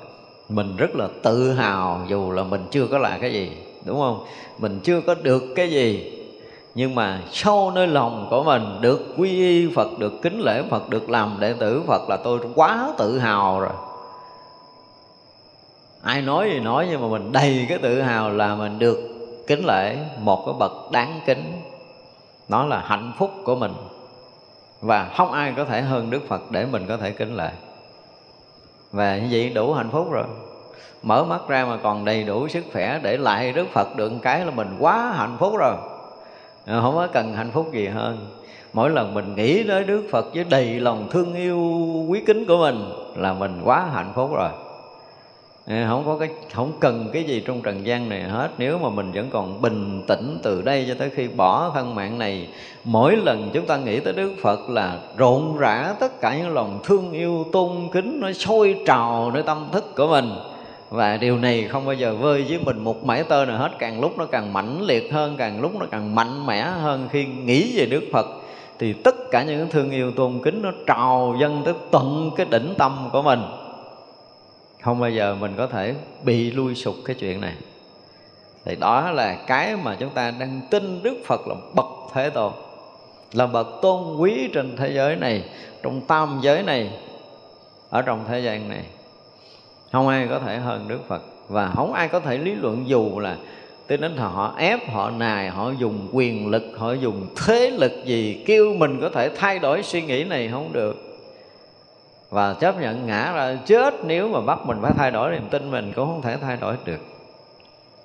Mình 0.48 0.76
rất 0.76 0.90
là 0.94 1.08
tự 1.22 1.52
hào 1.52 2.04
dù 2.08 2.32
là 2.32 2.42
mình 2.42 2.64
chưa 2.70 2.86
có 2.86 2.98
là 2.98 3.18
cái 3.20 3.32
gì, 3.32 3.50
đúng 3.84 3.98
không? 3.98 4.24
Mình 4.58 4.80
chưa 4.82 5.00
có 5.00 5.14
được 5.14 5.42
cái 5.56 5.70
gì 5.70 6.12
nhưng 6.76 6.94
mà 6.94 7.20
sâu 7.32 7.70
nơi 7.70 7.86
lòng 7.86 8.26
của 8.30 8.42
mình 8.42 8.62
được 8.80 9.14
quy 9.16 9.30
y 9.30 9.74
Phật, 9.74 9.98
được 9.98 10.22
kính 10.22 10.40
lễ 10.40 10.62
Phật, 10.70 10.88
được 10.88 11.10
làm 11.10 11.36
đệ 11.40 11.52
tử 11.52 11.82
Phật 11.86 12.08
là 12.08 12.16
tôi 12.16 12.40
quá 12.54 12.88
tự 12.98 13.18
hào 13.18 13.60
rồi. 13.60 13.72
Ai 16.02 16.22
nói 16.22 16.50
gì 16.52 16.60
nói 16.60 16.86
nhưng 16.90 17.00
mà 17.00 17.08
mình 17.08 17.32
đầy 17.32 17.66
cái 17.68 17.78
tự 17.78 18.00
hào 18.00 18.30
là 18.30 18.54
mình 18.54 18.78
được 18.78 18.98
kính 19.46 19.66
lễ 19.66 19.98
một 20.20 20.42
cái 20.46 20.54
bậc 20.58 20.72
đáng 20.92 21.20
kính. 21.26 21.62
Nó 22.48 22.64
là 22.64 22.82
hạnh 22.86 23.12
phúc 23.18 23.30
của 23.44 23.54
mình. 23.54 23.72
Và 24.80 25.10
không 25.16 25.32
ai 25.32 25.54
có 25.56 25.64
thể 25.64 25.80
hơn 25.80 26.10
Đức 26.10 26.28
Phật 26.28 26.50
để 26.50 26.66
mình 26.66 26.86
có 26.86 26.96
thể 26.96 27.10
kính 27.10 27.36
lễ. 27.36 27.50
Và 28.92 29.16
như 29.16 29.28
vậy 29.30 29.50
đủ 29.50 29.72
hạnh 29.72 29.90
phúc 29.90 30.10
rồi. 30.10 30.24
Mở 31.02 31.24
mắt 31.24 31.40
ra 31.48 31.64
mà 31.64 31.78
còn 31.82 32.04
đầy 32.04 32.24
đủ 32.24 32.48
sức 32.48 32.64
khỏe 32.72 33.00
để 33.02 33.16
lại 33.16 33.52
Đức 33.52 33.66
Phật 33.72 33.96
được 33.96 34.12
cái 34.22 34.44
là 34.44 34.50
mình 34.50 34.76
quá 34.78 35.12
hạnh 35.16 35.36
phúc 35.38 35.56
rồi. 35.58 35.74
Ờ, 36.66 36.80
không 36.80 36.94
có 36.94 37.06
cần 37.06 37.34
hạnh 37.34 37.50
phúc 37.52 37.70
gì 37.72 37.86
hơn. 37.86 38.18
Mỗi 38.72 38.90
lần 38.90 39.14
mình 39.14 39.34
nghĩ 39.34 39.62
tới 39.62 39.84
Đức 39.84 40.02
Phật 40.10 40.34
với 40.34 40.44
đầy 40.44 40.80
lòng 40.80 41.08
thương 41.10 41.34
yêu 41.34 41.58
quý 42.08 42.20
kính 42.26 42.44
của 42.44 42.56
mình 42.56 42.84
là 43.16 43.32
mình 43.32 43.60
quá 43.64 43.86
hạnh 43.94 44.12
phúc 44.14 44.30
rồi. 44.34 44.50
Ờ, 45.66 45.74
không 45.88 46.04
có 46.06 46.16
cái, 46.18 46.28
không 46.52 46.72
cần 46.80 47.08
cái 47.12 47.24
gì 47.24 47.42
trong 47.46 47.62
trần 47.62 47.86
gian 47.86 48.08
này 48.08 48.22
hết. 48.22 48.48
Nếu 48.58 48.78
mà 48.78 48.88
mình 48.88 49.12
vẫn 49.12 49.30
còn 49.30 49.62
bình 49.62 50.02
tĩnh 50.06 50.38
từ 50.42 50.62
đây 50.62 50.84
cho 50.88 50.94
tới 50.98 51.10
khi 51.10 51.28
bỏ 51.28 51.70
thân 51.74 51.94
mạng 51.94 52.18
này, 52.18 52.48
mỗi 52.84 53.16
lần 53.16 53.50
chúng 53.52 53.66
ta 53.66 53.76
nghĩ 53.76 54.00
tới 54.00 54.12
đức 54.12 54.34
phật 54.42 54.70
là 54.70 54.98
rộn 55.16 55.56
rã 55.58 55.94
tất 56.00 56.20
cả 56.20 56.38
những 56.38 56.54
lòng 56.54 56.80
thương 56.84 57.12
yêu 57.12 57.46
tôn 57.52 57.70
kính 57.92 58.20
nó 58.20 58.32
sôi 58.32 58.76
trào 58.86 59.30
nơi 59.34 59.42
tâm 59.42 59.68
thức 59.72 59.94
của 59.96 60.06
mình 60.06 60.30
và 60.90 61.16
điều 61.16 61.38
này 61.38 61.68
không 61.68 61.84
bao 61.84 61.94
giờ 61.94 62.14
vơi 62.14 62.44
với 62.48 62.58
mình 62.58 62.78
một 62.78 63.04
mảy 63.04 63.24
tơ 63.24 63.44
nào 63.44 63.58
hết. 63.58 63.70
Càng 63.78 64.00
lúc 64.00 64.18
nó 64.18 64.26
càng 64.26 64.52
mãnh 64.52 64.82
liệt 64.82 65.12
hơn, 65.12 65.34
càng 65.38 65.60
lúc 65.60 65.72
nó 65.80 65.86
càng 65.90 66.14
mạnh 66.14 66.46
mẽ 66.46 66.62
hơn 66.62 67.08
khi 67.12 67.24
nghĩ 67.24 67.78
về 67.78 67.86
đức 67.86 68.02
phật, 68.12 68.26
thì 68.78 68.92
tất 68.92 69.14
cả 69.30 69.42
những 69.42 69.70
thương 69.70 69.90
yêu 69.90 70.12
tôn 70.12 70.40
kính 70.44 70.62
nó 70.62 70.70
trào 70.86 71.36
dâng 71.40 71.62
tới 71.64 71.74
tận 71.90 72.30
cái 72.36 72.46
đỉnh 72.50 72.74
tâm 72.78 73.08
của 73.12 73.22
mình. 73.22 73.42
Không 74.82 75.00
bao 75.00 75.10
giờ 75.10 75.36
mình 75.40 75.54
có 75.56 75.66
thể 75.66 75.94
bị 76.24 76.50
lui 76.50 76.74
sụp 76.74 76.94
cái 77.04 77.16
chuyện 77.16 77.40
này. 77.40 77.54
Thì 78.64 78.76
đó 78.76 79.10
là 79.10 79.34
cái 79.46 79.76
mà 79.76 79.96
chúng 80.00 80.10
ta 80.10 80.30
đang 80.30 80.60
tin 80.70 81.02
Đức 81.02 81.16
Phật 81.26 81.48
là 81.48 81.54
bậc 81.74 81.86
thế 82.12 82.30
tôn, 82.30 82.52
là 83.32 83.46
bậc 83.46 83.66
tôn 83.82 84.16
quý 84.16 84.48
trên 84.54 84.76
thế 84.76 84.92
giới 84.92 85.16
này, 85.16 85.44
trong 85.82 86.00
tam 86.00 86.38
giới 86.42 86.62
này, 86.62 86.90
ở 87.90 88.02
trong 88.02 88.24
thế 88.28 88.40
gian 88.40 88.68
này 88.68 88.82
không 89.96 90.08
ai 90.08 90.26
có 90.30 90.38
thể 90.38 90.58
hơn 90.58 90.88
Đức 90.88 91.08
Phật. 91.08 91.22
Và 91.48 91.72
không 91.74 91.92
ai 91.92 92.08
có 92.08 92.20
thể 92.20 92.38
lý 92.38 92.54
luận 92.54 92.88
dù 92.88 93.18
là 93.18 93.36
tới 93.86 93.98
đến 93.98 94.16
họ 94.16 94.54
ép, 94.58 94.92
họ 94.92 95.10
nài, 95.10 95.50
họ 95.50 95.70
dùng 95.78 96.08
quyền 96.12 96.46
lực, 96.46 96.62
họ 96.76 96.92
dùng 96.92 97.26
thế 97.46 97.70
lực 97.70 97.92
gì 98.04 98.44
kêu 98.46 98.74
mình 98.74 99.00
có 99.00 99.08
thể 99.08 99.28
thay 99.28 99.58
đổi 99.58 99.82
suy 99.82 100.02
nghĩ 100.02 100.24
này 100.24 100.48
không 100.52 100.72
được. 100.72 100.96
Và 102.30 102.54
chấp 102.54 102.80
nhận 102.80 103.06
ngã 103.06 103.32
ra 103.32 103.58
chết, 103.66 103.94
nếu 104.04 104.28
mà 104.28 104.40
bắt 104.40 104.58
mình 104.66 104.78
phải 104.82 104.92
thay 104.96 105.10
đổi 105.10 105.32
niềm 105.32 105.48
tin 105.50 105.70
mình 105.70 105.92
cũng 105.96 106.06
không 106.06 106.22
thể 106.22 106.36
thay 106.36 106.56
đổi 106.56 106.76
được. 106.84 107.00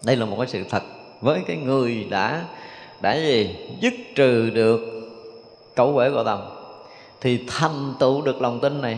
Đây 0.06 0.16
là 0.16 0.26
một 0.26 0.36
cái 0.38 0.48
sự 0.48 0.64
thật 0.70 0.84
với 1.22 1.42
cái 1.48 1.58
người 1.58 2.08
đã 2.10 2.46
đã 3.02 3.16
gì? 3.16 3.56
Dứt 3.80 3.94
trừ 4.16 4.50
được 4.50 4.80
cấu 5.76 5.94
quể 5.94 6.10
của 6.12 6.24
tâm 6.24 6.39
thì 7.22 7.46
thành 7.48 7.94
tựu 8.00 8.22
được 8.22 8.42
lòng 8.42 8.60
tin 8.60 8.82
này 8.82 8.98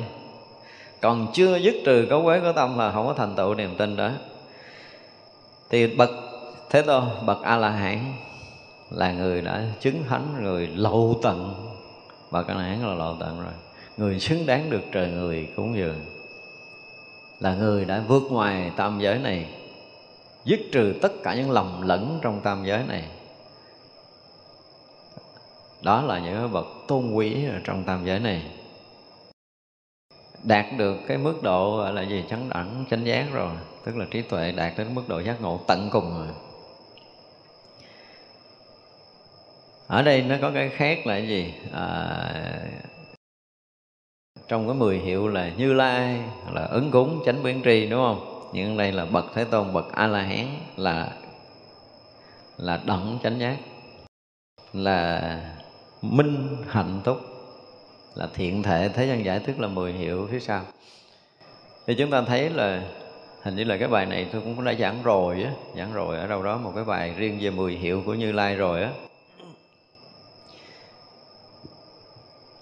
còn 1.03 1.27
chưa 1.33 1.57
dứt 1.57 1.75
trừ 1.85 2.07
cấu 2.09 2.23
quế 2.23 2.39
của 2.39 2.51
tâm 2.55 2.77
là 2.77 2.91
không 2.91 3.07
có 3.07 3.13
thành 3.13 3.35
tựu 3.35 3.55
niềm 3.55 3.75
tin 3.77 3.95
đó. 3.95 4.11
Thì 5.69 5.87
bậc 5.87 6.09
thế 6.69 6.81
tôn, 6.81 7.03
bậc 7.25 7.41
a 7.41 7.57
la 7.57 7.69
hán 7.69 7.99
là 8.91 9.11
người 9.11 9.41
đã 9.41 9.63
chứng 9.79 10.03
thánh, 10.09 10.43
người 10.43 10.67
lậu 10.67 11.19
tận. 11.23 11.69
Bậc 12.31 12.47
a 12.47 12.53
la 12.53 12.61
hán 12.61 12.87
là 12.87 12.93
lậu 12.93 13.15
tận 13.19 13.39
rồi. 13.39 13.53
Người 13.97 14.19
xứng 14.19 14.45
đáng 14.45 14.69
được 14.69 14.81
trời 14.91 15.07
người 15.07 15.47
cúng 15.55 15.77
dường. 15.77 16.05
Là 17.39 17.55
người 17.55 17.85
đã 17.85 18.03
vượt 18.07 18.23
ngoài 18.29 18.71
tam 18.75 18.99
giới 18.99 19.19
này, 19.19 19.45
dứt 20.45 20.59
trừ 20.71 20.93
tất 21.01 21.11
cả 21.23 21.35
những 21.35 21.51
lầm 21.51 21.81
lẫn 21.81 22.19
trong 22.21 22.41
tam 22.41 22.65
giới 22.65 22.83
này. 22.87 23.03
Đó 25.81 26.01
là 26.01 26.19
những 26.19 26.51
bậc 26.51 26.65
tôn 26.87 27.11
quý 27.13 27.45
ở 27.45 27.59
trong 27.63 27.83
tam 27.83 28.05
giới 28.05 28.19
này 28.19 28.43
đạt 30.43 30.65
được 30.77 30.97
cái 31.07 31.17
mức 31.17 31.43
độ 31.43 31.77
gọi 31.77 31.93
là 31.93 32.01
gì 32.01 32.23
chánh 32.29 32.49
đẳng 32.49 32.85
chánh 32.89 33.05
giác 33.05 33.25
rồi. 33.33 33.51
Tức 33.85 33.97
là 33.97 34.05
trí 34.11 34.21
tuệ 34.21 34.51
đạt 34.51 34.73
đến 34.77 34.95
mức 34.95 35.03
độ 35.07 35.19
giác 35.19 35.41
ngộ 35.41 35.59
tận 35.67 35.89
cùng 35.91 36.17
rồi. 36.17 36.27
Ở 39.87 40.01
đây 40.01 40.21
nó 40.21 40.35
có 40.41 40.51
cái 40.53 40.69
khác 40.69 41.07
là 41.07 41.17
gì? 41.17 41.53
À, 41.71 42.33
trong 44.47 44.67
cái 44.67 44.75
mười 44.75 44.97
hiệu 44.97 45.27
là 45.27 45.49
như 45.57 45.73
lai 45.73 46.19
là 46.51 46.65
ứng 46.65 46.91
cúng 46.91 47.23
chánh 47.25 47.43
biến 47.43 47.61
tri 47.65 47.89
đúng 47.89 48.03
không? 48.03 48.49
Nhưng 48.53 48.77
đây 48.77 48.91
là 48.91 49.05
bậc 49.05 49.25
thế 49.33 49.45
tôn 49.45 49.73
bậc 49.73 49.91
a 49.91 50.07
la 50.07 50.21
hán 50.21 50.45
là 50.77 51.11
là 52.57 52.81
đẳng 52.85 53.17
chánh 53.23 53.39
giác 53.39 53.57
là 54.73 55.39
minh 56.01 56.57
hạnh 56.67 57.01
túc 57.03 57.32
là 58.15 58.27
thiện 58.33 58.63
thể, 58.63 58.89
thế 58.89 59.05
gian 59.05 59.25
giải 59.25 59.39
tức 59.39 59.59
là 59.59 59.67
mười 59.67 59.93
hiệu 59.93 60.27
phía 60.31 60.39
sau. 60.39 60.61
Thì 61.87 61.95
chúng 61.95 62.11
ta 62.11 62.21
thấy 62.21 62.49
là, 62.49 62.83
hình 63.41 63.55
như 63.55 63.63
là 63.63 63.77
cái 63.77 63.87
bài 63.87 64.05
này 64.05 64.27
tôi 64.31 64.41
cũng 64.41 64.63
đã 64.63 64.73
giảng 64.73 65.03
rồi 65.03 65.43
á, 65.43 65.51
giảng 65.77 65.93
rồi 65.93 66.17
ở 66.17 66.27
đâu 66.27 66.43
đó 66.43 66.57
một 66.57 66.71
cái 66.75 66.83
bài 66.83 67.13
riêng 67.17 67.39
về 67.41 67.49
mười 67.49 67.73
hiệu 67.73 68.03
của 68.05 68.13
như 68.13 68.31
lai 68.31 68.55
rồi 68.55 68.83
á. 68.83 68.91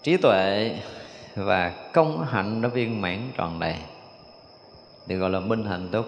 Trí 0.03 0.17
tuệ 0.17 0.75
và 1.35 1.89
công 1.93 2.25
hạnh 2.25 2.61
nó 2.61 2.69
viên 2.69 3.01
mãn 3.01 3.31
tròn 3.37 3.59
đầy 3.59 3.75
được 5.07 5.17
gọi 5.17 5.29
là 5.29 5.39
minh 5.39 5.65
hạnh 5.65 5.89
túc, 5.91 6.05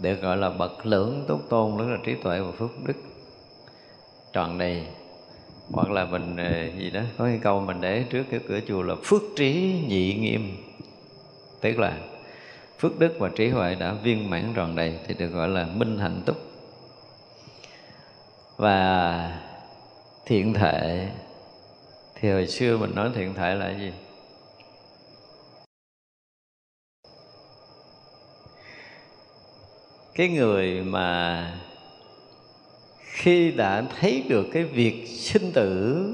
được 0.00 0.22
gọi 0.22 0.36
là 0.36 0.50
bậc 0.50 0.86
lưỡng 0.86 1.24
túc 1.28 1.48
tôn, 1.48 1.78
đó 1.78 1.84
là 1.84 1.98
trí 2.04 2.14
tuệ 2.14 2.40
và 2.40 2.52
phước 2.58 2.70
đức 2.86 2.94
tròn 4.32 4.58
đầy 4.58 4.86
hoặc 5.72 5.90
là 5.90 6.04
mình 6.04 6.36
ờ, 6.36 6.78
gì 6.78 6.90
đó, 6.90 7.00
có 7.18 7.24
cái 7.24 7.38
câu 7.42 7.60
mình 7.60 7.80
để 7.80 8.04
trước 8.10 8.24
cái 8.30 8.40
cửa 8.48 8.60
chùa 8.68 8.82
là 8.82 8.94
phước 9.04 9.22
trí 9.36 9.80
nhị 9.88 10.14
nghiêm 10.14 10.56
tức 11.60 11.78
là 11.78 11.98
phước 12.78 12.98
đức 12.98 13.16
và 13.18 13.30
trí 13.36 13.48
huệ 13.48 13.74
đã 13.74 13.92
viên 13.92 14.30
mãn 14.30 14.52
tròn 14.54 14.76
đầy 14.76 14.98
thì 15.06 15.14
được 15.14 15.28
gọi 15.28 15.48
là 15.48 15.66
minh 15.66 15.98
hạnh 15.98 16.22
túc. 16.26 16.36
Và 18.56 19.40
thiện 20.26 20.54
thể, 20.54 21.08
thì 22.14 22.30
hồi 22.30 22.46
xưa 22.46 22.76
mình 22.78 22.94
nói 22.94 23.10
thiện 23.14 23.34
thể 23.34 23.54
là 23.54 23.70
gì? 23.70 23.92
Cái 30.14 30.28
người 30.28 30.82
mà 30.82 31.58
khi 33.16 33.50
đã 33.50 33.82
thấy 34.00 34.22
được 34.28 34.46
cái 34.52 34.64
việc 34.64 35.06
sinh 35.06 35.52
tử 35.52 36.04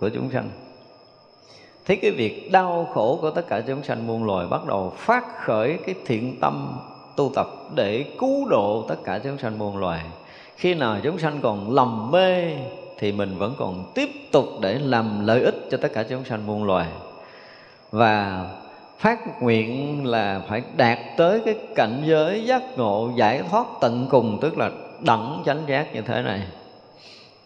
của 0.00 0.08
chúng 0.08 0.30
sanh, 0.30 0.50
thấy 1.86 1.96
cái 1.96 2.10
việc 2.10 2.52
đau 2.52 2.88
khổ 2.94 3.18
của 3.20 3.30
tất 3.30 3.48
cả 3.48 3.60
chúng 3.60 3.82
sanh 3.82 4.06
muôn 4.06 4.24
loài 4.24 4.46
bắt 4.46 4.66
đầu 4.66 4.92
phát 4.96 5.24
khởi 5.44 5.78
cái 5.86 5.94
thiện 6.06 6.40
tâm 6.40 6.78
tu 7.16 7.32
tập 7.34 7.46
để 7.74 8.04
cứu 8.18 8.48
độ 8.48 8.84
tất 8.88 8.96
cả 9.04 9.18
chúng 9.24 9.38
sanh 9.38 9.58
muôn 9.58 9.76
loài. 9.76 10.02
Khi 10.56 10.74
nào 10.74 10.96
chúng 11.02 11.18
sanh 11.18 11.40
còn 11.42 11.74
lầm 11.74 12.10
mê 12.10 12.52
thì 12.98 13.12
mình 13.12 13.38
vẫn 13.38 13.54
còn 13.58 13.84
tiếp 13.94 14.10
tục 14.32 14.46
để 14.60 14.78
làm 14.78 15.26
lợi 15.26 15.42
ích 15.42 15.68
cho 15.70 15.76
tất 15.76 15.92
cả 15.94 16.02
chúng 16.02 16.24
sanh 16.24 16.46
muôn 16.46 16.64
loài. 16.64 16.86
Và 17.90 18.46
phát 18.98 19.42
nguyện 19.42 20.00
là 20.06 20.42
phải 20.48 20.62
đạt 20.76 20.98
tới 21.16 21.40
cái 21.44 21.54
cảnh 21.74 22.02
giới 22.06 22.44
giác 22.44 22.62
ngộ 22.76 23.10
giải 23.16 23.42
thoát 23.50 23.66
tận 23.80 24.06
cùng, 24.10 24.38
tức 24.40 24.58
là 24.58 24.70
đẳng 25.00 25.42
chánh 25.46 25.62
giác 25.68 25.94
như 25.94 26.00
thế 26.00 26.22
này. 26.22 26.42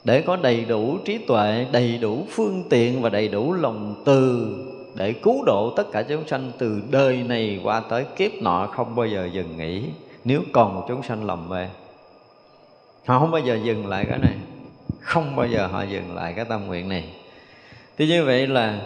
Để 0.04 0.22
có 0.22 0.36
đầy 0.36 0.64
đủ 0.64 0.98
trí 1.04 1.18
tuệ, 1.18 1.66
đầy 1.72 1.98
đủ 1.98 2.26
phương 2.30 2.64
tiện 2.70 3.02
và 3.02 3.08
đầy 3.08 3.28
đủ 3.28 3.52
lòng 3.52 4.02
từ 4.04 4.56
để 4.94 5.12
cứu 5.12 5.44
độ 5.44 5.72
tất 5.76 5.84
cả 5.92 6.02
chúng 6.02 6.28
sanh 6.28 6.52
từ 6.58 6.82
đời 6.90 7.16
này 7.16 7.60
qua 7.62 7.80
tới 7.80 8.04
kiếp 8.16 8.30
nọ 8.34 8.66
không 8.66 8.96
bao 8.96 9.06
giờ 9.06 9.28
dừng 9.32 9.56
nghỉ. 9.56 9.82
Nếu 10.24 10.40
còn 10.52 10.84
chúng 10.88 11.02
sanh 11.02 11.24
lầm 11.24 11.48
mê, 11.48 11.66
họ 13.06 13.18
không 13.18 13.30
bao 13.30 13.40
giờ 13.40 13.58
dừng 13.62 13.86
lại 13.86 14.04
cái 14.08 14.18
này. 14.18 14.34
Không 15.00 15.36
bao 15.36 15.46
giờ 15.46 15.66
họ 15.66 15.82
dừng 15.82 16.14
lại 16.14 16.32
cái 16.36 16.44
tâm 16.44 16.66
nguyện 16.66 16.88
này. 16.88 17.04
Thì 17.98 18.06
như 18.06 18.24
vậy 18.24 18.46
là 18.46 18.78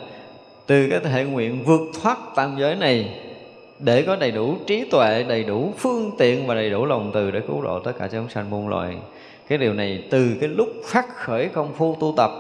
từ 0.66 0.88
cái 0.90 1.00
thể 1.00 1.24
nguyện 1.24 1.64
vượt 1.64 1.80
thoát 2.02 2.18
tam 2.36 2.56
giới 2.58 2.74
này 2.74 3.20
để 3.78 4.02
có 4.02 4.16
đầy 4.16 4.30
đủ 4.30 4.56
trí 4.66 4.84
tuệ, 4.90 5.22
đầy 5.28 5.44
đủ 5.44 5.72
phương 5.78 6.10
tiện 6.18 6.46
và 6.46 6.54
đầy 6.54 6.70
đủ 6.70 6.84
lòng 6.84 7.10
từ 7.14 7.30
để 7.30 7.40
cứu 7.40 7.62
độ 7.62 7.80
tất 7.80 7.92
cả 7.98 8.08
chúng 8.12 8.28
sanh 8.28 8.50
muôn 8.50 8.68
loài. 8.68 8.96
Cái 9.48 9.58
điều 9.58 9.72
này 9.72 10.04
từ 10.10 10.36
cái 10.40 10.48
lúc 10.48 10.68
phát 10.84 11.16
khởi 11.16 11.48
công 11.48 11.72
phu 11.74 11.96
tu 12.00 12.14
tập 12.16 12.30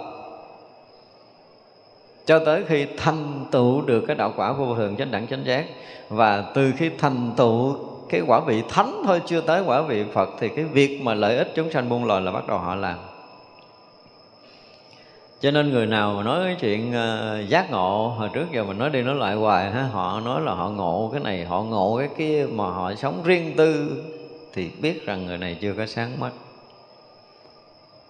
cho 2.26 2.38
tới 2.38 2.62
khi 2.68 2.86
thành 2.96 3.44
tựu 3.50 3.82
được 3.82 4.04
cái 4.06 4.16
đạo 4.16 4.32
quả 4.36 4.52
vô 4.52 4.74
thường 4.74 4.96
chánh 4.96 5.10
đẳng 5.10 5.26
chánh 5.26 5.44
giác. 5.44 5.64
Và 6.08 6.44
từ 6.54 6.72
khi 6.78 6.90
thành 6.98 7.32
tựu 7.36 7.76
cái 8.08 8.20
quả 8.26 8.40
vị 8.40 8.62
thánh 8.68 9.02
thôi, 9.06 9.20
chưa 9.26 9.40
tới 9.40 9.62
quả 9.66 9.82
vị 9.82 10.04
Phật, 10.12 10.30
thì 10.40 10.48
cái 10.48 10.64
việc 10.64 11.00
mà 11.02 11.14
lợi 11.14 11.36
ích 11.36 11.52
chúng 11.54 11.70
sanh 11.70 11.88
muôn 11.88 12.04
loài 12.04 12.22
là 12.22 12.32
bắt 12.32 12.46
đầu 12.48 12.58
họ 12.58 12.74
làm 12.74 12.98
cho 15.44 15.50
nên 15.50 15.70
người 15.70 15.86
nào 15.86 16.14
mà 16.16 16.22
nói 16.22 16.40
cái 16.44 16.56
chuyện 16.60 16.90
uh, 16.90 17.48
giác 17.48 17.70
ngộ 17.70 18.14
hồi 18.18 18.28
trước 18.32 18.46
giờ 18.52 18.64
mình 18.64 18.78
nói 18.78 18.90
đi 18.90 19.02
nói 19.02 19.14
lại 19.14 19.34
hoài 19.34 19.70
ha 19.70 19.82
họ 19.82 20.20
nói 20.20 20.40
là 20.40 20.54
họ 20.54 20.68
ngộ 20.68 21.10
cái 21.12 21.20
này 21.20 21.44
họ 21.44 21.62
ngộ 21.62 21.96
cái 21.98 22.08
kia 22.16 22.46
mà 22.52 22.64
họ 22.64 22.94
sống 22.94 23.22
riêng 23.24 23.52
tư 23.56 24.02
thì 24.52 24.70
biết 24.80 25.06
rằng 25.06 25.26
người 25.26 25.38
này 25.38 25.56
chưa 25.60 25.72
có 25.72 25.86
sáng 25.86 26.20
mắt. 26.20 26.32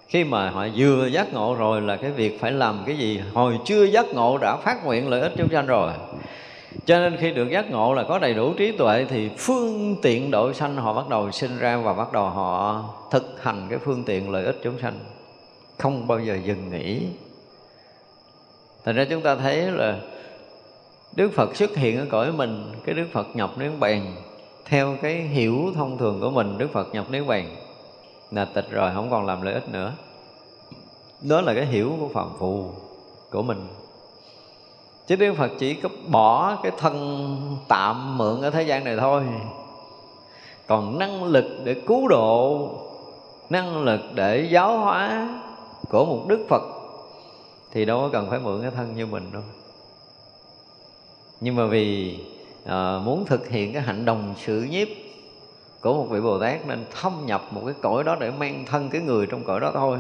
Khi 0.08 0.24
mà 0.24 0.50
họ 0.50 0.66
vừa 0.76 1.06
giác 1.06 1.32
ngộ 1.32 1.54
rồi 1.54 1.80
là 1.80 1.96
cái 1.96 2.10
việc 2.10 2.40
phải 2.40 2.52
làm 2.52 2.82
cái 2.86 2.96
gì? 2.96 3.20
Hồi 3.34 3.58
chưa 3.64 3.84
giác 3.84 4.06
ngộ 4.14 4.38
đã 4.38 4.56
phát 4.56 4.84
nguyện 4.84 5.08
lợi 5.08 5.20
ích 5.20 5.32
chúng 5.36 5.48
sanh 5.48 5.66
rồi. 5.66 5.92
Cho 6.86 6.98
nên 6.98 7.16
khi 7.16 7.32
được 7.32 7.50
giác 7.50 7.70
ngộ 7.70 7.94
là 7.94 8.02
có 8.02 8.18
đầy 8.18 8.34
đủ 8.34 8.52
trí 8.54 8.72
tuệ 8.72 9.06
thì 9.08 9.30
phương 9.38 9.96
tiện 10.02 10.30
độ 10.30 10.52
sanh 10.52 10.76
họ 10.76 10.92
bắt 10.92 11.08
đầu 11.08 11.30
sinh 11.30 11.58
ra 11.58 11.76
và 11.76 11.92
bắt 11.92 12.12
đầu 12.12 12.24
họ 12.24 12.84
thực 13.10 13.42
hành 13.42 13.66
cái 13.70 13.78
phương 13.84 14.04
tiện 14.04 14.30
lợi 14.30 14.44
ích 14.44 14.60
chúng 14.64 14.78
sanh. 14.78 14.94
Không 15.78 16.06
bao 16.06 16.20
giờ 16.20 16.38
dừng 16.44 16.70
nghỉ 16.70 17.00
thành 18.84 18.94
ra 18.94 19.04
chúng 19.10 19.22
ta 19.22 19.36
thấy 19.36 19.56
là 19.56 19.98
đức 21.16 21.30
phật 21.34 21.56
xuất 21.56 21.76
hiện 21.76 21.98
ở 21.98 22.06
cõi 22.10 22.32
mình, 22.32 22.64
cái 22.84 22.94
đức 22.94 23.06
phật 23.12 23.26
nhập 23.36 23.50
niết 23.58 23.72
bàn. 23.80 24.14
Theo 24.64 24.96
cái 25.02 25.14
hiểu 25.14 25.72
thông 25.74 25.98
thường 25.98 26.20
của 26.20 26.30
mình, 26.30 26.58
đức 26.58 26.68
phật 26.72 26.94
nhập 26.94 27.10
niết 27.10 27.26
bàn. 27.26 27.56
Là 28.30 28.44
tịch 28.44 28.70
rồi, 28.70 28.90
không 28.94 29.10
còn 29.10 29.26
làm 29.26 29.42
lợi 29.42 29.54
ích 29.54 29.68
nữa. 29.68 29.92
Đó 31.20 31.40
là 31.40 31.54
cái 31.54 31.66
hiểu 31.66 31.92
của 32.00 32.08
phạm 32.08 32.28
phù 32.38 32.70
của 33.30 33.42
mình. 33.42 33.66
Chứ 35.06 35.16
đức 35.16 35.34
phật 35.38 35.50
chỉ 35.58 35.74
có 35.74 35.88
bỏ 36.08 36.56
cái 36.62 36.72
thân 36.78 37.36
tạm 37.68 38.18
mượn 38.18 38.42
ở 38.42 38.50
thế 38.50 38.62
gian 38.62 38.84
này 38.84 38.96
thôi. 39.00 39.22
Còn 40.66 40.98
năng 40.98 41.24
lực 41.24 41.44
để 41.64 41.74
cứu 41.86 42.08
độ, 42.08 42.68
năng 43.50 43.84
lực 43.84 44.00
để 44.14 44.48
giáo 44.50 44.78
hóa 44.78 45.28
của 45.90 46.04
một 46.04 46.24
đức 46.28 46.46
phật 46.48 46.62
thì 47.74 47.84
đâu 47.84 48.00
có 48.00 48.08
cần 48.12 48.30
phải 48.30 48.38
mượn 48.38 48.62
cái 48.62 48.70
thân 48.70 48.96
như 48.96 49.06
mình 49.06 49.32
đâu. 49.32 49.42
Nhưng 51.40 51.56
mà 51.56 51.66
vì 51.66 52.18
à, 52.64 52.98
muốn 53.04 53.24
thực 53.26 53.48
hiện 53.48 53.72
cái 53.72 53.82
hạnh 53.82 54.04
đồng 54.04 54.34
sự 54.38 54.66
nhiếp 54.70 54.88
của 55.80 55.94
một 55.94 56.06
vị 56.10 56.20
bồ 56.20 56.38
tát 56.38 56.66
nên 56.66 56.84
thâm 57.00 57.26
nhập 57.26 57.42
một 57.50 57.62
cái 57.64 57.74
cõi 57.82 58.04
đó 58.04 58.16
để 58.20 58.30
mang 58.30 58.64
thân 58.66 58.90
cái 58.90 59.00
người 59.00 59.26
trong 59.26 59.44
cõi 59.44 59.60
đó 59.60 59.70
thôi. 59.74 59.98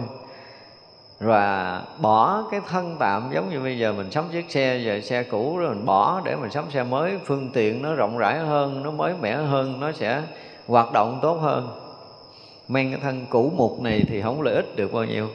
Và 1.20 1.82
bỏ 2.00 2.42
cái 2.50 2.60
thân 2.68 2.96
tạm 2.98 3.30
giống 3.34 3.50
như 3.50 3.60
bây 3.60 3.78
giờ 3.78 3.92
mình 3.92 4.10
sắm 4.10 4.24
chiếc 4.32 4.50
xe 4.50 4.80
giờ 4.84 5.00
xe 5.00 5.22
cũ 5.22 5.58
rồi 5.58 5.74
mình 5.74 5.86
bỏ 5.86 6.20
để 6.24 6.36
mình 6.36 6.50
sắm 6.50 6.70
xe 6.70 6.82
mới 6.82 7.18
phương 7.24 7.50
tiện 7.52 7.82
nó 7.82 7.94
rộng 7.94 8.18
rãi 8.18 8.38
hơn 8.38 8.82
nó 8.82 8.90
mới 8.90 9.14
mẻ 9.20 9.36
hơn 9.36 9.80
nó 9.80 9.92
sẽ 9.92 10.22
hoạt 10.66 10.92
động 10.92 11.18
tốt 11.22 11.34
hơn. 11.34 11.68
Mang 12.68 12.90
cái 12.90 13.00
thân 13.00 13.26
cũ 13.30 13.52
mục 13.56 13.80
này 13.80 14.04
thì 14.08 14.22
không 14.22 14.42
lợi 14.42 14.54
ích 14.54 14.76
được 14.76 14.92
bao 14.92 15.04
nhiêu 15.04 15.28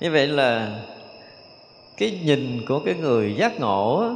như 0.00 0.10
vậy 0.10 0.26
là 0.26 0.80
cái 1.96 2.20
nhìn 2.24 2.64
của 2.68 2.80
cái 2.80 2.94
người 2.94 3.34
giác 3.34 3.60
ngộ 3.60 4.10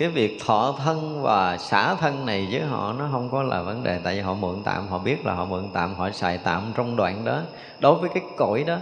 cái 0.00 0.08
việc 0.08 0.38
thọ 0.46 0.74
thân 0.84 1.22
và 1.22 1.56
xả 1.58 1.94
thân 1.94 2.26
này 2.26 2.48
với 2.50 2.60
họ 2.60 2.92
nó 2.98 3.08
không 3.12 3.28
có 3.32 3.42
là 3.42 3.62
vấn 3.62 3.82
đề. 3.82 4.00
Tại 4.04 4.14
vì 4.14 4.20
họ 4.20 4.34
mượn 4.34 4.62
tạm, 4.64 4.88
họ 4.88 4.98
biết 4.98 5.26
là 5.26 5.34
họ 5.34 5.44
mượn 5.44 5.68
tạm, 5.72 5.94
họ 5.94 6.10
xài 6.10 6.38
tạm 6.38 6.72
trong 6.76 6.96
đoạn 6.96 7.24
đó. 7.24 7.40
Đối 7.80 7.94
với 7.94 8.10
cái 8.14 8.22
cõi 8.36 8.64
đó, 8.64 8.76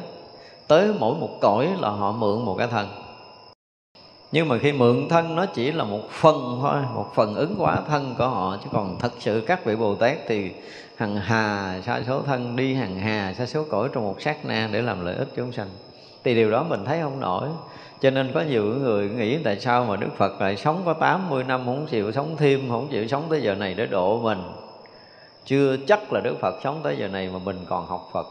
tới 0.69 0.91
mỗi 0.99 1.15
một 1.15 1.31
cõi 1.41 1.69
là 1.81 1.89
họ 1.89 2.13
mượn 2.13 2.45
một 2.45 2.55
cái 2.59 2.67
thân. 2.67 2.89
Nhưng 4.33 4.49
mà 4.49 4.59
khi 4.59 4.73
mượn 4.73 5.09
thân 5.09 5.37
nó 5.37 5.47
chỉ 5.47 5.73
là 5.73 5.85
một 5.85 6.11
phần 6.11 6.59
thôi, 6.61 6.81
một 6.95 7.07
phần 7.15 7.35
ứng 7.35 7.55
hóa 7.55 7.77
thân 7.89 8.15
của 8.19 8.29
họ. 8.29 8.57
Chứ 8.65 8.71
còn 8.73 8.99
thật 8.99 9.13
sự 9.19 9.45
các 9.47 9.65
vị 9.65 9.77
bồ 9.77 9.95
tát 9.95 10.17
thì 10.29 10.53
hằng 10.97 11.17
hà, 11.17 11.81
sa 11.87 12.01
số 12.07 12.23
thân 12.23 12.57
đi 12.57 12.75
hằng 12.75 12.99
hà, 13.01 13.35
sa 13.39 13.47
số 13.47 13.65
cõi 13.71 13.89
trong 13.93 14.05
một 14.05 14.17
sát 14.21 14.45
na 14.45 14.69
để 14.73 14.83
làm 14.83 15.05
lợi 15.05 15.15
ích 15.15 15.29
chúng 15.37 15.53
sanh 15.53 15.69
thì 16.25 16.35
điều 16.35 16.51
đó 16.51 16.63
mình 16.63 16.85
thấy 16.85 17.01
không 17.03 17.21
nổi. 17.21 17.49
Cho 18.01 18.11
nên 18.11 18.33
có 18.35 18.41
nhiều 18.41 18.65
người 18.65 19.09
nghĩ 19.09 19.39
tại 19.43 19.61
sao 19.61 19.85
mà 19.85 19.97
Đức 19.97 20.09
Phật 20.17 20.41
lại 20.41 20.57
sống 20.57 20.83
có 20.85 20.93
80 20.93 21.45
năm 21.45 21.65
không 21.65 21.87
chịu 21.87 22.13
sống 22.13 22.37
thêm, 22.37 22.69
không 22.71 22.89
chịu 22.91 23.09
sống 23.09 23.27
tới 23.31 23.43
giờ 23.43 23.55
này 23.55 23.75
để 23.75 23.87
độ 23.87 24.21
mình? 24.21 24.43
Chưa 25.45 25.77
chắc 25.87 26.13
là 26.13 26.21
Đức 26.21 26.37
Phật 26.41 26.55
sống 26.65 26.81
tới 26.83 26.97
giờ 26.97 27.09
này 27.09 27.31
mà 27.33 27.39
mình 27.45 27.65
còn 27.69 27.87
học 27.87 28.09
Phật. 28.13 28.27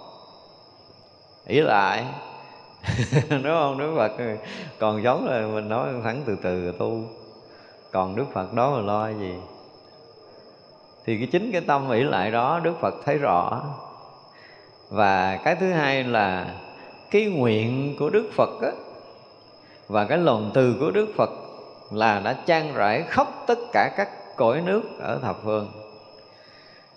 Ý 1.47 1.59
lại 1.61 2.05
đúng 3.29 3.43
không? 3.43 3.77
Đức 3.77 3.93
Phật 3.97 4.11
còn 4.79 5.03
sống 5.03 5.27
là 5.27 5.47
mình 5.47 5.69
nói 5.69 5.87
thẳng 6.03 6.21
từ 6.25 6.35
từ 6.43 6.71
tu. 6.71 7.03
Còn 7.91 8.15
Đức 8.15 8.25
Phật 8.33 8.53
đó 8.53 8.71
mà 8.71 8.81
lo 8.81 9.09
gì? 9.09 9.33
Thì 11.05 11.17
cái 11.17 11.27
chính 11.31 11.51
cái 11.51 11.61
tâm 11.61 11.89
nghĩ 11.89 12.03
lại 12.03 12.31
đó, 12.31 12.59
Đức 12.63 12.73
Phật 12.81 12.95
thấy 13.05 13.17
rõ. 13.17 13.61
Và 14.89 15.37
cái 15.43 15.55
thứ 15.55 15.71
hai 15.71 16.03
là 16.03 16.45
cái 17.11 17.25
nguyện 17.25 17.95
của 17.99 18.09
Đức 18.09 18.29
Phật 18.33 18.61
á, 18.61 18.71
và 19.87 20.05
cái 20.05 20.17
lòng 20.17 20.51
từ 20.53 20.75
của 20.79 20.91
Đức 20.91 21.07
Phật 21.15 21.29
là 21.91 22.19
đã 22.19 22.33
trang 22.45 22.73
rải 22.73 23.03
khắp 23.07 23.27
tất 23.47 23.59
cả 23.73 23.91
các 23.97 24.35
cõi 24.35 24.61
nước 24.65 24.81
ở 24.99 25.19
thập 25.19 25.43
phương. 25.43 25.67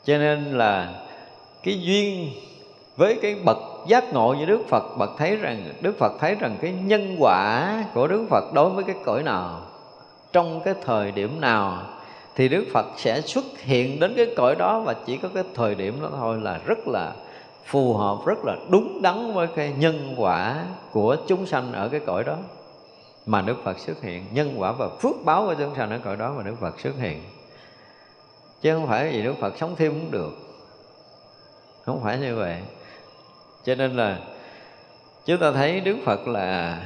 Cho 0.04 0.18
nên 0.18 0.44
là 0.58 1.02
cái 1.62 1.80
duyên 1.80 2.30
với 2.96 3.18
cái 3.22 3.34
bậc 3.44 3.58
giác 3.86 4.12
ngộ 4.12 4.34
như 4.38 4.44
Đức 4.44 4.60
Phật 4.68 4.96
bậc 4.98 5.10
thấy 5.18 5.36
rằng 5.36 5.72
Đức 5.80 5.98
Phật 5.98 6.12
thấy 6.20 6.34
rằng 6.34 6.56
cái 6.60 6.72
nhân 6.72 7.16
quả 7.18 7.84
của 7.94 8.06
Đức 8.06 8.26
Phật 8.30 8.52
đối 8.52 8.70
với 8.70 8.84
cái 8.84 8.96
cõi 9.04 9.22
nào 9.22 9.60
trong 10.32 10.60
cái 10.64 10.74
thời 10.84 11.12
điểm 11.12 11.40
nào 11.40 11.82
thì 12.36 12.48
Đức 12.48 12.64
Phật 12.72 12.86
sẽ 12.96 13.20
xuất 13.20 13.44
hiện 13.58 14.00
đến 14.00 14.14
cái 14.16 14.26
cõi 14.36 14.54
đó 14.56 14.80
và 14.80 14.94
chỉ 15.06 15.16
có 15.16 15.28
cái 15.34 15.44
thời 15.54 15.74
điểm 15.74 16.02
đó 16.02 16.08
thôi 16.16 16.38
là 16.42 16.60
rất 16.64 16.88
là 16.88 17.12
phù 17.64 17.94
hợp 17.94 18.18
rất 18.26 18.44
là 18.44 18.56
đúng 18.70 19.02
đắn 19.02 19.34
với 19.34 19.46
cái 19.56 19.72
nhân 19.78 20.14
quả 20.18 20.64
của 20.92 21.16
chúng 21.28 21.46
sanh 21.46 21.72
ở 21.72 21.88
cái 21.88 22.00
cõi 22.06 22.24
đó. 22.24 22.36
Mà 23.26 23.40
Đức 23.42 23.56
Phật 23.64 23.78
xuất 23.78 24.02
hiện, 24.02 24.24
nhân 24.32 24.54
quả 24.56 24.72
và 24.72 24.88
phước 24.88 25.14
báo 25.24 25.46
của 25.46 25.54
chúng 25.54 25.74
sanh 25.76 25.90
ở 25.90 25.98
cõi 26.04 26.16
đó 26.16 26.34
mà 26.36 26.42
Đức 26.42 26.54
Phật 26.60 26.80
xuất 26.80 26.98
hiện. 26.98 27.22
Chứ 28.60 28.74
không 28.74 28.86
phải 28.86 29.12
vì 29.12 29.22
Đức 29.22 29.34
Phật 29.40 29.54
sống 29.58 29.74
thêm 29.76 29.92
cũng 29.92 30.10
được. 30.10 30.32
Không 31.84 32.00
phải 32.02 32.18
như 32.18 32.36
vậy. 32.36 32.56
Cho 33.64 33.74
nên 33.74 33.96
là 33.96 34.18
chúng 35.26 35.40
ta 35.40 35.52
thấy 35.52 35.80
Đức 35.80 35.96
Phật 36.04 36.28
là 36.28 36.82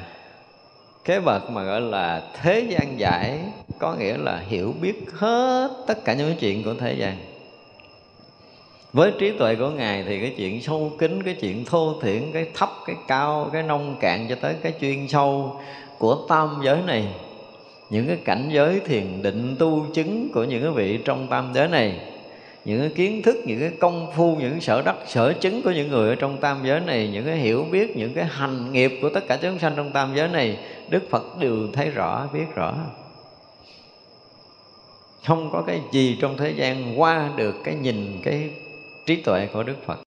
cái 1.04 1.20
bậc 1.20 1.50
mà 1.50 1.62
gọi 1.62 1.80
là 1.80 2.22
thế 2.42 2.60
gian 2.60 3.00
giải, 3.00 3.40
có 3.78 3.94
nghĩa 3.94 4.16
là 4.16 4.36
hiểu 4.36 4.74
biết 4.80 5.04
hết 5.12 5.70
tất 5.86 6.04
cả 6.04 6.14
những 6.14 6.36
chuyện 6.40 6.64
của 6.64 6.74
thế 6.80 6.94
gian 6.94 7.16
với 8.94 9.12
trí 9.18 9.30
tuệ 9.30 9.54
của 9.54 9.70
ngài 9.70 10.02
thì 10.02 10.20
cái 10.20 10.34
chuyện 10.36 10.62
sâu 10.62 10.92
kín, 10.98 11.22
cái 11.22 11.34
chuyện 11.34 11.64
thô 11.64 12.00
thiển, 12.02 12.22
cái 12.32 12.46
thấp, 12.54 12.70
cái 12.86 12.96
cao, 13.08 13.50
cái 13.52 13.62
nông 13.62 13.96
cạn 14.00 14.26
cho 14.28 14.34
tới 14.34 14.54
cái 14.62 14.72
chuyên 14.80 15.08
sâu 15.08 15.60
của 15.98 16.26
tam 16.28 16.48
giới 16.64 16.78
này, 16.86 17.06
những 17.90 18.06
cái 18.06 18.16
cảnh 18.24 18.48
giới 18.52 18.80
thiền 18.80 19.22
định 19.22 19.56
tu 19.58 19.86
chứng 19.94 20.28
của 20.34 20.44
những 20.44 20.62
cái 20.62 20.70
vị 20.70 20.98
trong 21.04 21.26
tam 21.26 21.50
giới 21.54 21.68
này, 21.68 22.00
những 22.64 22.80
cái 22.80 22.90
kiến 22.94 23.22
thức, 23.22 23.36
những 23.44 23.60
cái 23.60 23.70
công 23.80 24.12
phu, 24.16 24.36
những 24.36 24.60
sở 24.60 24.82
đắc, 24.82 24.96
sở 25.06 25.32
chứng 25.32 25.62
của 25.62 25.70
những 25.70 25.88
người 25.88 26.08
ở 26.08 26.14
trong 26.14 26.36
tam 26.36 26.58
giới 26.64 26.80
này, 26.80 27.10
những 27.12 27.24
cái 27.26 27.36
hiểu 27.36 27.66
biết, 27.70 27.96
những 27.96 28.14
cái 28.14 28.24
hành 28.24 28.72
nghiệp 28.72 28.98
của 29.02 29.08
tất 29.08 29.26
cả 29.28 29.38
chúng 29.42 29.58
sanh 29.58 29.72
trong 29.76 29.92
tam 29.92 30.12
giới 30.14 30.28
này, 30.28 30.58
đức 30.88 31.10
phật 31.10 31.38
đều 31.40 31.56
thấy 31.72 31.90
rõ, 31.90 32.28
biết 32.32 32.54
rõ. 32.54 32.74
Không 35.26 35.50
có 35.52 35.62
cái 35.66 35.80
gì 35.92 36.18
trong 36.20 36.36
thế 36.36 36.50
gian 36.50 37.00
qua 37.00 37.30
được 37.36 37.54
cái 37.64 37.74
nhìn, 37.74 38.20
cái 38.22 38.50
trí 39.06 39.22
tuệ 39.22 39.48
của 39.52 39.62
đức 39.62 39.76
phật. 39.86 39.98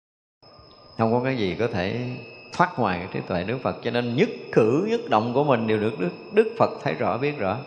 Không 0.97 1.11
có 1.11 1.21
cái 1.23 1.37
gì 1.37 1.55
có 1.59 1.67
thể 1.67 1.99
thoát 2.53 2.79
ngoài 2.79 2.97
cái 2.99 3.07
trí 3.13 3.19
tuệ 3.27 3.43
đức 3.43 3.57
phật 3.63 3.75
cho 3.83 3.91
nên 3.91 4.15
nhất 4.15 4.29
cử 4.51 4.87
nhất 4.89 5.09
động 5.09 5.33
của 5.33 5.43
mình 5.43 5.67
đều 5.67 5.79
được 5.79 5.99
đức, 5.99 6.11
đức 6.33 6.55
phật 6.57 6.69
thấy 6.83 6.93
rõ 6.93 7.17
biết 7.17 7.37
rõ. 7.37 7.57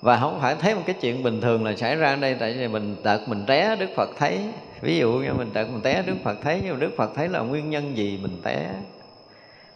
Và 0.00 0.16
không 0.16 0.38
phải 0.40 0.56
thấy 0.56 0.74
một 0.74 0.82
cái 0.86 0.96
chuyện 1.00 1.22
bình 1.22 1.40
thường 1.40 1.64
là 1.64 1.76
xảy 1.76 1.96
ra 1.96 2.10
ở 2.10 2.16
đây 2.16 2.36
tại 2.40 2.54
vì 2.58 2.68
mình 2.68 2.96
tật 3.02 3.20
mình 3.28 3.44
té 3.46 3.76
đức 3.76 3.90
phật 3.96 4.10
thấy. 4.18 4.40
Ví 4.80 4.98
dụ 4.98 5.12
như 5.12 5.32
mình 5.32 5.50
tật 5.50 5.68
mình 5.70 5.80
té 5.82 6.02
đức 6.06 6.16
phật 6.24 6.36
thấy 6.42 6.60
nhưng 6.64 6.72
mà 6.72 6.80
đức 6.80 6.90
phật 6.96 7.10
thấy 7.14 7.28
là 7.28 7.40
nguyên 7.40 7.70
nhân 7.70 7.96
gì 7.96 8.18
mình 8.22 8.40
té. 8.42 8.74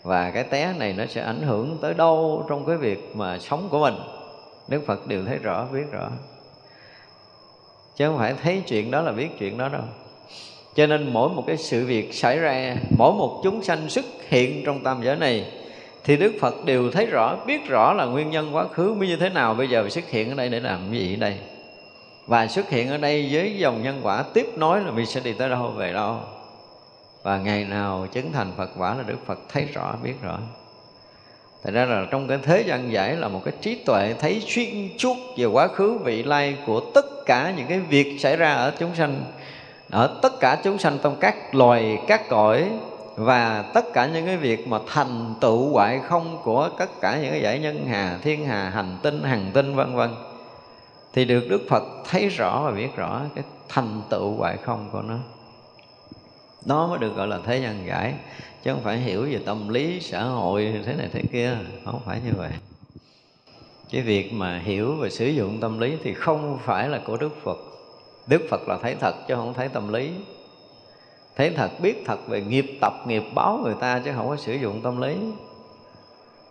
Và 0.02 0.30
cái 0.30 0.44
té 0.44 0.74
này 0.78 0.92
nó 0.92 1.06
sẽ 1.06 1.22
ảnh 1.22 1.42
hưởng 1.42 1.78
tới 1.82 1.94
đâu 1.94 2.46
trong 2.48 2.66
cái 2.66 2.76
việc 2.76 3.16
mà 3.16 3.38
sống 3.38 3.68
của 3.70 3.80
mình. 3.80 3.94
Đức 4.68 4.82
phật 4.86 5.06
đều 5.06 5.24
thấy 5.24 5.38
rõ 5.38 5.66
biết 5.72 5.84
rõ 5.92 6.10
chứ 7.96 8.06
không 8.06 8.18
phải 8.18 8.34
thấy 8.42 8.62
chuyện 8.68 8.90
đó 8.90 9.00
là 9.02 9.12
biết 9.12 9.28
chuyện 9.38 9.58
đó 9.58 9.68
đâu 9.68 9.82
cho 10.74 10.86
nên 10.86 11.12
mỗi 11.12 11.28
một 11.28 11.44
cái 11.46 11.56
sự 11.56 11.86
việc 11.86 12.14
xảy 12.14 12.38
ra 12.38 12.76
mỗi 12.98 13.12
một 13.12 13.40
chúng 13.44 13.62
sanh 13.62 13.88
xuất 13.88 14.04
hiện 14.28 14.62
trong 14.66 14.82
tam 14.84 15.02
giới 15.02 15.16
này 15.16 15.46
thì 16.04 16.16
Đức 16.16 16.32
Phật 16.40 16.64
đều 16.64 16.90
thấy 16.90 17.06
rõ, 17.06 17.36
biết 17.46 17.68
rõ 17.68 17.92
là 17.92 18.04
nguyên 18.04 18.30
nhân 18.30 18.54
quá 18.56 18.66
khứ 18.68 18.94
như 18.94 19.16
thế 19.16 19.28
nào 19.28 19.54
bây 19.54 19.68
giờ 19.68 19.88
xuất 19.88 20.08
hiện 20.08 20.28
ở 20.30 20.34
đây 20.34 20.48
để 20.48 20.60
làm 20.60 20.92
gì 20.92 21.14
ở 21.14 21.20
đây. 21.20 21.38
Và 22.26 22.46
xuất 22.46 22.70
hiện 22.70 22.88
ở 22.88 22.96
đây 22.96 23.28
với 23.32 23.56
dòng 23.58 23.82
nhân 23.82 24.00
quả 24.02 24.24
tiếp 24.34 24.46
nối 24.56 24.80
là 24.80 24.90
mình 24.90 25.06
sẽ 25.06 25.20
đi 25.24 25.32
tới 25.32 25.48
đâu 25.48 25.68
về 25.68 25.92
đâu. 25.92 26.18
Và 27.22 27.38
ngày 27.38 27.64
nào 27.64 28.06
chứng 28.12 28.32
thành 28.32 28.52
Phật 28.56 28.70
quả 28.78 28.94
là 28.94 29.02
Đức 29.02 29.26
Phật 29.26 29.38
thấy 29.48 29.64
rõ, 29.74 29.96
biết 30.02 30.14
rõ. 30.22 30.38
Thật 31.62 31.70
ra 31.74 31.84
là 31.84 32.06
trong 32.10 32.28
cái 32.28 32.38
thế 32.42 32.60
gian 32.66 32.92
giải 32.92 33.16
là 33.16 33.28
một 33.28 33.40
cái 33.44 33.54
trí 33.60 33.74
tuệ 33.74 34.14
thấy 34.18 34.42
xuyên 34.46 34.98
suốt 34.98 35.16
về 35.36 35.44
quá 35.44 35.68
khứ 35.68 35.98
vị 36.04 36.22
lai 36.22 36.56
của 36.66 36.80
tất 36.94 37.26
cả 37.26 37.52
những 37.56 37.66
cái 37.66 37.80
việc 37.80 38.18
xảy 38.20 38.36
ra 38.36 38.54
ở 38.54 38.72
chúng 38.78 38.94
sanh, 38.94 39.24
ở 39.90 40.18
tất 40.22 40.40
cả 40.40 40.60
chúng 40.64 40.78
sanh 40.78 40.98
trong 41.02 41.16
các 41.20 41.54
loài, 41.54 41.98
các 42.06 42.28
cõi 42.28 42.70
và 43.16 43.64
tất 43.74 43.92
cả 43.92 44.06
những 44.06 44.26
cái 44.26 44.36
việc 44.36 44.68
mà 44.68 44.78
thành 44.86 45.34
tựu 45.40 45.72
hoại 45.72 46.00
không 46.08 46.38
của 46.44 46.68
tất 46.78 47.00
cả 47.00 47.18
những 47.22 47.30
cái 47.30 47.42
giải 47.42 47.58
nhân 47.58 47.86
hà, 47.90 48.18
thiên 48.22 48.46
hà, 48.46 48.70
hành 48.70 48.98
tinh, 49.02 49.22
hằng 49.22 49.50
tinh, 49.54 49.74
vân 49.74 49.94
vân. 49.94 50.10
Thì 51.12 51.24
được 51.24 51.46
đức 51.48 51.60
phật 51.70 51.82
thấy 52.10 52.28
rõ 52.28 52.62
và 52.64 52.70
biết 52.70 52.96
rõ 52.96 53.20
cái 53.34 53.44
thành 53.68 54.02
tựu 54.10 54.34
hoại 54.36 54.56
không 54.56 54.88
của 54.92 55.02
nó. 55.02 55.16
Nó 56.66 56.86
mới 56.86 56.98
được 56.98 57.16
gọi 57.16 57.26
là 57.26 57.38
thế 57.46 57.58
gian 57.58 57.86
giải 57.86 58.14
chứ 58.62 58.72
không 58.72 58.82
phải 58.82 58.98
hiểu 58.98 59.22
về 59.22 59.40
tâm 59.46 59.68
lý, 59.68 60.00
xã 60.00 60.22
hội, 60.22 60.82
thế 60.86 60.94
này 60.94 61.08
thế 61.12 61.22
kia. 61.32 61.56
Không 61.84 62.00
phải 62.04 62.20
như 62.24 62.32
vậy. 62.36 62.50
Cái 63.90 64.02
việc 64.02 64.32
mà 64.32 64.58
hiểu 64.58 64.96
và 65.00 65.08
sử 65.08 65.26
dụng 65.26 65.60
tâm 65.60 65.78
lý 65.78 65.96
thì 66.02 66.14
không 66.14 66.58
phải 66.64 66.88
là 66.88 67.00
của 67.06 67.16
đức 67.16 67.42
phật. 67.42 67.58
Đức 68.26 68.42
phật 68.50 68.68
là 68.68 68.78
thấy 68.82 68.94
thật 69.00 69.14
chứ 69.28 69.34
không 69.34 69.54
thấy 69.54 69.68
tâm 69.68 69.92
lý. 69.92 70.10
Thấy 71.36 71.50
thật, 71.50 71.70
biết 71.82 72.02
thật 72.06 72.28
về 72.28 72.40
nghiệp 72.40 72.66
tập, 72.80 72.92
nghiệp 73.06 73.22
báo 73.34 73.60
người 73.64 73.74
ta 73.80 74.02
chứ 74.04 74.10
không 74.16 74.28
có 74.28 74.36
sử 74.36 74.54
dụng 74.54 74.80
tâm 74.82 75.00
lý. 75.00 75.16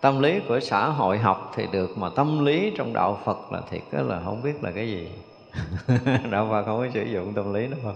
Tâm 0.02 0.22
lý 0.22 0.40
của 0.48 0.60
xã 0.60 0.86
hội 0.86 1.18
học 1.18 1.52
thì 1.56 1.66
được 1.72 1.98
mà 1.98 2.10
tâm 2.16 2.46
lý 2.46 2.72
trong 2.78 2.94
đạo 2.94 3.20
phật 3.26 3.52
là 3.52 3.62
thiệt 3.70 3.82
đó 3.92 4.02
là 4.02 4.22
không 4.26 4.42
biết 4.44 4.64
là 4.64 4.72
cái 4.72 4.88
gì. 4.88 5.08
Đạo 6.32 6.48
phật 6.52 6.64
không 6.64 6.80
có 6.80 6.88
sử 6.94 7.04
dụng 7.04 7.34
tâm 7.34 7.54
lý 7.54 7.68
đâu. 7.68 7.94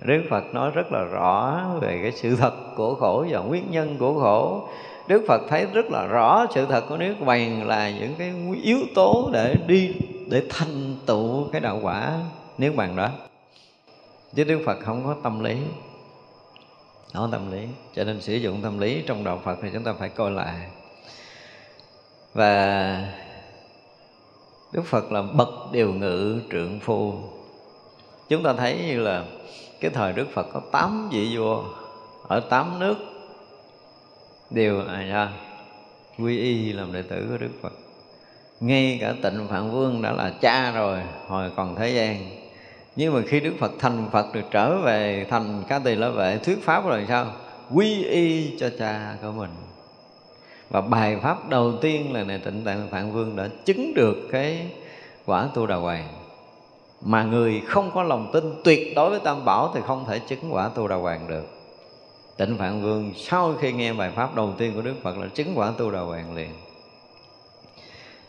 Đức 0.00 0.22
Phật 0.30 0.54
nói 0.54 0.70
rất 0.70 0.92
là 0.92 1.04
rõ 1.04 1.64
về 1.80 2.00
cái 2.02 2.12
sự 2.12 2.36
thật 2.36 2.52
của 2.76 2.94
khổ 2.94 3.26
và 3.30 3.38
nguyên 3.38 3.70
nhân 3.70 3.96
của 3.98 4.20
khổ. 4.20 4.68
Đức 5.08 5.24
Phật 5.28 5.40
thấy 5.48 5.66
rất 5.72 5.86
là 5.90 6.06
rõ 6.06 6.46
sự 6.54 6.66
thật 6.66 6.84
của 6.88 6.96
niết 6.96 7.20
bàn 7.20 7.66
là 7.68 7.90
những 7.90 8.14
cái 8.18 8.32
yếu 8.62 8.78
tố 8.94 9.30
để 9.32 9.54
đi, 9.66 9.94
để 10.30 10.42
thành 10.50 10.96
tựu 11.06 11.48
cái 11.52 11.60
đạo 11.60 11.78
quả 11.82 12.18
niết 12.58 12.76
bàn 12.76 12.96
đó. 12.96 13.08
Chứ 14.34 14.44
Đức 14.44 14.62
Phật 14.66 14.78
không 14.84 15.04
có 15.04 15.16
tâm 15.22 15.44
lý. 15.44 15.56
Nó 17.14 17.28
tâm 17.32 17.52
lý, 17.52 17.66
cho 17.94 18.04
nên 18.04 18.20
sử 18.20 18.34
dụng 18.34 18.62
tâm 18.62 18.78
lý 18.78 19.02
trong 19.06 19.24
đạo 19.24 19.40
phật 19.44 19.58
thì 19.62 19.68
chúng 19.72 19.84
ta 19.84 19.92
phải 19.98 20.08
coi 20.08 20.30
lại. 20.30 20.56
Và 22.34 23.12
đức 24.72 24.82
phật 24.86 25.12
là 25.12 25.22
bậc 25.22 25.48
điều 25.72 25.92
ngự 25.92 26.40
trượng 26.52 26.80
phu. 26.80 27.12
Chúng 28.28 28.42
ta 28.42 28.52
thấy 28.52 28.78
như 28.86 29.00
là 29.00 29.24
cái 29.80 29.90
thời 29.90 30.12
đức 30.12 30.26
phật 30.34 30.46
có 30.52 30.60
tám 30.72 31.08
vị 31.12 31.36
vua 31.36 31.64
ở 32.28 32.40
tám 32.40 32.78
nước. 32.78 32.96
Đều 34.50 34.80
à, 34.88 35.02
ra 35.02 35.28
quy 36.18 36.38
y 36.38 36.72
làm 36.72 36.92
đệ 36.92 37.02
tử 37.02 37.26
của 37.30 37.38
đức 37.38 37.50
phật. 37.62 37.72
Ngay 38.60 38.98
cả 39.00 39.14
tịnh 39.22 39.46
phạn 39.50 39.70
vương 39.70 40.02
đã 40.02 40.12
là 40.12 40.32
cha 40.40 40.70
rồi 40.70 41.00
hồi 41.28 41.50
còn 41.56 41.76
thế 41.76 41.90
gian. 41.90 42.30
Nhưng 42.96 43.14
mà 43.14 43.20
khi 43.26 43.40
đức 43.40 43.54
phật 43.58 43.72
thành 43.78 44.08
phật 44.12 44.34
được 44.34 44.44
trở 44.50 44.80
về 44.80 45.26
thành 45.30 45.62
ca 45.68 45.78
tỳ 45.78 45.94
la 45.94 46.08
vệ 46.08 46.38
thuyết 46.38 46.64
pháp 46.64 46.86
rồi 46.86 47.04
sao? 47.08 47.26
Quy 47.74 48.04
y 48.04 48.58
cho 48.58 48.70
cha 48.78 49.16
của 49.22 49.32
mình. 49.32 49.50
Và 50.70 50.80
bài 50.80 51.16
pháp 51.22 51.48
đầu 51.48 51.72
tiên 51.80 52.12
là 52.12 52.24
này 52.24 52.38
tịnh 52.38 52.64
tạng 52.64 52.88
phạn 52.90 53.12
vương 53.12 53.36
đã 53.36 53.48
chứng 53.64 53.94
được 53.94 54.28
cái 54.32 54.70
quả 55.26 55.48
tu 55.54 55.66
đà 55.66 55.76
hoàng 55.76 56.08
mà 57.00 57.22
người 57.22 57.62
không 57.66 57.90
có 57.94 58.02
lòng 58.02 58.30
tin, 58.32 58.54
tuyệt 58.64 58.92
đối 58.96 59.10
với 59.10 59.20
tam 59.20 59.44
bảo 59.44 59.70
thì 59.74 59.80
không 59.86 60.04
thể 60.08 60.18
chứng 60.18 60.54
quả 60.54 60.68
tu 60.68 60.88
đà 60.88 60.96
hoàng 60.96 61.28
được. 61.28 61.46
Tịnh 62.36 62.58
phạn 62.58 62.82
vương 62.82 63.12
sau 63.16 63.54
khi 63.60 63.72
nghe 63.72 63.92
bài 63.92 64.10
pháp 64.16 64.34
đầu 64.34 64.52
tiên 64.58 64.72
của 64.74 64.82
đức 64.82 64.94
phật 65.02 65.18
là 65.18 65.26
chứng 65.26 65.52
quả 65.54 65.72
tu 65.78 65.90
đà 65.90 66.00
hoàng 66.00 66.34
liền. 66.34 66.50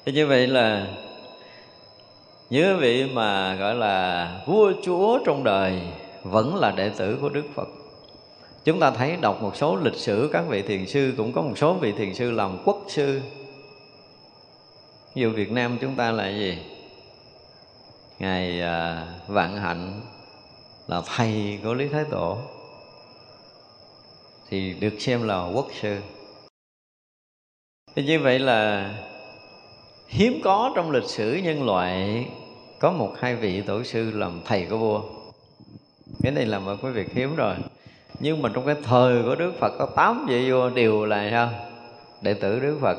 Thế 0.06 0.12
như 0.12 0.28
vậy 0.28 0.48
là 0.48 0.88
những 2.50 2.80
vị 2.80 3.10
mà 3.14 3.56
gọi 3.56 3.76
là 3.76 4.32
vua 4.48 4.72
chúa 4.84 5.20
trong 5.26 5.44
đời 5.44 5.82
vẫn 6.24 6.56
là 6.56 6.72
đệ 6.72 6.90
tử 6.90 7.18
của 7.22 7.30
đức 7.30 7.46
phật. 7.56 7.68
Chúng 8.66 8.80
ta 8.80 8.92
thấy 8.92 9.16
đọc 9.22 9.42
một 9.42 9.56
số 9.56 9.76
lịch 9.76 9.96
sử, 9.96 10.30
các 10.34 10.44
vị 10.48 10.62
thiền 10.62 10.86
sư 10.86 11.14
cũng 11.18 11.34
có 11.34 11.42
một 11.42 11.58
số 11.58 11.74
vị 11.74 11.92
thiền 11.92 12.14
sư 12.14 12.32
làm 12.32 12.58
quốc 12.66 12.86
sư. 12.88 13.22
Ví 15.16 15.22
dụ 15.22 15.30
việt 15.30 15.52
nam 15.52 15.78
chúng 15.82 15.96
ta 15.96 16.12
là 16.12 16.30
gì? 16.30 16.58
Ngài 18.20 18.62
à, 18.62 19.08
vạn 19.28 19.58
hạnh 19.58 20.02
là 20.88 21.02
thầy 21.16 21.60
của 21.64 21.74
lý 21.74 21.88
thái 21.88 22.04
tổ. 22.04 22.38
Thì 24.50 24.74
được 24.74 24.94
xem 25.00 25.28
là 25.28 25.50
quốc 25.54 25.68
sư. 25.82 25.98
Thì 27.96 28.04
như 28.04 28.20
vậy 28.20 28.40
là 28.40 28.92
hiếm 30.08 30.42
có 30.44 30.72
trong 30.76 30.92
lịch 30.92 31.10
sử 31.10 31.40
nhân 31.44 31.66
loại 31.66 32.26
có 32.80 32.92
một 32.92 33.14
hai 33.20 33.36
vị 33.36 33.62
tổ 33.62 33.84
sư 33.84 34.12
làm 34.12 34.42
thầy 34.46 34.66
của 34.66 34.78
vua. 34.78 35.02
Cái 36.24 36.32
này 36.32 36.46
là 36.46 36.60
một 36.60 36.76
cái 36.82 36.92
việc 36.92 37.14
hiếm 37.14 37.36
rồi. 37.36 37.56
Nhưng 38.20 38.42
mà 38.42 38.50
trong 38.54 38.66
cái 38.66 38.76
thời 38.84 39.24
của 39.24 39.36
đức 39.36 39.52
phật 39.60 39.74
có 39.80 39.86
tám 39.86 40.26
vị 40.30 40.52
vua 40.52 40.70
đều 40.70 41.06
là 41.06 41.30
sao? 41.32 41.50
Đệ 42.22 42.34
tử 42.34 42.60
đức 42.60 42.78
phật. 42.82 42.98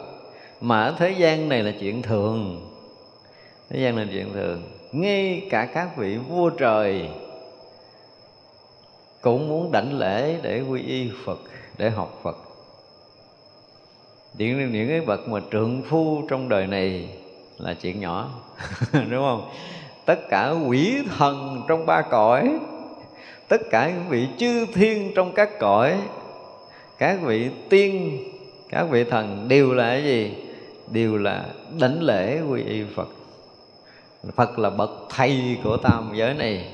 Mà 0.60 0.82
ở 0.82 0.94
thế 0.98 1.14
gian 1.18 1.48
này 1.48 1.62
là 1.62 1.72
chuyện 1.80 2.02
thường. 2.02 2.66
Thế 3.70 3.80
gian 3.80 3.96
là 3.96 4.06
chuyện 4.12 4.32
thường 4.32 4.79
ngay 4.92 5.46
cả 5.50 5.68
các 5.74 5.96
vị 5.96 6.16
vua 6.16 6.50
trời 6.50 7.08
cũng 9.20 9.48
muốn 9.48 9.72
đảnh 9.72 9.98
lễ 9.98 10.36
để 10.42 10.62
quy 10.62 10.82
y 10.82 11.10
phật, 11.24 11.38
để 11.78 11.90
học 11.90 12.20
phật. 12.22 12.36
Những 14.38 14.72
những 14.72 14.88
cái 14.88 15.00
bậc 15.00 15.28
mà 15.28 15.40
trượng 15.52 15.82
phu 15.82 16.22
trong 16.28 16.48
đời 16.48 16.66
này 16.66 17.08
là 17.58 17.74
chuyện 17.74 18.00
nhỏ, 18.00 18.30
đúng 18.92 19.22
không? 19.22 19.50
Tất 20.04 20.28
cả 20.28 20.54
quỷ 20.66 20.96
thần 21.18 21.62
trong 21.68 21.86
ba 21.86 22.02
cõi, 22.02 22.58
tất 23.48 23.60
cả 23.70 23.90
những 23.90 24.08
vị 24.08 24.28
chư 24.38 24.66
thiên 24.74 25.12
trong 25.14 25.32
các 25.32 25.58
cõi, 25.58 26.00
các 26.98 27.18
vị 27.22 27.50
tiên, 27.68 28.18
các 28.68 28.82
vị 28.90 29.04
thần 29.04 29.48
đều 29.48 29.74
là 29.74 29.88
cái 29.88 30.04
gì? 30.04 30.34
Đều 30.90 31.16
là 31.16 31.44
đảnh 31.80 32.02
lễ 32.02 32.40
quy 32.40 32.62
y 32.64 32.84
phật 32.94 33.08
phật 34.36 34.58
là 34.58 34.70
bậc 34.70 34.90
thầy 35.08 35.58
của 35.64 35.76
tam 35.76 36.12
giới 36.14 36.34
này. 36.34 36.64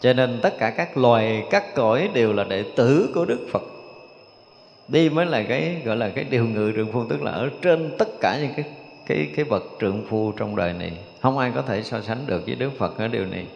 Cho 0.00 0.12
nên 0.12 0.38
tất 0.42 0.58
cả 0.58 0.70
các 0.70 0.96
loài, 0.96 1.44
các 1.50 1.74
cõi 1.74 2.08
đều 2.14 2.32
là 2.32 2.44
đệ 2.44 2.64
tử 2.76 3.10
của 3.14 3.24
đức 3.24 3.48
phật. 3.52 3.62
Đi 4.88 5.10
mới 5.10 5.26
là 5.26 5.42
cái, 5.42 5.76
gọi 5.84 5.96
là 5.96 6.08
cái 6.08 6.24
điều 6.24 6.44
ngự 6.44 6.72
trượng 6.76 6.92
phu 6.92 7.04
tức 7.08 7.22
là 7.22 7.30
ở 7.30 7.50
trên 7.62 7.90
tất 7.98 8.08
cả 8.20 8.38
những 8.40 8.52
cái 8.56 8.64
cái 9.06 9.28
cái 9.36 9.44
bậc 9.44 9.64
trượng 9.80 10.04
phu 10.08 10.32
trong 10.32 10.56
đời 10.56 10.72
này. 10.72 10.92
Không 11.20 11.38
ai 11.38 11.52
có 11.54 11.62
thể 11.62 11.82
so 11.82 12.00
sánh 12.00 12.26
được 12.26 12.46
với 12.46 12.54
đức 12.54 12.70
phật 12.78 12.98
ở 12.98 13.08
điều 13.08 13.26
này. 13.26 13.46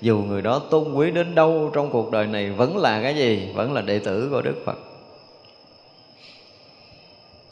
Dù 0.00 0.18
người 0.18 0.42
đó 0.42 0.62
tôn 0.70 0.92
quý 0.94 1.10
đến 1.10 1.34
đâu 1.34 1.70
trong 1.74 1.90
cuộc 1.90 2.10
đời 2.12 2.26
này, 2.26 2.50
vẫn 2.50 2.76
là 2.76 3.02
cái 3.02 3.16
gì? 3.16 3.48
Vẫn 3.54 3.72
là 3.72 3.80
đệ 3.80 3.98
tử 3.98 4.28
của 4.30 4.42
đức 4.42 4.62
phật. 4.64 4.78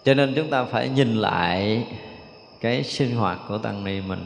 Cho 0.05 0.15
nên 0.15 0.35
chúng 0.37 0.51
ta 0.51 0.65
phải 0.65 0.89
nhìn 0.89 1.15
lại 1.15 1.87
cái 2.61 2.83
sinh 2.83 3.17
hoạt 3.17 3.39
của 3.49 3.59
tăng 3.59 3.85
ni 3.85 4.01
mình 4.01 4.25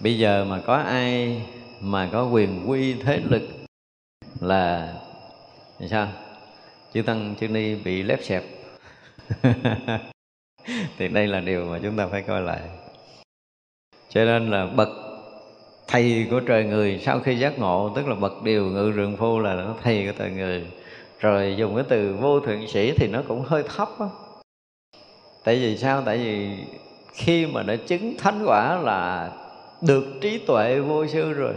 bây 0.00 0.18
giờ 0.18 0.44
mà 0.44 0.60
có 0.66 0.76
ai 0.76 1.42
mà 1.80 2.08
có 2.12 2.26
quyền 2.26 2.70
quy 2.70 2.94
thế 2.94 3.20
lực 3.30 3.42
là 4.40 4.94
sao? 5.90 6.08
Chư 6.94 7.02
tăng, 7.02 7.34
chư 7.40 7.48
ni 7.48 7.74
bị 7.74 8.02
lép 8.02 8.22
xẹp. 8.22 8.42
Thì 10.98 11.08
đây 11.08 11.26
là 11.26 11.40
điều 11.40 11.64
mà 11.64 11.78
chúng 11.82 11.96
ta 11.96 12.06
phải 12.06 12.22
coi 12.22 12.42
lại. 12.42 12.60
Cho 14.08 14.24
nên 14.24 14.50
là 14.50 14.66
bậc 14.66 14.88
thầy 15.88 16.26
của 16.30 16.40
trời 16.40 16.64
người 16.64 17.00
sau 17.04 17.20
khi 17.20 17.38
giác 17.38 17.58
ngộ, 17.58 17.92
tức 17.96 18.08
là 18.08 18.14
bậc 18.14 18.42
điều 18.42 18.64
ngự 18.64 18.90
rừng 18.90 19.16
phu 19.16 19.38
là 19.38 19.54
nó 19.54 19.74
thầy 19.82 20.06
của 20.06 20.12
trời 20.18 20.30
người. 20.30 20.66
Rồi 21.20 21.54
dùng 21.58 21.74
cái 21.74 21.84
từ 21.88 22.16
vô 22.20 22.40
thượng 22.40 22.68
sĩ 22.68 22.92
thì 22.96 23.08
nó 23.08 23.22
cũng 23.28 23.40
hơi 23.40 23.62
thấp 23.76 23.88
á. 23.98 24.06
Tại 25.44 25.56
vì 25.56 25.76
sao? 25.76 26.02
Tại 26.06 26.18
vì 26.18 26.56
khi 27.12 27.46
mà 27.46 27.62
đã 27.62 27.76
chứng 27.76 28.14
thánh 28.18 28.42
quả 28.46 28.76
là 28.76 29.30
được 29.80 30.04
trí 30.20 30.38
tuệ 30.38 30.80
vô 30.80 31.06
sư 31.06 31.32
rồi. 31.32 31.54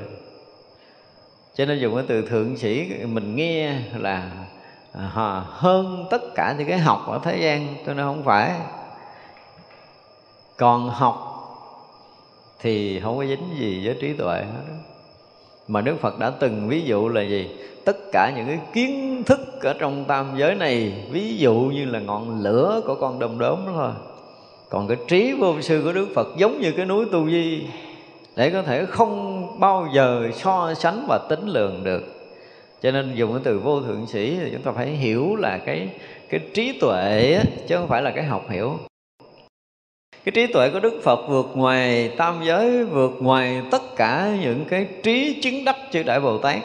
Cho 1.56 1.66
nên 1.66 1.80
dùng 1.80 1.96
cái 1.96 2.04
từ 2.08 2.22
thượng 2.22 2.58
sĩ 2.58 2.92
mình 3.06 3.36
nghe 3.36 3.76
là 3.98 4.32
à, 4.94 5.44
hơn 5.48 6.06
tất 6.10 6.36
cả 6.36 6.56
những 6.58 6.68
cái 6.68 6.78
học 6.78 7.08
ở 7.08 7.20
thế 7.24 7.38
gian 7.38 7.76
cho 7.86 7.94
nên 7.94 8.06
không 8.06 8.24
phải. 8.24 8.54
Còn 10.58 10.90
học 10.90 11.26
thì 12.62 13.00
không 13.00 13.18
có 13.18 13.26
dính 13.26 13.44
gì 13.60 13.82
với 13.86 13.96
trí 14.02 14.14
tuệ 14.14 14.38
hết 14.38 14.64
đó. 14.68 14.76
mà 15.68 15.82
đức 15.82 15.96
phật 16.02 16.20
đã 16.20 16.30
từng 16.30 16.68
ví 16.70 16.82
dụ 16.82 17.10
là 17.10 17.22
gì? 17.22 17.50
Tất 17.86 17.98
cả 18.12 18.34
những 18.36 18.48
cái 18.48 18.60
kiến 18.74 19.24
thức 19.26 19.40
ở 19.62 19.74
trong 19.80 20.06
tam 20.06 20.38
giới 20.38 20.56
này 20.56 20.94
ví 21.12 21.38
dụ 21.38 21.54
như 21.54 21.86
là 21.86 22.00
ngọn 22.00 22.42
lửa 22.44 22.82
của 22.86 22.96
con 22.96 23.20
đom 23.20 23.40
đóm 23.40 23.60
thôi. 23.66 23.92
Còn 24.70 24.88
cái 24.88 24.98
trí 25.08 25.34
vô 25.34 25.62
sư 25.62 25.82
của 25.84 25.94
đức 25.94 26.08
phật 26.16 26.28
giống 26.38 26.62
như 26.62 26.72
cái 26.72 26.86
núi 26.86 27.06
tu 27.12 27.30
di 27.30 27.68
để 28.36 28.50
có 28.50 28.62
thể 28.62 28.86
không 28.86 29.46
bao 29.60 29.88
giờ 29.94 30.30
so 30.34 30.74
sánh 30.74 31.06
và 31.08 31.20
tính 31.30 31.48
lường 31.48 31.84
được. 31.84 32.04
Cho 32.82 32.92
nên 32.92 33.16
dùng 33.16 33.34
cái 33.34 33.42
từ 33.44 33.60
vô 33.60 33.82
thượng 33.82 34.08
sĩ 34.08 34.38
thì 34.40 34.50
chúng 34.52 34.62
ta 34.62 34.72
phải 34.72 34.88
hiểu 34.88 35.36
là 35.36 35.58
cái 35.58 35.90
cái 36.30 36.42
trí 36.54 36.80
tuệ 36.80 37.40
chứ 37.68 37.76
không 37.76 37.88
phải 37.88 38.02
là 38.02 38.12
cái 38.12 38.24
học 38.24 38.50
hiểu. 38.50 38.78
Cái 40.26 40.32
trí 40.32 40.54
tuệ 40.54 40.70
của 40.70 40.80
đức 40.80 41.00
phật 41.04 41.20
vượt 41.30 41.52
ngoài 41.56 42.12
tam 42.18 42.40
giới, 42.44 42.86
vượt 42.86 43.12
ngoài 43.20 43.62
tất 43.72 43.96
cả 43.96 44.32
những 44.42 44.66
cái 44.70 44.88
trí 45.04 45.42
chứng 45.42 45.66
đắc 45.66 45.76
chư 45.92 46.04
đại 46.04 46.20
bồ 46.20 46.38
tát. 46.38 46.58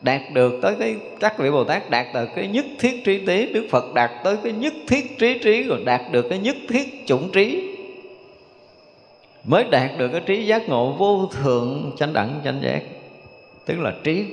Đạt 0.00 0.20
được 0.32 0.52
tới 0.62 0.74
cái, 0.78 0.96
các 1.20 1.38
vị 1.38 1.50
bồ 1.50 1.64
tát 1.64 1.90
đạt 1.90 2.06
được 2.14 2.28
cái 2.36 2.48
nhất 2.48 2.64
thiết 2.78 3.04
trí 3.04 3.26
tế, 3.26 3.46
đức 3.46 3.66
phật 3.70 3.94
đạt 3.94 4.10
tới 4.24 4.36
cái 4.42 4.52
nhất 4.52 4.72
thiết 4.88 5.18
trí 5.18 5.38
trí, 5.38 5.62
rồi 5.62 5.82
đạt 5.84 6.00
được 6.12 6.26
cái 6.30 6.38
nhất 6.38 6.56
thiết 6.68 7.06
chủng 7.06 7.30
trí 7.32 7.75
mới 9.46 9.64
đạt 9.64 9.90
được 9.98 10.08
cái 10.08 10.20
trí 10.20 10.46
giác 10.46 10.68
ngộ 10.68 10.92
vô 10.92 11.26
thượng 11.26 11.92
chánh 11.98 12.12
đẳng, 12.12 12.40
chánh 12.44 12.62
giác. 12.62 12.82
Tức 13.66 13.78
là 13.78 13.92
trí, 14.04 14.26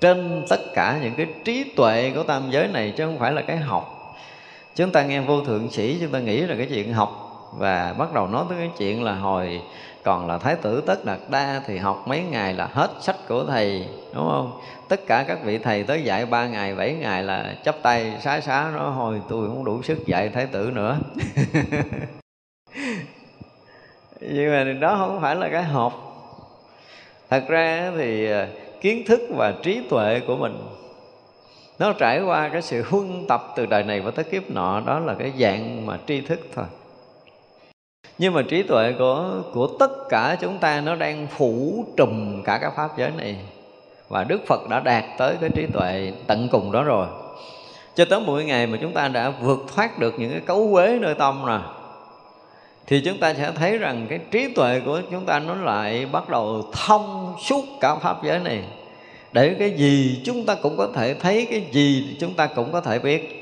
trên 0.00 0.44
tất 0.48 0.60
cả 0.74 0.98
những 1.02 1.14
cái 1.16 1.26
trí 1.44 1.64
tuệ 1.76 2.12
của 2.14 2.22
tam 2.22 2.42
giới 2.50 2.68
này 2.68 2.92
chứ 2.96 3.06
không 3.06 3.18
phải 3.18 3.32
là 3.32 3.42
cái 3.42 3.56
học. 3.56 4.14
Chúng 4.74 4.90
ta 4.90 5.02
nghe 5.02 5.20
vô 5.20 5.40
thượng 5.40 5.70
sĩ, 5.70 5.98
chúng 6.00 6.10
ta 6.10 6.18
nghĩ 6.18 6.40
là 6.40 6.54
cái 6.56 6.66
chuyện 6.66 6.92
học 6.92 7.20
và 7.58 7.94
bắt 7.98 8.12
đầu 8.14 8.28
nói 8.28 8.44
tới 8.48 8.58
cái 8.58 8.70
chuyện 8.78 9.02
là 9.02 9.14
hồi 9.14 9.60
còn 10.02 10.26
là 10.26 10.38
thái 10.38 10.56
tử 10.56 10.82
tất 10.86 11.04
đạt 11.04 11.18
đa 11.28 11.60
thì 11.66 11.78
học 11.78 12.04
mấy 12.06 12.22
ngày 12.22 12.54
là 12.54 12.68
hết 12.72 12.90
sách 13.00 13.16
của 13.28 13.44
thầy, 13.44 13.86
đúng 14.14 14.28
không? 14.28 14.60
Tất 14.88 15.06
cả 15.06 15.24
các 15.28 15.44
vị 15.44 15.58
thầy 15.58 15.82
tới 15.82 16.04
dạy 16.04 16.26
ba 16.26 16.46
ngày, 16.46 16.74
bảy 16.74 16.92
ngày 16.92 17.22
là 17.22 17.54
chấp 17.64 17.76
tay 17.82 18.12
xá 18.20 18.40
xá 18.40 18.70
nó 18.74 18.90
hồi 18.90 19.20
tôi 19.28 19.48
không 19.48 19.64
đủ 19.64 19.82
sức 19.82 20.06
dạy 20.06 20.28
thái 20.28 20.46
tử 20.46 20.70
nữa. 20.74 20.98
nhưng 24.32 24.50
mà 24.50 24.64
đó 24.64 24.96
không 24.98 25.20
phải 25.20 25.36
là 25.36 25.48
cái 25.48 25.62
học 25.62 26.04
thật 27.30 27.44
ra 27.48 27.92
thì 27.96 28.30
à, 28.30 28.48
kiến 28.80 29.02
thức 29.06 29.20
và 29.30 29.54
trí 29.62 29.80
tuệ 29.90 30.20
của 30.26 30.36
mình, 30.36 30.58
nó 31.78 31.92
trải 31.92 32.22
qua 32.22 32.48
cái 32.48 32.62
sự 32.62 32.84
huân 32.88 33.26
tập 33.28 33.52
từ 33.56 33.66
đời 33.66 33.82
này 33.82 34.00
và 34.00 34.10
tới 34.10 34.24
kiếp 34.24 34.50
nọ, 34.50 34.82
đó 34.86 34.98
là 34.98 35.14
cái 35.14 35.32
dạng 35.38 35.86
mà 35.86 35.98
tri 36.06 36.20
thức 36.20 36.40
thôi. 36.54 36.64
Nhưng 38.18 38.34
mà 38.34 38.42
trí 38.42 38.62
tuệ 38.62 38.92
của 38.98 39.42
của 39.52 39.66
tất 39.66 39.90
cả 40.08 40.36
chúng 40.40 40.58
ta 40.58 40.80
nó 40.80 40.94
đang 40.94 41.26
phủ 41.26 41.84
trùm 41.96 42.42
cả 42.42 42.58
các 42.58 42.72
pháp 42.76 42.90
giới 42.98 43.10
này. 43.16 43.36
Và 44.08 44.24
Đức 44.24 44.46
Phật 44.46 44.68
đã 44.68 44.80
đạt 44.80 45.04
tới 45.18 45.36
cái 45.40 45.50
trí 45.54 45.66
tuệ 45.72 46.12
tận 46.26 46.48
cùng 46.52 46.72
đó 46.72 46.82
rồi. 46.82 47.06
Cho 47.94 48.04
tới 48.04 48.20
mỗi 48.26 48.44
ngày 48.44 48.66
mà 48.66 48.78
chúng 48.80 48.92
ta 48.92 49.08
đã 49.08 49.30
vượt 49.30 49.64
thoát 49.74 49.98
được 49.98 50.14
những 50.18 50.30
cái 50.30 50.40
cấu 50.40 50.68
quế 50.72 50.98
nơi 51.00 51.14
tâm 51.14 51.44
rồi 51.44 51.60
thì 52.86 53.00
chúng 53.04 53.18
ta 53.18 53.34
sẽ 53.34 53.52
thấy 53.54 53.78
rằng 53.78 54.06
cái 54.10 54.18
trí 54.30 54.54
tuệ 54.54 54.80
của 54.80 55.00
chúng 55.10 55.24
ta 55.24 55.38
nó 55.38 55.54
lại 55.54 56.06
bắt 56.06 56.28
đầu 56.28 56.70
thông 56.72 57.34
suốt 57.44 57.64
cả 57.80 57.94
pháp 57.94 58.24
giới 58.24 58.38
này. 58.38 58.64
Để 59.32 59.56
cái 59.58 59.70
gì 59.70 60.22
chúng 60.24 60.46
ta 60.46 60.54
cũng 60.54 60.76
có 60.76 60.88
thể 60.94 61.14
thấy, 61.14 61.46
cái 61.50 61.66
gì 61.72 62.16
chúng 62.20 62.34
ta 62.34 62.46
cũng 62.46 62.72
có 62.72 62.80
thể 62.80 62.98
biết. 62.98 63.40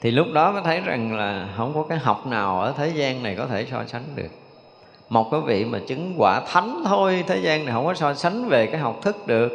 Thì 0.00 0.10
lúc 0.10 0.26
đó 0.32 0.52
mới 0.52 0.62
thấy 0.64 0.80
rằng 0.80 1.16
là 1.16 1.48
không 1.56 1.74
có 1.74 1.82
cái 1.82 1.98
học 1.98 2.26
nào 2.26 2.60
ở 2.60 2.74
thế 2.76 2.88
gian 2.88 3.22
này 3.22 3.34
có 3.34 3.46
thể 3.46 3.66
so 3.70 3.84
sánh 3.86 4.04
được. 4.14 4.28
Một 5.08 5.30
cái 5.30 5.40
vị 5.40 5.64
mà 5.64 5.78
chứng 5.86 6.14
quả 6.18 6.40
thánh 6.46 6.82
thôi, 6.84 7.24
thế 7.26 7.38
gian 7.38 7.64
này 7.64 7.74
không 7.74 7.86
có 7.86 7.94
so 7.94 8.14
sánh 8.14 8.48
về 8.48 8.66
cái 8.66 8.80
học 8.80 8.98
thức 9.02 9.26
được. 9.26 9.52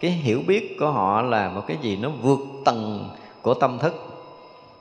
Cái 0.00 0.10
hiểu 0.10 0.42
biết 0.46 0.76
của 0.80 0.90
họ 0.90 1.22
là 1.22 1.48
một 1.48 1.62
cái 1.66 1.76
gì 1.82 1.96
nó 1.96 2.08
vượt 2.22 2.38
tầng 2.64 3.08
của 3.42 3.54
tâm 3.54 3.78
thức 3.78 4.07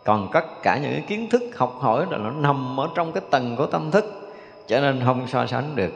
còn 0.07 0.29
tất 0.33 0.63
cả 0.63 0.77
những 0.77 0.91
cái 0.91 1.03
kiến 1.07 1.29
thức 1.29 1.43
học 1.55 1.77
hỏi 1.79 2.05
là 2.09 2.17
nó 2.17 2.31
nằm 2.31 2.79
ở 2.79 2.89
trong 2.95 3.11
cái 3.11 3.23
tầng 3.29 3.55
của 3.55 3.65
tâm 3.65 3.91
thức. 3.91 4.33
Cho 4.67 4.79
nên 4.79 5.01
không 5.05 5.27
so 5.27 5.45
sánh 5.45 5.75
được. 5.75 5.91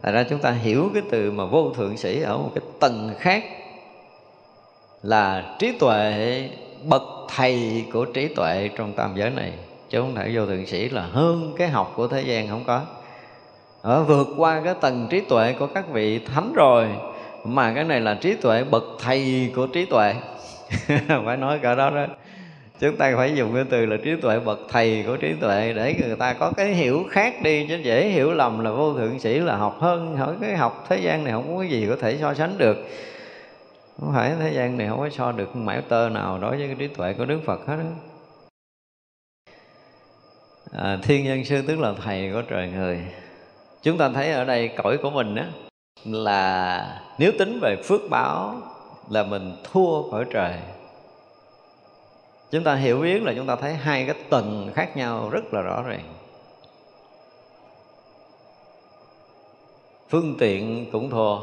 Tại 0.00 0.12
ra 0.12 0.22
chúng 0.30 0.38
ta 0.38 0.50
hiểu 0.50 0.90
cái 0.94 1.02
từ 1.10 1.30
mà 1.30 1.44
vô 1.44 1.72
thượng 1.76 1.96
sĩ 1.96 2.22
ở 2.22 2.38
một 2.38 2.50
cái 2.54 2.64
tầng 2.80 3.10
khác 3.18 3.44
là 5.02 5.54
trí 5.58 5.72
tuệ 5.72 6.48
bậc 6.84 7.02
thầy 7.36 7.84
của 7.92 8.04
trí 8.04 8.28
tuệ 8.28 8.70
trong 8.76 8.92
tam 8.92 9.12
giới 9.16 9.30
này. 9.30 9.52
Chứ 9.90 10.00
không 10.00 10.14
thể 10.14 10.30
vô 10.34 10.46
thượng 10.46 10.66
sĩ 10.66 10.88
là 10.88 11.02
hơn 11.02 11.54
cái 11.58 11.68
học 11.68 11.92
của 11.96 12.08
thế 12.08 12.22
gian 12.22 12.48
không 12.48 12.64
có. 12.66 12.80
Ở 13.82 14.02
vượt 14.02 14.28
qua 14.36 14.60
cái 14.64 14.74
tầng 14.80 15.06
trí 15.10 15.20
tuệ 15.20 15.52
của 15.58 15.66
các 15.66 15.88
vị 15.88 16.18
thánh 16.18 16.52
rồi, 16.52 16.88
mà 17.44 17.72
cái 17.74 17.84
này 17.84 18.00
là 18.00 18.14
trí 18.14 18.34
tuệ 18.34 18.64
bậc 18.64 18.84
thầy 19.00 19.52
của 19.56 19.66
trí 19.66 19.84
tuệ. 19.84 20.14
Phải 21.24 21.36
nói 21.36 21.58
cả 21.62 21.74
đó 21.74 21.90
đó 21.90 22.06
chúng 22.80 22.96
ta 22.96 23.12
phải 23.16 23.34
dùng 23.34 23.54
cái 23.54 23.64
từ 23.70 23.86
là 23.86 23.96
trí 24.04 24.16
tuệ 24.16 24.38
bậc 24.38 24.58
thầy 24.68 25.04
của 25.06 25.16
trí 25.16 25.34
tuệ 25.40 25.72
để 25.72 25.94
người 25.94 26.16
ta 26.16 26.32
có 26.32 26.52
cái 26.56 26.66
hiểu 26.66 27.04
khác 27.10 27.34
đi 27.42 27.66
chứ 27.68 27.76
dễ 27.76 28.08
hiểu 28.08 28.32
lầm 28.32 28.64
là 28.64 28.70
vô 28.70 28.94
thượng 28.94 29.18
sĩ 29.18 29.38
là 29.38 29.56
học 29.56 29.76
hơn. 29.80 30.16
Hỏi 30.16 30.34
cái 30.40 30.56
học 30.56 30.84
thế 30.88 30.98
gian 30.98 31.24
này 31.24 31.32
không 31.32 31.56
có 31.56 31.62
gì 31.62 31.86
có 31.88 31.96
thể 32.00 32.18
so 32.20 32.34
sánh 32.34 32.58
được. 32.58 32.76
Không 34.00 34.12
phải 34.14 34.32
thế 34.40 34.52
gian 34.52 34.78
này 34.78 34.88
không 34.88 34.98
có 34.98 35.08
so 35.08 35.32
được 35.32 35.56
mãi 35.56 35.82
tơ 35.88 36.08
nào 36.08 36.38
đối 36.38 36.56
với 36.56 36.66
cái 36.66 36.76
trí 36.78 36.88
tuệ 36.88 37.12
của 37.12 37.24
đức 37.24 37.40
phật 37.46 37.66
hết 37.66 37.76
đó. 37.76 37.90
À, 40.72 40.98
thiên 41.02 41.24
nhân 41.24 41.44
sư 41.44 41.62
tức 41.66 41.78
là 41.78 41.92
thầy 42.04 42.30
của 42.32 42.42
trời 42.42 42.68
người. 42.68 43.00
Chúng 43.82 43.98
ta 43.98 44.08
thấy 44.08 44.32
ở 44.32 44.44
đây 44.44 44.68
cõi 44.68 44.98
của 45.02 45.10
mình 45.10 45.34
á 45.34 45.46
là 46.04 47.00
nếu 47.18 47.32
tính 47.38 47.58
về 47.62 47.76
phước 47.84 48.00
báo 48.10 48.56
là 49.10 49.22
mình 49.22 49.56
thua 49.72 50.10
khỏi 50.10 50.24
trời 50.32 50.54
chúng 52.50 52.64
ta 52.64 52.74
hiểu 52.74 53.00
biết 53.00 53.22
là 53.22 53.32
chúng 53.36 53.46
ta 53.46 53.56
thấy 53.56 53.74
hai 53.74 54.06
cái 54.06 54.14
tầng 54.30 54.70
khác 54.74 54.96
nhau 54.96 55.28
rất 55.30 55.54
là 55.54 55.60
rõ 55.62 55.82
ràng. 55.82 56.04
Phương 60.08 60.36
tiện 60.38 60.86
cũng 60.92 61.10
thua 61.10 61.38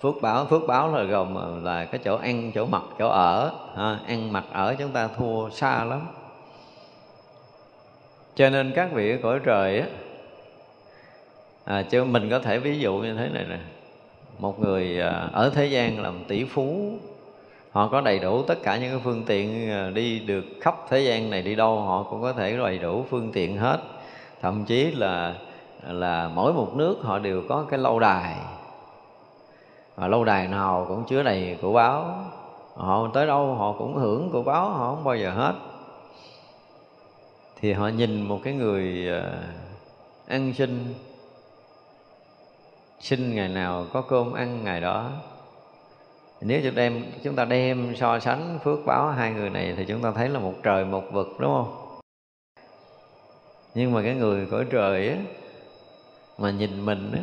phước 0.00 0.14
báo 0.22 0.46
phước 0.46 0.62
báo 0.66 0.94
là 0.94 1.02
gồm 1.02 1.64
là 1.64 1.84
cái 1.84 2.00
chỗ 2.04 2.16
ăn 2.16 2.52
chỗ 2.54 2.66
mặc 2.66 2.82
chỗ 2.98 3.08
ở 3.08 3.52
ha, 3.76 3.98
ăn 4.06 4.32
mặc 4.32 4.44
ở 4.52 4.74
chúng 4.78 4.92
ta 4.92 5.08
thua 5.16 5.50
xa 5.50 5.84
lắm. 5.84 6.06
Cho 8.34 8.50
nên 8.50 8.72
các 8.76 8.92
vị 8.92 9.18
cõi 9.22 9.40
trời 9.44 9.80
á 9.80 9.86
à, 11.64 11.82
chứ 11.82 12.04
mình 12.04 12.30
có 12.30 12.38
thể 12.38 12.58
ví 12.58 12.78
dụ 12.78 12.96
như 12.96 13.14
thế 13.14 13.28
này 13.28 13.44
nè. 13.48 13.58
Một 14.38 14.60
người 14.60 15.00
à, 15.00 15.28
ở 15.32 15.50
thế 15.54 15.66
gian 15.66 16.02
làm 16.02 16.24
tỷ 16.28 16.44
phú 16.44 16.98
họ 17.72 17.88
có 17.88 18.00
đầy 18.00 18.18
đủ 18.18 18.42
tất 18.42 18.58
cả 18.62 18.76
những 18.76 18.90
cái 18.90 19.00
phương 19.04 19.24
tiện 19.24 19.70
à, 19.70 19.90
đi 19.90 20.18
được 20.18 20.44
khắp 20.60 20.76
thế 20.88 21.00
gian 21.00 21.30
này 21.30 21.42
đi 21.42 21.54
đâu, 21.54 21.80
họ 21.80 22.02
cũng 22.02 22.22
có 22.22 22.32
thể 22.32 22.56
đầy 22.56 22.78
đủ 22.78 23.04
phương 23.10 23.32
tiện 23.32 23.56
hết. 23.56 23.78
Thậm 24.40 24.64
chí 24.64 24.90
là 24.90 25.34
là 25.88 26.30
mỗi 26.34 26.52
một 26.52 26.74
nước 26.74 26.98
họ 27.02 27.18
đều 27.18 27.42
có 27.48 27.66
cái 27.70 27.78
lâu 27.78 27.98
đài. 27.98 28.36
Và 29.96 30.08
lâu 30.08 30.24
đài 30.24 30.48
nào 30.48 30.84
cũng 30.88 31.04
chứa 31.04 31.22
đầy 31.22 31.58
của 31.62 31.72
báo. 31.72 32.24
Họ 32.74 33.10
tới 33.14 33.26
đâu 33.26 33.54
họ 33.54 33.72
cũng 33.72 33.94
hưởng 33.94 34.30
của 34.32 34.42
báo, 34.42 34.70
họ 34.70 34.94
không 34.94 35.04
bao 35.04 35.16
giờ 35.16 35.30
hết. 35.30 35.54
Thì 37.60 37.72
họ 37.72 37.88
nhìn 37.88 38.22
một 38.22 38.40
cái 38.44 38.54
người 38.54 39.08
à, 39.10 39.22
ăn 40.28 40.52
xin 40.54 40.94
xin 43.00 43.34
ngày 43.34 43.48
nào 43.48 43.86
có 43.92 44.02
cơm 44.02 44.32
ăn 44.32 44.64
ngày 44.64 44.80
đó 44.80 45.10
nếu 46.40 46.60
chúng 46.64 46.74
đem, 46.74 47.04
chúng 47.22 47.36
ta 47.36 47.44
đem 47.44 47.96
so 47.96 48.20
sánh 48.20 48.58
phước 48.64 48.78
báo 48.86 49.10
hai 49.10 49.32
người 49.32 49.50
này 49.50 49.74
thì 49.76 49.84
chúng 49.88 50.02
ta 50.02 50.12
thấy 50.12 50.28
là 50.28 50.38
một 50.38 50.54
trời, 50.62 50.84
một 50.84 51.04
vực, 51.12 51.28
đúng 51.38 51.50
không? 51.50 51.98
Nhưng 53.74 53.92
mà 53.92 54.02
cái 54.02 54.14
người 54.14 54.46
cõi 54.50 54.66
trời 54.70 55.08
á, 55.08 55.16
mà 56.38 56.50
nhìn 56.50 56.86
mình 56.86 57.12
á, 57.12 57.20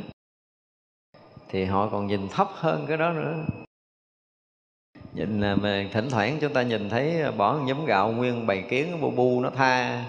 thì 1.50 1.66
họ 1.66 1.90
còn 1.90 2.08
nhìn 2.08 2.28
thấp 2.30 2.48
hơn 2.54 2.86
cái 2.88 2.98
đó 2.98 3.14
nữa. 3.14 3.36
Nhìn 5.14 5.40
mà 5.40 5.90
thỉnh 5.94 6.10
thoảng 6.10 6.38
chúng 6.42 6.54
ta 6.54 6.62
nhìn 6.62 6.90
thấy 6.90 7.22
à, 7.22 7.32
bỏ 7.32 7.54
một 7.54 7.64
nhóm 7.66 7.86
gạo 7.86 8.12
nguyên 8.12 8.48
bầy 8.48 8.64
kiến 8.70 9.02
bu 9.02 9.12
bu 9.12 9.42
nó 9.42 9.50
tha 9.50 10.06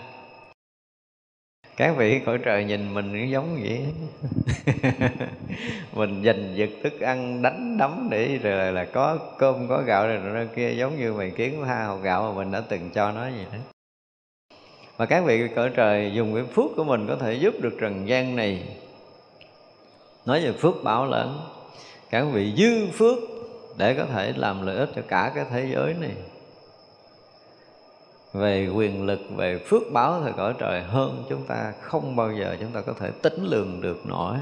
các 1.78 1.96
vị 1.96 2.20
cõi 2.26 2.38
trời 2.44 2.64
nhìn 2.64 2.94
mình 2.94 3.30
giống 3.30 3.62
vậy. 3.62 3.86
Mình 5.92 6.22
giành 6.24 6.56
giật 6.56 6.70
thức 6.82 7.00
ăn, 7.00 7.42
đánh 7.42 7.78
đấm 7.78 8.08
để 8.10 8.38
rồi 8.42 8.72
là 8.72 8.84
có 8.84 9.18
cơm, 9.38 9.68
có 9.68 9.82
gạo 9.82 10.06
rồi 10.06 10.18
nó 10.18 10.40
kia, 10.56 10.70
giống 10.70 10.98
như 10.98 11.12
mày 11.12 11.30
kiến 11.30 11.62
tha 11.64 11.84
hột 11.84 12.02
gạo 12.02 12.22
mà 12.22 12.38
mình 12.38 12.52
đã 12.52 12.62
từng 12.68 12.90
cho 12.94 13.12
nó 13.12 13.20
vậy 13.20 13.46
đó. 13.52 13.58
Và 14.96 15.06
các 15.06 15.24
vị 15.24 15.48
cõi 15.56 15.70
trời 15.76 16.12
dùng 16.14 16.34
cái 16.34 16.44
phước 16.44 16.70
của 16.76 16.84
mình 16.84 17.06
có 17.06 17.16
thể 17.16 17.34
giúp 17.34 17.54
được 17.60 17.76
trần 17.80 18.08
gian 18.08 18.36
này. 18.36 18.62
Nói 20.26 20.40
về 20.44 20.52
phước 20.52 20.84
bảo 20.84 21.06
lớn 21.06 21.40
các 22.10 22.26
vị 22.32 22.54
dư 22.56 22.86
phước 22.92 23.18
để 23.76 23.94
có 23.94 24.04
thể 24.04 24.32
làm 24.36 24.66
lợi 24.66 24.76
ích 24.76 24.90
cho 24.96 25.02
cả 25.08 25.32
cái 25.34 25.44
thế 25.50 25.70
giới 25.74 25.94
này 26.00 26.12
về 28.32 28.68
quyền 28.68 29.06
lực, 29.06 29.20
về 29.36 29.58
phước 29.58 29.82
báo 29.92 30.20
thời 30.22 30.32
cõi 30.32 30.54
trời 30.58 30.82
hơn 30.82 31.24
chúng 31.28 31.42
ta 31.46 31.72
không 31.80 32.16
bao 32.16 32.32
giờ 32.32 32.56
chúng 32.60 32.72
ta 32.72 32.80
có 32.80 32.92
thể 33.00 33.10
tính 33.22 33.44
lường 33.44 33.80
được 33.80 34.06
nổi. 34.06 34.36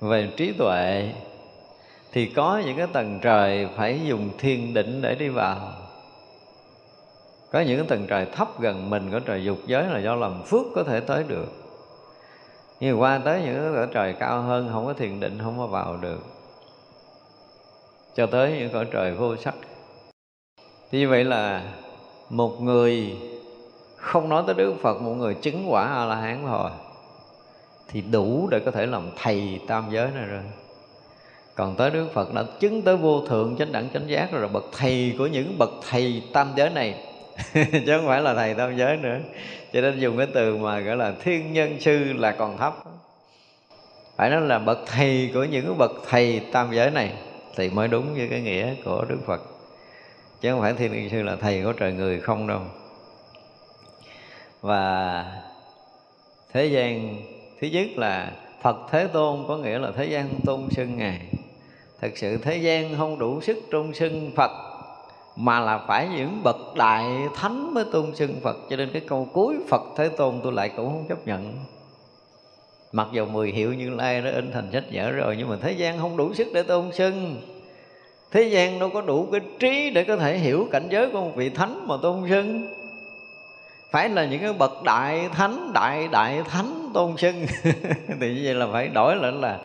Về 0.00 0.30
trí 0.36 0.52
tuệ 0.52 1.12
thì 2.12 2.26
có 2.26 2.62
những 2.66 2.76
cái 2.76 2.86
tầng 2.92 3.18
trời 3.22 3.68
phải 3.76 4.00
dùng 4.04 4.30
thiên 4.38 4.74
định 4.74 5.02
để 5.02 5.14
đi 5.14 5.28
vào. 5.28 5.72
Có 7.52 7.60
những 7.60 7.78
cái 7.78 7.86
tầng 7.88 8.06
trời 8.08 8.26
thấp 8.32 8.60
gần 8.60 8.90
mình 8.90 9.10
có 9.12 9.20
trời 9.20 9.44
dục 9.44 9.58
giới 9.66 9.84
là 9.84 9.98
do 9.98 10.14
làm 10.14 10.42
phước 10.42 10.66
có 10.74 10.82
thể 10.82 11.00
tới 11.00 11.24
được. 11.28 11.48
Nhưng 12.80 13.00
qua 13.00 13.20
tới 13.24 13.42
những 13.42 13.74
cái 13.74 13.86
trời 13.92 14.12
cao 14.12 14.42
hơn, 14.42 14.70
không 14.72 14.86
có 14.86 14.92
thiền 14.92 15.20
định, 15.20 15.38
không 15.42 15.58
có 15.58 15.66
vào 15.66 15.96
được. 15.96 16.24
Cho 18.14 18.26
tới 18.26 18.56
những 18.58 18.72
cõi 18.72 18.86
trời 18.90 19.14
vô 19.14 19.36
sắc 19.36 19.54
như 20.96 21.08
vậy 21.08 21.24
là 21.24 21.62
một 22.30 22.62
người 22.62 23.16
không 23.96 24.28
nói 24.28 24.42
tới 24.46 24.54
Đức 24.54 24.74
Phật, 24.82 25.02
một 25.02 25.10
người 25.10 25.34
chứng 25.34 25.72
quả 25.72 25.84
A 25.84 26.04
La 26.04 26.16
Hán 26.16 26.42
thôi, 26.46 26.70
thì 27.88 28.00
đủ 28.00 28.48
để 28.50 28.60
có 28.60 28.70
thể 28.70 28.86
làm 28.86 29.10
thầy 29.16 29.60
tam 29.66 29.84
giới 29.90 30.08
này 30.14 30.26
rồi. 30.26 30.42
Còn 31.54 31.76
tới 31.76 31.90
Đức 31.90 32.06
Phật 32.12 32.34
đã 32.34 32.44
chứng 32.60 32.82
tới 32.82 32.96
vô 32.96 33.26
thượng, 33.26 33.56
chánh 33.56 33.72
đẳng, 33.72 33.88
chánh 33.94 34.08
giác 34.08 34.32
rồi, 34.32 34.42
là 34.42 34.48
bậc 34.48 34.64
thầy 34.76 35.14
của 35.18 35.26
những 35.26 35.58
bậc 35.58 35.70
thầy 35.90 36.22
tam 36.32 36.52
giới 36.56 36.70
này. 36.70 36.94
Chứ 37.54 37.96
không 37.96 38.06
phải 38.06 38.22
là 38.22 38.34
thầy 38.34 38.54
tam 38.54 38.76
giới 38.76 38.96
nữa. 38.96 39.18
Cho 39.72 39.80
nên 39.80 40.00
dùng 40.00 40.16
cái 40.16 40.26
từ 40.34 40.56
mà 40.56 40.80
gọi 40.80 40.96
là 40.96 41.12
thiên 41.22 41.52
nhân 41.52 41.80
sư 41.80 42.12
là 42.12 42.32
còn 42.32 42.58
thấp. 42.58 42.74
Phải 44.16 44.30
nói 44.30 44.40
là 44.40 44.58
bậc 44.58 44.78
thầy 44.86 45.30
của 45.34 45.44
những 45.44 45.78
bậc 45.78 45.92
thầy 46.08 46.40
tam 46.52 46.68
giới 46.72 46.90
này 46.90 47.12
thì 47.56 47.70
mới 47.70 47.88
đúng 47.88 48.14
với 48.14 48.28
cái 48.30 48.40
nghĩa 48.40 48.74
của 48.84 49.04
Đức 49.08 49.18
Phật 49.26 49.55
chứ 50.46 50.52
không 50.52 50.60
phải 50.60 50.72
thiên 50.72 50.92
nhân 50.92 51.08
sư 51.10 51.22
là 51.22 51.36
thầy 51.36 51.62
của 51.62 51.72
trời 51.72 51.92
người 51.92 52.20
không 52.20 52.46
đâu. 52.46 52.60
Và 54.60 55.24
thế 56.52 56.66
gian, 56.66 57.16
thứ 57.60 57.66
nhất 57.66 57.86
là 57.96 58.32
Phật 58.62 58.76
Thế 58.90 59.06
Tôn 59.06 59.44
có 59.48 59.56
nghĩa 59.56 59.78
là 59.78 59.92
thế 59.96 60.04
gian 60.04 60.28
tôn 60.44 60.68
xưng 60.70 60.98
Ngài. 60.98 61.20
Thật 62.00 62.08
sự 62.14 62.36
thế 62.36 62.56
gian 62.56 62.96
không 62.98 63.18
đủ 63.18 63.40
sức 63.40 63.58
tôn 63.70 63.94
xưng 63.94 64.32
Phật, 64.36 64.50
Mà 65.36 65.60
là 65.60 65.78
phải 65.78 66.08
những 66.16 66.40
bậc 66.42 66.56
đại 66.76 67.04
thánh 67.34 67.74
mới 67.74 67.84
tôn 67.92 68.14
xưng 68.14 68.40
Phật. 68.42 68.56
Cho 68.70 68.76
nên 68.76 68.90
cái 68.92 69.02
câu 69.08 69.28
cuối 69.32 69.56
Phật 69.68 69.82
Thế 69.96 70.08
Tôn 70.08 70.40
tôi 70.42 70.52
lại 70.52 70.70
cũng 70.76 70.88
không 70.88 71.04
chấp 71.08 71.26
nhận. 71.26 71.64
Mặc 72.92 73.08
dù 73.12 73.26
mười 73.26 73.50
hiệu 73.50 73.74
Như 73.74 73.90
Lai 73.90 74.20
đã 74.20 74.30
in 74.30 74.52
thành 74.52 74.68
sách 74.72 74.84
vở 74.92 75.10
rồi, 75.10 75.36
Nhưng 75.38 75.48
mà 75.48 75.56
thế 75.62 75.72
gian 75.72 75.98
không 75.98 76.16
đủ 76.16 76.34
sức 76.34 76.48
để 76.54 76.62
tôn 76.62 76.92
xưng 76.92 77.42
Thế 78.36 78.42
gian 78.42 78.78
đâu 78.78 78.90
có 78.94 79.00
đủ 79.00 79.28
cái 79.32 79.40
trí 79.58 79.90
để 79.90 80.04
có 80.04 80.16
thể 80.16 80.38
hiểu 80.38 80.68
cảnh 80.72 80.88
giới 80.90 81.10
của 81.10 81.20
một 81.20 81.30
vị 81.36 81.48
thánh 81.48 81.84
mà 81.88 81.94
tôn 82.02 82.22
sưng. 82.28 82.74
Phải 83.90 84.08
là 84.08 84.24
những 84.24 84.40
cái 84.40 84.52
bậc 84.52 84.82
đại 84.82 85.28
thánh, 85.34 85.72
đại 85.72 86.08
đại 86.08 86.42
thánh 86.48 86.90
tôn 86.94 87.16
sưng. 87.16 87.46
Thì 88.20 88.34
như 88.34 88.40
vậy 88.44 88.54
là 88.54 88.66
phải 88.72 88.88
đổi 88.88 89.16
lại 89.16 89.32
là 89.32 89.58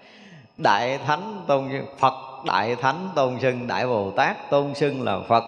đại 0.57 0.97
thánh 0.97 1.41
tôn 1.47 1.69
sưng, 1.71 1.85
phật 1.99 2.13
đại 2.45 2.75
thánh 2.75 3.09
tôn 3.15 3.37
sưng, 3.41 3.67
đại 3.67 3.87
bồ 3.87 4.11
tát 4.11 4.49
tôn 4.49 4.73
sưng 4.73 5.03
là 5.03 5.19
phật. 5.27 5.43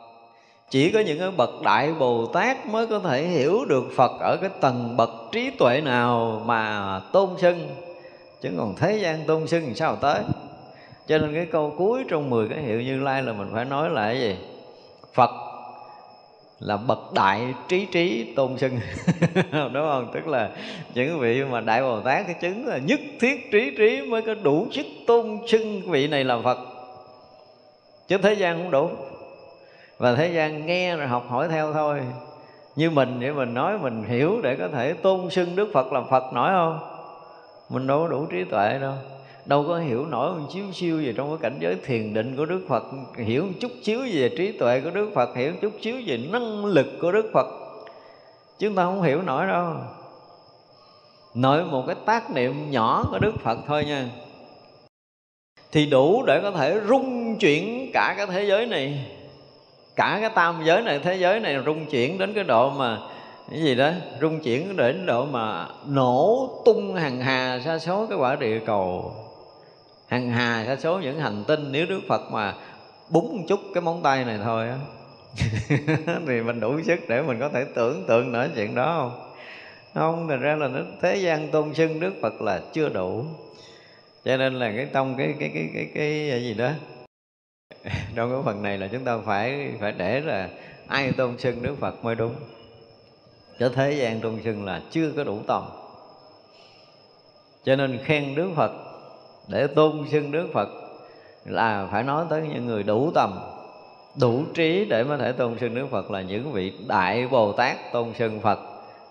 Chỉ 0.69 0.91
có 0.91 0.99
những 0.99 1.19
cái 1.19 1.31
bậc 1.31 1.61
đại 1.63 1.93
bồ 1.99 2.25
tát 2.25 2.65
mới 2.67 2.87
có 2.87 2.99
thể 2.99 3.27
hiểu 3.27 3.65
được 3.65 3.83
phật 3.95 4.11
ở 4.19 4.37
cái 4.41 4.49
tầng 4.61 4.97
bậc 4.97 5.09
trí 5.31 5.49
tuệ 5.49 5.81
nào 5.81 6.41
mà 6.45 6.99
tôn 7.11 7.29
sưng. 7.41 7.69
Chứ 8.41 8.49
còn 8.57 8.75
thế 8.75 8.97
gian 8.97 9.23
tôn 9.27 9.47
sưng 9.47 9.75
sao 9.75 9.95
tới? 9.95 10.19
Cho 11.07 11.17
nên 11.17 11.33
cái 11.33 11.45
câu 11.45 11.73
cuối 11.77 12.03
trong 12.09 12.29
10 12.29 12.49
cái 12.49 12.59
hiệu 12.59 12.81
như 12.81 12.99
lai 12.99 13.21
là 13.23 13.33
mình 13.33 13.49
phải 13.53 13.65
nói 13.65 13.89
là 13.89 14.07
cái 14.07 14.19
gì? 14.19 14.37
Phật 15.13 15.29
là 16.59 16.77
bậc 16.77 17.13
đại 17.13 17.53
trí 17.67 17.85
trí 17.85 18.33
tôn 18.35 18.57
sưng. 18.57 18.71
Đúng 19.51 19.73
không? 19.73 20.11
Tức 20.13 20.27
là 20.27 20.49
những 20.93 21.19
vị 21.19 21.43
mà 21.43 21.61
đại 21.61 21.81
bồ 21.81 21.99
tát 21.99 22.25
cái 22.25 22.35
chứng 22.41 22.67
là 22.67 22.77
nhất 22.77 22.99
thiết 23.19 23.51
trí 23.51 23.75
trí 23.77 24.01
mới 24.01 24.21
có 24.21 24.33
đủ 24.33 24.67
sức 24.71 24.85
tôn 25.07 25.39
sưng 25.47 25.81
vị 25.91 26.07
này 26.07 26.23
là 26.23 26.37
phật. 26.43 26.57
Chứ 28.07 28.17
thế 28.17 28.33
gian 28.33 28.57
không 28.57 28.71
đủ. 28.71 28.89
Và 29.97 30.15
thế 30.15 30.27
gian 30.27 30.65
nghe 30.65 30.95
rồi 30.95 31.07
học 31.07 31.25
hỏi 31.29 31.47
theo 31.49 31.73
thôi. 31.73 32.01
Như 32.75 32.89
mình 32.89 33.19
vậy 33.19 33.33
mình 33.33 33.53
nói 33.53 33.77
mình 33.77 34.03
hiểu 34.03 34.41
để 34.43 34.55
có 34.55 34.67
thể 34.67 34.93
tôn 34.93 35.29
sưng 35.29 35.55
đức 35.55 35.69
phật 35.73 35.93
làm 35.93 36.09
phật 36.09 36.33
nổi 36.33 36.49
không? 36.51 36.79
Mình 37.69 37.87
đâu 37.87 37.99
có 37.99 38.07
đủ 38.07 38.25
trí 38.25 38.43
tuệ 38.43 38.79
đâu 38.81 38.93
đâu 39.45 39.65
có 39.67 39.77
hiểu 39.77 40.05
nổi 40.05 40.39
một 40.39 40.47
chiếu 40.53 40.63
siêu 40.73 41.01
gì 41.01 41.13
trong 41.17 41.29
cái 41.29 41.37
cảnh 41.41 41.57
giới 41.61 41.75
thiền 41.85 42.13
định 42.13 42.35
của 42.37 42.45
Đức 42.45 42.65
Phật. 42.69 42.83
Hiểu 43.17 43.43
một 43.43 43.53
chút 43.59 43.71
xíu 43.83 43.99
về 44.13 44.29
trí 44.37 44.51
tuệ 44.51 44.81
của 44.81 44.89
Đức 44.89 45.11
Phật, 45.15 45.35
hiểu 45.35 45.51
một 45.51 45.57
chút 45.61 45.71
xíu 45.81 45.95
về 46.05 46.17
năng 46.17 46.65
lực 46.65 46.87
của 47.01 47.11
Đức 47.11 47.31
Phật. 47.33 47.47
Chúng 48.59 48.75
ta 48.75 48.83
không 48.83 49.01
hiểu 49.01 49.21
nổi 49.21 49.47
đâu. 49.47 49.73
Nội 51.33 51.65
một 51.65 51.83
cái 51.87 51.95
tác 52.05 52.31
niệm 52.31 52.71
nhỏ 52.71 53.03
của 53.11 53.19
Đức 53.19 53.33
Phật 53.43 53.57
thôi 53.67 53.85
nha. 53.85 54.09
Thì 55.71 55.85
đủ 55.85 56.23
để 56.27 56.39
có 56.43 56.51
thể 56.51 56.79
rung 56.87 57.35
chuyển 57.39 57.91
cả 57.93 58.13
cái 58.17 58.27
thế 58.27 58.43
giới 58.43 58.65
này. 58.65 59.05
Cả 59.95 60.17
cái 60.21 60.29
tam 60.35 60.61
giới 60.65 60.81
này, 60.81 60.99
thế 60.99 61.15
giới 61.15 61.39
này 61.39 61.57
rung 61.65 61.85
chuyển 61.85 62.17
đến 62.17 62.33
cái 62.33 62.43
độ 62.43 62.69
mà, 62.69 62.99
cái 63.49 63.61
gì 63.61 63.75
đó, 63.75 63.91
rung 64.21 64.39
chuyển 64.39 64.77
đến 64.77 65.05
độ 65.05 65.25
mà 65.25 65.67
nổ 65.87 66.49
tung 66.65 66.95
hàng 66.95 67.19
hà 67.19 67.59
sa 67.65 67.79
số 67.79 68.05
cái 68.09 68.17
quả 68.17 68.35
địa 68.35 68.59
cầu 68.65 69.11
hàng 70.13 70.29
hà 70.29 70.65
sa 70.65 70.75
số 70.75 70.99
những 70.99 71.19
hành 71.19 71.43
tinh 71.47 71.71
nếu 71.71 71.85
đức 71.85 72.01
phật 72.07 72.31
mà 72.31 72.53
búng 73.09 73.37
một 73.37 73.43
chút 73.47 73.59
cái 73.73 73.81
móng 73.81 74.01
tay 74.03 74.25
này 74.25 74.39
thôi 74.43 74.67
á 74.69 74.77
thì 76.27 76.41
mình 76.41 76.59
đủ 76.59 76.81
sức 76.81 76.99
để 77.07 77.21
mình 77.21 77.39
có 77.39 77.49
thể 77.49 77.65
tưởng 77.75 78.05
tượng 78.07 78.31
nổi 78.31 78.49
chuyện 78.55 78.75
đó 78.75 78.95
không? 78.97 79.29
Không 79.93 80.27
thành 80.27 80.39
ra 80.39 80.55
là 80.55 80.67
nó 80.67 80.79
thế 81.01 81.15
gian 81.15 81.51
tôn 81.51 81.73
xưng 81.73 81.99
đức 81.99 82.13
phật 82.21 82.41
là 82.41 82.61
chưa 82.73 82.89
đủ. 82.89 83.25
Cho 84.25 84.37
nên 84.37 84.53
là 84.53 84.71
cái 84.75 84.85
tông 84.85 85.15
cái 85.17 85.35
cái 85.39 85.51
cái 85.53 85.69
cái 85.73 85.85
cái, 85.93 86.27
cái 86.29 86.43
gì 86.43 86.53
đó 86.53 86.69
trong 88.15 88.31
cái 88.31 88.41
phần 88.45 88.63
này 88.63 88.77
là 88.77 88.87
chúng 88.87 89.03
ta 89.03 89.17
phải 89.25 89.73
phải 89.79 89.91
để 89.91 90.21
là 90.21 90.49
ai 90.87 91.11
tôn 91.11 91.37
xưng 91.37 91.63
đức 91.63 91.75
phật 91.79 92.03
mới 92.03 92.15
đúng. 92.15 92.35
Cho 93.59 93.69
thế 93.69 93.93
gian 93.93 94.19
tôn 94.19 94.39
xưng 94.43 94.65
là 94.65 94.81
chưa 94.91 95.11
có 95.17 95.23
đủ 95.23 95.39
tầm 95.47 95.63
cho 97.65 97.75
nên 97.75 97.99
khen 98.03 98.35
đức 98.35 98.49
phật 98.55 98.92
để 99.47 99.67
tôn 99.67 100.05
xưng 100.11 100.31
Đức 100.31 100.47
Phật 100.53 100.69
là 101.45 101.87
phải 101.91 102.03
nói 102.03 102.25
tới 102.29 102.41
những 102.53 102.65
người 102.65 102.83
đủ 102.83 103.11
tầm 103.15 103.39
đủ 104.15 104.43
trí 104.53 104.85
để 104.89 105.03
có 105.03 105.17
thể 105.17 105.31
tôn 105.31 105.57
xưng 105.59 105.75
Đức 105.75 105.87
Phật 105.91 106.11
là 106.11 106.21
những 106.21 106.51
vị 106.51 106.73
đại 106.87 107.27
Bồ 107.31 107.51
Tát 107.51 107.91
tôn 107.91 108.13
xưng 108.13 108.39
Phật. 108.39 108.59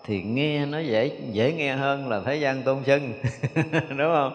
Thì 0.05 0.21
nghe 0.21 0.65
nó 0.65 0.79
dễ 0.79 1.11
dễ 1.31 1.53
nghe 1.53 1.75
hơn 1.75 2.09
là 2.09 2.21
thế 2.25 2.35
gian 2.35 2.63
tôn 2.63 2.83
xưng 2.85 3.13
đúng 3.89 4.13
không? 4.13 4.33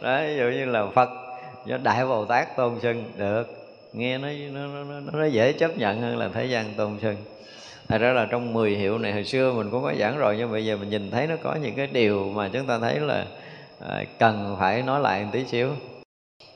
Đó 0.00 0.20
ví 0.20 0.36
dụ 0.36 0.44
như 0.44 0.64
là 0.64 0.86
Phật 0.86 1.10
do 1.66 1.78
đại 1.82 2.06
Bồ 2.06 2.24
Tát 2.24 2.56
tôn 2.56 2.80
xưng 2.80 3.04
được. 3.16 3.44
Nghe 3.92 4.18
nó 4.18 4.28
nó, 4.52 4.84
nó 4.84 5.00
nó 5.12 5.24
dễ 5.24 5.52
chấp 5.52 5.78
nhận 5.78 6.00
hơn 6.00 6.18
là 6.18 6.28
thế 6.34 6.44
gian 6.44 6.74
tôn 6.76 6.98
xưng. 7.02 7.16
Thật 7.88 7.98
ra 7.98 8.12
là 8.12 8.26
trong 8.30 8.52
10 8.52 8.70
hiệu 8.70 8.98
này 8.98 9.12
hồi 9.12 9.24
xưa 9.24 9.52
mình 9.52 9.70
cũng 9.70 9.82
có 9.82 9.92
giảng 9.98 10.18
rồi 10.18 10.36
nhưng 10.38 10.52
bây 10.52 10.64
giờ 10.64 10.76
mình 10.76 10.90
nhìn 10.90 11.10
thấy 11.10 11.26
nó 11.26 11.34
có 11.42 11.54
những 11.54 11.74
cái 11.74 11.86
điều 11.86 12.32
mà 12.34 12.48
chúng 12.52 12.66
ta 12.66 12.78
thấy 12.78 13.00
là 13.00 13.26
à, 13.88 14.04
cần 14.18 14.56
phải 14.58 14.82
nói 14.82 15.00
lại 15.00 15.24
một 15.24 15.30
tí 15.32 15.44
xíu. 15.44 15.68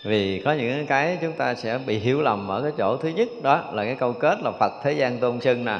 Vì 0.05 0.43
có 0.45 0.53
những 0.53 0.87
cái 0.87 1.19
chúng 1.21 1.33
ta 1.33 1.55
sẽ 1.55 1.79
bị 1.87 1.99
hiểu 1.99 2.23
lầm 2.23 2.49
ở 2.49 2.63
cái 2.63 2.73
chỗ 2.79 2.97
thứ 2.97 3.09
nhất 3.09 3.29
đó 3.43 3.65
là 3.73 3.85
cái 3.85 3.95
câu 3.95 4.13
kết 4.13 4.39
là 4.43 4.51
Phật 4.51 4.73
thế 4.83 4.93
gian 4.93 5.19
tôn 5.19 5.41
sưng 5.41 5.65
nè. 5.65 5.79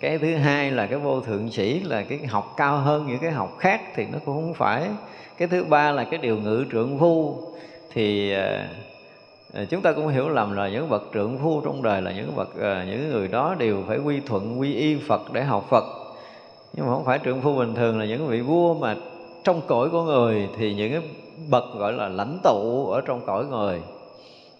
Cái 0.00 0.18
thứ 0.18 0.34
hai 0.34 0.70
là 0.70 0.86
cái 0.86 0.98
vô 0.98 1.20
thượng 1.20 1.50
sĩ 1.50 1.80
là 1.80 2.02
cái 2.02 2.18
học 2.26 2.54
cao 2.56 2.76
hơn 2.76 3.06
những 3.06 3.18
cái 3.18 3.30
học 3.30 3.56
khác 3.58 3.80
thì 3.94 4.06
nó 4.12 4.18
cũng 4.24 4.34
không 4.34 4.54
phải. 4.54 4.88
Cái 5.38 5.48
thứ 5.48 5.64
ba 5.64 5.92
là 5.92 6.04
cái 6.04 6.18
điều 6.18 6.36
ngự 6.36 6.64
trượng 6.72 6.98
phu. 6.98 7.42
Thì 7.92 8.32
ờ, 8.32 8.58
ờ, 9.52 9.64
chúng 9.64 9.80
ta 9.80 9.92
cũng 9.92 10.08
hiểu 10.08 10.28
lầm 10.28 10.56
là 10.56 10.68
những 10.68 10.88
bậc 10.88 11.02
trượng 11.14 11.38
phu 11.38 11.60
trong 11.60 11.82
đời 11.82 12.02
là 12.02 12.12
những 12.12 12.36
bậc 12.36 12.48
những 12.86 13.10
người 13.12 13.28
đó 13.28 13.54
đều 13.58 13.84
phải 13.88 13.98
quy 13.98 14.20
thuận 14.20 14.60
quy 14.60 14.74
y 14.74 14.96
Phật 15.08 15.32
để 15.32 15.44
học 15.44 15.66
Phật. 15.70 15.84
Nhưng 16.72 16.86
mà 16.86 16.92
không 16.92 17.04
phải 17.04 17.18
trượng 17.24 17.40
phu 17.40 17.56
bình 17.56 17.74
thường 17.74 17.98
là 17.98 18.04
những 18.04 18.26
vị 18.26 18.40
vua 18.40 18.74
mà 18.74 18.94
trong 19.44 19.60
cõi 19.66 19.88
của 19.90 20.02
người 20.02 20.48
thì 20.56 20.74
những 20.74 20.92
cái 20.92 21.02
bậc 21.48 21.64
gọi 21.78 21.92
là 21.92 22.08
lãnh 22.08 22.38
tụ 22.42 22.90
ở 22.90 23.00
trong 23.00 23.20
cõi 23.26 23.44
người. 23.44 23.80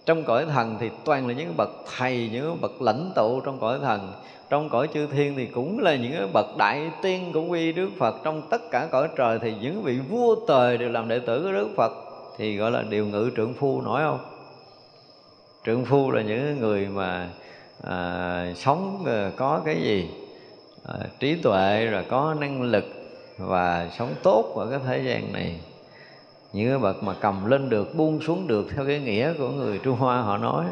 Trong 0.05 0.23
cõi 0.23 0.45
thần 0.45 0.75
thì 0.79 0.89
toàn 1.05 1.27
là 1.27 1.33
những 1.33 1.53
bậc 1.57 1.69
thầy 1.97 2.29
những 2.31 2.61
bậc 2.61 2.81
lãnh 2.81 3.11
tụ 3.15 3.41
trong 3.41 3.59
cõi 3.59 3.79
thần. 3.81 4.11
Trong 4.49 4.69
cõi 4.69 4.87
chư 4.93 5.07
thiên 5.07 5.35
thì 5.35 5.45
cũng 5.45 5.79
là 5.79 5.95
những 5.95 6.33
bậc 6.33 6.57
đại 6.57 6.91
tiên 7.01 7.31
của 7.33 7.41
quy 7.41 7.71
đức 7.71 7.89
phật. 7.97 8.15
Trong 8.23 8.41
tất 8.49 8.61
cả 8.71 8.87
cõi 8.91 9.07
trời 9.15 9.39
thì 9.39 9.53
những 9.61 9.81
vị 9.81 9.99
vua 10.09 10.35
trời 10.47 10.77
đều 10.77 10.89
làm 10.89 11.07
đệ 11.07 11.19
tử 11.19 11.43
của 11.43 11.51
đức 11.51 11.69
phật. 11.75 11.91
Thì 12.37 12.55
gọi 12.55 12.71
là 12.71 12.83
điều 12.89 13.05
ngự 13.05 13.31
trượng 13.35 13.53
phu 13.53 13.81
nổi 13.81 14.01
không? 14.01 14.19
Trượng 15.65 15.85
phu 15.85 16.11
là 16.11 16.21
những 16.21 16.59
người 16.59 16.87
mà 16.87 17.29
à, 17.83 18.53
sống 18.55 19.03
à, 19.05 19.31
có 19.35 19.61
cái 19.65 19.75
gì? 19.75 20.09
À, 20.87 20.95
trí 21.19 21.35
tuệ 21.35 21.85
rồi 21.85 22.03
có 22.09 22.35
năng 22.39 22.61
lực 22.61 22.85
và 23.39 23.89
sống 23.97 24.15
tốt 24.23 24.53
ở 24.55 24.69
cái 24.69 24.79
thế 24.87 25.01
gian 25.01 25.33
này. 25.33 25.55
Những 26.53 26.69
cái 26.69 26.77
bậc 26.77 27.03
mà 27.03 27.13
cầm 27.21 27.45
lên 27.45 27.69
được, 27.69 27.95
buông 27.95 28.21
xuống 28.21 28.47
được 28.47 28.67
theo 28.75 28.85
cái 28.85 28.99
nghĩa 28.99 29.33
của 29.33 29.49
người 29.49 29.79
trung 29.83 29.97
hoa 29.97 30.21
họ 30.21 30.37
nói. 30.37 30.65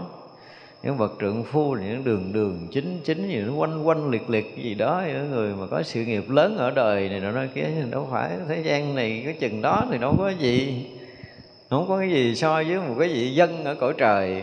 Những 0.84 0.98
bậc 0.98 1.12
trượng 1.22 1.44
phu, 1.44 1.74
những 1.74 2.04
đường 2.04 2.34
đường 2.34 2.68
chính 2.72 3.00
chính, 3.04 3.30
những 3.30 3.60
quanh 3.60 3.84
quanh 3.84 4.10
liệt 4.10 4.30
liệt 4.30 4.56
gì 4.58 4.74
đó, 4.74 5.04
những 5.08 5.32
người 5.32 5.56
mà 5.56 5.68
có 5.72 5.84
sự 5.84 6.06
nghiệp 6.06 6.30
lớn 6.30 6.58
ở 6.58 6.72
đời 6.72 7.10
này, 7.10 7.20
nó 7.20 7.32
nói 7.32 7.50
kia 7.56 7.66
đâu 7.92 8.08
phải 8.12 8.32
thế 8.48 8.62
gian 8.62 8.96
này, 8.96 9.22
cái 9.26 9.34
chừng 9.34 9.62
đó 9.62 9.84
thì 9.92 9.98
đâu 9.98 10.16
có 10.18 10.30
gì. 10.30 10.86
Không 11.70 11.86
có 11.88 12.00
cái 12.00 12.10
gì 12.10 12.36
so 12.36 12.54
với 12.54 12.80
một 12.80 12.96
cái 13.00 13.08
vị 13.08 13.34
dân 13.34 13.64
ở 13.64 13.76
cõi 13.76 13.94
trời. 13.98 14.42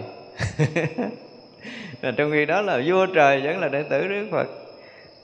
Trong 2.17 2.31
khi 2.31 2.45
đó 2.45 2.61
là 2.61 2.83
vua 2.87 3.07
trời 3.07 3.41
vẫn 3.41 3.61
là 3.61 3.69
đệ 3.69 3.83
tử 3.83 4.09
đức 4.09 4.29
phật 4.31 4.64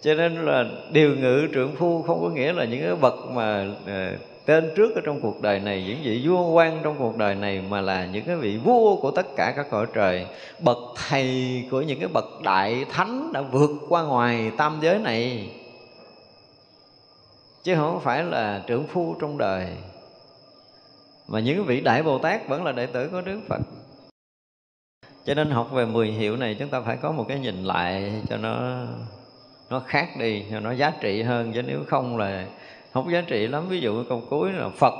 cho 0.02 0.14
nên 0.14 0.44
là 0.44 0.64
điều 0.92 1.16
ngự 1.16 1.48
trượng 1.54 1.76
phu 1.76 2.02
không 2.02 2.22
có 2.22 2.28
nghĩa 2.28 2.52
là 2.52 2.64
những 2.64 2.80
cái 2.80 2.94
bậc 2.94 3.14
mà 3.30 3.66
uh, 3.82 4.20
tên 4.46 4.70
trước 4.76 4.94
ở 4.94 5.00
trong 5.04 5.20
cuộc 5.20 5.42
đời 5.42 5.60
này 5.60 5.84
những 5.86 5.98
vị 6.02 6.28
vua 6.28 6.50
quan 6.50 6.80
trong 6.82 6.96
cuộc 6.98 7.16
đời 7.16 7.34
này 7.34 7.62
mà 7.68 7.80
là 7.80 8.06
những 8.06 8.24
cái 8.24 8.36
vị 8.36 8.56
vua 8.56 8.96
của 8.96 9.10
tất 9.10 9.26
cả 9.36 9.52
các 9.56 9.66
cõi 9.70 9.86
trời. 9.94 10.26
Bậc 10.60 10.78
thầy 11.08 11.64
của 11.70 11.80
những 11.80 11.98
cái 11.98 12.08
bậc 12.08 12.24
đại 12.42 12.84
thánh 12.90 13.32
đã 13.32 13.40
vượt 13.40 13.70
qua 13.88 14.02
ngoài 14.02 14.52
tam 14.56 14.78
giới 14.82 14.98
này. 14.98 15.50
Chứ 17.62 17.74
không 17.74 18.00
phải 18.00 18.24
là 18.24 18.62
trưởng 18.66 18.86
phu 18.86 19.16
trong 19.20 19.38
đời. 19.38 19.66
Mà 21.28 21.40
những 21.40 21.64
vị 21.64 21.80
đại 21.80 22.02
bồ 22.02 22.18
tát 22.18 22.48
vẫn 22.48 22.64
là 22.64 22.72
đệ 22.72 22.86
tử 22.86 23.08
của 23.08 23.20
đức 23.20 23.40
phật. 23.48 23.60
Cho 25.24 25.34
nên 25.34 25.50
học 25.50 25.68
về 25.72 25.86
10 25.86 26.10
hiệu 26.10 26.36
này 26.36 26.56
chúng 26.58 26.68
ta 26.68 26.80
phải 26.80 26.96
có 26.96 27.12
một 27.12 27.24
cái 27.28 27.38
nhìn 27.38 27.64
lại 27.64 28.12
cho 28.28 28.36
nó 28.36 28.86
nó 29.70 29.82
khác 29.86 30.08
đi, 30.18 30.44
nó 30.62 30.72
giá 30.72 30.92
trị 31.00 31.22
hơn, 31.22 31.52
chứ 31.52 31.62
nếu 31.62 31.80
không 31.88 32.16
là 32.16 32.46
không 32.92 33.12
giá 33.12 33.20
trị 33.26 33.46
lắm. 33.46 33.68
Ví 33.68 33.80
dụ 33.80 34.04
câu 34.08 34.22
cuối 34.30 34.52
là 34.52 34.68
phật 34.68 34.94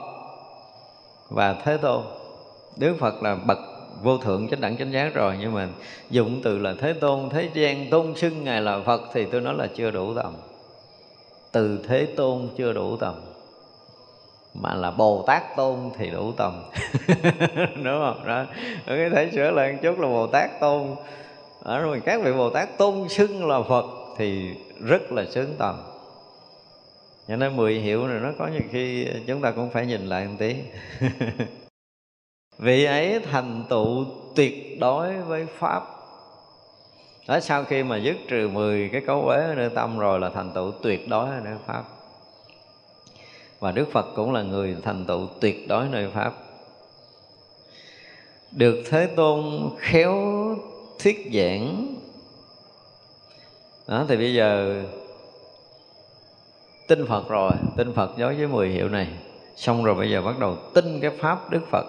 và 1.29 1.57
thế 1.65 1.77
tôn. 1.77 2.05
Đức 2.77 2.97
phật 3.01 3.23
là 3.23 3.35
bậc 3.35 3.59
vô 4.03 4.19
thượng 4.19 4.49
chánh 4.49 4.61
đẳng 4.61 4.77
chánh 4.77 4.93
giác 4.93 5.15
rồi, 5.15 5.37
nhưng 5.41 5.55
mà 5.55 5.69
dụng 6.11 6.41
từ 6.45 6.59
là 6.59 6.75
thế 6.81 6.93
tôn, 6.93 7.29
thế 7.31 7.49
gian, 7.55 7.91
tôn 7.91 8.15
xưng, 8.17 8.45
ngài 8.45 8.63
là 8.63 8.81
phật 8.87 9.01
thì 9.13 9.25
tôi 9.25 9.41
nói 9.41 9.55
là 9.55 9.67
chưa 9.75 9.91
đủ 9.91 10.15
tầm. 10.15 10.35
Từ 11.53 11.85
thế 11.89 12.07
tôn 12.17 12.49
chưa 12.57 12.73
đủ 12.73 12.97
tầm. 12.97 13.15
Mà 14.55 14.75
là 14.75 14.91
bồ 14.91 15.25
tát 15.27 15.57
tôn 15.57 15.79
thì 15.99 16.11
đủ 16.11 16.33
tầm. 16.33 16.63
Đúng 17.57 18.01
không? 18.01 18.27
Đó. 18.27 18.45
Ở 18.87 18.97
cái 18.97 19.11
thể 19.11 19.31
sửa 19.33 19.51
lại 19.51 19.79
chút 19.83 19.99
là 19.99 20.09
bồ 20.09 20.27
tát 20.27 20.61
tôn. 20.61 20.87
Ở 21.63 21.79
rồi 21.79 22.03
các 22.05 22.21
vị 22.25 22.33
bồ 22.33 22.51
tát 22.51 22.79
tôn 22.79 23.09
xưng 23.09 23.49
là 23.49 23.63
phật 23.63 24.00
thì 24.21 24.55
rất 24.81 25.13
là 25.13 25.25
xứng 25.27 25.55
tầm. 25.59 25.83
Nhà 27.29 27.37
nói 27.37 27.51
mười 27.51 27.75
hiệu 27.75 28.07
này 28.07 28.21
nó 28.21 28.33
có 28.39 28.47
nhiều 28.47 28.63
khi 28.71 29.07
chúng 29.27 29.41
ta 29.41 29.51
cũng 29.51 29.71
phải 29.71 29.87
nhìn 29.87 30.07
lại 30.07 30.27
một 30.27 30.35
tí. 30.39 30.57
Vị 32.59 32.85
ấy 32.85 33.21
thành 33.31 33.65
tựu 33.69 34.05
tuyệt 34.37 34.81
đối 34.81 35.23
với 35.23 35.47
pháp. 35.59 35.83
Đó, 37.29 37.41
sau 37.41 37.65
khi 37.65 37.83
mà 37.83 37.97
dứt 37.97 38.17
trừ 38.29 38.49
10 38.49 38.89
cái 38.93 39.01
cấu 39.07 39.23
uế 39.23 39.37
ở 39.37 39.55
nơi 39.55 39.71
tâm 39.75 39.99
rồi 39.99 40.21
là 40.21 40.29
thành 40.29 40.53
tựu 40.55 40.73
tuyệt 40.83 41.09
đối 41.09 41.31
ở 41.31 41.41
nơi 41.45 41.55
pháp. 41.67 41.85
Và 43.61 43.73
đức 43.73 43.89
phật 43.93 44.07
cũng 44.17 44.33
là 44.33 44.43
người 44.43 44.77
thành 44.83 45.05
tựu 45.05 45.27
tuyệt 45.41 45.69
đối 45.69 45.89
nơi 45.89 46.11
pháp. 46.15 46.33
Được 48.53 48.83
thế 48.91 49.07
tôn 49.17 49.71
khéo 49.79 50.15
thuyết 50.99 51.31
giảng 51.35 51.97
đó, 53.91 54.05
thì 54.09 54.17
bây 54.17 54.35
giờ 54.35 54.83
tin 56.89 57.07
Phật 57.07 57.29
rồi, 57.29 57.53
tin 57.77 57.93
Phật 57.93 58.19
đối 58.19 58.35
với 58.35 58.47
10 58.47 58.69
hiệu 58.69 58.89
này. 58.89 59.09
Xong 59.57 59.85
rồi 59.85 59.95
bây 59.95 60.11
giờ 60.11 60.23
bắt 60.23 60.39
đầu 60.39 60.57
tin 60.75 61.01
cái 61.01 61.11
pháp 61.19 61.51
Đức 61.51 61.61
Phật. 61.71 61.87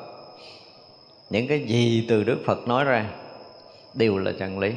Những 1.29 1.47
cái 1.47 1.59
gì 1.59 2.05
từ 2.09 2.23
Đức 2.23 2.37
Phật 2.45 2.67
nói 2.67 2.83
ra 2.83 3.05
đều 3.93 4.17
là 4.17 4.31
chân 4.39 4.59
lý. 4.59 4.73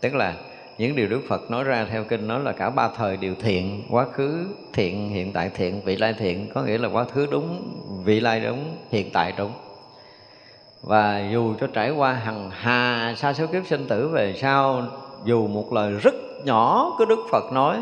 Tức 0.00 0.14
là 0.14 0.34
những 0.78 0.96
điều 0.96 1.08
Đức 1.08 1.20
Phật 1.28 1.50
nói 1.50 1.64
ra 1.64 1.86
theo 1.90 2.04
kinh 2.04 2.28
nói 2.28 2.40
là 2.40 2.52
cả 2.52 2.70
ba 2.70 2.88
thời 2.96 3.16
đều 3.16 3.34
thiện, 3.34 3.82
quá 3.90 4.06
khứ 4.12 4.46
thiện, 4.72 5.08
hiện 5.08 5.32
tại 5.32 5.50
thiện, 5.54 5.80
vị 5.84 5.96
lai 5.96 6.14
thiện. 6.18 6.50
Có 6.54 6.62
nghĩa 6.62 6.78
là 6.78 6.88
quá 6.88 7.04
khứ 7.04 7.26
đúng, 7.30 7.74
vị 8.04 8.20
lai 8.20 8.40
đúng, 8.40 8.76
hiện 8.90 9.10
tại 9.12 9.32
đúng. 9.38 9.52
Và 10.82 11.28
dù 11.32 11.54
cho 11.60 11.66
trải 11.66 11.90
qua 11.90 12.12
hằng 12.12 12.50
hà 12.50 13.14
sa 13.16 13.32
số 13.32 13.46
kiếp 13.46 13.66
sinh 13.66 13.86
tử 13.88 14.08
về 14.08 14.34
sau, 14.40 14.86
dù 15.24 15.46
một 15.46 15.72
lời 15.72 15.92
rất 15.92 16.14
nhỏ 16.44 16.94
của 16.98 17.04
Đức 17.04 17.18
Phật 17.30 17.52
nói, 17.52 17.78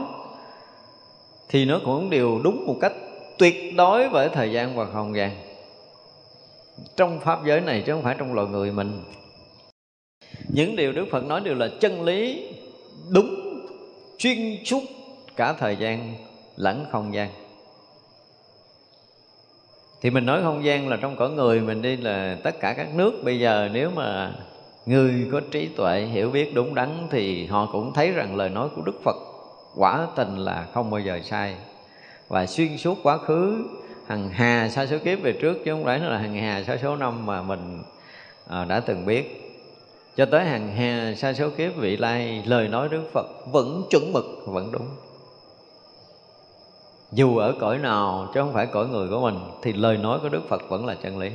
thì 1.49 1.65
nó 1.65 1.81
cũng 1.85 2.11
đều 2.11 2.41
đúng 2.45 2.67
một 2.67 2.77
cách 2.81 2.93
tuyệt 3.39 3.77
đối 3.77 4.09
với 4.09 4.29
thời 4.29 4.53
gian 4.53 4.77
và 4.77 4.87
không 4.93 5.17
gian 5.17 5.31
trong 6.97 7.21
pháp 7.21 7.45
giới 7.47 7.61
này 7.61 7.83
chứ 7.87 7.93
không 7.93 8.03
phải 8.03 8.15
trong 8.19 8.35
loài 8.35 8.49
người 8.49 8.73
mình. 8.73 9.03
Những 10.49 10.77
điều 10.77 10.93
đức 10.93 11.07
phật 11.11 11.25
nói 11.25 11.41
đều 11.41 11.55
là 11.55 11.69
chân 11.81 12.03
lý, 12.03 12.49
đúng, 13.09 13.61
chuyên 14.19 14.65
suốt 14.65 14.83
cả 15.37 15.53
thời 15.53 15.77
gian 15.77 16.15
lẫn 16.57 16.87
không 16.91 17.15
gian. 17.15 17.31
Thì 20.01 20.11
mình 20.11 20.27
nói 20.27 20.43
không 20.43 20.65
gian 20.65 20.89
là 20.89 20.97
trong 20.97 21.17
cõi 21.17 21.31
người 21.31 21.61
mình 21.61 21.83
đi 21.83 21.97
là 21.97 22.39
tất 22.43 22.61
cả 22.61 22.73
các 22.73 22.95
nước 22.95 23.13
bây 23.25 23.41
giờ 23.41 23.69
nếu 23.73 23.91
mà 23.91 24.33
người 24.87 25.29
có 25.33 25.41
trí 25.51 25.69
tuệ 25.69 26.01
hiểu 26.01 26.31
biết 26.31 26.55
đúng 26.55 26.75
đắn 26.75 27.09
thì 27.11 27.47
họ 27.47 27.69
cũng 27.73 27.93
thấy 27.93 28.13
rằng 28.13 28.37
lời 28.37 28.49
nói 28.49 28.69
của 28.77 28.83
đức 28.83 29.01
phật 29.05 29.17
quả 29.77 30.07
tình 30.17 30.37
là 30.37 30.67
không 30.75 30.91
bao 30.91 31.01
giờ 31.01 31.21
sai. 31.25 31.55
Và 32.29 32.47
xuyên 32.47 32.79
suốt 32.79 32.99
quá 33.03 33.19
khứ 33.19 33.65
hằng 34.07 34.29
hà 34.29 34.69
sa 34.69 34.87
số 34.87 34.97
kiếp 35.05 35.23
về 35.23 35.33
trước 35.33 35.57
chứ 35.65 35.73
không 35.73 35.85
phải 35.85 35.99
là 35.99 36.19
hằng 36.19 36.35
hà 36.35 36.63
sa 36.63 36.77
số 36.83 36.97
năm 36.97 37.27
mà 37.27 37.43
mình 37.43 37.83
à, 38.47 38.65
đã 38.65 38.81
từng 38.81 39.07
biết. 39.07 39.43
Cho 40.17 40.27
tới 40.27 40.45
hằng 40.45 40.77
hà 40.77 41.15
sa 41.17 41.33
số 41.33 41.51
kiếp 41.51 41.77
vị 41.77 41.97
lai 41.97 42.43
lời 42.47 42.69
nói 42.69 42.89
đức 42.89 43.03
phật 43.13 43.27
vẫn 43.53 43.83
chuẩn 43.91 44.13
mực 44.13 44.25
vẫn 44.47 44.73
đúng. 44.73 44.89
Dù 47.13 47.37
ở 47.37 47.55
cõi 47.61 47.79
nào 47.79 48.29
chứ 48.35 48.41
không 48.41 48.53
phải 48.53 48.67
cõi 48.67 48.87
người 48.87 49.09
của 49.09 49.21
mình 49.21 49.39
thì 49.63 49.73
lời 49.73 49.97
nói 49.97 50.19
của 50.23 50.29
đức 50.29 50.49
phật 50.49 50.63
vẫn 50.69 50.87
là 50.87 50.95
chân 50.95 51.19
lý. 51.19 51.31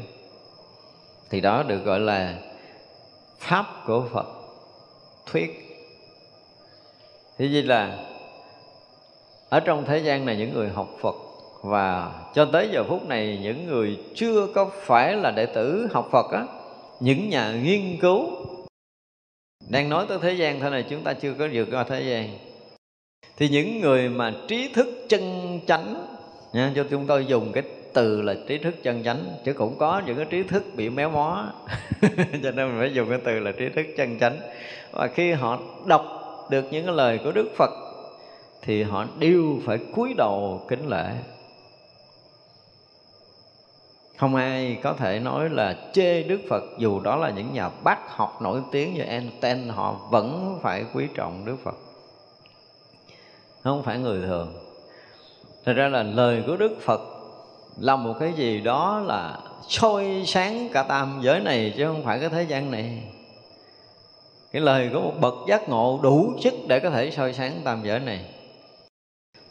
Thì 1.30 1.42
đó 1.42 1.64
được 1.64 1.86
gọi 1.86 2.00
là 2.00 2.36
pháp 3.42 3.66
của 3.88 4.08
phật 4.14 4.26
thuyết. 5.26 5.50
Thế 7.38 7.46
gì 7.46 7.62
là 7.62 7.98
ở 9.50 9.60
trong 9.60 9.86
thế 9.86 9.98
gian 9.98 10.26
này 10.26 10.38
những 10.38 10.54
người 10.54 10.70
học 10.70 10.90
Phật 11.02 11.16
và 11.64 12.12
cho 12.36 12.46
tới 12.46 12.70
giờ 12.72 12.84
phút 12.84 13.08
này 13.08 13.40
những 13.42 13.68
người 13.68 14.00
chưa 14.16 14.48
có 14.56 14.72
phải 14.74 15.16
là 15.16 15.32
đệ 15.32 15.46
tử 15.46 15.88
học 15.92 16.10
Phật 16.12 16.32
á 16.32 16.46
những 17.00 17.30
nhà 17.30 17.54
nghiên 17.64 18.00
cứu 18.02 18.30
đang 19.70 19.90
nói 19.90 20.06
tới 20.10 20.18
thế 20.22 20.34
gian 20.34 20.60
thế 20.60 20.70
này 20.70 20.86
chúng 20.90 21.04
ta 21.04 21.14
chưa 21.14 21.34
có 21.34 21.48
vượt 21.54 21.68
qua 21.72 21.84
thế 21.84 22.02
gian. 22.02 22.38
Thì 23.38 23.50
những 23.50 23.82
người 23.82 24.10
mà 24.10 24.34
trí 24.48 24.74
thức 24.74 24.88
chân 25.10 25.60
chánh 25.68 26.18
nha, 26.54 26.72
cho 26.76 26.86
chúng 26.90 27.08
tôi 27.08 27.26
dùng 27.26 27.52
cái 27.52 27.64
từ 27.94 28.22
là 28.22 28.36
trí 28.48 28.58
thức 28.58 28.76
chân 28.84 29.04
chánh, 29.04 29.24
chứ 29.46 29.54
cũng 29.54 29.78
có 29.78 30.02
những 30.06 30.18
cái 30.18 30.26
trí 30.30 30.44
thức 30.44 30.64
bị 30.76 30.90
méo 30.90 31.10
mó. 31.10 31.46
Cho 32.44 32.52
nên 32.52 32.68
mình 32.68 32.76
phải 32.80 32.94
dùng 32.94 33.10
cái 33.10 33.20
từ 33.24 33.40
là 33.40 33.52
trí 33.52 33.70
thức 33.70 33.86
chân 33.98 34.20
chánh. 34.20 34.38
Và 34.92 35.08
khi 35.08 35.32
họ 35.32 35.60
đọc 35.86 36.06
được 36.50 36.66
những 36.72 36.86
cái 36.86 36.96
lời 36.96 37.20
của 37.24 37.32
đức 37.32 37.48
phật, 37.58 37.70
thì 38.62 38.84
họ 38.84 39.06
đều 39.20 39.60
phải 39.66 39.80
cúi 39.96 40.14
đầu 40.18 40.66
kính 40.68 40.90
lễ. 40.90 41.14
Không 44.18 44.36
ai 44.36 44.80
có 44.84 44.94
thể 44.94 45.20
nói 45.20 45.50
là 45.50 45.76
chê 45.94 46.24
Đức 46.24 46.40
Phật, 46.50 46.64
dù 46.78 47.00
đó 47.00 47.16
là 47.16 47.30
những 47.30 47.54
nhà 47.54 47.70
bác 47.84 48.00
học 48.10 48.42
nổi 48.42 48.62
tiếng 48.72 48.94
như 48.94 49.02
Einstein, 49.02 49.70
họ 49.70 50.00
vẫn 50.12 50.60
phải 50.62 50.86
quý 50.94 51.08
trọng 51.16 51.46
Đức 51.46 51.56
Phật. 51.64 51.76
Không 53.64 53.84
phải 53.84 53.98
người 53.98 54.22
thường. 54.22 54.54
Thật 55.66 55.74
ra 55.74 55.88
là 55.88 56.04
lời 56.04 56.44
của 56.48 56.58
Đức 56.58 56.78
Phật 56.82 57.02
là 57.78 57.96
một 57.96 58.14
cái 58.20 58.34
gì 58.34 58.62
đó 58.62 59.04
là 59.06 59.38
soi 59.68 60.24
sáng 60.26 60.70
cả 60.74 60.84
tam 60.84 61.20
giới 61.22 61.40
này 61.40 61.74
chứ 61.78 61.86
không 61.86 62.04
phải 62.04 62.20
cái 62.20 62.30
thế 62.30 62.44
gian 62.44 62.72
này. 62.72 63.04
Cái 64.52 64.62
lời 64.62 64.90
của 64.94 65.02
một 65.02 65.14
bậc 65.20 65.34
giác 65.48 65.70
ngộ 65.70 66.00
đủ 66.04 66.34
sức 66.44 66.54
để 66.68 66.80
có 66.80 66.90
thể 66.90 67.12
soi 67.12 67.34
sáng 67.34 67.62
tam 67.64 67.82
giới 67.84 68.00
này. 68.00 68.26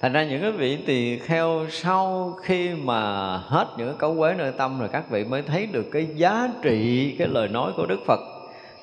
Thành 0.01 0.13
ra 0.13 0.25
những 0.25 0.43
cái 0.43 0.53
vị 0.53 0.77
tỳ 0.87 1.19
kheo 1.19 1.67
sau 1.71 2.35
khi 2.43 2.69
mà 2.75 3.37
hết 3.37 3.67
những 3.77 3.89
cái 3.89 3.97
cấu 3.99 4.17
quế 4.19 4.35
nơi 4.35 4.53
tâm 4.53 4.81
rồi 4.81 4.89
các 4.93 5.11
vị 5.11 5.25
mới 5.25 5.43
thấy 5.43 5.67
được 5.67 5.87
cái 5.93 6.07
giá 6.17 6.49
trị 6.63 7.15
cái 7.19 7.29
lời 7.29 7.49
nói 7.49 7.73
của 7.77 7.87
đức 7.87 8.01
phật. 8.07 8.21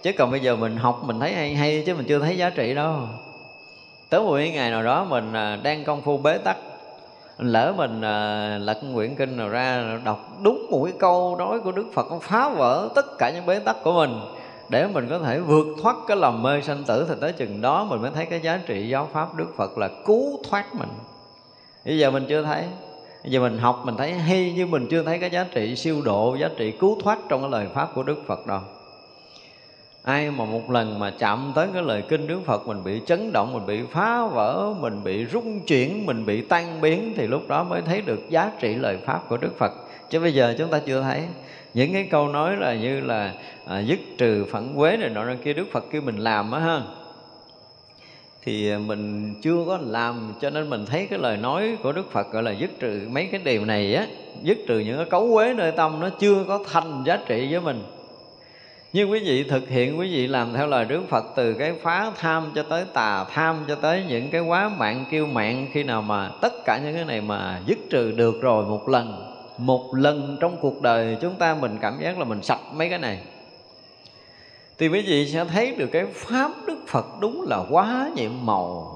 Chứ 0.04 0.12
còn 0.18 0.32
bây 0.32 0.40
giờ 0.40 0.56
mình 0.56 0.78
học 0.78 1.02
mình 1.06 1.20
thấy 1.20 1.34
hay 1.34 1.56
hay 1.56 1.84
chứ 1.86 1.96
mình 1.96 2.06
chưa 2.08 2.20
thấy 2.20 2.38
giá 2.38 2.50
trị 2.50 2.74
đâu. 2.74 2.96
Tới 4.10 4.22
một 4.22 4.38
ngày 4.54 4.72
nào 4.72 4.84
đó 4.84 5.06
mình 5.10 5.34
à, 5.34 5.56
đang 5.64 5.84
công 5.84 6.02
phu 6.02 6.18
bế 6.18 6.38
tắc 6.38 6.58
lỡ 7.38 7.74
mình 7.78 8.02
à, 8.02 8.58
lật 8.58 8.78
quyển 8.94 9.16
kinh 9.16 9.38
nào 9.38 9.50
ra 9.50 10.00
đọc 10.06 10.30
đúng 10.44 10.68
một 10.70 10.84
cái 10.84 10.94
câu 11.00 11.36
nói 11.40 11.60
của 11.60 11.72
đức 11.72 11.86
phật 11.94 12.12
nó 12.12 12.20
phá 12.22 12.50
vỡ 12.50 12.90
tất 12.96 13.18
cả 13.18 13.32
những 13.32 13.46
bế 13.46 13.60
tắc 13.60 13.76
của 13.84 13.94
mình 13.94 14.20
để 14.70 14.88
mình 14.88 15.08
có 15.10 15.20
thể 15.20 15.40
vượt 15.40 15.68
thoát 15.82 15.96
cái 16.08 16.18
lầm 16.18 16.44
mê 16.44 16.62
sanh 16.62 16.84
tử 16.84 17.06
thì 17.10 17.16
tới 17.22 17.34
chừng 17.34 17.62
đó 17.62 17.88
mình 17.90 18.02
mới 18.02 18.12
thấy 18.16 18.26
cái 18.26 18.40
giá 18.40 18.60
trị 18.66 18.90
giáo 18.90 19.10
pháp 19.14 19.36
đức 19.36 19.54
phật 19.58 19.78
là 19.78 19.90
cứu 20.06 20.40
thoát 20.50 20.76
mình. 20.76 20.90
Bây 21.86 21.98
giờ 21.98 22.12
mình 22.12 22.26
chưa 22.30 22.44
thấy. 22.44 22.64
Bây 23.24 23.32
giờ 23.32 23.40
mình 23.40 23.58
học 23.58 23.82
mình 23.84 23.96
thấy 23.98 24.14
hay 24.14 24.54
nhưng 24.56 24.72
mình 24.72 24.88
chưa 24.90 25.04
thấy 25.04 25.20
cái 25.20 25.30
giá 25.30 25.46
trị 25.52 25.76
siêu 25.76 26.02
độ 26.06 26.36
giá 26.40 26.50
trị 26.58 26.72
cứu 26.72 26.98
thoát 27.04 27.20
trong 27.30 27.42
cái 27.42 27.50
lời 27.50 27.68
pháp 27.74 27.90
của 27.96 28.04
đức 28.04 28.18
phật 28.28 28.48
đâu 28.48 28.60
ai 30.08 30.32
mà 30.32 30.46
một 30.46 30.72
lần 30.72 31.00
mà 31.00 31.12
chạm 31.20 31.52
tới 31.56 31.68
cái 31.74 31.84
lời 31.84 32.02
kinh 32.02 32.28
đức 32.28 32.40
phật 32.46 32.68
mình 32.68 32.84
bị 32.84 33.02
chấn 33.06 33.32
động 33.34 33.54
mình 33.54 33.66
bị 33.66 33.82
phá 33.92 34.28
vỡ 34.28 34.74
mình 34.80 35.04
bị 35.04 35.26
rung 35.26 35.60
chuyển 35.60 36.06
mình 36.06 36.26
bị 36.26 36.42
tan 36.42 36.82
biến 36.82 37.14
thì 37.18 37.28
lúc 37.28 37.48
đó 37.48 37.64
mới 37.64 37.82
thấy 37.82 38.02
được 38.02 38.30
giá 38.30 38.52
trị 38.60 38.76
lời 38.76 38.98
pháp 39.06 39.30
của 39.30 39.38
đức 39.38 39.58
phật. 39.58 39.72
Chứ 40.10 40.20
bây 40.20 40.34
giờ 40.34 40.56
chúng 40.58 40.70
ta 40.70 40.80
chưa 40.80 41.02
thấy. 41.02 41.22
Những 41.74 41.94
cái 41.94 42.08
câu 42.12 42.28
nói 42.28 42.58
là 42.58 42.76
như 42.76 43.02
là 43.02 43.34
à, 43.66 43.80
dứt 43.80 44.00
trừ 44.18 44.46
phản 44.52 44.74
quế 44.76 44.98
này 44.98 45.10
nọ 45.10 45.26
kia 45.44 45.54
đức 45.54 45.68
phật 45.72 45.86
kêu 45.92 46.02
mình 46.02 46.18
làm 46.18 46.52
á 46.52 46.60
ha. 46.60 46.82
Thì 48.44 48.72
à, 48.72 48.78
mình 48.78 49.34
chưa 49.42 49.64
có 49.68 49.80
làm 49.82 50.34
cho 50.42 50.50
nên 50.50 50.70
mình 50.70 50.86
thấy 50.86 51.08
cái 51.10 51.20
lời 51.20 51.38
nói 51.38 51.78
của 51.84 51.92
Đức 51.92 52.12
Phật 52.12 52.32
gọi 52.32 52.44
là 52.44 52.52
dứt 52.52 52.72
trừ 52.80 53.08
mấy 53.12 53.26
cái 53.32 53.42
điều 53.44 53.66
này 53.66 53.96
á 53.96 54.08
dứt 54.44 54.58
trừ 54.68 54.80
những 54.80 54.98
cái 54.98 55.06
cấu 55.10 55.30
quế 55.34 55.54
nơi 55.54 55.72
tâm 55.72 56.00
nó 56.00 56.10
chưa 56.10 56.44
có 56.48 56.60
thành 56.72 57.04
giá 57.06 57.20
trị 57.28 57.48
với 57.52 57.62
mình 57.62 57.84
nhưng 58.98 59.12
quý 59.12 59.20
vị 59.20 59.44
thực 59.44 59.70
hiện, 59.70 60.00
quý 60.00 60.12
vị 60.12 60.28
làm 60.28 60.54
theo 60.54 60.68
lời 60.68 60.86
Đức 60.86 61.02
Phật 61.10 61.26
từ 61.36 61.54
cái 61.54 61.74
phá 61.82 62.12
tham 62.18 62.52
cho 62.56 62.64
tới 62.64 62.86
tà 62.94 63.24
tham 63.24 63.66
cho 63.68 63.76
tới 63.76 64.04
những 64.08 64.30
cái 64.30 64.42
quá 64.42 64.70
mạng, 64.70 65.06
kiêu 65.12 65.26
mạng, 65.26 65.68
khi 65.72 65.84
nào 65.84 66.02
mà 66.02 66.32
tất 66.42 66.54
cả 66.66 66.80
những 66.84 66.96
cái 66.96 67.06
này 67.06 67.22
mà 67.22 67.62
dứt 67.66 67.78
trừ 67.90 68.12
được 68.12 68.42
rồi 68.42 68.66
một 68.66 68.90
lần 68.90 69.34
một 69.58 69.96
lần 69.96 70.38
trong 70.42 70.58
cuộc 70.62 70.82
đời 70.82 71.18
chúng 71.22 71.36
ta 71.36 71.56
mình 71.56 71.78
cảm 71.82 71.98
giác 72.02 72.20
là 72.20 72.26
mình 72.26 72.44
sạch 72.44 72.60
mấy 72.74 72.90
cái 72.90 73.00
này, 73.00 73.20
thì 74.78 74.88
quý 74.88 75.02
vị 75.02 75.32
sẽ 75.32 75.46
thấy 75.46 75.72
được 75.72 75.90
cái 75.92 76.06
pháp 76.14 76.52
đức 76.68 76.78
phật 76.88 77.06
đúng 77.20 77.46
là 77.50 77.64
quá 77.70 78.10
nhiệm 78.16 78.32
màu. 78.42 78.94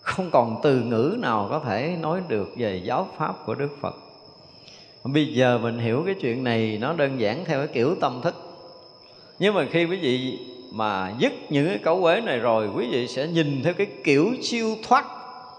Không 0.00 0.30
còn 0.30 0.60
từ 0.62 0.80
ngữ 0.80 1.16
nào 1.18 1.46
có 1.50 1.60
thể 1.66 1.96
nói 2.00 2.20
được 2.28 2.48
về 2.56 2.76
giáo 2.84 3.08
pháp 3.16 3.46
của 3.46 3.54
đức 3.54 3.70
phật. 3.80 3.94
Bây 5.04 5.26
giờ 5.26 5.58
mình 5.58 5.78
hiểu 5.78 6.02
cái 6.06 6.14
chuyện 6.20 6.44
này, 6.44 6.78
nó 6.80 6.92
đơn 6.92 7.20
giản 7.20 7.44
theo 7.44 7.58
cái 7.58 7.68
kiểu 7.74 7.94
tâm 8.00 8.20
thức 8.22 8.48
nhưng 9.38 9.54
mà 9.54 9.66
khi 9.70 9.84
quý 9.84 9.96
vị 9.96 10.38
mà 10.72 11.12
dứt 11.18 11.32
những 11.48 11.68
cái 11.68 11.78
cấu 11.78 12.02
quế 12.02 12.20
này 12.20 12.38
rồi, 12.38 12.68
quý 12.76 12.88
vị 12.90 13.06
sẽ 13.08 13.26
nhìn 13.26 13.62
theo 13.64 13.74
cái 13.74 13.86
kiểu 14.04 14.34
siêu 14.42 14.76
thoát 14.88 15.04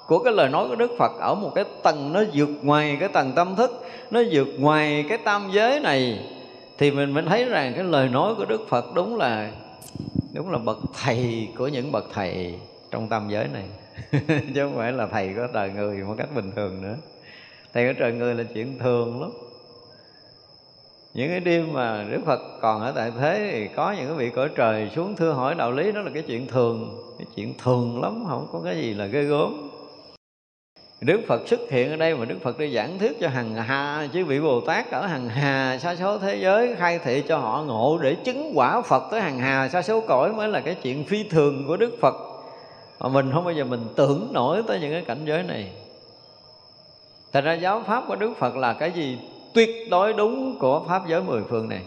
của 0.07 0.19
cái 0.19 0.33
lời 0.33 0.49
nói 0.49 0.67
của 0.67 0.75
Đức 0.75 0.91
Phật 0.97 1.11
ở 1.19 1.35
một 1.35 1.51
cái 1.55 1.65
tầng 1.83 2.13
nó 2.13 2.23
vượt 2.33 2.49
ngoài 2.61 2.97
cái 2.99 3.09
tầng 3.09 3.31
tâm 3.35 3.55
thức, 3.55 3.85
nó 4.11 4.21
vượt 4.31 4.47
ngoài 4.57 5.05
cái 5.09 5.17
tam 5.17 5.49
giới 5.53 5.79
này, 5.79 6.19
thì 6.77 6.91
mình 6.91 7.11
mới 7.11 7.23
thấy 7.23 7.45
rằng 7.45 7.73
cái 7.75 7.83
lời 7.83 8.09
nói 8.09 8.35
của 8.35 8.45
Đức 8.45 8.67
Phật 8.69 8.93
đúng 8.95 9.17
là 9.17 9.51
đúng 10.33 10.51
là 10.51 10.57
bậc 10.57 10.77
thầy 11.03 11.47
của 11.57 11.67
những 11.67 11.91
bậc 11.91 12.05
thầy 12.13 12.55
trong 12.91 13.09
tam 13.09 13.29
giới 13.29 13.47
này. 13.53 13.63
Chứ 14.27 14.63
không 14.63 14.75
phải 14.75 14.91
là 14.91 15.07
thầy 15.07 15.33
của 15.35 15.47
trời 15.53 15.69
người 15.69 15.97
một 15.97 16.15
cách 16.17 16.29
bình 16.35 16.51
thường 16.55 16.81
nữa. 16.81 16.95
Thầy 17.73 17.87
của 17.87 17.99
trời 17.99 18.11
người 18.11 18.35
là 18.35 18.43
chuyện 18.53 18.79
thường 18.79 19.21
lắm 19.21 19.31
những 21.13 21.29
cái 21.29 21.39
đêm 21.39 21.73
mà 21.73 22.05
Đức 22.11 22.21
Phật 22.25 22.39
còn 22.61 22.81
ở 22.81 22.91
tại 22.91 23.11
thế 23.19 23.49
thì 23.51 23.67
có 23.75 23.91
những 23.91 24.07
cái 24.07 24.15
vị 24.15 24.29
cõi 24.29 24.49
trời 24.55 24.91
xuống 24.95 25.15
thưa 25.15 25.31
hỏi 25.31 25.55
đạo 25.55 25.71
lý, 25.71 25.91
đó 25.91 26.01
là 26.01 26.11
cái 26.13 26.23
chuyện 26.23 26.47
thường. 26.47 27.03
Cái 27.17 27.27
chuyện 27.35 27.53
thường 27.63 28.01
lắm, 28.01 28.25
không 28.27 28.47
có 28.51 28.61
cái 28.65 28.75
gì 28.75 28.93
là 28.93 29.05
ghê 29.05 29.23
gớm. 29.23 29.69
Đức 31.01 31.21
Phật 31.27 31.47
xuất 31.47 31.59
hiện 31.71 31.89
ở 31.89 31.95
đây 31.95 32.15
mà 32.15 32.25
Đức 32.25 32.37
Phật 32.41 32.57
đi 32.57 32.75
giảng 32.75 32.99
thuyết 32.99 33.19
cho 33.19 33.27
hằng 33.27 33.55
hà, 33.55 34.07
chứ 34.13 34.25
vị 34.25 34.39
Bồ 34.39 34.61
Tát 34.61 34.91
ở 34.91 35.05
hằng 35.05 35.29
hà 35.29 35.77
xa 35.81 35.95
số 35.95 36.17
thế 36.17 36.35
giới 36.35 36.75
khai 36.75 36.99
thị 36.99 37.23
cho 37.27 37.37
họ 37.37 37.63
ngộ 37.67 37.99
để 38.01 38.15
chứng 38.15 38.51
quả 38.55 38.81
Phật 38.81 39.03
tới 39.11 39.21
hằng 39.21 39.39
hà 39.39 39.69
xa 39.69 39.81
số 39.81 40.01
cõi 40.01 40.33
mới 40.33 40.47
là 40.47 40.59
cái 40.59 40.75
chuyện 40.75 41.03
phi 41.03 41.23
thường 41.29 41.63
của 41.67 41.77
Đức 41.77 41.97
Phật. 42.01 42.15
Mà 42.99 43.09
mình 43.09 43.31
không 43.33 43.43
bao 43.43 43.53
giờ 43.53 43.63
mình 43.63 43.85
tưởng 43.95 44.29
nổi 44.33 44.63
tới 44.67 44.79
những 44.79 44.91
cái 44.91 45.01
cảnh 45.01 45.25
giới 45.25 45.43
này. 45.43 45.71
Thành 47.33 47.43
ra 47.43 47.53
giáo 47.53 47.83
pháp 47.87 48.03
của 48.07 48.15
Đức 48.15 48.33
Phật 48.37 48.55
là 48.55 48.73
cái 48.73 48.91
gì? 48.91 49.17
Tuyệt 49.53 49.89
đối 49.89 50.13
đúng 50.13 50.59
của 50.59 50.85
Pháp 50.87 51.07
giới 51.07 51.21
mười 51.21 51.41
phương 51.49 51.69
này. 51.69 51.81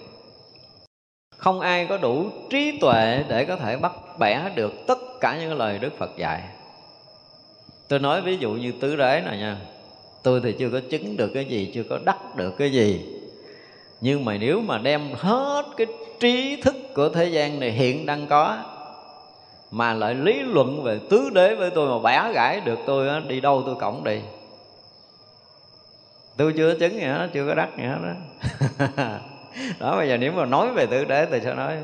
Không 1.36 1.60
ai 1.60 1.86
có 1.86 1.96
đủ 1.96 2.30
trí 2.50 2.78
tuệ 2.80 3.24
để 3.28 3.44
có 3.44 3.56
thể 3.56 3.76
bắt 3.76 3.92
bẻ 4.18 4.50
được 4.54 4.86
tất 4.86 4.98
cả 5.20 5.38
những 5.40 5.54
lời 5.54 5.78
Đức 5.78 5.98
Phật 5.98 6.16
dạy. 6.16 6.42
Tôi 7.88 7.98
nói 7.98 8.20
ví 8.20 8.36
dụ 8.36 8.50
như 8.50 8.72
tứ 8.80 8.96
đế 8.96 9.22
này 9.24 9.38
nha. 9.38 9.56
Tôi 10.22 10.40
thì 10.44 10.52
chưa 10.58 10.70
có 10.70 10.80
chứng 10.90 11.16
được 11.16 11.30
cái 11.34 11.44
gì, 11.44 11.70
chưa 11.74 11.82
có 11.82 11.98
đắc 12.04 12.36
được 12.36 12.58
cái 12.58 12.72
gì. 12.72 13.06
Nhưng 14.00 14.24
mà 14.24 14.36
nếu 14.36 14.60
mà 14.60 14.78
đem 14.78 15.14
hết 15.14 15.64
cái 15.76 15.86
trí 16.20 16.62
thức 16.62 16.76
của 16.94 17.08
thế 17.08 17.24
gian 17.24 17.60
này 17.60 17.70
hiện 17.70 18.06
đang 18.06 18.26
có, 18.26 18.58
mà 19.70 19.94
lại 19.94 20.14
lý 20.14 20.32
luận 20.32 20.82
về 20.82 21.00
tứ 21.10 21.30
đế 21.34 21.54
với 21.54 21.70
tôi 21.70 21.88
mà 21.88 22.10
bẻ 22.10 22.32
gãi 22.32 22.60
được 22.60 22.78
tôi 22.86 23.20
đi 23.28 23.40
đâu 23.40 23.62
tôi 23.66 23.74
cổng 23.74 24.04
đi 24.04 24.20
tôi 26.36 26.54
chưa 26.56 26.74
chứng 26.74 26.92
gì 26.92 27.04
hết, 27.04 27.28
chưa 27.32 27.46
có 27.46 27.54
đắc 27.54 27.68
gì 27.76 27.84
hết 27.84 27.98
đó 28.02 28.12
đó, 29.80 29.96
bây 29.96 30.08
giờ 30.08 30.16
nếu 30.16 30.32
mà 30.32 30.44
nói 30.44 30.70
về 30.70 30.86
tư 30.86 31.04
tế, 31.04 31.26
tôi 31.30 31.40
sẽ 31.40 31.54
nói, 31.54 31.76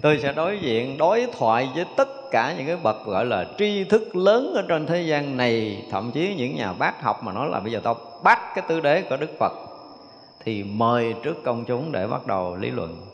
tôi 0.00 0.18
sẽ 0.22 0.32
đối 0.32 0.58
diện, 0.58 0.98
đối 0.98 1.26
thoại 1.38 1.68
với 1.74 1.84
tất 1.96 2.08
cả 2.30 2.54
những 2.58 2.66
cái 2.66 2.76
bậc 2.76 3.06
gọi 3.06 3.26
là 3.26 3.46
tri 3.58 3.84
thức 3.84 4.16
lớn 4.16 4.52
ở 4.54 4.62
trên 4.68 4.86
thế 4.86 5.02
gian 5.02 5.36
này, 5.36 5.84
thậm 5.90 6.10
chí 6.14 6.34
những 6.34 6.56
nhà 6.56 6.72
bác 6.72 7.02
học 7.02 7.22
mà 7.22 7.32
nói 7.32 7.48
là 7.48 7.60
bây 7.60 7.72
giờ 7.72 7.80
tao 7.84 7.96
bắt 8.22 8.38
cái 8.54 8.64
tư 8.68 8.80
đế 8.80 9.02
của 9.02 9.16
đức 9.16 9.30
phật, 9.38 9.52
thì 10.44 10.62
mời 10.62 11.14
trước 11.22 11.44
công 11.44 11.64
chúng 11.64 11.92
để 11.92 12.06
bắt 12.06 12.26
đầu 12.26 12.56
lý 12.56 12.70
luận. 12.70 13.06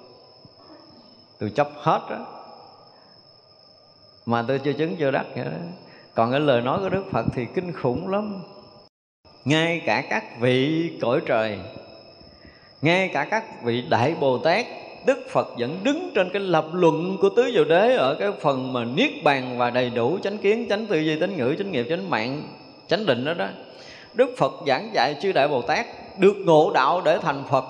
Tôi 1.39 1.51
chấp 1.51 1.69
hết 1.77 2.01
đó 2.11 2.27
mà 4.27 4.45
tôi 4.49 4.59
chưa 4.59 4.73
chứng, 4.73 4.97
chưa 4.97 5.11
đắc 5.11 5.37
nữa 5.37 5.45
đó 5.45 5.67
còn 6.15 6.31
cái 6.31 6.41
lời 6.41 6.61
nói 6.61 6.79
của 6.81 6.89
đức 6.89 7.05
phật 7.11 7.27
thì 7.35 7.47
kinh 7.55 7.73
khủng 7.73 8.09
lắm 8.09 8.43
ngay 9.49 9.83
cả 9.87 10.03
các 10.11 10.41
vị 10.41 10.91
cõi 11.01 11.21
trời, 11.27 11.59
ngay 12.83 13.09
cả 13.09 13.25
các 13.25 13.63
vị 13.63 13.85
đại 13.91 14.15
bồ 14.21 14.39
tát, 14.39 14.67
đức 15.07 15.27
phật 15.31 15.49
vẫn 15.59 15.79
đứng 15.83 16.11
trên 16.15 16.31
cái 16.33 16.43
lập 16.43 16.67
luận 16.73 17.17
của 17.21 17.29
tứ 17.29 17.51
diệu 17.55 17.65
đế 17.65 17.95
ở 17.97 18.15
cái 18.15 18.29
phần 18.41 18.73
mà 18.73 18.85
niết 18.85 19.11
bàn 19.25 19.59
và 19.59 19.71
đầy 19.71 19.91
đủ 19.91 20.19
chánh 20.23 20.39
kiến, 20.39 20.67
chánh 20.69 20.87
tư 20.87 20.99
duy 20.99 21.21
chánh 21.21 21.37
ngữ, 21.37 21.55
chánh 21.59 21.73
nghiệp, 21.73 21.87
chánh 21.89 22.11
mạng, 22.11 22.43
chánh 22.89 23.07
định 23.07 23.25
đó 23.25 23.35
đó. 23.35 23.49
Đức 24.15 24.35
phật 24.39 24.53
giảng 24.67 24.91
dạy 24.95 25.15
chư 25.23 25.33
đại 25.33 25.49
bồ 25.49 25.63
tát 25.63 25.87
được 26.19 26.37
ngộ 26.37 26.71
đạo 26.75 27.03
để 27.05 27.19
thành 27.23 27.45
phật 27.51 27.65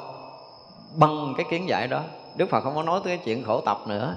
bằng 0.95 1.35
cái 1.37 1.47
kiến 1.51 1.69
giải 1.69 1.87
đó. 1.87 2.03
Đức 2.37 2.51
phật 2.51 2.61
không 2.61 2.75
có 2.75 2.83
nói 2.83 3.01
tới 3.05 3.17
cái 3.17 3.25
chuyện 3.25 3.43
khổ 3.43 3.61
tập 3.61 3.79
nữa, 3.87 4.17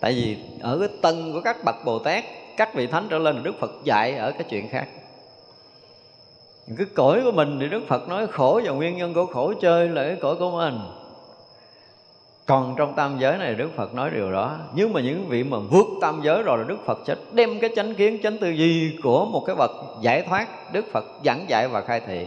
tại 0.00 0.12
vì 0.12 0.36
ở 0.60 0.78
cái 0.78 0.88
tân 1.02 1.32
của 1.32 1.40
các 1.40 1.64
bậc 1.64 1.84
bồ 1.84 1.98
tát, 1.98 2.24
các 2.56 2.74
vị 2.74 2.86
thánh 2.86 3.06
trở 3.10 3.18
lên 3.18 3.36
là 3.36 3.42
đức 3.42 3.60
phật 3.60 3.70
dạy 3.84 4.12
ở 4.12 4.32
cái 4.32 4.44
chuyện 4.50 4.68
khác 4.68 4.86
cái 6.78 6.86
cõi 6.94 7.20
của 7.24 7.32
mình 7.32 7.56
thì 7.60 7.68
đức 7.68 7.82
phật 7.88 8.08
nói 8.08 8.26
khổ 8.26 8.60
và 8.64 8.72
nguyên 8.72 8.96
nhân 8.96 9.14
của 9.14 9.26
khổ 9.26 9.52
chơi 9.60 9.88
là 9.88 10.02
cái 10.02 10.16
cõi 10.20 10.36
của 10.36 10.50
mình. 10.50 10.78
Còn 12.50 12.74
trong 12.76 12.94
tam 12.94 13.18
giới 13.18 13.38
này 13.38 13.54
Đức 13.54 13.68
Phật 13.76 13.94
nói 13.94 14.10
điều 14.10 14.32
đó. 14.32 14.56
Nhưng 14.74 14.92
mà 14.92 15.00
những 15.00 15.26
vị 15.28 15.44
mà 15.44 15.58
vượt 15.58 15.86
tam 16.00 16.20
giới 16.24 16.42
rồi 16.42 16.58
là 16.58 16.64
Đức 16.64 16.78
Phật 16.86 16.98
sẽ 17.06 17.14
đem 17.32 17.60
cái 17.60 17.70
chánh 17.76 17.94
kiến, 17.94 18.18
chánh 18.22 18.38
tư 18.38 18.50
duy 18.50 18.98
Của 19.02 19.24
một 19.24 19.44
cái 19.46 19.56
bậc 19.56 19.70
giải 20.00 20.22
thoát 20.22 20.72
Đức 20.72 20.84
Phật 20.92 21.04
giảng 21.24 21.44
dạy 21.48 21.68
và 21.68 21.80
khai 21.80 22.00
thị. 22.06 22.26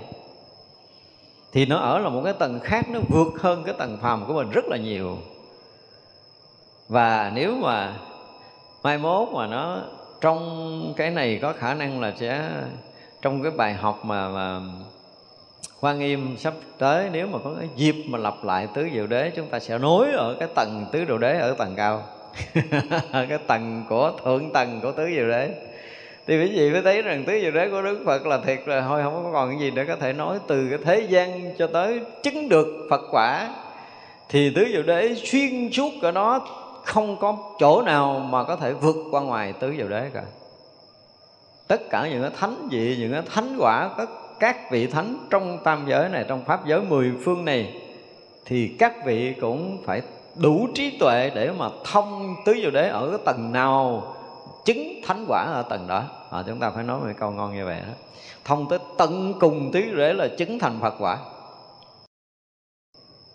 Thì 1.51 1.65
nó 1.65 1.77
ở 1.77 1.99
là 1.99 2.09
một 2.09 2.21
cái 2.23 2.33
tầng 2.33 2.59
khác 2.63 2.89
Nó 2.89 2.99
vượt 3.09 3.41
hơn 3.41 3.63
cái 3.63 3.75
tầng 3.77 3.97
phàm 4.01 4.25
của 4.25 4.33
mình 4.33 4.49
rất 4.49 4.65
là 4.65 4.77
nhiều. 4.77 5.17
Và 6.89 7.31
nếu 7.35 7.55
mà 7.55 7.93
mai 8.83 8.97
mốt 8.97 9.29
mà 9.29 9.47
nó 9.47 9.77
trong 10.21 10.93
cái 10.97 11.09
này 11.09 11.39
có 11.41 11.53
khả 11.53 11.73
năng 11.73 12.01
là 12.01 12.13
sẽ 12.19 12.49
trong 13.23 13.43
cái 13.43 13.51
bài 13.51 13.73
học 13.73 14.05
mà, 14.05 14.29
mà 14.29 14.59
Quan 15.81 15.99
Nghiêm 15.99 16.35
sắp 16.37 16.53
tới 16.77 17.09
nếu 17.11 17.27
mà 17.27 17.39
có 17.43 17.51
cái 17.59 17.69
dịp 17.75 17.95
mà 18.07 18.17
lặp 18.17 18.43
lại 18.43 18.67
tứ 18.73 18.87
diệu 18.93 19.07
đế 19.07 19.31
chúng 19.35 19.47
ta 19.47 19.59
sẽ 19.59 19.77
nối 19.77 20.11
ở 20.11 20.35
cái 20.39 20.47
tầng 20.55 20.85
tứ 20.91 21.03
diệu 21.07 21.17
đế 21.17 21.39
ở 21.39 21.55
tầng 21.57 21.73
cao. 21.75 22.03
Cái 23.11 23.37
tầng 23.47 23.83
của 23.89 24.11
thượng 24.23 24.53
tầng 24.53 24.79
của 24.81 24.91
tứ 24.91 25.07
diệu 25.15 25.27
đế. 25.27 25.49
Thì 26.27 26.39
quý 26.39 26.51
vị 26.55 26.71
mới 26.71 26.81
thấy 26.81 27.01
rằng 27.01 27.23
tứ 27.23 27.39
diệu 27.41 27.51
đế 27.51 27.69
của 27.69 27.81
Đức 27.81 28.03
Phật 28.05 28.25
là 28.25 28.37
thiệt 28.37 28.59
là 28.65 28.81
thôi 28.81 29.03
không 29.03 29.23
có 29.23 29.29
còn 29.33 29.49
cái 29.49 29.59
gì 29.59 29.71
để 29.71 29.85
có 29.85 29.95
thể 29.95 30.13
nói 30.13 30.39
từ 30.47 30.67
cái 30.69 30.79
thế 30.83 31.07
gian 31.09 31.55
cho 31.57 31.67
tới 31.67 32.01
chứng 32.23 32.49
được 32.49 32.87
Phật 32.89 33.01
quả. 33.11 33.49
Thì 34.29 34.51
tứ 34.55 34.65
diệu 34.71 34.83
đế 34.83 35.15
xuyên 35.15 35.71
suốt 35.71 35.91
ở 36.01 36.11
nó 36.11 36.39
không 36.83 37.17
có 37.19 37.37
chỗ 37.59 37.81
nào 37.81 38.27
mà 38.29 38.43
có 38.43 38.55
thể 38.55 38.73
vượt 38.73 38.95
qua 39.11 39.21
ngoài 39.21 39.53
tứ 39.59 39.73
diệu 39.77 39.87
đế 39.87 40.09
cả 40.13 40.23
tất 41.67 41.89
cả 41.89 42.07
những 42.09 42.21
cái 42.21 42.31
thánh 42.39 42.67
vị 42.71 42.97
những 42.99 43.11
cái 43.11 43.21
thánh 43.33 43.55
quả 43.59 43.89
các 43.97 44.09
các 44.39 44.71
vị 44.71 44.87
thánh 44.87 45.27
trong 45.29 45.57
tam 45.63 45.85
giới 45.87 46.09
này 46.09 46.25
trong 46.27 46.45
pháp 46.45 46.65
giới 46.65 46.81
mười 46.81 47.11
phương 47.25 47.45
này 47.45 47.81
thì 48.45 48.75
các 48.79 49.05
vị 49.05 49.33
cũng 49.41 49.83
phải 49.85 50.01
đủ 50.35 50.67
trí 50.75 50.97
tuệ 50.99 51.31
để 51.35 51.51
mà 51.51 51.69
thông 51.83 52.35
tứ 52.45 52.53
diệu 52.61 52.71
đế 52.71 52.87
ở 52.87 53.09
cái 53.09 53.19
tầng 53.25 53.51
nào 53.51 54.03
chứng 54.65 55.01
thánh 55.05 55.25
quả 55.27 55.43
ở 55.43 55.61
tầng 55.69 55.87
đó. 55.87 56.03
À, 56.31 56.43
chúng 56.47 56.59
ta 56.59 56.71
phải 56.71 56.83
nói 56.83 56.99
một 56.99 57.07
câu 57.19 57.31
ngon 57.31 57.55
như 57.55 57.65
vậy 57.65 57.79
đó. 57.87 57.93
Thông 58.45 58.69
tới 58.69 58.79
tận 58.97 59.33
cùng 59.39 59.71
tứ 59.73 59.81
diệu 59.85 59.97
đế 59.97 60.13
là 60.13 60.27
chứng 60.37 60.59
thành 60.59 60.79
phật 60.81 60.93
quả. 60.99 61.17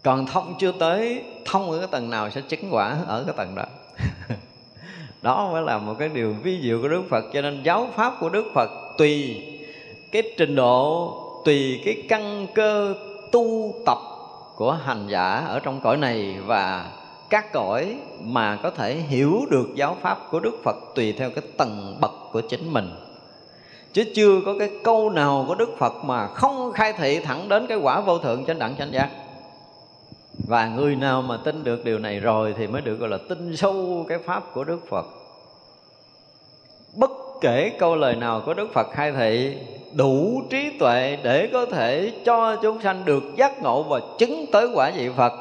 Còn 0.02 0.26
thông 0.26 0.54
chưa 0.58 0.72
tới 0.72 1.24
thông 1.44 1.70
ở 1.70 1.78
cái 1.78 1.88
tầng 1.90 2.10
nào 2.10 2.30
sẽ 2.30 2.40
chứng 2.40 2.74
quả 2.74 2.96
ở 3.06 3.24
cái 3.26 3.34
tầng 3.36 3.54
đó. 3.54 3.64
đó 5.22 5.48
mới 5.52 5.62
là 5.62 5.78
một 5.78 5.94
cái 5.98 6.08
điều 6.08 6.34
vi 6.42 6.60
diệu 6.62 6.82
của 6.82 6.88
đức 6.88 7.02
phật 7.10 7.24
cho 7.32 7.42
nên 7.42 7.62
giáo 7.62 7.88
pháp 7.96 8.14
của 8.20 8.28
đức 8.28 8.44
phật 8.54 8.70
tùy 8.98 9.42
cái 10.12 10.22
trình 10.36 10.54
độ, 10.54 11.12
tùy 11.44 11.80
cái 11.84 12.02
căn 12.08 12.46
cơ 12.54 12.94
tu 13.32 13.74
tập 13.86 13.98
của 14.56 14.72
hành 14.72 15.06
giả 15.08 15.44
ở 15.48 15.60
trong 15.60 15.80
cõi 15.80 15.96
này 15.96 16.36
và 16.46 16.90
các 17.30 17.52
cõi 17.52 17.96
mà 18.20 18.56
có 18.62 18.70
thể 18.70 18.94
hiểu 18.94 19.40
được 19.50 19.68
giáo 19.74 19.96
pháp 20.00 20.18
của 20.30 20.40
Đức 20.40 20.60
Phật 20.64 20.76
tùy 20.94 21.12
theo 21.12 21.30
cái 21.30 21.44
tầng 21.56 21.96
bậc 22.00 22.12
của 22.32 22.40
chính 22.40 22.72
mình. 22.72 22.90
Chứ 23.92 24.04
chưa 24.14 24.40
có 24.46 24.54
cái 24.58 24.70
câu 24.84 25.10
nào 25.10 25.44
của 25.48 25.54
Đức 25.54 25.70
Phật 25.78 26.04
mà 26.04 26.26
không 26.26 26.72
khai 26.72 26.92
thị 26.92 27.20
thẳng 27.20 27.48
đến 27.48 27.66
cái 27.66 27.78
quả 27.78 28.00
vô 28.00 28.18
thượng 28.18 28.44
chánh 28.44 28.58
đẳng 28.58 28.76
chánh 28.78 28.92
giác. 28.92 29.08
Và 30.46 30.68
người 30.68 30.96
nào 30.96 31.22
mà 31.22 31.36
tin 31.36 31.64
được 31.64 31.84
điều 31.84 31.98
này 31.98 32.20
rồi 32.20 32.54
thì 32.58 32.66
mới 32.66 32.82
được 32.82 32.96
gọi 32.96 33.08
là 33.08 33.18
tin 33.28 33.56
sâu 33.56 34.06
cái 34.08 34.18
pháp 34.18 34.54
của 34.54 34.64
Đức 34.64 34.80
Phật. 34.88 35.06
Bất 36.94 37.10
kể 37.40 37.72
câu 37.78 37.96
lời 37.96 38.16
nào 38.16 38.42
của 38.46 38.54
Đức 38.54 38.72
Phật 38.72 38.86
khai 38.92 39.12
thị, 39.12 39.56
đủ 39.94 40.42
trí 40.50 40.78
tuệ 40.78 41.18
để 41.22 41.50
có 41.52 41.66
thể 41.66 42.12
cho 42.24 42.56
chúng 42.56 42.80
sanh 42.82 43.04
được 43.04 43.22
giác 43.36 43.62
ngộ 43.62 43.82
và 43.82 44.00
chứng 44.18 44.46
tới 44.52 44.68
quả 44.74 44.90
vị 44.96 45.10
Phật 45.16 45.32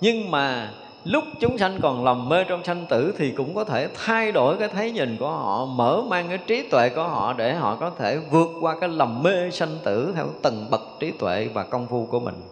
nhưng 0.00 0.30
mà 0.30 0.70
lúc 1.04 1.24
chúng 1.40 1.58
sanh 1.58 1.78
còn 1.82 2.04
lầm 2.04 2.28
mê 2.28 2.44
trong 2.44 2.64
sanh 2.64 2.86
tử 2.88 3.14
thì 3.18 3.30
cũng 3.30 3.54
có 3.54 3.64
thể 3.64 3.88
thay 3.94 4.32
đổi 4.32 4.56
cái 4.56 4.68
thấy 4.68 4.92
nhìn 4.92 5.16
của 5.16 5.30
họ, 5.30 5.66
mở 5.66 6.02
mang 6.08 6.28
cái 6.28 6.38
trí 6.46 6.68
tuệ 6.68 6.88
của 6.88 7.02
họ 7.02 7.32
để 7.32 7.54
họ 7.54 7.76
có 7.80 7.90
thể 7.98 8.18
vượt 8.30 8.48
qua 8.60 8.76
cái 8.80 8.88
lầm 8.88 9.22
mê 9.22 9.50
sanh 9.50 9.76
tử 9.84 10.12
theo 10.16 10.26
từng 10.42 10.66
bậc 10.70 10.80
trí 11.00 11.10
tuệ 11.10 11.48
và 11.54 11.62
công 11.62 11.86
phu 11.86 12.06
của 12.06 12.20
mình 12.20 12.42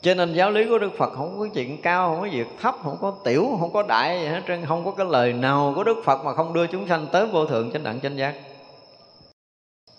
cho 0.00 0.14
nên 0.14 0.34
giáo 0.34 0.50
lý 0.50 0.68
của 0.68 0.78
Đức 0.78 0.90
Phật 0.98 1.12
không 1.12 1.38
có 1.38 1.46
chuyện 1.54 1.82
cao, 1.82 2.08
không 2.08 2.20
có 2.20 2.28
việc 2.32 2.46
thấp, 2.60 2.74
không 2.82 2.98
có 3.00 3.14
tiểu, 3.24 3.56
không 3.60 3.72
có 3.72 3.82
đại 3.82 4.20
gì 4.20 4.26
hết 4.26 4.42
trơn 4.48 4.66
Không 4.66 4.84
có 4.84 4.90
cái 4.90 5.06
lời 5.10 5.32
nào 5.32 5.72
của 5.76 5.84
Đức 5.84 5.96
Phật 6.04 6.24
mà 6.24 6.34
không 6.34 6.52
đưa 6.52 6.66
chúng 6.66 6.88
sanh 6.88 7.06
tới 7.12 7.26
vô 7.26 7.46
thượng 7.46 7.72
chánh 7.72 7.82
đẳng 7.82 8.00
chánh 8.00 8.16
giác. 8.16 8.34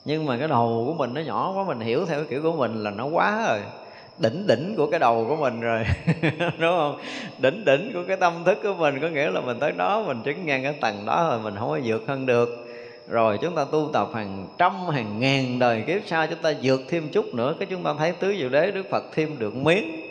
Nhưng 0.06 0.26
mà 0.26 0.38
cái 0.38 0.48
đầu 0.48 0.84
của 0.88 0.94
mình 0.94 1.14
nó 1.14 1.22
nhỏ 1.22 1.54
quá 1.56 1.64
mình 1.68 1.80
hiểu 1.80 2.06
theo 2.06 2.20
cái 2.20 2.28
kiểu 2.30 2.42
của 2.42 2.52
mình 2.52 2.84
là 2.84 2.92
nó 2.92 3.06
quá 3.06 3.48
rồi. 3.48 3.60
Đỉnh 4.18 4.48
đỉnh 4.48 4.76
của 4.78 4.88
cái 4.92 5.00
đầu 5.00 5.26
của 5.30 5.36
mình 5.36 5.60
rồi 5.60 5.84
đúng 6.40 6.78
không? 6.78 7.00
Đỉnh 7.40 7.66
đỉnh 7.66 7.92
của 7.94 8.04
cái 8.08 8.18
tâm 8.18 8.34
thức 8.46 8.58
của 8.64 8.74
mình 8.74 9.00
có 9.02 9.08
nghĩa 9.08 9.32
là 9.32 9.42
mình 9.42 9.60
tới 9.60 9.72
đó 9.72 10.04
mình 10.08 10.22
chứng 10.26 10.46
ngang 10.46 10.64
cái 10.64 10.74
tầng 10.82 11.06
đó 11.06 11.28
rồi 11.30 11.40
mình 11.40 11.56
không 11.60 11.70
có 11.70 11.80
vượt 11.84 12.04
hơn 12.08 12.26
được 12.26 12.69
rồi 13.10 13.38
chúng 13.42 13.56
ta 13.56 13.66
tu 13.72 13.90
tập 13.94 14.10
hàng 14.14 14.48
trăm 14.58 14.88
hàng 14.88 15.20
ngàn 15.20 15.60
đời 15.60 15.84
kiếp 15.88 16.02
sau 16.06 16.28
chúng 16.28 16.42
ta 16.42 16.54
vượt 16.64 16.82
thêm 16.90 17.10
chút 17.10 17.34
nữa 17.34 17.56
cái 17.60 17.68
chúng 17.70 17.84
ta 17.84 17.94
thấy 17.98 18.12
tứ 18.12 18.36
diệu 18.38 18.50
đế 18.50 18.72
đức 18.72 18.90
phật 18.90 19.04
thêm 19.14 19.40
được 19.40 19.56
miếng. 19.56 20.10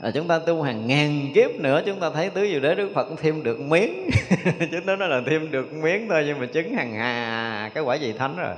À, 0.00 0.10
chúng 0.14 0.28
ta 0.28 0.38
tu 0.38 0.62
hàng 0.62 0.86
ngàn 0.86 1.32
kiếp 1.34 1.50
nữa 1.50 1.82
chúng 1.86 2.00
ta 2.00 2.10
thấy 2.10 2.30
tứ 2.30 2.46
diệu 2.46 2.60
đế 2.60 2.74
đức 2.74 2.90
phật 2.94 3.08
thêm 3.16 3.42
được 3.42 3.60
miếng. 3.60 4.10
Chứ 4.70 4.80
nó 4.86 4.96
là 4.96 5.20
thêm 5.26 5.50
được 5.50 5.72
miếng 5.72 6.08
thôi 6.08 6.24
nhưng 6.26 6.40
mà 6.40 6.46
chứng 6.46 6.74
hàng 6.74 6.94
hà 6.94 7.70
cái 7.74 7.84
quả 7.84 7.94
gì 7.94 8.12
thánh 8.12 8.36
rồi. 8.36 8.54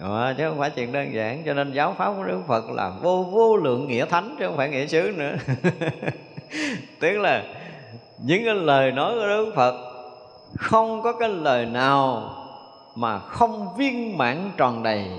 Đó, 0.00 0.32
chứ 0.38 0.48
không 0.48 0.58
phải 0.58 0.70
chuyện 0.70 0.92
đơn 0.92 1.14
giản 1.14 1.42
cho 1.46 1.54
nên 1.54 1.72
giáo 1.72 1.94
pháp 1.98 2.12
của 2.16 2.24
đức 2.24 2.40
phật 2.48 2.70
là 2.70 2.92
vô 3.02 3.28
vô 3.32 3.56
lượng 3.56 3.88
nghĩa 3.88 4.06
thánh 4.06 4.36
chứ 4.38 4.46
không 4.46 4.56
phải 4.56 4.68
nghĩa 4.68 4.86
xứ 4.86 5.12
nữa. 5.16 5.36
Tức 7.00 7.18
là 7.18 7.42
những 8.24 8.44
cái 8.44 8.54
lời 8.54 8.92
nói 8.92 9.14
của 9.14 9.26
đức 9.26 9.52
phật 9.56 9.87
không 10.56 11.02
có 11.02 11.12
cái 11.12 11.28
lời 11.28 11.66
nào 11.66 12.34
mà 12.94 13.18
không 13.18 13.76
viên 13.76 14.18
mãn 14.18 14.50
tròn 14.56 14.82
đầy. 14.82 15.10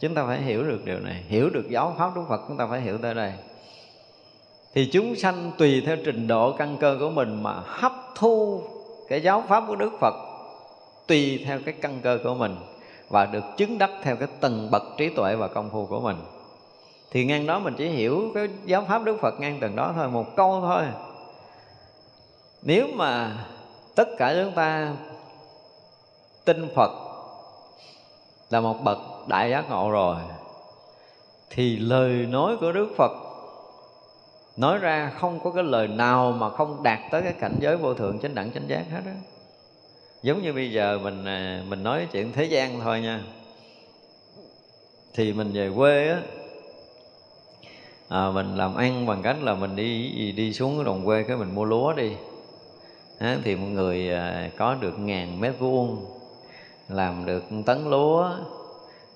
Chúng 0.00 0.14
ta 0.14 0.24
phải 0.26 0.42
hiểu 0.42 0.62
được 0.62 0.84
điều 0.84 1.00
này, 1.00 1.24
hiểu 1.28 1.50
được 1.50 1.70
giáo 1.70 1.94
pháp 1.98 2.16
đức 2.16 2.22
phật, 2.28 2.40
chúng 2.48 2.56
ta 2.56 2.66
phải 2.70 2.80
hiểu 2.80 2.98
tới 2.98 3.14
đây. 3.14 3.32
Thì 4.74 4.90
chúng 4.92 5.16
sanh 5.16 5.52
tùy 5.58 5.82
theo 5.86 5.96
trình 6.04 6.26
độ 6.26 6.52
căn 6.52 6.76
cơ 6.80 6.96
của 7.00 7.10
mình 7.10 7.42
mà 7.42 7.52
hấp 7.66 7.92
thu 8.14 8.62
cái 9.08 9.22
giáo 9.22 9.44
pháp 9.48 9.64
của 9.68 9.76
đức 9.76 9.92
phật 10.00 10.14
tùy 11.06 11.42
theo 11.46 11.60
cái 11.64 11.74
căn 11.80 12.00
cơ 12.02 12.18
của 12.24 12.34
mình 12.34 12.56
và 13.08 13.26
được 13.26 13.44
chứng 13.56 13.78
đắc 13.78 13.90
theo 14.02 14.16
cái 14.16 14.28
tầng 14.40 14.70
bậc 14.70 14.82
trí 14.96 15.08
tuệ 15.08 15.36
và 15.36 15.48
công 15.48 15.70
phu 15.70 15.86
của 15.86 16.00
mình. 16.00 16.16
Thì 17.10 17.24
ngang 17.24 17.46
đó 17.46 17.58
mình 17.58 17.74
chỉ 17.78 17.88
hiểu 17.88 18.30
cái 18.34 18.48
giáo 18.64 18.84
pháp 18.88 19.04
đức 19.04 19.16
phật 19.20 19.40
ngang 19.40 19.60
tầng 19.60 19.76
đó 19.76 19.92
thôi, 19.96 20.08
một 20.08 20.36
câu 20.36 20.60
thôi. 20.60 20.82
Nếu 22.62 22.86
mà 22.94 23.36
tất 23.96 24.08
cả 24.18 24.34
chúng 24.44 24.52
ta 24.54 24.92
tin 26.44 26.68
phật 26.74 26.90
là 28.50 28.60
một 28.60 28.76
bậc 28.84 28.98
đại 29.28 29.50
giác 29.50 29.70
ngộ 29.70 29.90
rồi. 29.90 30.16
Thì 31.50 31.76
lời 31.76 32.12
nói 32.12 32.56
của 32.56 32.72
đức 32.72 32.88
phật 32.96 33.12
nói 34.56 34.78
ra 34.78 35.12
không 35.18 35.40
có 35.40 35.50
cái 35.50 35.64
lời 35.64 35.88
nào 35.88 36.32
mà 36.32 36.50
không 36.50 36.82
đạt 36.82 36.98
tới 37.10 37.22
cái 37.22 37.32
cảnh 37.32 37.56
giới 37.60 37.76
vô 37.76 37.94
thượng 37.94 38.18
chánh 38.18 38.34
đẳng 38.34 38.52
chánh 38.52 38.68
giác 38.68 38.84
hết 38.90 39.00
á. 39.06 39.14
Giống 40.22 40.42
như 40.42 40.52
bây 40.52 40.72
giờ 40.72 40.98
mình 41.02 41.24
à, 41.24 41.62
mình 41.68 41.82
nói 41.82 42.08
chuyện 42.12 42.32
thế 42.32 42.44
gian 42.44 42.80
thôi 42.80 43.00
nha. 43.00 43.20
Thì 45.14 45.32
mình 45.32 45.52
về 45.52 45.70
quê 45.76 46.08
á 46.08 46.20
à, 48.08 48.30
mình 48.30 48.56
làm 48.56 48.74
ăn 48.74 49.06
bằng 49.06 49.22
cách 49.22 49.36
là 49.42 49.54
mình 49.54 49.76
đi 49.76 50.32
đi 50.32 50.52
xuống 50.52 50.76
cái 50.76 50.84
đồng 50.84 51.04
quê 51.04 51.22
cái 51.22 51.36
mình 51.36 51.54
mua 51.54 51.64
lúa 51.64 51.92
đi 51.92 52.12
à, 53.18 53.38
thì 53.44 53.56
một 53.56 53.66
người 53.66 54.10
à, 54.10 54.50
có 54.56 54.74
được 54.74 54.98
ngàn 54.98 55.40
mét 55.40 55.58
vuông 55.58 56.04
làm 56.88 57.26
được 57.26 57.44
tấn 57.66 57.90
lúa 57.90 58.30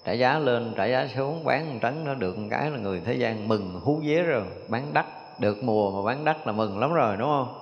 trả 0.04 0.12
giá 0.12 0.38
lên 0.38 0.72
trả 0.76 0.84
giá 0.86 1.08
xuống 1.16 1.44
bán 1.44 1.72
một 1.72 1.78
tấn 1.82 2.04
nó 2.04 2.14
được 2.14 2.38
một 2.38 2.48
cái 2.50 2.70
là 2.70 2.78
người 2.78 3.02
thế 3.04 3.14
gian 3.14 3.48
mừng 3.48 3.80
hú 3.82 3.96
vía 3.96 4.22
rồi 4.22 4.42
bán 4.68 4.90
đắt. 4.92 5.06
Được 5.38 5.62
mùa 5.62 5.90
mà 5.90 6.06
bán 6.06 6.24
đắt 6.24 6.46
là 6.46 6.52
mừng 6.52 6.78
lắm 6.78 6.92
rồi 6.92 7.16
đúng 7.16 7.28
không? 7.28 7.54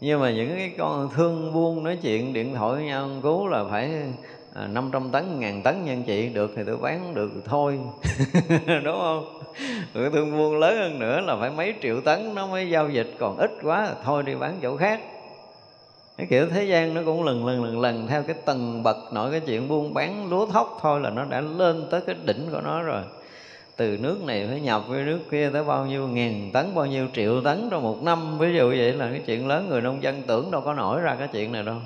Nhưng 0.00 0.20
mà 0.20 0.30
những 0.30 0.56
cái 0.56 0.72
con 0.78 1.08
thương 1.14 1.52
buôn 1.54 1.84
nói 1.84 1.98
chuyện 2.02 2.32
điện 2.32 2.54
thoại 2.54 2.74
với 2.74 2.84
nhau 2.84 3.08
cứu 3.22 3.46
là 3.46 3.64
phải 3.70 3.90
Ờ, 4.56 4.64
à, 4.64 4.66
500 4.66 5.10
tấn, 5.10 5.40
ngàn 5.40 5.62
tấn 5.62 5.84
nhân 5.84 6.02
chị. 6.06 6.28
Được 6.28 6.52
thì 6.56 6.62
tôi 6.66 6.76
bán 6.76 7.14
được 7.14 7.30
thôi. 7.44 7.78
Đúng 8.84 8.98
không? 8.98 9.42
Người 9.94 10.10
thương 10.10 10.38
buôn 10.38 10.58
lớn 10.58 10.76
hơn 10.76 10.98
nữa 10.98 11.20
là 11.20 11.36
phải 11.40 11.50
mấy 11.50 11.74
triệu 11.82 12.00
tấn 12.00 12.34
nó 12.34 12.46
mới 12.46 12.70
giao 12.70 12.90
dịch. 12.90 13.14
Còn 13.18 13.36
ít 13.36 13.50
quá 13.62 13.88
thôi 14.04 14.22
đi 14.22 14.34
bán 14.34 14.58
chỗ 14.62 14.76
khác. 14.76 15.00
Cái 16.16 16.26
kiểu 16.30 16.48
thế 16.48 16.64
gian 16.64 16.94
nó 16.94 17.00
cũng 17.04 17.24
lần 17.24 17.46
lần 17.46 17.64
lần 17.64 17.80
lần. 17.80 18.06
Theo 18.06 18.22
cái 18.22 18.36
tầng 18.44 18.82
bậc 18.82 18.96
nội 19.12 19.30
cái 19.30 19.40
chuyện 19.40 19.68
buôn 19.68 19.94
bán 19.94 20.30
lúa 20.30 20.46
thóc 20.46 20.78
thôi 20.82 21.00
là 21.00 21.10
nó 21.10 21.24
đã 21.24 21.40
lên 21.40 21.86
tới 21.90 22.00
cái 22.00 22.16
đỉnh 22.24 22.48
của 22.52 22.60
nó 22.60 22.82
rồi. 22.82 23.02
Từ 23.76 23.98
nước 24.00 24.24
này 24.24 24.46
phải 24.50 24.60
nhập 24.60 24.82
với 24.88 25.04
nước 25.04 25.20
kia 25.30 25.50
tới 25.52 25.64
bao 25.64 25.86
nhiêu 25.86 26.08
ngàn 26.08 26.50
tấn 26.52 26.74
bao 26.74 26.86
nhiêu 26.86 27.06
triệu 27.14 27.40
tấn 27.40 27.68
trong 27.70 27.82
một 27.82 28.02
năm. 28.02 28.38
Ví 28.38 28.54
dụ 28.54 28.68
vậy 28.68 28.92
là 28.92 29.10
cái 29.10 29.20
chuyện 29.26 29.48
lớn 29.48 29.68
người 29.68 29.80
nông 29.80 30.02
dân 30.02 30.22
tưởng 30.26 30.50
đâu 30.50 30.60
có 30.60 30.74
nổi 30.74 31.00
ra 31.00 31.16
cái 31.18 31.28
chuyện 31.32 31.52
này 31.52 31.62
đâu 31.62 31.76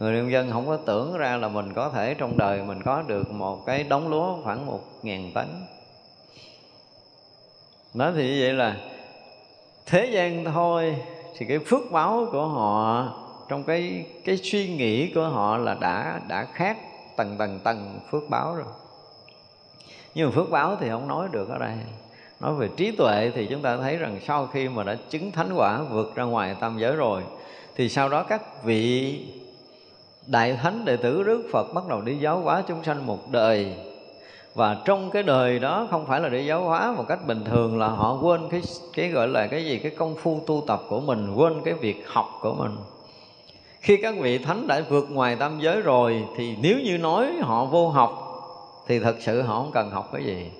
người 0.00 0.12
nông 0.12 0.32
dân 0.32 0.50
không 0.50 0.66
có 0.66 0.76
tưởng 0.76 1.16
ra 1.16 1.36
là 1.36 1.48
mình 1.48 1.72
có 1.72 1.88
thể 1.88 2.14
trong 2.14 2.38
đời 2.38 2.62
mình 2.62 2.82
có 2.82 3.02
được 3.02 3.30
một 3.32 3.66
cái 3.66 3.84
đống 3.84 4.08
lúa 4.08 4.42
khoảng 4.42 4.66
một 4.66 4.80
ngàn 5.02 5.30
tấn. 5.34 5.46
Nói 7.94 8.12
thì 8.16 8.22
như 8.22 8.40
vậy 8.40 8.52
là 8.52 8.76
thế 9.86 10.06
gian 10.12 10.44
thôi, 10.44 10.96
thì 11.36 11.46
cái 11.46 11.58
phước 11.58 11.90
báo 11.90 12.26
của 12.32 12.46
họ, 12.46 13.08
trong 13.48 13.64
cái 13.64 14.06
cái 14.24 14.36
suy 14.36 14.68
nghĩ 14.68 15.12
của 15.14 15.28
họ 15.28 15.56
là 15.56 15.74
đã 15.74 16.20
đã 16.28 16.46
khác 16.52 16.78
tầng 17.16 17.36
tầng 17.38 17.60
tầng 17.64 18.00
phước 18.10 18.22
báo 18.30 18.54
rồi. 18.54 18.66
Nhưng 20.14 20.28
mà 20.28 20.32
phước 20.34 20.50
báo 20.50 20.76
thì 20.80 20.88
không 20.90 21.08
nói 21.08 21.28
được 21.32 21.48
ở 21.48 21.58
đây. 21.58 21.74
Nói 22.40 22.54
về 22.54 22.68
trí 22.76 22.90
tuệ 22.90 23.30
thì 23.34 23.46
chúng 23.50 23.62
ta 23.62 23.76
thấy 23.76 23.96
rằng 23.96 24.20
sau 24.26 24.46
khi 24.46 24.68
mà 24.68 24.84
đã 24.84 24.96
chứng 25.10 25.30
thánh 25.30 25.52
quả 25.56 25.82
vượt 25.82 26.14
ra 26.14 26.24
ngoài 26.24 26.56
tam 26.60 26.78
giới 26.78 26.96
rồi, 26.96 27.22
thì 27.76 27.88
sau 27.88 28.08
đó 28.08 28.22
các 28.22 28.64
vị 28.64 29.24
đại 30.30 30.52
thánh 30.62 30.84
đệ 30.84 30.96
tử 30.96 31.22
Đức 31.22 31.48
Phật 31.52 31.74
bắt 31.74 31.88
đầu 31.88 32.00
đi 32.00 32.16
giáo 32.16 32.40
hóa 32.40 32.62
chúng 32.68 32.84
sanh 32.84 33.06
một 33.06 33.30
đời. 33.30 33.74
Và 34.54 34.76
trong 34.84 35.10
cái 35.10 35.22
đời 35.22 35.58
đó 35.58 35.86
không 35.90 36.06
phải 36.06 36.20
là 36.20 36.28
để 36.28 36.40
giáo 36.40 36.64
hóa 36.64 36.92
một 36.96 37.04
cách 37.08 37.26
bình 37.26 37.44
thường 37.44 37.78
là 37.78 37.88
họ 37.88 38.18
quên 38.22 38.48
cái 38.50 38.62
cái 38.94 39.08
gọi 39.08 39.28
là 39.28 39.46
cái 39.46 39.64
gì, 39.64 39.78
cái 39.78 39.92
công 39.96 40.14
phu 40.22 40.40
tu 40.46 40.64
tập 40.66 40.82
của 40.88 41.00
mình, 41.00 41.34
quên 41.34 41.60
cái 41.64 41.74
việc 41.74 42.04
học 42.06 42.38
của 42.40 42.54
mình. 42.54 42.76
Khi 43.80 43.96
các 44.02 44.14
vị 44.20 44.38
thánh 44.38 44.66
đã 44.66 44.82
vượt 44.88 45.10
ngoài 45.10 45.36
tam 45.36 45.60
giới 45.60 45.82
rồi 45.82 46.24
thì 46.36 46.56
nếu 46.62 46.78
như 46.80 46.98
nói 46.98 47.32
họ 47.40 47.64
vô 47.64 47.88
học 47.88 48.26
thì 48.86 48.98
thật 48.98 49.16
sự 49.20 49.42
họ 49.42 49.54
không 49.54 49.70
cần 49.72 49.90
học 49.90 50.08
cái 50.12 50.24
gì. 50.24 50.50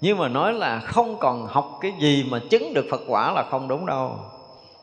Nhưng 0.00 0.18
mà 0.18 0.28
nói 0.28 0.52
là 0.52 0.80
không 0.80 1.16
còn 1.18 1.46
học 1.46 1.78
cái 1.80 1.92
gì 2.00 2.26
mà 2.30 2.40
chứng 2.50 2.74
được 2.74 2.86
phật 2.90 3.00
quả 3.06 3.32
là 3.32 3.44
không 3.50 3.68
đúng 3.68 3.86
đâu. 3.86 4.16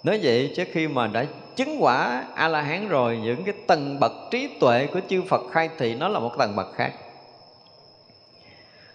Nói 0.03 0.19
vậy 0.23 0.53
chứ 0.55 0.63
khi 0.71 0.87
mà 0.87 1.07
đã 1.07 1.25
chứng 1.55 1.83
quả 1.83 2.25
a 2.35 2.47
la 2.47 2.61
hán 2.61 2.87
rồi, 2.87 3.17
những 3.23 3.43
cái 3.43 3.53
tầng 3.67 3.99
bậc 3.99 4.11
trí 4.31 4.49
tuệ 4.59 4.87
của 4.93 4.99
chư 5.09 5.21
phật 5.29 5.41
khai 5.51 5.69
thị 5.77 5.95
nó 5.95 6.07
là 6.07 6.19
một 6.19 6.37
tầng 6.37 6.55
bậc 6.55 6.73
khác. 6.75 6.93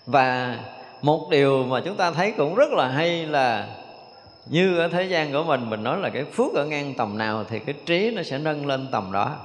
Và 0.06 0.58
một 1.02 1.28
điều 1.30 1.64
mà 1.64 1.80
chúng 1.84 1.96
ta 1.96 2.10
thấy 2.10 2.32
cũng 2.36 2.54
rất 2.54 2.72
là 2.72 2.88
hay 2.88 3.26
là 3.26 3.66
như 4.46 4.78
ở 4.78 4.88
thế 4.88 5.04
gian 5.04 5.32
của 5.32 5.44
mình 5.44 5.70
mình 5.70 5.82
nói 5.82 5.98
là 5.98 6.08
cái 6.08 6.24
phước 6.24 6.54
ở 6.54 6.64
ngang 6.64 6.94
tầm 6.94 7.18
nào 7.18 7.44
thì 7.48 7.58
cái 7.58 7.74
trí 7.86 8.10
nó 8.10 8.22
sẽ 8.22 8.38
nâng 8.38 8.66
lên 8.66 8.88
tầm 8.92 9.12
đó. 9.12 9.36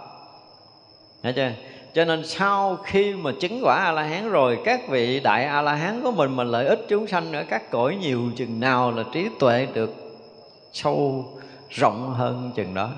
Thấy 1.24 1.34
chưa? 1.34 1.52
Cho 1.94 2.06
nên 2.06 2.28
sau 2.28 2.76
khi 2.76 3.14
mà 3.14 3.32
chứng 3.40 3.60
quả 3.64 3.76
A 3.76 3.92
La 3.92 4.04
Hán 4.04 4.30
rồi, 4.30 4.60
Các 4.66 4.88
vị 4.90 5.20
đại 5.20 5.46
A 5.46 5.62
La 5.62 5.76
Hán 5.76 6.02
của 6.04 6.12
mình 6.12 6.36
Mà 6.36 6.44
lợi 6.44 6.68
ích 6.68 6.86
chúng 6.88 7.08
sanh 7.08 7.34
ở 7.34 7.44
các 7.50 7.72
cõi 7.72 7.98
nhiều 8.02 8.22
chừng 8.36 8.60
nào 8.60 8.92
Là 8.92 9.04
trí 9.14 9.28
tuệ 9.40 9.68
được 9.74 9.96
sâu 10.74 11.26
rộng 11.70 12.14
hơn 12.14 12.52
chừng 12.56 12.74
đó. 12.74 12.90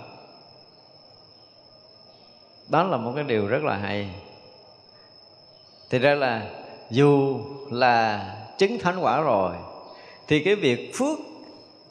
Đó 2.69 2.83
là 2.83 2.97
một 2.97 3.11
cái 3.15 3.23
điều 3.23 3.47
rất 3.47 3.63
là 3.63 3.75
hay. 3.75 4.09
Thì 5.89 5.99
ra 5.99 6.15
là 6.15 6.41
dù 6.89 7.39
là 7.71 8.25
chứng 8.57 8.79
thánh 8.79 9.03
quả 9.03 9.21
rồi 9.21 9.55
Thì 10.27 10.43
cái 10.43 10.55
việc 10.55 10.91
phước 10.95 11.17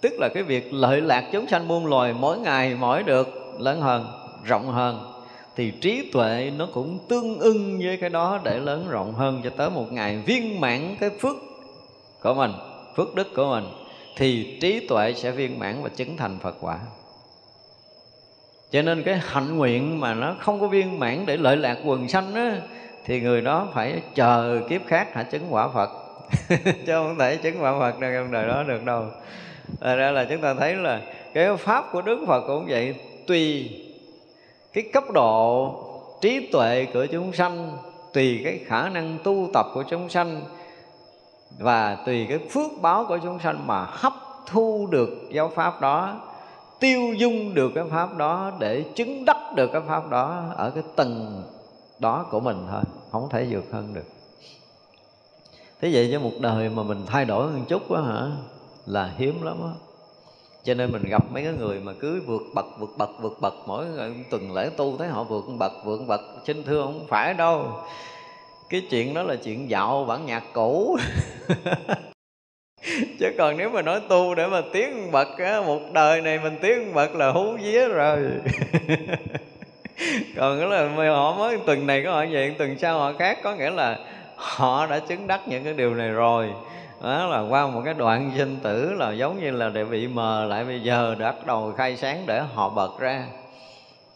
Tức 0.00 0.12
là 0.18 0.28
cái 0.34 0.42
việc 0.42 0.74
lợi 0.74 1.00
lạc 1.00 1.28
chúng 1.32 1.46
sanh 1.46 1.68
muôn 1.68 1.86
loài 1.86 2.12
Mỗi 2.12 2.38
ngày 2.38 2.74
mỗi 2.74 3.02
được 3.02 3.28
lớn 3.58 3.80
hơn, 3.80 4.06
rộng 4.44 4.72
hơn 4.72 5.16
thì 5.56 5.70
trí 5.70 6.10
tuệ 6.12 6.52
nó 6.56 6.68
cũng 6.74 6.98
tương 7.08 7.38
ưng 7.38 7.78
với 7.78 7.96
cái 7.96 8.10
đó 8.10 8.40
để 8.44 8.58
lớn 8.58 8.86
rộng 8.88 9.14
hơn 9.14 9.40
cho 9.44 9.50
tới 9.50 9.70
một 9.70 9.92
ngày 9.92 10.22
viên 10.26 10.60
mãn 10.60 10.96
cái 11.00 11.10
phước 11.20 11.36
của 12.22 12.34
mình 12.34 12.52
phước 12.96 13.14
đức 13.14 13.26
của 13.36 13.50
mình 13.50 13.64
thì 14.16 14.58
trí 14.60 14.86
tuệ 14.86 15.14
sẽ 15.14 15.30
viên 15.30 15.58
mãn 15.58 15.82
và 15.82 15.88
chứng 15.88 16.16
thành 16.16 16.38
phật 16.42 16.56
quả 16.60 16.78
cho 18.70 18.82
nên 18.82 19.02
cái 19.02 19.20
hạnh 19.22 19.56
nguyện 19.56 20.00
mà 20.00 20.14
nó 20.14 20.34
không 20.40 20.60
có 20.60 20.66
viên 20.66 20.98
mãn 20.98 21.26
để 21.26 21.36
lợi 21.36 21.56
lạc 21.56 21.78
quần 21.84 22.08
sanh 22.08 22.34
á, 22.34 22.56
thì 23.04 23.20
người 23.20 23.40
đó 23.40 23.68
phải 23.74 24.02
chờ 24.14 24.60
kiếp 24.68 24.86
khác 24.86 25.14
hả 25.14 25.22
chứng 25.22 25.46
quả 25.50 25.68
phật? 25.68 25.90
Chứ 26.86 26.92
không 26.92 27.18
thể 27.18 27.36
chứng 27.36 27.62
quả 27.62 27.78
phật 27.78 27.94
trong 28.00 28.32
đời 28.32 28.48
đó 28.48 28.62
được 28.62 28.84
đâu. 28.84 29.04
Thật 29.80 29.96
ra 29.96 30.10
là 30.10 30.24
chúng 30.24 30.40
ta 30.40 30.54
thấy 30.54 30.74
là 30.74 31.00
cái 31.34 31.56
pháp 31.56 31.84
của 31.92 32.02
đức 32.02 32.24
phật 32.26 32.40
cũng 32.46 32.66
vậy, 32.68 32.94
tùy 33.26 33.70
cái 34.72 34.84
cấp 34.92 35.04
độ 35.14 35.74
trí 36.20 36.48
tuệ 36.52 36.86
của 36.94 37.06
chúng 37.06 37.32
sanh, 37.32 37.76
tùy 38.12 38.40
cái 38.44 38.60
khả 38.66 38.88
năng 38.88 39.18
tu 39.24 39.48
tập 39.54 39.66
của 39.74 39.82
chúng 39.82 40.08
sanh, 40.08 40.40
và 41.58 41.96
tùy 42.06 42.26
cái 42.28 42.38
phước 42.50 42.70
báo 42.82 43.04
của 43.08 43.18
chúng 43.22 43.38
sanh 43.38 43.66
mà 43.66 43.84
hấp 43.88 44.12
thu 44.46 44.88
được 44.90 45.08
giáo 45.30 45.50
pháp 45.54 45.80
đó 45.80 46.20
tiêu 46.80 47.12
dung 47.16 47.54
được 47.54 47.72
cái 47.74 47.84
pháp 47.90 48.16
đó, 48.16 48.52
để 48.58 48.84
chứng 48.94 49.24
đắc 49.24 49.54
được 49.54 49.70
cái 49.72 49.82
pháp 49.88 50.10
đó 50.10 50.44
ở 50.56 50.70
cái 50.70 50.82
tầng 50.96 51.42
đó 51.98 52.26
của 52.30 52.40
mình 52.40 52.66
thôi, 52.70 52.82
không 53.10 53.28
thể 53.30 53.46
vượt 53.50 53.64
hơn 53.72 53.94
được. 53.94 54.06
Thế 55.80 55.90
vậy 55.92 56.08
cho 56.12 56.20
một 56.20 56.32
đời 56.40 56.68
mà 56.68 56.82
mình 56.82 57.02
thay 57.06 57.24
đổi 57.24 57.50
một 57.52 57.64
chút 57.68 57.82
quá 57.88 58.02
hả, 58.02 58.26
là 58.86 59.14
hiếm 59.16 59.42
lắm 59.42 59.56
á. 59.62 59.72
Cho 60.64 60.74
nên 60.74 60.92
mình 60.92 61.02
gặp 61.02 61.22
mấy 61.32 61.44
cái 61.44 61.52
người 61.52 61.80
mà 61.80 61.92
cứ 62.00 62.22
vượt 62.26 62.42
bậc 62.54 62.66
vượt 62.78 62.90
bậc 62.98 63.10
vượt 63.20 63.38
bậc, 63.40 63.54
mỗi 63.66 63.86
tuần 64.30 64.52
lễ 64.52 64.70
tu 64.76 64.96
thấy 64.96 65.08
họ 65.08 65.24
vượt 65.24 65.44
bậc 65.58 65.72
vượt 65.84 66.00
bậc, 66.06 66.20
xin 66.46 66.62
thưa 66.64 66.82
không 66.82 67.06
phải 67.08 67.34
đâu. 67.34 67.68
Cái 68.68 68.86
chuyện 68.90 69.14
đó 69.14 69.22
là 69.22 69.36
chuyện 69.36 69.70
dạo 69.70 70.04
bản 70.04 70.26
nhạc 70.26 70.44
cũ. 70.52 70.96
chứ 73.18 73.32
còn 73.38 73.56
nếu 73.56 73.70
mà 73.70 73.82
nói 73.82 74.00
tu 74.08 74.34
để 74.34 74.46
mà 74.46 74.62
tiến 74.72 75.12
bậc 75.12 75.38
á, 75.38 75.60
một 75.60 75.80
đời 75.92 76.20
này 76.20 76.38
mình 76.42 76.56
tiến 76.60 76.94
bậc 76.94 77.14
là 77.14 77.30
hú 77.30 77.52
vía 77.52 77.88
rồi. 77.88 78.18
Còn 80.36 80.58
cái 80.58 80.68
là 80.68 80.88
họ 81.14 81.36
mới 81.38 81.58
tuần 81.66 81.86
này 81.86 82.02
có 82.04 82.12
họ 82.12 82.24
vậy 82.30 82.54
tuần 82.58 82.78
sau 82.78 82.98
họ 82.98 83.12
khác. 83.18 83.38
Có 83.42 83.54
nghĩa 83.54 83.70
là 83.70 83.98
họ 84.36 84.86
đã 84.86 84.98
chứng 84.98 85.26
đắc 85.26 85.40
những 85.48 85.64
cái 85.64 85.72
điều 85.72 85.94
này 85.94 86.08
rồi. 86.08 86.48
Đó 87.02 87.26
là 87.26 87.40
qua 87.40 87.66
một 87.66 87.82
cái 87.84 87.94
đoạn 87.94 88.30
sinh 88.36 88.56
tử 88.62 88.92
là 88.92 89.12
giống 89.12 89.40
như 89.40 89.50
là 89.50 89.68
để 89.68 89.84
bị 89.84 90.06
mờ 90.08 90.44
lại 90.44 90.64
bây 90.64 90.80
giờ 90.80 91.14
đã 91.18 91.32
bắt 91.32 91.46
đầu 91.46 91.72
khai 91.76 91.96
sáng 91.96 92.22
để 92.26 92.42
họ 92.54 92.68
bật 92.68 92.98
ra. 92.98 93.24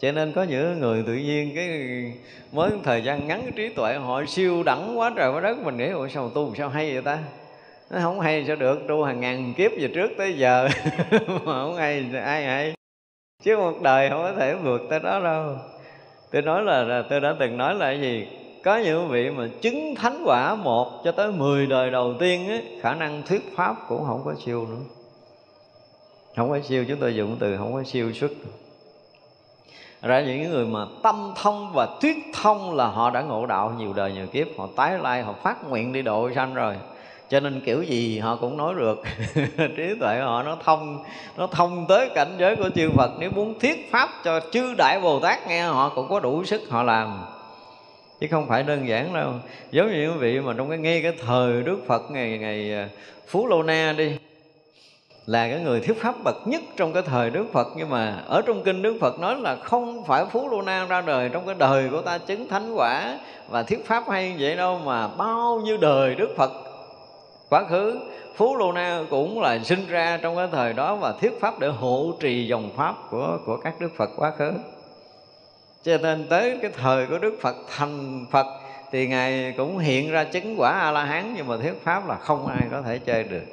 Cho 0.00 0.12
nên 0.12 0.32
có 0.32 0.42
những 0.42 0.80
người 0.80 1.02
tự 1.06 1.14
nhiên 1.14 1.52
cái 1.54 1.68
mới 2.52 2.70
thời 2.84 3.02
gian 3.02 3.28
ngắn 3.28 3.50
trí 3.56 3.68
tuệ 3.68 3.94
họ 3.94 4.24
siêu 4.24 4.62
đẳng 4.62 4.98
quá 4.98 5.12
trời 5.16 5.32
quá 5.32 5.40
đất 5.40 5.58
mình 5.58 5.76
nghĩ 5.76 5.88
ủa 5.88 6.08
sao 6.08 6.30
tu 6.30 6.54
sao 6.58 6.68
hay 6.68 6.92
vậy 6.92 7.02
ta? 7.02 7.18
Nó 7.90 8.00
không 8.02 8.20
hay 8.20 8.44
sao 8.46 8.56
được 8.56 8.78
tu 8.88 9.02
hàng 9.02 9.20
ngàn 9.20 9.54
kiếp 9.56 9.70
về 9.80 9.90
trước 9.94 10.10
tới 10.18 10.38
giờ. 10.38 10.68
Mà 11.44 11.62
không 11.62 11.76
hay 11.76 12.04
ai 12.24 12.44
hay. 12.44 12.74
Chứ 13.42 13.56
một 13.56 13.72
đời 13.82 14.10
không 14.10 14.22
có 14.22 14.32
thể 14.32 14.54
vượt 14.54 14.80
tới 14.90 15.00
đó 15.00 15.20
đâu. 15.20 15.56
Tôi 16.30 16.42
nói 16.42 16.62
là, 16.62 16.82
là 16.82 17.02
tôi 17.10 17.20
đã 17.20 17.34
từng 17.38 17.56
nói 17.56 17.74
là 17.74 17.86
cái 17.86 18.00
gì? 18.00 18.28
Có 18.64 18.76
những 18.76 19.08
vị 19.08 19.30
mà 19.30 19.48
chứng 19.60 19.94
thánh 19.94 20.22
quả 20.24 20.54
một 20.54 21.00
cho 21.04 21.12
tới 21.12 21.32
10 21.32 21.66
đời 21.66 21.90
đầu 21.90 22.14
tiên 22.18 22.48
ấy, 22.48 22.64
khả 22.80 22.94
năng 22.94 23.22
thuyết 23.22 23.56
pháp 23.56 23.76
cũng 23.88 24.04
không 24.06 24.22
có 24.24 24.34
siêu 24.44 24.66
nữa. 24.70 24.82
Không 26.36 26.50
có 26.50 26.60
siêu 26.60 26.84
chúng 26.88 27.00
tôi 27.00 27.14
dùng 27.14 27.36
từ 27.40 27.56
không 27.56 27.72
có 27.72 27.82
siêu 27.82 28.12
xuất. 28.12 28.30
Ra 30.02 30.20
những 30.20 30.50
người 30.50 30.66
mà 30.66 30.86
tâm 31.02 31.32
thông 31.36 31.72
và 31.74 31.88
thuyết 32.00 32.16
thông 32.42 32.76
là 32.76 32.86
họ 32.86 33.10
đã 33.10 33.22
ngộ 33.22 33.46
đạo 33.46 33.74
nhiều 33.78 33.92
đời 33.92 34.12
nhiều 34.12 34.26
kiếp 34.26 34.46
họ 34.58 34.68
tái 34.76 34.98
lai 34.98 35.22
họ 35.22 35.32
phát 35.32 35.68
nguyện 35.68 35.92
đi 35.92 36.02
độ 36.02 36.30
sanh 36.34 36.54
rồi 36.54 36.76
cho 37.30 37.40
nên 37.40 37.60
kiểu 37.60 37.82
gì 37.82 38.18
họ 38.18 38.36
cũng 38.36 38.56
nói 38.56 38.74
được. 38.78 39.02
Trí 39.76 39.94
tuệ 40.00 40.18
họ 40.18 40.42
nó 40.42 40.56
thông 40.64 41.04
nó 41.36 41.46
thông 41.46 41.86
tới 41.88 42.10
cảnh 42.14 42.36
giới 42.38 42.56
của 42.56 42.70
chư 42.74 42.90
Phật. 42.96 43.10
Nếu 43.18 43.30
muốn 43.30 43.58
thuyết 43.58 43.90
pháp 43.90 44.10
cho 44.24 44.40
chư 44.52 44.74
đại 44.74 45.00
Bồ 45.00 45.20
Tát 45.20 45.48
nghe, 45.48 45.62
họ 45.62 45.92
cũng 45.94 46.08
có 46.08 46.20
đủ 46.20 46.44
sức 46.44 46.62
họ 46.70 46.82
làm. 46.82 47.24
Chứ 48.20 48.26
không 48.30 48.48
phải 48.48 48.62
đơn 48.62 48.88
giản 48.88 49.14
đâu. 49.14 49.32
Giống 49.70 49.92
như 49.92 50.10
quý 50.12 50.18
vị 50.18 50.40
mà 50.40 50.52
trong 50.56 50.68
cái 50.68 50.78
nghe 50.78 51.00
cái 51.02 51.12
thời 51.26 51.62
đức 51.62 51.78
phật 51.86 52.10
ngày 52.10 52.38
ngày 52.38 52.74
à, 52.74 52.88
phú 53.28 53.46
lô 53.46 53.62
na 53.62 53.94
đi, 53.98 54.12
là 55.26 55.48
cái 55.48 55.60
người 55.60 55.80
thuyết 55.80 56.02
pháp 56.02 56.14
bậc 56.24 56.36
nhất 56.46 56.62
trong 56.76 56.92
cái 56.92 57.02
thời 57.02 57.30
Đức 57.30 57.44
Phật. 57.52 57.68
Nhưng 57.76 57.88
mà 57.88 58.22
ở 58.26 58.42
trong 58.42 58.62
kinh 58.62 58.82
Đức 58.82 58.96
Phật 59.00 59.20
nói 59.20 59.36
là 59.40 59.56
không 59.56 60.04
phải 60.04 60.24
Phú 60.32 60.48
Lô 60.48 60.62
Na 60.62 60.86
ra 60.88 61.00
đời 61.00 61.28
trong 61.28 61.46
cái 61.46 61.54
đời 61.58 61.88
của 61.90 62.02
ta 62.02 62.18
chứng 62.18 62.48
thánh 62.48 62.74
quả 62.74 63.18
và 63.48 63.62
thuyết 63.62 63.86
pháp 63.86 64.04
hay 64.08 64.34
vậy 64.38 64.56
đâu, 64.56 64.80
mà 64.84 65.08
bao 65.08 65.60
nhiêu 65.64 65.76
đời 65.76 66.14
Đức 66.14 66.34
Phật 66.36 66.69
quá 67.50 67.64
khứ. 67.68 68.00
Phú 68.36 68.56
Lô 68.56 68.72
Na 68.72 69.00
cũng 69.10 69.40
là 69.40 69.58
sinh 69.58 69.86
ra 69.88 70.18
trong 70.22 70.36
cái 70.36 70.48
thời 70.52 70.72
đó 70.72 70.94
và 70.94 71.12
thuyết 71.20 71.40
pháp 71.40 71.58
để 71.58 71.68
hộ 71.68 72.12
trì 72.20 72.46
dòng 72.46 72.70
pháp 72.76 72.94
của 73.10 73.38
của 73.46 73.56
các 73.56 73.80
Đức 73.80 73.90
Phật 73.96 74.10
quá 74.16 74.32
khứ. 74.38 74.52
Cho 75.82 75.98
nên 75.98 76.26
tới 76.28 76.58
cái 76.62 76.70
thời 76.76 77.06
của 77.06 77.18
đức 77.18 77.38
phật 77.40 77.56
thành 77.76 78.26
phật 78.30 78.46
thì 78.92 79.06
ngài 79.06 79.54
cũng 79.56 79.78
hiện 79.78 80.10
ra 80.10 80.24
chứng 80.24 80.54
quả 80.58 80.70
a 80.70 80.90
la 80.90 81.04
hán 81.04 81.34
nhưng 81.36 81.46
mà 81.46 81.56
thuyết 81.56 81.84
pháp 81.84 82.08
là 82.08 82.16
không 82.16 82.46
ai 82.46 82.62
có 82.70 82.82
thể 82.82 82.98
chơi 82.98 83.24
được. 83.24 83.44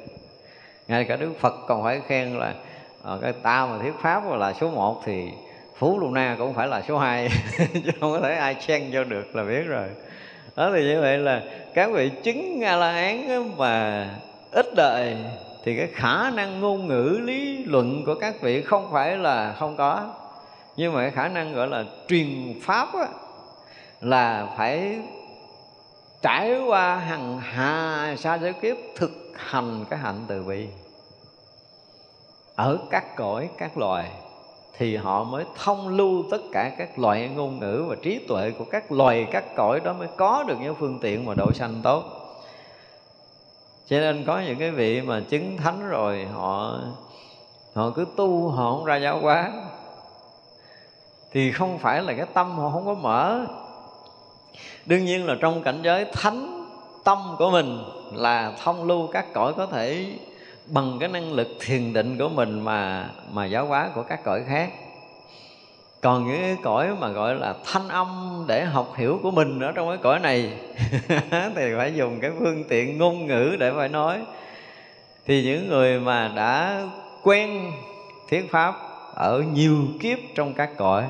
Ngay 0.88 1.04
cả 1.04 1.16
đức 1.16 1.32
phật 1.40 1.54
còn 1.66 1.82
phải 1.82 2.00
khen 2.06 2.38
là 2.38 2.54
ờ, 3.02 3.18
cái 3.22 3.32
ta 3.32 3.66
mà 3.66 3.78
thuyết 3.78 3.94
pháp 4.02 4.22
là 4.32 4.52
số 4.52 4.70
một 4.70 5.02
thì 5.04 5.28
phú 5.76 5.98
lu 6.00 6.10
na 6.10 6.36
cũng 6.38 6.54
phải 6.54 6.68
là 6.68 6.82
số 6.88 6.98
2 6.98 7.28
chứ 7.58 7.90
không 8.00 8.12
có 8.12 8.20
thể 8.20 8.34
ai 8.34 8.56
chen 8.66 8.90
vô 8.92 9.04
được 9.04 9.36
là 9.36 9.44
biết 9.44 9.62
rồi 9.66 9.88
đó 10.58 10.70
thì 10.74 10.84
như 10.84 11.00
vậy 11.00 11.18
là 11.18 11.42
các 11.74 11.90
vị 11.92 12.10
chứng 12.22 12.64
a 12.64 12.76
la 12.76 12.92
hán 12.92 13.56
mà 13.56 14.06
ít 14.52 14.74
đời 14.74 15.16
thì 15.64 15.76
cái 15.76 15.88
khả 15.94 16.30
năng 16.30 16.60
ngôn 16.60 16.86
ngữ 16.86 17.20
lý 17.22 17.64
luận 17.64 18.04
của 18.06 18.14
các 18.14 18.40
vị 18.40 18.62
không 18.62 18.88
phải 18.92 19.16
là 19.16 19.54
không 19.58 19.76
có. 19.76 20.14
Nhưng 20.76 20.92
mà 20.92 21.00
cái 21.00 21.10
khả 21.10 21.28
năng 21.28 21.54
gọi 21.54 21.68
là 21.68 21.84
truyền 22.08 22.60
pháp 22.62 22.88
á, 22.94 23.08
là 24.00 24.46
phải 24.56 24.98
trải 26.22 26.58
qua 26.66 26.96
hằng 26.96 27.40
hà 27.40 28.14
sa 28.18 28.38
giới 28.38 28.52
kiếp 28.52 28.76
thực 28.96 29.32
hành 29.36 29.84
cái 29.90 29.98
hạnh 29.98 30.24
từ 30.28 30.42
bi 30.42 30.66
ở 32.54 32.78
các 32.90 33.16
cõi 33.16 33.48
các 33.58 33.78
loài 33.78 34.10
thì 34.76 34.96
họ 34.96 35.24
mới 35.24 35.44
thông 35.64 35.88
lưu 35.88 36.24
tất 36.30 36.40
cả 36.52 36.72
các 36.78 36.98
loại 36.98 37.28
ngôn 37.28 37.58
ngữ 37.58 37.84
và 37.88 37.96
trí 38.02 38.18
tuệ 38.18 38.50
của 38.50 38.64
các 38.64 38.92
loài, 38.92 39.26
các 39.30 39.44
cõi 39.56 39.80
đó 39.80 39.92
mới 39.92 40.08
có 40.16 40.44
được 40.48 40.56
những 40.60 40.74
phương 40.74 40.98
tiện 41.02 41.24
mà 41.24 41.34
độ 41.34 41.52
sanh 41.52 41.80
tốt. 41.82 42.04
Cho 43.86 44.00
nên 44.00 44.24
có 44.26 44.40
những 44.40 44.58
cái 44.58 44.70
vị 44.70 45.00
mà 45.00 45.20
chứng 45.28 45.56
thánh 45.56 45.88
rồi, 45.88 46.26
họ 46.32 46.78
họ 47.74 47.90
cứ 47.90 48.06
tu, 48.16 48.48
họ 48.48 48.70
không 48.70 48.84
ra 48.84 48.96
giáo 48.96 49.20
hóa 49.20 49.52
thì 51.30 51.52
không 51.52 51.78
phải 51.78 52.02
là 52.02 52.12
cái 52.12 52.26
tâm 52.34 52.58
họ 52.58 52.70
không 52.70 52.86
có 52.86 52.94
mở. 52.94 53.46
Đương 54.86 55.04
nhiên 55.04 55.26
là 55.26 55.34
trong 55.40 55.62
cảnh 55.62 55.80
giới 55.82 56.04
thánh 56.12 56.64
tâm 57.04 57.18
của 57.38 57.50
mình 57.50 57.82
là 58.12 58.52
thông 58.62 58.84
lưu 58.84 59.06
các 59.06 59.32
cõi 59.32 59.52
có 59.56 59.66
thể 59.66 60.12
bằng 60.70 60.96
cái 61.00 61.08
năng 61.08 61.32
lực 61.32 61.48
thiền 61.60 61.92
định 61.92 62.18
của 62.18 62.28
mình 62.28 62.60
mà 62.60 63.10
mà 63.32 63.46
giáo 63.46 63.66
hóa 63.66 63.90
của 63.94 64.02
các 64.02 64.24
cõi 64.24 64.42
khác. 64.48 64.72
Còn 66.00 66.26
những 66.26 66.40
cái 66.42 66.56
cõi 66.62 66.96
mà 67.00 67.08
gọi 67.08 67.34
là 67.34 67.54
thanh 67.64 67.88
âm 67.88 68.44
để 68.48 68.64
học 68.64 68.92
hiểu 68.96 69.20
của 69.22 69.30
mình 69.30 69.60
ở 69.60 69.72
trong 69.72 69.88
cái 69.88 69.98
cõi 70.02 70.18
này, 70.18 70.52
thì 71.30 71.74
phải 71.76 71.94
dùng 71.94 72.20
cái 72.20 72.30
phương 72.38 72.64
tiện 72.68 72.98
ngôn 72.98 73.26
ngữ 73.26 73.56
để 73.58 73.72
phải 73.76 73.88
nói. 73.88 74.18
Thì 75.26 75.42
những 75.42 75.68
người 75.68 76.00
mà 76.00 76.32
đã 76.36 76.82
quen 77.22 77.72
thuyết 78.30 78.50
pháp 78.50 78.74
ở 79.14 79.42
nhiều 79.52 79.76
kiếp 80.00 80.18
trong 80.34 80.54
các 80.54 80.70
cõi, 80.76 81.04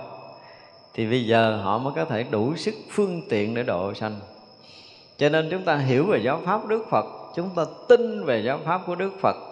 thì 0.94 1.06
bây 1.06 1.26
giờ 1.26 1.60
họ 1.62 1.78
mới 1.78 1.92
có 1.96 2.04
thể 2.04 2.24
đủ 2.30 2.56
sức 2.56 2.74
phương 2.90 3.22
tiện 3.28 3.54
để 3.54 3.62
độ 3.62 3.94
sanh. 3.94 4.20
Cho 5.18 5.28
nên 5.28 5.48
chúng 5.50 5.64
ta 5.64 5.76
hiểu 5.76 6.06
về 6.06 6.18
giáo 6.18 6.40
pháp 6.44 6.66
đức 6.66 6.86
phật, 6.90 7.06
chúng 7.36 7.50
ta 7.56 7.64
tin 7.88 8.24
về 8.24 8.42
giáo 8.44 8.58
pháp 8.64 8.80
của 8.86 8.94
đức 8.94 9.12
phật 9.20 9.47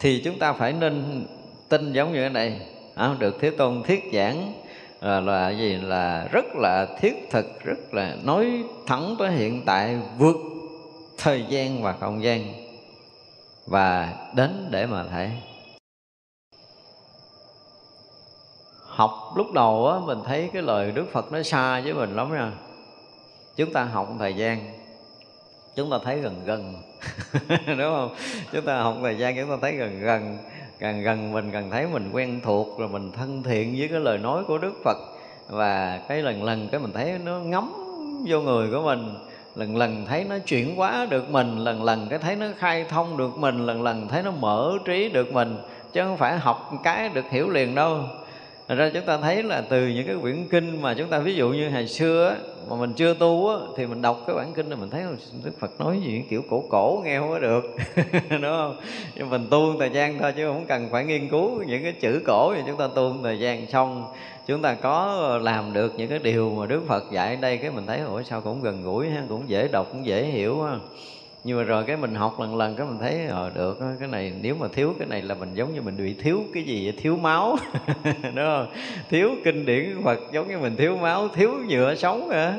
thì 0.00 0.22
chúng 0.24 0.38
ta 0.38 0.52
phải 0.52 0.72
nên 0.72 1.26
tin 1.68 1.92
giống 1.92 2.12
như 2.12 2.22
thế 2.22 2.28
này. 2.28 2.60
À, 2.94 3.14
được 3.18 3.36
thế 3.40 3.50
tôn 3.50 3.82
thiết 3.82 4.10
giảng 4.12 4.52
là, 5.00 5.20
là 5.20 5.50
gì? 5.50 5.76
Là 5.82 6.28
rất 6.32 6.44
là 6.54 6.86
thiết 7.00 7.28
thực 7.30 7.64
rất 7.64 7.94
là 7.94 8.16
nói 8.24 8.64
thẳng 8.86 9.16
tới 9.18 9.32
hiện 9.32 9.62
tại 9.66 9.98
vượt 10.18 10.36
thời 11.18 11.44
gian 11.48 11.82
và 11.82 11.92
không 11.92 12.22
gian 12.22 12.52
và 13.66 14.14
đến 14.34 14.68
để 14.70 14.86
mà 14.86 15.04
thấy 15.10 15.30
học. 18.82 19.32
Lúc 19.36 19.52
đầu 19.52 19.88
á 19.88 19.98
mình 20.06 20.18
thấy 20.24 20.50
cái 20.52 20.62
lời 20.62 20.92
đức 20.92 21.06
phật 21.12 21.32
nó 21.32 21.42
xa 21.42 21.80
với 21.80 21.94
mình 21.94 22.16
lắm 22.16 22.32
nha. 22.32 22.52
Chúng 23.56 23.72
ta 23.72 23.84
học 23.84 24.08
thời 24.18 24.34
gian 24.34 24.75
chúng 25.76 25.90
ta 25.90 25.98
thấy 26.04 26.18
gần 26.18 26.34
gần, 26.44 26.74
đúng 27.66 27.78
không? 27.78 28.14
Chúng 28.52 28.64
ta 28.64 28.82
học 28.82 28.96
thời 29.02 29.18
gian 29.18 29.36
chúng 29.36 29.50
ta 29.50 29.56
thấy 29.62 29.72
gần 29.72 30.00
gần, 30.00 30.38
càng 30.78 31.02
gần 31.02 31.32
mình 31.32 31.50
càng 31.52 31.70
thấy 31.70 31.86
mình 31.86 32.10
quen 32.12 32.40
thuộc, 32.44 32.78
rồi 32.78 32.88
mình 32.88 33.12
thân 33.12 33.42
thiện 33.42 33.74
với 33.78 33.88
cái 33.88 34.00
lời 34.00 34.18
nói 34.18 34.44
của 34.44 34.58
đức 34.58 34.72
phật. 34.84 34.96
Và 35.48 36.00
cái 36.08 36.22
lần 36.22 36.42
lần 36.42 36.68
cái 36.68 36.80
mình 36.80 36.92
thấy 36.92 37.18
nó 37.24 37.38
ngấm 37.38 37.72
vô 38.26 38.40
người 38.40 38.70
của 38.70 38.82
mình, 38.82 39.14
lần 39.54 39.76
lần 39.76 40.06
thấy 40.06 40.24
nó 40.24 40.38
chuyển 40.38 40.76
hóa 40.76 41.06
được 41.10 41.30
mình, 41.30 41.58
lần 41.58 41.82
lần 41.82 42.06
cái 42.08 42.18
thấy 42.18 42.36
nó 42.36 42.46
khai 42.58 42.84
thông 42.88 43.16
được 43.16 43.38
mình, 43.38 43.66
lần 43.66 43.82
lần 43.82 44.08
thấy 44.08 44.22
nó 44.22 44.30
mở 44.30 44.72
trí 44.84 45.08
được 45.08 45.32
mình, 45.32 45.56
chứ 45.92 46.02
không 46.04 46.16
phải 46.16 46.38
học 46.38 46.70
cái 46.82 47.08
được 47.08 47.24
hiểu 47.30 47.50
liền 47.50 47.74
đâu. 47.74 48.00
Thành 48.68 48.78
ra 48.78 48.90
chúng 48.94 49.02
ta 49.02 49.18
thấy 49.18 49.42
là 49.42 49.60
từ 49.60 49.88
những 49.88 50.06
cái 50.06 50.16
quyển 50.22 50.48
kinh 50.48 50.82
mà 50.82 50.94
chúng 50.94 51.08
ta 51.08 51.18
ví 51.18 51.34
dụ 51.34 51.48
như 51.48 51.70
hồi 51.70 51.86
xưa 51.86 52.36
mà 52.68 52.76
mình 52.76 52.92
chưa 52.92 53.14
tu 53.14 53.48
á, 53.48 53.56
thì 53.76 53.86
mình 53.86 54.02
đọc 54.02 54.24
cái 54.26 54.36
bản 54.36 54.52
kinh 54.54 54.70
là 54.70 54.76
mình 54.76 54.90
thấy 54.90 55.02
Đức 55.44 55.50
Phật 55.58 55.80
nói 55.80 56.00
gì 56.06 56.22
kiểu 56.30 56.42
cổ 56.50 56.64
cổ 56.68 57.02
nghe 57.04 57.18
không 57.18 57.28
có 57.28 57.38
được 57.38 57.62
đúng 58.30 58.42
không? 58.42 58.76
Nhưng 59.14 59.30
mình 59.30 59.46
tu 59.50 59.74
thời 59.78 59.90
gian 59.90 60.18
thôi 60.18 60.32
chứ 60.36 60.46
không 60.46 60.66
cần 60.66 60.88
phải 60.92 61.04
nghiên 61.04 61.28
cứu 61.28 61.62
những 61.62 61.82
cái 61.82 61.92
chữ 61.92 62.22
cổ 62.26 62.54
thì 62.54 62.60
chúng 62.66 62.76
ta 62.76 62.88
tu 62.94 63.14
thời 63.22 63.38
gian 63.38 63.66
xong 63.66 64.04
chúng 64.46 64.62
ta 64.62 64.74
có 64.74 65.38
làm 65.42 65.72
được 65.72 65.92
những 65.96 66.08
cái 66.08 66.18
điều 66.18 66.50
mà 66.50 66.66
Đức 66.66 66.82
Phật 66.88 67.04
dạy 67.12 67.34
ở 67.34 67.40
đây 67.40 67.56
cái 67.56 67.70
mình 67.70 67.86
thấy 67.86 68.00
ủa 68.00 68.22
sao 68.22 68.40
cũng 68.40 68.62
gần 68.62 68.82
gũi 68.82 69.10
ha, 69.10 69.22
cũng 69.28 69.48
dễ 69.48 69.68
đọc 69.68 69.86
cũng 69.92 70.06
dễ 70.06 70.24
hiểu 70.24 70.62
ha 70.62 70.76
nhưng 71.46 71.58
mà 71.58 71.62
rồi 71.62 71.84
cái 71.84 71.96
mình 71.96 72.14
học 72.14 72.40
lần 72.40 72.56
lần, 72.56 72.76
cái 72.76 72.86
mình 72.86 72.98
thấy 72.98 73.26
ờ 73.26 73.50
được 73.54 73.80
ờ, 73.80 73.86
cái 74.00 74.08
này 74.08 74.32
nếu 74.42 74.54
mà 74.54 74.68
thiếu 74.68 74.94
cái 74.98 75.08
này 75.08 75.22
là 75.22 75.34
mình 75.34 75.54
giống 75.54 75.74
như 75.74 75.82
mình 75.82 75.96
bị 75.96 76.14
thiếu 76.14 76.40
cái 76.54 76.62
gì 76.62 76.84
vậy? 76.84 76.94
thiếu 77.02 77.16
máu. 77.16 77.56
Đúng 78.04 78.34
không? 78.34 78.66
Thiếu 79.10 79.30
kinh 79.44 79.66
điển 79.66 80.02
Phật 80.04 80.20
giống 80.32 80.48
như 80.48 80.58
mình 80.58 80.76
thiếu 80.76 80.96
máu, 80.96 81.28
thiếu 81.28 81.50
nhựa 81.68 81.94
sống 81.94 82.28
hả? 82.28 82.54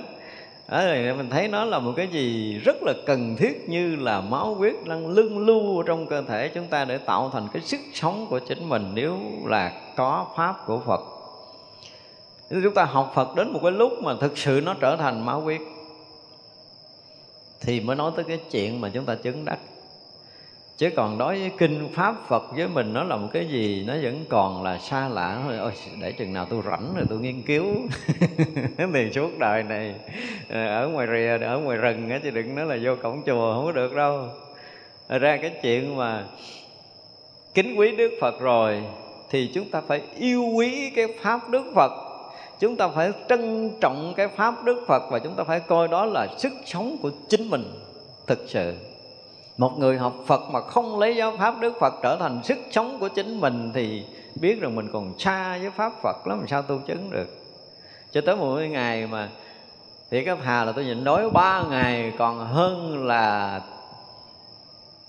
Đó, 0.68 0.81
thì 0.81 1.14
mình 1.14 1.30
thấy 1.30 1.47
nó 1.47 1.65
là 1.65 1.80
một 1.80 1.93
cái 1.95 2.07
gì 2.07 2.57
rất 2.65 2.84
là 2.84 2.93
cần 3.05 3.35
thiết 3.35 3.69
như 3.69 3.95
là 3.95 4.22
máu 4.22 4.55
huyết 4.55 4.76
đang 4.85 5.07
lưng 5.07 5.45
lưu 5.45 5.84
trong 5.84 6.07
cơ 6.07 6.22
thể 6.22 6.47
chúng 6.47 6.68
ta 6.68 6.85
để 6.85 6.97
tạo 6.97 7.30
thành 7.34 7.47
cái 7.53 7.61
sức 7.61 7.80
sống 7.93 8.27
của 8.30 8.39
chính 8.39 8.69
mình 8.69 8.91
nếu 8.93 9.18
là 9.45 9.72
có 9.95 10.26
pháp 10.38 10.65
của 10.65 10.80
Phật. 10.85 11.01
Chúng 12.49 12.73
ta 12.73 12.84
học 12.84 13.11
Phật 13.15 13.35
đến 13.35 13.53
một 13.53 13.59
cái 13.64 13.72
lúc 13.72 14.03
mà 14.03 14.14
thực 14.22 14.38
sự 14.38 14.61
nó 14.65 14.73
trở 14.73 14.95
thành 14.95 15.26
máu 15.26 15.41
huyết 15.41 15.61
thì 17.61 17.79
mới 17.79 17.95
nói 17.95 18.11
tới 18.15 18.25
cái 18.27 18.39
chuyện 18.51 18.81
mà 18.81 18.89
chúng 18.93 19.05
ta 19.05 19.15
chứng 19.15 19.45
đắc. 19.45 19.59
Chứ 20.77 20.89
còn 20.95 21.17
đối 21.17 21.39
với 21.39 21.51
kinh 21.57 21.89
pháp, 21.93 22.15
phật 22.27 22.43
với 22.55 22.67
mình 22.67 22.93
nó 22.93 23.03
là 23.03 23.15
một 23.15 23.27
cái 23.34 23.45
gì, 23.45 23.84
nó 23.88 23.93
vẫn 24.01 24.25
còn 24.29 24.63
là 24.63 24.77
xa 24.77 25.09
lạ. 25.09 25.41
Thôi 25.43 25.57
ôi, 25.57 25.71
để 26.01 26.11
chừng 26.11 26.34
nào 26.34 26.45
tôi 26.49 26.61
rảnh 26.65 26.93
rồi 26.95 27.05
tôi 27.09 27.19
nghiên 27.19 27.41
cứu 27.41 27.65
thì 28.93 29.11
suốt 29.15 29.39
đời 29.39 29.63
này. 29.63 29.95
Ờ, 30.49 30.67
ở 30.67 30.88
ngoài 30.88 31.07
rìa, 31.07 31.45
ở 31.45 31.59
ngoài 31.59 31.77
rừng 31.77 32.09
á, 32.09 32.19
chứ 32.23 32.31
đừng 32.31 32.55
nói 32.55 32.65
là 32.65 32.77
vô 32.84 32.95
cổng 33.03 33.21
chùa, 33.25 33.53
không 33.53 33.65
có 33.65 33.71
được 33.71 33.95
đâu. 33.95 34.27
Ra 35.09 35.38
cái 35.38 35.51
chuyện 35.61 35.95
mà 35.97 36.23
kính 37.53 37.75
quý 37.75 37.95
đức 37.95 38.11
phật 38.21 38.39
rồi, 38.39 38.84
thì 39.29 39.51
chúng 39.53 39.69
ta 39.69 39.81
phải 39.88 40.01
yêu 40.19 40.43
quý 40.43 40.89
cái 40.95 41.07
pháp 41.21 41.49
đức 41.49 41.63
phật 41.75 41.91
chúng 42.59 42.75
ta 42.75 42.88
phải 42.88 43.11
trân 43.29 43.71
trọng 43.81 44.13
cái 44.17 44.27
pháp 44.27 44.63
đức 44.63 44.84
phật 44.88 45.03
và 45.11 45.19
chúng 45.19 45.35
ta 45.35 45.43
phải 45.43 45.59
coi 45.59 45.88
đó 45.88 46.05
là 46.05 46.27
sức 46.38 46.53
sống 46.65 46.97
của 47.01 47.11
chính 47.29 47.49
mình 47.49 47.73
thực 48.27 48.39
sự. 48.47 48.73
Một 49.57 49.79
người 49.79 49.97
học 49.97 50.13
phật 50.25 50.41
mà 50.51 50.61
không 50.61 50.99
lấy 50.99 51.15
giáo 51.15 51.34
pháp 51.38 51.59
đức 51.59 51.73
phật 51.79 51.93
trở 52.03 52.17
thành 52.19 52.43
sức 52.43 52.57
sống 52.71 52.97
của 52.99 53.07
chính 53.07 53.41
mình 53.41 53.71
thì 53.73 54.05
biết 54.35 54.61
rằng 54.61 54.75
mình 54.75 54.89
còn 54.93 55.19
xa 55.19 55.57
với 55.61 55.69
pháp 55.69 55.93
phật 56.01 56.27
lắm, 56.27 56.45
sao 56.47 56.61
tu 56.61 56.79
chứng 56.88 57.09
được. 57.09 57.27
Cho 58.11 58.21
tới 58.25 58.35
một 58.35 58.55
ngày 58.55 59.07
mà 59.07 59.29
thì 60.11 60.25
cái 60.25 60.35
hà 60.41 60.63
là 60.63 60.71
tôi 60.71 60.85
nhịn 60.85 61.03
đói 61.03 61.29
ba 61.29 61.63
ngày, 61.69 62.13
còn 62.17 62.39
hơn 62.47 63.05
là 63.05 63.61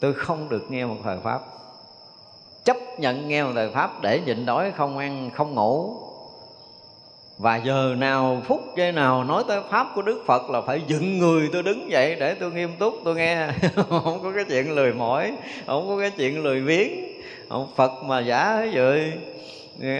tôi 0.01 0.15
không 0.15 0.49
được 0.49 0.71
nghe 0.71 0.87
một 0.87 0.97
thời 1.05 1.19
pháp. 1.19 1.41
Chấp 2.65 2.77
nhận 2.99 3.29
nghe 3.29 3.45
một 3.45 3.51
thời 3.55 3.71
pháp 3.71 4.03
để 4.03 4.21
nhịn 4.27 4.47
đói, 4.47 4.71
không 4.71 4.99
ăn, 4.99 5.31
không 5.35 5.55
ngủ 5.55 5.97
và 7.39 7.57
giờ 7.57 7.95
nào 7.99 8.43
phút 8.45 8.77
giây 8.77 8.93
nào 8.93 9.25
nói 9.25 9.45
tới 9.49 9.61
pháp 9.71 9.87
của 9.95 10.03
đức 10.03 10.23
phật 10.27 10.51
là 10.51 10.61
phải 10.61 10.83
dựng 10.87 11.19
người 11.19 11.51
tôi 11.53 11.63
đứng 11.63 11.91
dậy 11.91 12.17
để 12.21 12.35
tôi 12.35 12.53
nghiêm 12.53 12.71
túc, 12.79 12.95
tôi 13.05 13.15
nghe. 13.15 13.47
Không 13.89 14.21
có 14.23 14.33
cái 14.35 14.45
chuyện 14.49 14.75
lười 14.75 14.93
mỏi, 14.93 15.33
không 15.67 15.89
có 15.89 15.99
cái 16.01 16.11
chuyện 16.11 16.43
lười 16.43 16.61
biếng. 16.61 16.89
Học 17.49 17.69
phật 17.77 17.93
mà 18.05 18.21
giả 18.21 18.67
vậy 18.73 19.13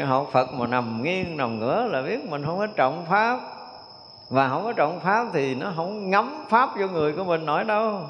học 0.07 0.29
phật 0.33 0.53
mà 0.53 0.67
nằm 0.67 1.03
nghiêng, 1.03 1.37
nằm 1.37 1.59
ngửa 1.59 1.89
là 1.93 2.03
biết 2.03 2.25
mình 2.25 2.45
không 2.45 2.59
có 2.59 2.67
trọng 2.67 3.07
pháp. 3.11 3.41
Và 4.29 4.49
không 4.49 4.65
có 4.65 4.73
trọng 4.73 5.01
pháp 5.01 5.27
thì 5.33 5.55
nó 5.55 5.73
không 5.77 6.11
ngấm 6.11 6.45
pháp 6.49 6.71
vô 6.79 6.87
người 6.87 7.13
của 7.13 7.25
mình 7.25 7.47
nổi 7.47 7.65
đâu 7.65 8.01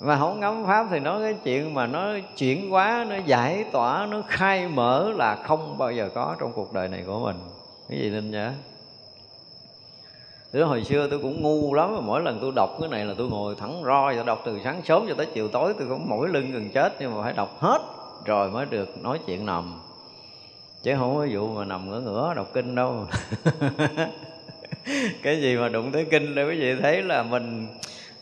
và 0.00 0.18
không 0.18 0.40
ngắm 0.40 0.64
pháp 0.66 0.86
thì 0.90 0.98
nói 0.98 1.22
cái 1.22 1.34
chuyện 1.44 1.74
mà 1.74 1.86
nó 1.86 2.12
chuyển 2.36 2.70
hóa, 2.70 3.06
nó 3.08 3.16
giải 3.26 3.64
tỏa, 3.72 4.06
nó 4.10 4.22
khai 4.28 4.68
mở 4.68 5.12
là 5.16 5.36
không 5.36 5.78
bao 5.78 5.92
giờ 5.92 6.10
có 6.14 6.36
trong 6.40 6.52
cuộc 6.52 6.72
đời 6.72 6.88
này 6.88 7.02
của 7.06 7.18
mình. 7.18 7.36
Cái 7.88 7.98
gì 7.98 8.10
nên 8.10 8.30
nhớ? 8.30 8.52
Từ 10.52 10.64
hồi 10.64 10.84
xưa 10.84 11.08
tôi 11.10 11.18
cũng 11.18 11.42
ngu 11.42 11.74
lắm, 11.74 11.94
mà 11.94 12.00
mỗi 12.00 12.22
lần 12.22 12.38
tôi 12.40 12.52
đọc 12.56 12.70
cái 12.80 12.88
này 12.88 13.04
là 13.04 13.14
tôi 13.18 13.28
ngồi 13.28 13.54
thẳng 13.58 13.82
roi 13.84 14.14
tôi 14.14 14.24
đọc 14.24 14.42
từ 14.44 14.60
sáng 14.64 14.82
sớm 14.84 15.04
cho 15.08 15.14
tới 15.14 15.26
chiều 15.34 15.48
tối, 15.48 15.74
tôi 15.78 15.88
cũng 15.88 16.08
mỗi 16.08 16.28
lưng 16.28 16.52
gần 16.52 16.70
chết 16.70 16.92
nhưng 17.00 17.14
mà 17.14 17.22
phải 17.22 17.32
đọc 17.32 17.60
hết 17.60 17.78
rồi 18.24 18.50
mới 18.50 18.66
được 18.66 19.02
nói 19.02 19.18
chuyện 19.26 19.46
nằm. 19.46 19.80
Chứ 20.82 20.94
không 20.98 21.16
có 21.16 21.26
vụ 21.32 21.48
mà 21.48 21.64
nằm 21.64 21.90
ngửa 21.90 22.00
ngửa 22.00 22.34
đọc 22.36 22.50
kinh 22.52 22.74
đâu. 22.74 23.06
Cái 25.22 25.40
gì 25.40 25.56
mà 25.56 25.68
đụng 25.68 25.92
tới 25.92 26.06
kinh 26.10 26.34
để 26.34 26.44
quý 26.44 26.60
vị 26.60 26.74
thấy 26.82 27.02
là 27.02 27.22
mình 27.22 27.66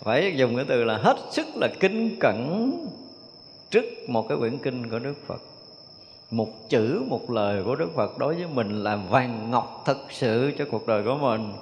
phải 0.02 0.34
dùng 0.36 0.56
cái 0.56 0.64
từ 0.68 0.84
là 0.84 0.96
hết 0.96 1.16
sức 1.30 1.46
là 1.54 1.68
kinh 1.80 2.16
cẩn 2.20 2.70
trước 3.70 3.84
một 4.08 4.28
cái 4.28 4.38
quyển 4.38 4.58
kinh 4.58 4.90
của 4.90 4.98
Đức 4.98 5.14
Phật. 5.26 5.42
Một 6.30 6.48
chữ, 6.68 7.02
một 7.08 7.30
lời 7.30 7.62
của 7.64 7.76
Đức 7.76 7.94
Phật 7.94 8.18
đối 8.18 8.34
với 8.34 8.46
mình 8.54 8.84
là 8.84 8.96
vàng 8.96 9.50
ngọc 9.50 9.82
thật 9.86 9.98
sự 10.10 10.52
cho 10.58 10.64
cuộc 10.70 10.86
đời 10.86 11.02
của 11.02 11.16
mình. 11.20 11.52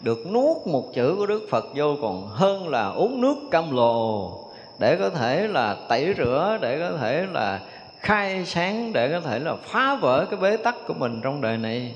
Được 0.00 0.32
nuốt 0.32 0.66
một 0.66 0.92
chữ 0.94 1.14
của 1.18 1.26
Đức 1.26 1.46
Phật 1.50 1.64
vô 1.74 1.96
còn 2.02 2.28
hơn 2.28 2.68
là 2.68 2.88
uống 2.88 3.20
nước 3.20 3.36
cam 3.50 3.76
lồ 3.76 4.32
để 4.78 4.96
có 4.96 5.10
thể 5.10 5.48
là 5.48 5.76
tẩy 5.88 6.14
rửa, 6.16 6.58
để 6.60 6.78
có 6.78 6.96
thể 6.98 7.26
là 7.32 7.60
khai 8.00 8.44
sáng, 8.46 8.92
để 8.92 9.12
có 9.12 9.20
thể 9.20 9.38
là 9.38 9.56
phá 9.56 9.98
vỡ 10.00 10.26
cái 10.30 10.40
bế 10.40 10.56
tắc 10.56 10.74
của 10.86 10.94
mình 10.94 11.20
trong 11.24 11.40
đời 11.40 11.56
này. 11.56 11.94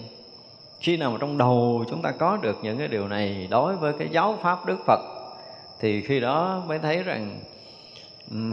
Khi 0.81 0.97
nào 0.97 1.11
mà 1.11 1.19
trong 1.21 1.39
đầu 1.39 1.85
chúng 1.91 2.03
ta 2.03 2.11
có 2.11 2.39
được 2.43 2.57
những 2.63 2.79
cái 2.79 2.89
điều 2.89 3.09
này 3.09 3.49
đối 3.51 3.77
với 3.77 3.93
cái 3.99 4.09
giáo 4.13 4.39
pháp 4.43 4.67
Đức 4.67 4.77
Phật 4.87 5.01
thì 5.81 6.03
khi 6.03 6.21
đó 6.21 6.63
mới 6.67 6.79
thấy 6.79 7.03
rằng 7.03 7.41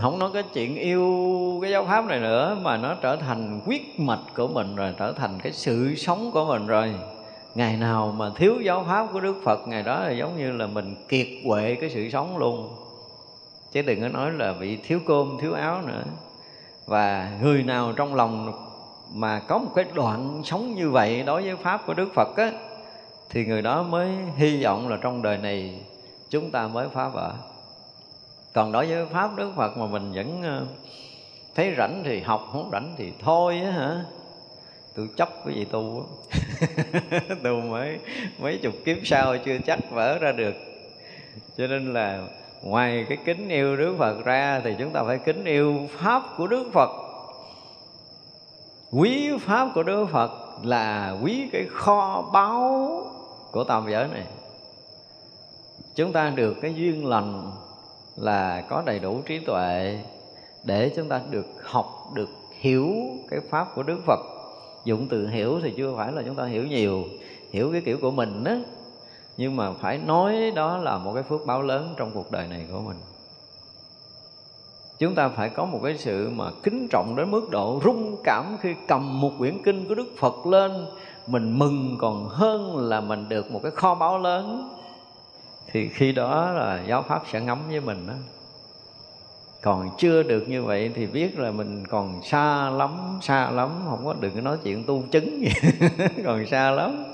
không 0.02 0.20
nói 0.20 0.30
cái 0.34 0.44
chuyện 0.54 0.76
yêu 0.76 1.60
cái 1.62 1.72
giáo 1.72 1.86
pháp 1.86 2.06
này 2.06 2.20
nữa, 2.20 2.58
mà 2.62 2.78
nó 2.78 2.95
trở 3.02 3.16
thành 3.16 3.62
quyết 3.66 3.99
mạch 3.99 4.24
của 4.36 4.48
mình 4.48 4.76
rồi, 4.76 4.94
trở 4.98 5.12
thành 5.12 5.40
cái 5.44 5.52
sự 5.52 5.95
sống 5.95 6.32
của 6.32 6.45
mình 6.45 6.68
rồi. 6.68 6.94
Ngày 7.56 7.78
nào 7.78 8.14
mà 8.18 8.30
thiếu 8.36 8.62
giáo 8.62 8.86
pháp 8.88 9.08
của 9.14 9.20
đức 9.20 9.36
phật, 9.44 9.68
ngày 9.68 9.84
đó 9.84 9.99
là 9.99 10.12
giống 10.12 10.38
như 10.38 10.52
là 10.52 10.68
mình 10.68 10.95
kiệt 11.10 11.28
quệ 11.48 11.76
cái 11.82 11.90
sự 11.90 12.10
sống 12.10 12.38
luôn. 12.38 12.70
Chứ 13.72 13.82
đừng 13.82 14.02
có 14.02 14.08
nói 14.08 14.32
là 14.32 14.54
bị 14.54 14.78
thiếu 14.78 14.99
cơm, 15.08 15.38
thiếu 15.41 15.54
áo 15.54 15.82
nữa. 15.82 16.04
Và 16.86 17.32
người 17.41 17.64
nào 17.64 17.94
trong 17.95 18.16
lòng 18.16 18.54
mà 19.14 19.40
có 19.40 19.58
một 19.58 19.72
cái 19.76 19.86
đoạn 19.94 20.41
sống 20.44 20.76
như 20.76 20.90
vậy 20.90 21.24
đối 21.26 21.41
với 21.41 21.56
pháp 21.56 21.86
của 21.86 21.94
đức 21.94 22.10
phật 22.14 22.38
á, 22.38 22.52
thì 23.30 23.45
người 23.45 23.62
đó 23.62 23.84
mới 23.84 24.10
hy 24.36 24.64
vọng 24.64 24.90
là 24.90 24.98
trong 25.02 25.22
đời 25.22 25.38
này 25.38 25.80
chúng 26.30 26.52
ta 26.52 26.68
mới 26.68 26.90
phá 26.90 27.08
vỡ. 27.08 27.34
Còn 28.54 28.72
đối 28.72 28.86
với 28.86 29.06
pháp, 29.06 29.36
đức 29.36 29.52
phật 29.56 29.78
mà 29.78 29.86
mình 29.86 30.12
vẫn 30.14 30.41
ờ, 30.44 30.66
thấy 31.56 31.74
rảnh 31.78 32.02
thì 32.06 32.20
học, 32.20 32.48
không 32.52 32.70
rảnh 32.72 32.94
thì 32.98 33.14
thôi 33.22 33.62
á 33.66 33.72
hả? 33.72 34.04
Tôi 34.95 35.10
chấp 35.18 35.30
cái 35.45 35.56
gì 35.56 35.66
tu 35.66 36.06
tu 37.44 37.62
mới, 37.62 37.99
mấy 38.40 38.58
chục 38.58 38.74
kiếp 38.86 38.98
sau 39.04 39.38
chưa 39.38 39.58
chắc 39.66 39.80
vỡ 39.91 40.18
ra 40.18 40.32
được. 40.32 40.56
Cho 41.58 41.68
nên 41.68 41.94
là 41.94 42.28
ngoài 42.62 43.06
cái 43.10 43.18
kính 43.26 43.49
yêu 43.49 43.78
đức 43.78 43.95
phật 43.99 44.26
ra 44.26 44.62
thì 44.64 44.76
chúng 44.80 44.90
ta 44.94 45.04
phải 45.04 45.20
kính 45.20 45.45
yêu 45.45 45.88
pháp 45.98 46.24
của 46.38 46.48
đức 46.48 46.70
phật. 46.74 46.90
Quý 48.91 49.32
pháp 49.41 49.70
của 49.76 49.84
đức 49.84 50.06
phật 50.12 50.32
là 50.64 51.18
quý 51.24 51.49
cái 51.52 51.66
kho 51.72 52.30
báu 52.34 53.02
của 53.52 53.64
tam 53.64 53.86
giới 53.91 54.08
này 54.08 54.24
chúng 55.98 56.11
ta 56.11 56.30
được 56.30 56.57
cái 56.61 56.74
duyên 56.76 57.06
lành 57.06 57.52
là 58.15 58.61
có 58.69 58.84
đầy 58.86 58.99
đủ 58.99 59.22
trí 59.26 59.40
tuệ 59.40 59.99
để 60.64 60.91
chúng 60.95 61.07
ta 61.07 61.22
được 61.30 61.45
học, 61.64 62.11
được 62.14 62.30
hiểu 62.60 62.94
cái 63.30 63.40
pháp 63.49 63.76
của 63.76 63.84
đức 63.84 63.99
phật. 64.06 64.19
Dụng 64.86 65.07
từ 65.10 65.28
hiểu 65.28 65.60
thì 65.64 65.74
chưa 65.78 65.94
phải 65.98 66.11
là 66.11 66.22
chúng 66.26 66.36
ta 66.36 66.45
hiểu 66.45 66.68
nhiều, 66.68 67.03
hiểu 67.52 67.72
cái 67.72 67.82
kiểu 67.82 67.98
của 68.02 68.11
mình 68.11 68.44
á. 68.44 68.60
Nhưng 69.38 69.56
mà 69.56 69.74
phải 69.74 69.98
nói 69.98 70.52
đó 70.56 70.78
là 70.78 70.98
một 70.98 71.14
cái 71.14 71.24
phước 71.24 71.45
báo 71.45 71.61
lớn 71.61 71.94
trong 71.98 72.11
cuộc 72.14 72.32
đời 72.32 72.48
này 72.48 72.65
của 72.72 72.80
mình. 72.80 72.98
Chúng 74.99 75.15
ta 75.15 75.30
phải 75.30 75.49
có 75.49 75.65
một 75.65 75.80
cái 75.84 75.98
sự 75.98 76.30
mà 76.30 76.45
kính 76.64 76.88
trọng 76.91 77.15
đến 77.15 77.32
mức 77.32 77.49
độ 77.49 77.82
rung 77.84 78.15
cảm 78.24 78.57
khi 78.61 78.76
cầm 78.88 79.22
một 79.22 79.32
quyển 79.38 79.64
kinh 79.64 79.88
của 79.88 79.95
đức 79.95 80.07
phật 80.18 80.45
lên, 80.45 80.86
mình 81.28 81.60
mừng 81.60 81.95
còn 81.99 82.28
hơn 82.30 82.78
là 82.78 83.02
mình 83.02 83.30
được 83.30 83.52
một 83.52 83.60
cái 83.64 83.72
kho 83.72 83.95
báu 83.95 84.18
lớn 84.18 84.77
thì 85.72 85.89
khi 85.89 86.11
đó 86.11 86.52
là 86.52 86.84
giáo 86.88 87.02
pháp 87.07 87.23
sẽ 87.31 87.41
ngắm 87.41 87.60
với 87.69 87.80
mình 87.80 88.07
đó 88.07 88.14
còn 89.61 89.89
chưa 89.98 90.23
được 90.23 90.49
như 90.49 90.64
vậy 90.64 90.91
thì 90.95 91.07
biết 91.07 91.39
là 91.39 91.52
mình 91.52 91.85
còn 91.88 92.23
xa 92.23 92.69
lắm 92.69 93.07
xa 93.22 93.52
lắm, 93.52 93.69
không 93.85 94.06
có 94.06 94.15
đừng 94.19 94.35
có 94.35 94.41
nói 94.41 94.57
chuyện 94.64 94.84
tu 94.84 95.03
chứng 95.11 95.41
gì. 95.41 95.52
Còn 96.26 96.45
xa 96.45 96.72
lắm. 96.72 97.06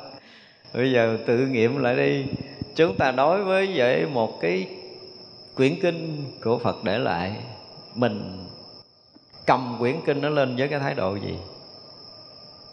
Bây 0.73 0.91
giờ 0.91 1.17
tự 1.25 1.47
nghiệm 1.47 1.77
lại 1.77 1.95
đi. 1.95 2.25
Chúng 2.75 2.95
ta 2.97 3.11
đối 3.11 3.43
với 3.43 3.73
vậy 3.75 4.05
một 4.05 4.41
cái 4.41 4.67
quyển 5.55 5.80
kinh 5.81 6.25
của 6.43 6.57
phật 6.57 6.84
để 6.84 6.97
lại, 6.97 7.35
mình 7.95 8.45
cầm 9.45 9.75
quyển 9.80 9.95
kinh 10.05 10.21
nó 10.21 10.30
lên 10.30 10.55
với 10.55 10.67
cái 10.67 10.80
thái 10.80 10.93
độ 10.93 11.15
gì? 11.15 11.38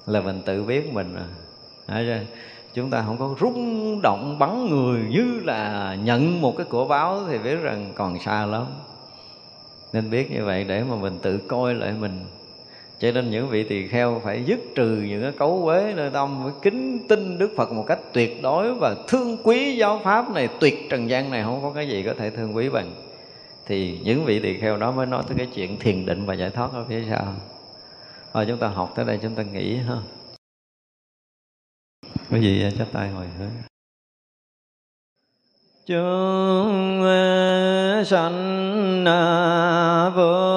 Là 0.07 0.21
mình 0.21 0.43
tự 0.47 0.63
biết 0.63 0.93
mình 0.93 1.15
à 1.87 2.25
chúng 2.75 2.91
ta 2.91 3.03
không 3.07 3.17
có 3.19 3.35
rung 3.41 4.01
động, 4.03 4.37
bắn 4.39 4.71
người 4.71 5.01
như 5.09 5.41
là 5.45 5.95
nhận 6.05 6.41
một 6.41 6.57
cái 6.57 6.67
của 6.71 6.85
báo 6.85 7.21
thì 7.29 7.39
biết 7.39 7.57
rằng 7.57 7.93
còn 7.95 8.19
xa 8.19 8.47
lắm. 8.47 8.65
Nên 9.93 10.11
biết 10.11 10.31
như 10.31 10.45
vậy 10.45 10.65
để 10.69 10.85
mà 10.85 10.97
mình 10.97 11.19
tự 11.23 11.39
coi 11.39 11.75
lại 11.75 11.93
mình. 12.01 12.21
Cho 12.99 13.13
nên 13.13 13.31
những 13.31 13.49
vị 13.49 13.63
tỳ 13.63 13.87
kheo 13.87 14.21
phải 14.25 14.45
dứt 14.45 14.61
trừ 14.75 15.05
những 15.09 15.23
cái 15.23 15.33
cấu 15.33 15.61
quế 15.65 15.95
nơi 15.97 16.11
tâm 16.11 16.45
với 16.45 16.53
kính 16.63 17.09
tin 17.09 17.39
Đức 17.39 17.51
Phật 17.57 17.73
một 17.73 17.85
cách 17.87 17.99
tuyệt 18.13 18.43
đối 18.43 18.75
và 18.75 18.95
thương 19.09 19.37
quý 19.43 19.77
giáo 19.77 20.01
pháp 20.05 20.31
này, 20.31 20.49
tuyệt 20.61 20.87
trần 20.91 21.11
gian 21.11 21.31
này 21.31 21.43
không 21.43 21.63
có 21.63 21.71
cái 21.71 21.89
gì 21.89 22.03
có 22.03 22.15
thể 22.19 22.31
thương 22.31 22.57
quý 22.57 22.69
bằng. 22.69 22.91
Thì 23.67 23.99
những 24.05 24.25
vị 24.25 24.41
tỳ 24.41 24.59
kheo 24.59 24.77
đó 24.77 24.93
mới 24.93 25.07
nói 25.07 25.23
tới 25.29 25.39
cái 25.39 25.47
chuyện 25.55 25.79
thiền 25.79 26.07
định 26.07 26.27
và 26.27 26.35
giải 26.35 26.51
thoát 26.51 26.73
ở 26.73 26.85
phía 26.89 27.05
sau. 27.11 27.35
Rồi 28.35 28.47
chúng 28.49 28.59
ta 28.59 28.69
học 28.69 28.93
tới 28.95 29.05
đây, 29.05 29.19
chúng 29.23 29.35
ta 29.35 29.43
nghĩ 29.43 29.77
ha 29.77 29.97
quý 32.31 32.39
vị 32.39 32.63
à, 32.63 32.71
chắp 32.79 32.93
tay 32.93 33.09
hồi 33.09 33.27
hướng. 33.39 33.51
Chúng 35.87 37.05
sanh 38.07 39.05
vô 40.17 40.50